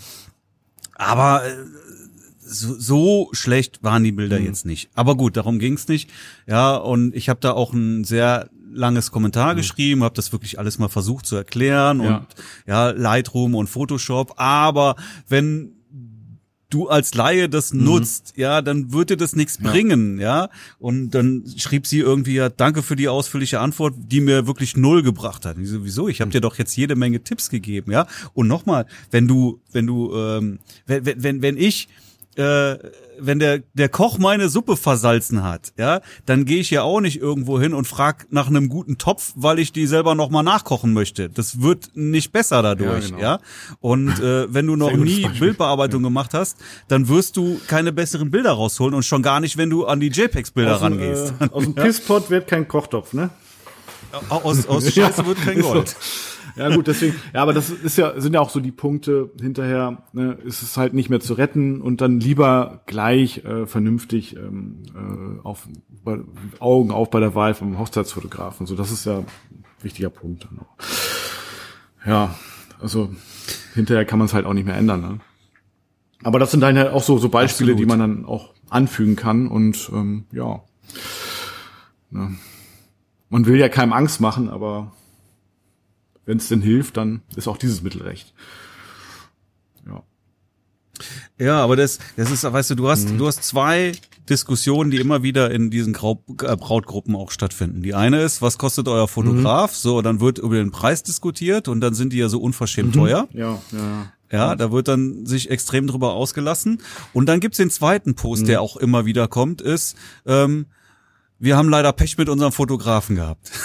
Aber 0.96 1.44
äh, 1.46 1.56
so, 2.46 2.76
so 2.80 3.30
schlecht 3.32 3.84
waren 3.84 4.04
die 4.04 4.12
Bilder 4.12 4.40
mhm. 4.40 4.46
jetzt 4.46 4.66
nicht. 4.66 4.90
Aber 4.94 5.16
gut, 5.16 5.38
darum 5.38 5.60
ging's 5.60 5.88
nicht. 5.88 6.10
Ja, 6.48 6.76
und 6.76 7.16
ich 7.16 7.30
habe 7.30 7.40
da 7.40 7.52
auch 7.52 7.74
ein 7.74 8.04
sehr 8.04 8.50
langes 8.72 9.12
Kommentar 9.12 9.54
mhm. 9.54 9.58
geschrieben, 9.58 10.04
habe 10.04 10.16
das 10.16 10.32
wirklich 10.32 10.60
alles 10.60 10.80
mal 10.80 10.90
versucht 10.90 11.26
zu 11.26 11.36
erklären 11.36 12.02
ja. 12.02 12.18
und 12.18 12.28
ja, 12.66 12.90
Lightroom 12.90 13.56
und 13.56 13.68
Photoshop, 13.68 14.34
aber 14.38 14.96
wenn 15.28 15.74
du 16.74 16.90
als 16.90 17.14
Laie 17.14 17.50
das 17.50 17.74
mhm. 17.74 17.84
nutzt, 17.84 18.34
ja, 18.36 18.62
dann 18.62 18.92
wird 18.92 19.12
dir 19.12 19.18
das 19.18 19.36
nichts 19.36 19.60
ja. 19.62 19.70
bringen, 19.70 20.20
ja. 20.20 20.50
Und 20.80 21.12
dann 21.12 21.44
schrieb 21.58 21.86
sie 21.86 22.00
irgendwie 22.00 22.36
ja, 22.36 22.50
danke 22.50 22.82
für 22.82 22.96
die 22.96 23.08
ausführliche 23.08 23.60
Antwort, 23.60 23.94
die 23.98 24.22
mir 24.22 24.48
wirklich 24.48 24.76
null 24.76 25.04
gebracht 25.04 25.46
hat. 25.46 25.58
Ich 25.58 25.70
so, 25.70 25.86
wieso? 25.86 26.08
Ich 26.08 26.22
habe 26.22 26.32
dir 26.32 26.42
doch 26.42 26.58
jetzt 26.58 26.76
jede 26.76 26.96
Menge 26.96 27.24
Tipps 27.24 27.50
gegeben, 27.50 27.92
ja. 27.92 28.08
Und 28.34 28.48
nochmal, 28.48 28.86
wenn 29.12 29.28
du, 29.28 29.62
wenn 29.72 29.86
du, 29.86 30.16
ähm, 30.16 30.60
wenn, 30.88 31.06
wenn, 31.06 31.42
wenn 31.42 31.58
ich 31.58 31.88
äh, 32.38 32.78
wenn 33.20 33.40
der 33.40 33.60
der 33.74 33.90
Koch 33.90 34.18
meine 34.18 34.50
Suppe 34.50 34.76
versalzen 34.76 35.44
hat, 35.44 35.74
ja, 35.78 36.02
dann 36.26 36.46
gehe 36.46 36.60
ich 36.60 36.70
ja 36.72 36.84
auch 36.84 37.00
nicht 37.00 37.20
irgendwo 37.20 37.60
hin 37.60 37.74
und 37.74 37.88
frag 37.88 38.28
nach 38.32 38.48
einem 38.48 38.70
guten 38.70 38.98
Topf, 38.98 39.34
weil 39.36 39.60
ich 39.60 39.72
die 39.72 39.88
selber 39.88 40.16
noch 40.16 40.30
mal 40.30 40.44
nachkochen 40.44 40.94
möchte. 40.94 41.30
Das 41.30 41.62
wird 41.62 41.92
nicht 41.96 42.32
besser 42.32 42.62
dadurch, 42.62 43.10
ja. 43.10 43.16
Genau. 43.16 43.22
ja? 43.22 43.40
Und 43.80 44.20
äh, 44.20 44.54
wenn 44.54 44.68
du 44.68 44.76
noch 44.76 44.94
nie 44.94 45.28
Bildbearbeitung 45.40 46.02
ja. 46.02 46.08
gemacht 46.08 46.34
hast, 46.34 46.58
dann 46.88 47.08
wirst 47.08 47.38
du 47.38 47.60
keine 47.68 47.92
besseren 47.92 48.32
Bilder 48.32 48.52
rausholen 48.52 48.94
und 48.94 49.04
schon 49.04 49.22
gar 49.22 49.40
nicht, 49.40 49.58
wenn 49.58 49.70
du 49.70 49.86
an 49.86 50.00
die 50.00 50.10
JPEGs-Bilder 50.10 50.82
rangehst. 50.82 51.34
Äh, 51.40 51.50
aus 51.52 51.64
dem 51.64 51.76
Pisspot 51.76 52.30
wird 52.30 52.48
kein 52.48 52.68
Kochtopf, 52.68 53.14
ne? 53.14 53.30
Aus, 54.30 54.68
aus 54.68 54.92
Scheiße 54.94 55.26
wird 55.26 55.42
kein 55.42 55.62
Gold. 55.62 55.96
Ja 56.56 56.76
gut, 56.76 56.88
deswegen, 56.88 57.16
ja, 57.34 57.42
aber 57.42 57.54
das 57.54 57.70
ist 57.70 57.98
ja, 57.98 58.20
sind 58.20 58.34
ja 58.34 58.40
auch 58.40 58.50
so 58.50 58.60
die 58.60 58.72
Punkte 58.72 59.32
hinterher, 59.42 60.04
ne, 60.14 60.38
ist 60.46 60.62
es 60.62 60.78
halt 60.78 60.94
nicht 60.94 61.10
mehr 61.10 61.20
zu 61.20 61.34
retten 61.34 61.82
und 61.82 62.02
dann 62.02 62.20
lieber 62.20 62.84
gleich 62.86 63.44
äh, 63.44 63.66
vernünftig 63.66 64.36
ähm, 64.36 64.84
äh, 64.96 65.46
auf 65.46 65.68
bei, 66.04 66.20
Augen 66.60 66.92
auf 66.92 67.10
bei 67.10 67.20
der 67.20 67.34
Wahl 67.36 67.54
vom 67.54 67.80
Hochzeitsfotografen. 67.80 68.68
So, 68.68 68.76
das 68.76 68.92
ist 68.92 69.06
ja 69.06 69.20
ein 69.20 69.26
wichtiger 69.82 70.10
Punkt 70.10 70.46
dann 70.46 70.60
auch. 70.60 70.76
Ja, 72.06 72.36
also 72.80 73.10
hinterher 73.74 74.06
kann 74.06 74.20
man 74.20 74.28
es 74.28 74.34
halt 74.34 74.46
auch 74.46 74.54
nicht 74.54 74.66
mehr 74.66 74.78
ändern. 74.78 75.02
Ne? 75.02 75.20
Aber 76.24 76.40
das 76.40 76.52
sind 76.52 76.62
dann 76.62 76.78
halt 76.78 76.92
auch 76.92 77.04
so, 77.04 77.18
so 77.18 77.30
Beispiele, 77.30 77.72
Absolut. 77.72 77.80
die 77.80 77.98
man 77.98 78.00
dann 78.00 78.26
auch 78.26 78.54
anfügen 78.70 79.16
kann 79.16 79.48
und 79.48 79.90
ähm, 79.94 80.26
ja. 80.32 80.62
Ne. 82.12 82.36
Man 83.30 83.46
will 83.46 83.58
ja 83.58 83.70
keinem 83.70 83.94
Angst 83.94 84.22
machen, 84.22 84.50
aber 84.50 84.92
wenn 86.26 86.38
es 86.38 86.48
denn 86.48 86.62
hilft, 86.62 86.98
dann 86.98 87.22
ist 87.36 87.48
auch 87.48 87.58
dieses 87.58 87.82
Mittel 87.82 88.02
recht. 88.02 88.34
Ja. 89.86 90.04
Ja, 91.40 91.64
aber 91.64 91.76
das, 91.76 92.00
das 92.16 92.32
ist, 92.32 92.44
weißt 92.44 92.72
du, 92.72 92.76
du 92.76 92.90
hast, 92.90 93.10
mhm. 93.10 93.18
du 93.18 93.28
hast 93.28 93.44
zwei 93.44 93.94
Diskussionen, 94.30 94.92
die 94.92 94.98
immer 94.98 95.24
wieder 95.24 95.52
in 95.52 95.70
diesen 95.70 95.92
Grau 95.92 96.24
äh, 96.42 96.56
Brautgruppen 96.56 97.16
auch 97.16 97.32
stattfinden. 97.32 97.82
Die 97.82 97.94
eine 97.94 98.22
ist, 98.22 98.42
was 98.42 98.58
kostet 98.58 98.88
euer 98.88 99.08
Fotograf? 99.08 99.72
Mhm. 99.72 99.76
So, 99.76 100.02
dann 100.02 100.22
wird 100.22 100.38
über 100.38 100.56
den 100.56 100.72
Preis 100.72 101.04
diskutiert 101.04 101.68
und 101.68 101.82
dann 101.82 101.94
sind 101.94 102.14
die 102.14 102.18
ja 102.18 102.30
so 102.30 102.40
unverschämt 102.40 102.96
mhm. 102.96 103.00
teuer. 103.00 103.28
Ja, 103.34 103.62
ja. 103.72 104.14
Ja, 104.32 104.56
da 104.56 104.72
wird 104.72 104.88
dann 104.88 105.28
sich 105.28 105.52
extrem 105.52 105.86
drüber 105.86 106.14
ausgelassen. 106.14 106.82
Und 107.14 107.28
dann 107.28 107.40
gibt's 107.40 107.58
den 107.58 107.70
zweiten 107.70 108.16
Post, 108.16 108.48
der 108.48 108.60
mhm. 108.60 108.64
auch 108.64 108.78
immer 108.78 109.06
wieder 109.06 109.28
kommt, 109.28 109.62
ist, 109.62 109.96
ähm, 110.26 110.66
wir 111.38 111.56
haben 111.56 111.70
leider 111.70 111.94
Pech 111.94 112.18
mit 112.18 112.30
unserem 112.30 112.52
Fotografen 112.52 113.16
gehabt. 113.16 113.52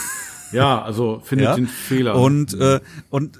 Ja, 0.52 0.82
also 0.82 1.20
findet 1.24 1.46
ja? 1.46 1.54
den 1.54 1.66
Fehler. 1.66 2.16
Und, 2.16 2.54
äh, 2.54 2.80
und 3.10 3.38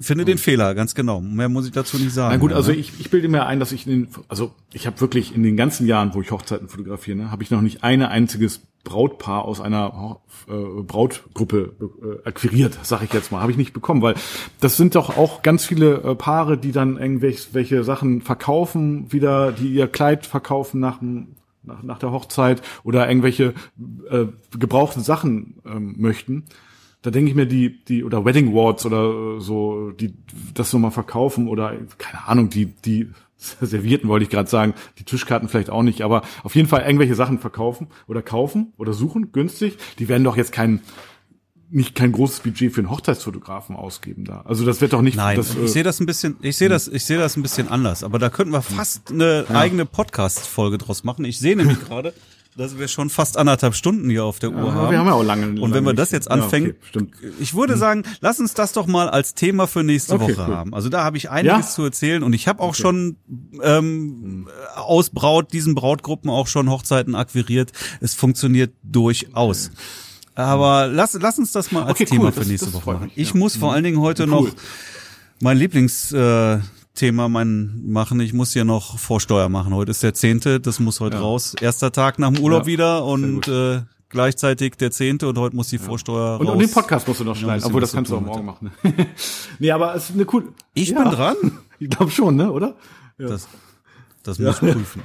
finde 0.00 0.24
den 0.24 0.38
Fehler, 0.38 0.74
ganz 0.74 0.94
genau. 0.94 1.20
Mehr 1.20 1.48
muss 1.48 1.66
ich 1.66 1.72
dazu 1.72 1.98
nicht 1.98 2.12
sagen. 2.12 2.34
Na 2.34 2.38
gut, 2.38 2.52
also 2.52 2.72
ich, 2.72 2.92
ich 2.98 3.10
bilde 3.10 3.28
mir 3.28 3.46
ein, 3.46 3.60
dass 3.60 3.72
ich 3.72 3.86
in 3.86 3.92
den, 3.92 4.08
also 4.28 4.52
ich 4.72 4.86
habe 4.86 5.00
wirklich 5.00 5.34
in 5.34 5.42
den 5.42 5.56
ganzen 5.56 5.86
Jahren, 5.86 6.14
wo 6.14 6.20
ich 6.20 6.30
Hochzeiten 6.30 6.68
fotografiere, 6.68 7.16
ne, 7.16 7.30
habe 7.30 7.42
ich 7.42 7.50
noch 7.50 7.60
nicht 7.60 7.82
eine 7.82 8.10
einziges 8.10 8.60
Brautpaar 8.84 9.44
aus 9.44 9.60
einer 9.60 10.20
äh, 10.48 10.52
Brautgruppe 10.82 11.74
äh, 11.80 12.28
akquiriert, 12.28 12.78
sag 12.82 13.02
ich 13.02 13.12
jetzt 13.12 13.32
mal, 13.32 13.40
habe 13.40 13.50
ich 13.50 13.58
nicht 13.58 13.72
bekommen, 13.72 14.00
weil 14.00 14.14
das 14.60 14.76
sind 14.76 14.94
doch 14.94 15.16
auch 15.16 15.42
ganz 15.42 15.64
viele 15.64 16.02
äh, 16.02 16.14
Paare, 16.14 16.56
die 16.56 16.72
dann 16.72 16.96
irgendwelche 16.96 17.82
Sachen 17.82 18.22
verkaufen, 18.22 19.12
wieder 19.12 19.50
die 19.50 19.72
ihr 19.72 19.88
Kleid 19.88 20.24
verkaufen 20.24 20.78
nach 20.80 20.98
dem 20.98 21.36
nach, 21.66 21.82
nach 21.82 21.98
der 21.98 22.12
Hochzeit 22.12 22.62
oder 22.84 23.08
irgendwelche 23.08 23.54
äh, 24.08 24.26
gebrauchten 24.56 25.02
Sachen 25.02 25.55
ähm, 25.68 25.94
möchten, 25.98 26.44
da 27.02 27.10
denke 27.10 27.30
ich 27.30 27.36
mir 27.36 27.46
die 27.46 27.84
die 27.84 28.04
oder 28.04 28.24
Wedding 28.24 28.54
Wards 28.54 28.84
oder 28.84 29.40
so 29.40 29.90
die 29.92 30.14
das 30.54 30.72
nochmal 30.72 30.90
verkaufen 30.90 31.48
oder 31.48 31.74
keine 31.98 32.26
Ahnung 32.26 32.50
die 32.50 32.66
die 32.66 33.10
Servierten 33.60 34.08
wollte 34.08 34.24
ich 34.24 34.30
gerade 34.30 34.48
sagen, 34.48 34.74
die 34.98 35.04
Tischkarten 35.04 35.48
vielleicht 35.48 35.70
auch 35.70 35.82
nicht, 35.82 36.02
aber 36.02 36.22
auf 36.42 36.54
jeden 36.54 36.68
Fall 36.68 36.82
irgendwelche 36.82 37.14
Sachen 37.14 37.38
verkaufen 37.38 37.88
oder 38.06 38.22
kaufen 38.22 38.72
oder 38.78 38.92
suchen 38.92 39.30
günstig. 39.30 39.76
Die 39.98 40.08
werden 40.08 40.24
doch 40.24 40.36
jetzt 40.36 40.52
keinen 40.52 40.80
nicht 41.68 41.94
kein 41.94 42.12
großes 42.12 42.40
Budget 42.40 42.72
für 42.72 42.80
einen 42.80 42.90
Hochzeitsfotografen 42.90 43.74
ausgeben 43.74 44.24
da. 44.24 44.42
Also 44.44 44.64
das 44.64 44.80
wird 44.80 44.92
doch 44.92 45.02
nicht. 45.02 45.16
Nein, 45.16 45.36
das, 45.36 45.50
ich 45.50 45.62
äh, 45.62 45.68
sehe 45.68 45.82
das 45.82 46.00
ein 46.00 46.06
bisschen, 46.06 46.36
ich 46.40 46.56
sehe 46.56 46.68
das, 46.68 46.86
ich 46.88 47.04
sehe 47.04 47.18
das 47.18 47.36
ein 47.36 47.42
bisschen 47.42 47.68
anders. 47.68 48.04
Aber 48.04 48.18
da 48.18 48.30
könnten 48.30 48.52
wir 48.52 48.62
fast 48.62 49.10
eine 49.10 49.46
ja. 49.48 49.54
eigene 49.54 49.84
Podcast-Folge 49.84 50.78
draus 50.78 51.04
machen. 51.04 51.24
Ich 51.24 51.38
sehe 51.38 51.56
nämlich 51.56 51.80
gerade, 51.84 52.14
dass 52.56 52.78
wir 52.78 52.88
schon 52.88 53.10
fast 53.10 53.36
anderthalb 53.36 53.74
Stunden 53.74 54.08
hier 54.08 54.24
auf 54.24 54.38
der 54.38 54.50
Uhr 54.50 54.68
ja, 54.68 54.72
haben. 54.74 54.90
Wir 54.90 54.98
haben 54.98 55.06
ja 55.06 55.12
auch 55.12 55.22
lange. 55.22 55.60
Und 55.60 55.74
wenn 55.74 55.84
wir 55.84 55.92
das 55.92 56.10
jetzt 56.10 56.30
anfangen, 56.30 56.74
ja, 56.94 57.00
okay, 57.02 57.32
ich 57.38 57.54
würde 57.54 57.74
hm. 57.74 57.80
sagen, 57.80 58.02
lass 58.20 58.40
uns 58.40 58.54
das 58.54 58.72
doch 58.72 58.86
mal 58.86 59.08
als 59.08 59.34
Thema 59.34 59.66
für 59.66 59.82
nächste 59.84 60.14
okay, 60.14 60.22
Woche 60.22 60.46
cool. 60.48 60.54
haben. 60.54 60.74
Also 60.74 60.88
da 60.88 61.04
habe 61.04 61.18
ich 61.18 61.30
einiges 61.30 61.74
zu 61.74 61.84
erzählen 61.84 62.22
und 62.22 62.32
ich 62.32 62.48
habe 62.48 62.62
auch 62.62 62.70
okay. 62.70 62.82
schon 62.82 63.16
ähm, 63.62 64.48
aus 64.74 65.10
Braut 65.10 65.52
diesen 65.52 65.74
Brautgruppen 65.74 66.30
auch 66.30 66.46
schon 66.46 66.70
Hochzeiten 66.70 67.14
akquiriert. 67.14 67.72
Es 68.00 68.14
funktioniert 68.14 68.72
durchaus. 68.82 69.70
Aber 70.34 70.86
lass, 70.86 71.14
lass 71.20 71.38
uns 71.38 71.52
das 71.52 71.72
mal 71.72 71.84
als 71.84 71.98
Thema 71.98 72.26
cool. 72.26 72.32
für 72.32 72.40
nächste 72.40 72.66
das, 72.66 72.74
das 72.74 72.74
Woche 72.74 72.94
machen. 72.94 73.04
Mich, 73.06 73.18
ich 73.18 73.30
ja. 73.30 73.36
muss 73.36 73.56
vor 73.56 73.72
allen 73.72 73.84
Dingen 73.84 74.00
heute 74.00 74.24
cool. 74.24 74.28
noch 74.28 74.48
mein 75.40 75.58
Lieblingsthema 75.58 76.54
äh, 76.54 76.60
mein 77.02 77.82
machen. 77.86 78.20
Ich 78.20 78.32
muss 78.32 78.52
hier 78.52 78.64
noch 78.64 78.98
Vorsteuer 78.98 79.48
machen. 79.48 79.74
Heute 79.74 79.90
ist 79.90 80.02
der 80.02 80.14
zehnte, 80.14 80.60
das 80.60 80.80
muss 80.80 81.00
heute 81.00 81.16
ja. 81.16 81.22
raus. 81.22 81.54
Erster 81.60 81.92
Tag 81.92 82.18
nach 82.18 82.32
dem 82.32 82.42
Urlaub 82.42 82.62
ja. 82.62 82.66
wieder 82.66 83.04
und 83.04 83.46
äh, 83.48 83.82
gleichzeitig 84.08 84.76
der 84.76 84.90
zehnte 84.90 85.28
und 85.28 85.38
heute 85.38 85.54
muss 85.54 85.68
die 85.68 85.78
Vorsteuer 85.78 86.40
und, 86.40 86.46
raus. 86.46 86.54
Und 86.54 86.60
den 86.60 86.70
Podcast 86.70 87.06
musst 87.06 87.20
du 87.20 87.24
noch 87.24 87.36
schneiden, 87.36 87.64
obwohl 87.64 87.80
das 87.80 87.92
kannst 87.92 88.10
du 88.10 88.16
auch 88.16 88.20
morgen 88.20 88.46
machen. 88.46 88.72
nee, 89.58 89.70
aber 89.70 89.94
es 89.94 90.10
ist 90.10 90.14
eine 90.14 90.26
cool. 90.32 90.52
Ich 90.74 90.94
bin 90.94 91.04
dran? 91.04 91.36
Ich 91.78 91.90
glaube 91.90 92.10
schon, 92.10 92.36
ne, 92.36 92.50
oder? 92.50 92.74
Das, 93.18 93.46
das 94.22 94.38
muss 94.38 94.60
prüfen. 94.60 95.02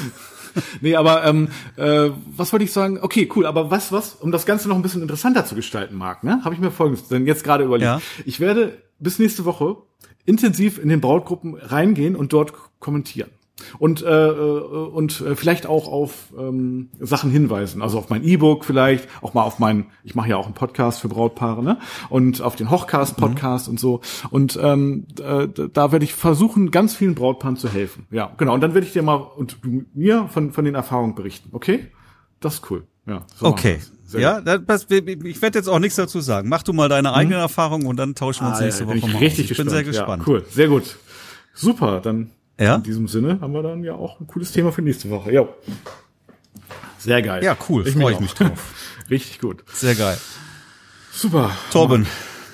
nee, 0.80 0.96
aber 0.96 1.22
ähm, 1.26 1.48
äh, 1.76 2.08
was 2.34 2.50
wollte 2.50 2.64
ich 2.64 2.72
sagen? 2.72 2.98
Okay, 2.98 3.28
cool, 3.36 3.44
aber 3.44 3.70
was, 3.70 3.92
was, 3.92 4.14
um 4.14 4.32
das 4.32 4.46
Ganze 4.46 4.70
noch 4.70 4.76
ein 4.76 4.80
bisschen 4.80 5.02
interessanter 5.02 5.44
zu 5.44 5.54
gestalten, 5.54 5.94
Marc, 5.96 6.24
ne, 6.24 6.40
habe 6.44 6.54
ich 6.54 6.62
mir 6.62 6.70
folgendes 6.70 7.08
denn 7.08 7.26
jetzt 7.26 7.44
gerade 7.44 7.64
überlegt. 7.64 7.84
Ja. 7.84 8.00
Ich 8.24 8.40
werde 8.40 8.78
bis 9.00 9.18
nächste 9.18 9.44
Woche 9.44 9.76
intensiv 10.24 10.78
in 10.78 10.88
den 10.88 11.00
Brautgruppen 11.00 11.54
reingehen 11.54 12.16
und 12.16 12.32
dort 12.32 12.52
kommentieren 12.78 13.30
und 13.78 14.02
äh, 14.02 14.28
äh, 14.28 14.32
und 14.32 15.20
äh, 15.20 15.36
vielleicht 15.36 15.66
auch 15.66 15.88
auf 15.88 16.32
ähm, 16.38 16.88
Sachen 17.00 17.30
hinweisen, 17.30 17.82
also 17.82 17.98
auf 17.98 18.10
mein 18.10 18.24
E-Book 18.24 18.64
vielleicht, 18.64 19.08
auch 19.22 19.34
mal 19.34 19.42
auf 19.42 19.58
mein, 19.58 19.86
ich 20.04 20.14
mache 20.14 20.30
ja 20.30 20.36
auch 20.36 20.46
einen 20.46 20.54
Podcast 20.54 21.00
für 21.00 21.08
Brautpaare, 21.08 21.62
ne? 21.62 21.78
Und 22.08 22.42
auf 22.42 22.56
den 22.56 22.70
Hochcast 22.70 23.16
Podcast 23.16 23.68
mhm. 23.68 23.72
und 23.72 23.80
so 23.80 24.00
und 24.30 24.58
ähm, 24.60 25.06
äh, 25.22 25.48
da 25.72 25.92
werde 25.92 26.04
ich 26.04 26.14
versuchen, 26.14 26.70
ganz 26.70 26.94
vielen 26.94 27.14
Brautpaaren 27.14 27.56
zu 27.56 27.68
helfen. 27.68 28.06
Ja, 28.10 28.32
genau. 28.36 28.54
Und 28.54 28.60
dann 28.60 28.74
werde 28.74 28.86
ich 28.86 28.92
dir 28.92 29.02
mal 29.02 29.16
und 29.16 29.58
du 29.62 29.84
mir 29.94 30.28
von 30.28 30.52
von 30.52 30.64
den 30.64 30.74
Erfahrungen 30.74 31.14
berichten. 31.14 31.50
Okay, 31.52 31.86
das 32.40 32.54
ist 32.54 32.70
cool. 32.70 32.84
Ja, 33.06 33.24
so 33.36 33.46
Okay. 33.46 33.78
Sehr 34.12 34.20
Ja, 34.20 34.40
das, 34.40 34.60
das, 34.66 34.86
ich 34.88 35.42
werde 35.42 35.58
jetzt 35.58 35.68
auch 35.68 35.78
nichts 35.78 35.96
dazu 35.96 36.20
sagen. 36.20 36.48
Mach 36.48 36.62
du 36.62 36.72
mal 36.72 36.88
deine 36.88 37.12
eigene 37.14 37.36
Erfahrung 37.36 37.86
und 37.86 37.96
dann 37.96 38.14
tauschen 38.14 38.44
wir 38.46 38.50
uns 38.50 38.58
Ah, 38.60 38.64
nächste 38.64 38.84
ja, 38.84 38.88
Woche 38.90 38.98
mal 39.08 39.16
richtig 39.18 39.46
aus. 39.46 39.50
Ich 39.50 39.56
bin 39.56 39.66
gespannt. 39.66 39.70
sehr 39.70 39.84
gespannt. 39.84 40.22
Ja, 40.26 40.32
cool, 40.32 40.44
sehr 40.50 40.68
gut. 40.68 40.96
Super, 41.54 42.00
dann 42.00 42.30
Ja? 42.60 42.76
in 42.76 42.82
diesem 42.82 43.08
Sinne 43.08 43.40
haben 43.40 43.52
wir 43.52 43.62
dann 43.62 43.82
ja 43.84 43.94
auch 43.94 44.20
ein 44.20 44.26
cooles 44.26 44.52
Thema 44.52 44.70
für 44.72 44.82
nächste 44.82 45.10
Woche. 45.10 45.32
Ja. 45.32 45.46
Sehr 46.98 47.20
geil. 47.22 47.42
Ja, 47.42 47.56
cool, 47.68 47.86
Ich 47.86 47.94
freu 47.94 48.00
mich 48.00 48.10
ich 48.10 48.16
auch. 48.16 48.20
mich 48.20 48.34
drauf. 48.34 48.74
Richtig 49.10 49.40
gut. 49.40 49.64
Sehr 49.72 49.94
geil. 49.94 50.16
Super. 51.12 51.50
Torben. 51.72 52.06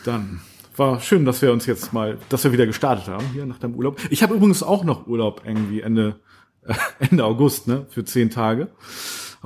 Dann 0.05 0.41
war 0.77 1.01
schön, 1.01 1.25
dass 1.25 1.43
wir 1.43 1.53
uns 1.53 1.67
jetzt 1.67 1.93
mal, 1.93 2.19
dass 2.29 2.45
wir 2.45 2.53
wieder 2.53 2.67
gestartet 2.67 3.09
haben 3.09 3.27
hier 3.33 3.45
nach 3.47 3.59
deinem 3.59 3.75
Urlaub. 3.75 4.01
Ich 4.11 4.23
habe 4.23 4.35
übrigens 4.35 4.63
auch 4.63 4.85
noch 4.85 5.07
Urlaub 5.07 5.43
irgendwie 5.45 5.81
Ende 5.83 6.21
äh, 6.67 6.75
Ende 7.11 7.25
August, 7.25 7.67
ne, 7.69 7.87
für 7.91 8.05
zehn 8.05 8.31
Tage 8.31 8.69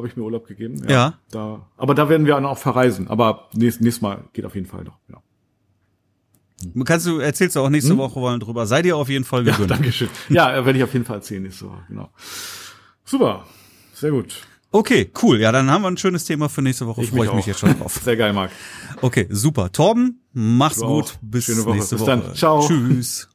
habe 0.02 0.08
ich 0.08 0.16
mir 0.16 0.22
Urlaub 0.24 0.46
gegeben. 0.46 0.82
Ja. 0.88 1.14
Da, 1.30 1.66
aber 1.76 1.94
da 1.94 2.08
werden 2.08 2.26
wir 2.26 2.34
dann 2.34 2.44
auch 2.46 2.58
verreisen. 2.58 3.06
Aber 3.08 3.48
nächstes, 3.54 3.82
nächstes 3.82 4.02
Mal 4.02 4.24
geht 4.32 4.44
auf 4.44 4.54
jeden 4.54 4.66
Fall 4.66 4.84
noch. 4.84 4.98
Ja, 5.08 5.22
Kannst 6.84 7.06
du, 7.06 7.18
erzählst 7.18 7.56
du 7.56 7.60
auch 7.60 7.70
nächste 7.70 7.96
Woche 7.96 8.20
mal 8.20 8.38
drüber. 8.38 8.66
Sei 8.66 8.82
dir 8.82 8.96
auf 8.96 9.08
jeden 9.08 9.24
Fall 9.24 9.40
Hm? 9.40 9.46
ja 9.46 9.52
gegönnt. 9.54 9.70
Dankeschön. 9.78 10.08
Ja, 10.28 10.64
werde 10.64 10.78
ich 10.78 10.84
auf 10.84 10.92
jeden 10.92 11.04
Fall 11.04 11.16
erzählen 11.16 11.42
nächste 11.42 11.66
Woche. 11.66 11.84
Genau. 11.88 12.10
Super. 13.04 13.46
Sehr 13.94 14.10
gut. 14.10 14.42
Okay, 14.70 15.10
cool. 15.22 15.38
Ja, 15.40 15.52
dann 15.52 15.70
haben 15.70 15.82
wir 15.82 15.88
ein 15.88 15.96
schönes 15.98 16.24
Thema 16.24 16.48
für 16.48 16.62
nächste 16.62 16.86
Woche. 16.86 17.02
Ich 17.02 17.10
Freue 17.10 17.20
mich 17.20 17.28
ich 17.30 17.34
mich 17.34 17.46
jetzt 17.46 17.60
schon 17.60 17.78
drauf. 17.78 17.94
Sehr 18.04 18.16
geil, 18.16 18.32
Marc. 18.32 18.50
Okay, 19.02 19.26
super. 19.30 19.70
Torben, 19.70 20.20
mach's 20.32 20.78
Du 20.78 20.86
gut. 20.86 21.04
auch. 21.04 21.12
Bis 21.20 21.44
Schöne 21.44 21.64
Woche. 21.64 21.76
nächste 21.76 21.96
Bis 21.96 22.02
Woche. 22.02 22.10
dann. 22.10 22.34
Ciao. 22.34 22.66
Tschüss. 22.66 23.28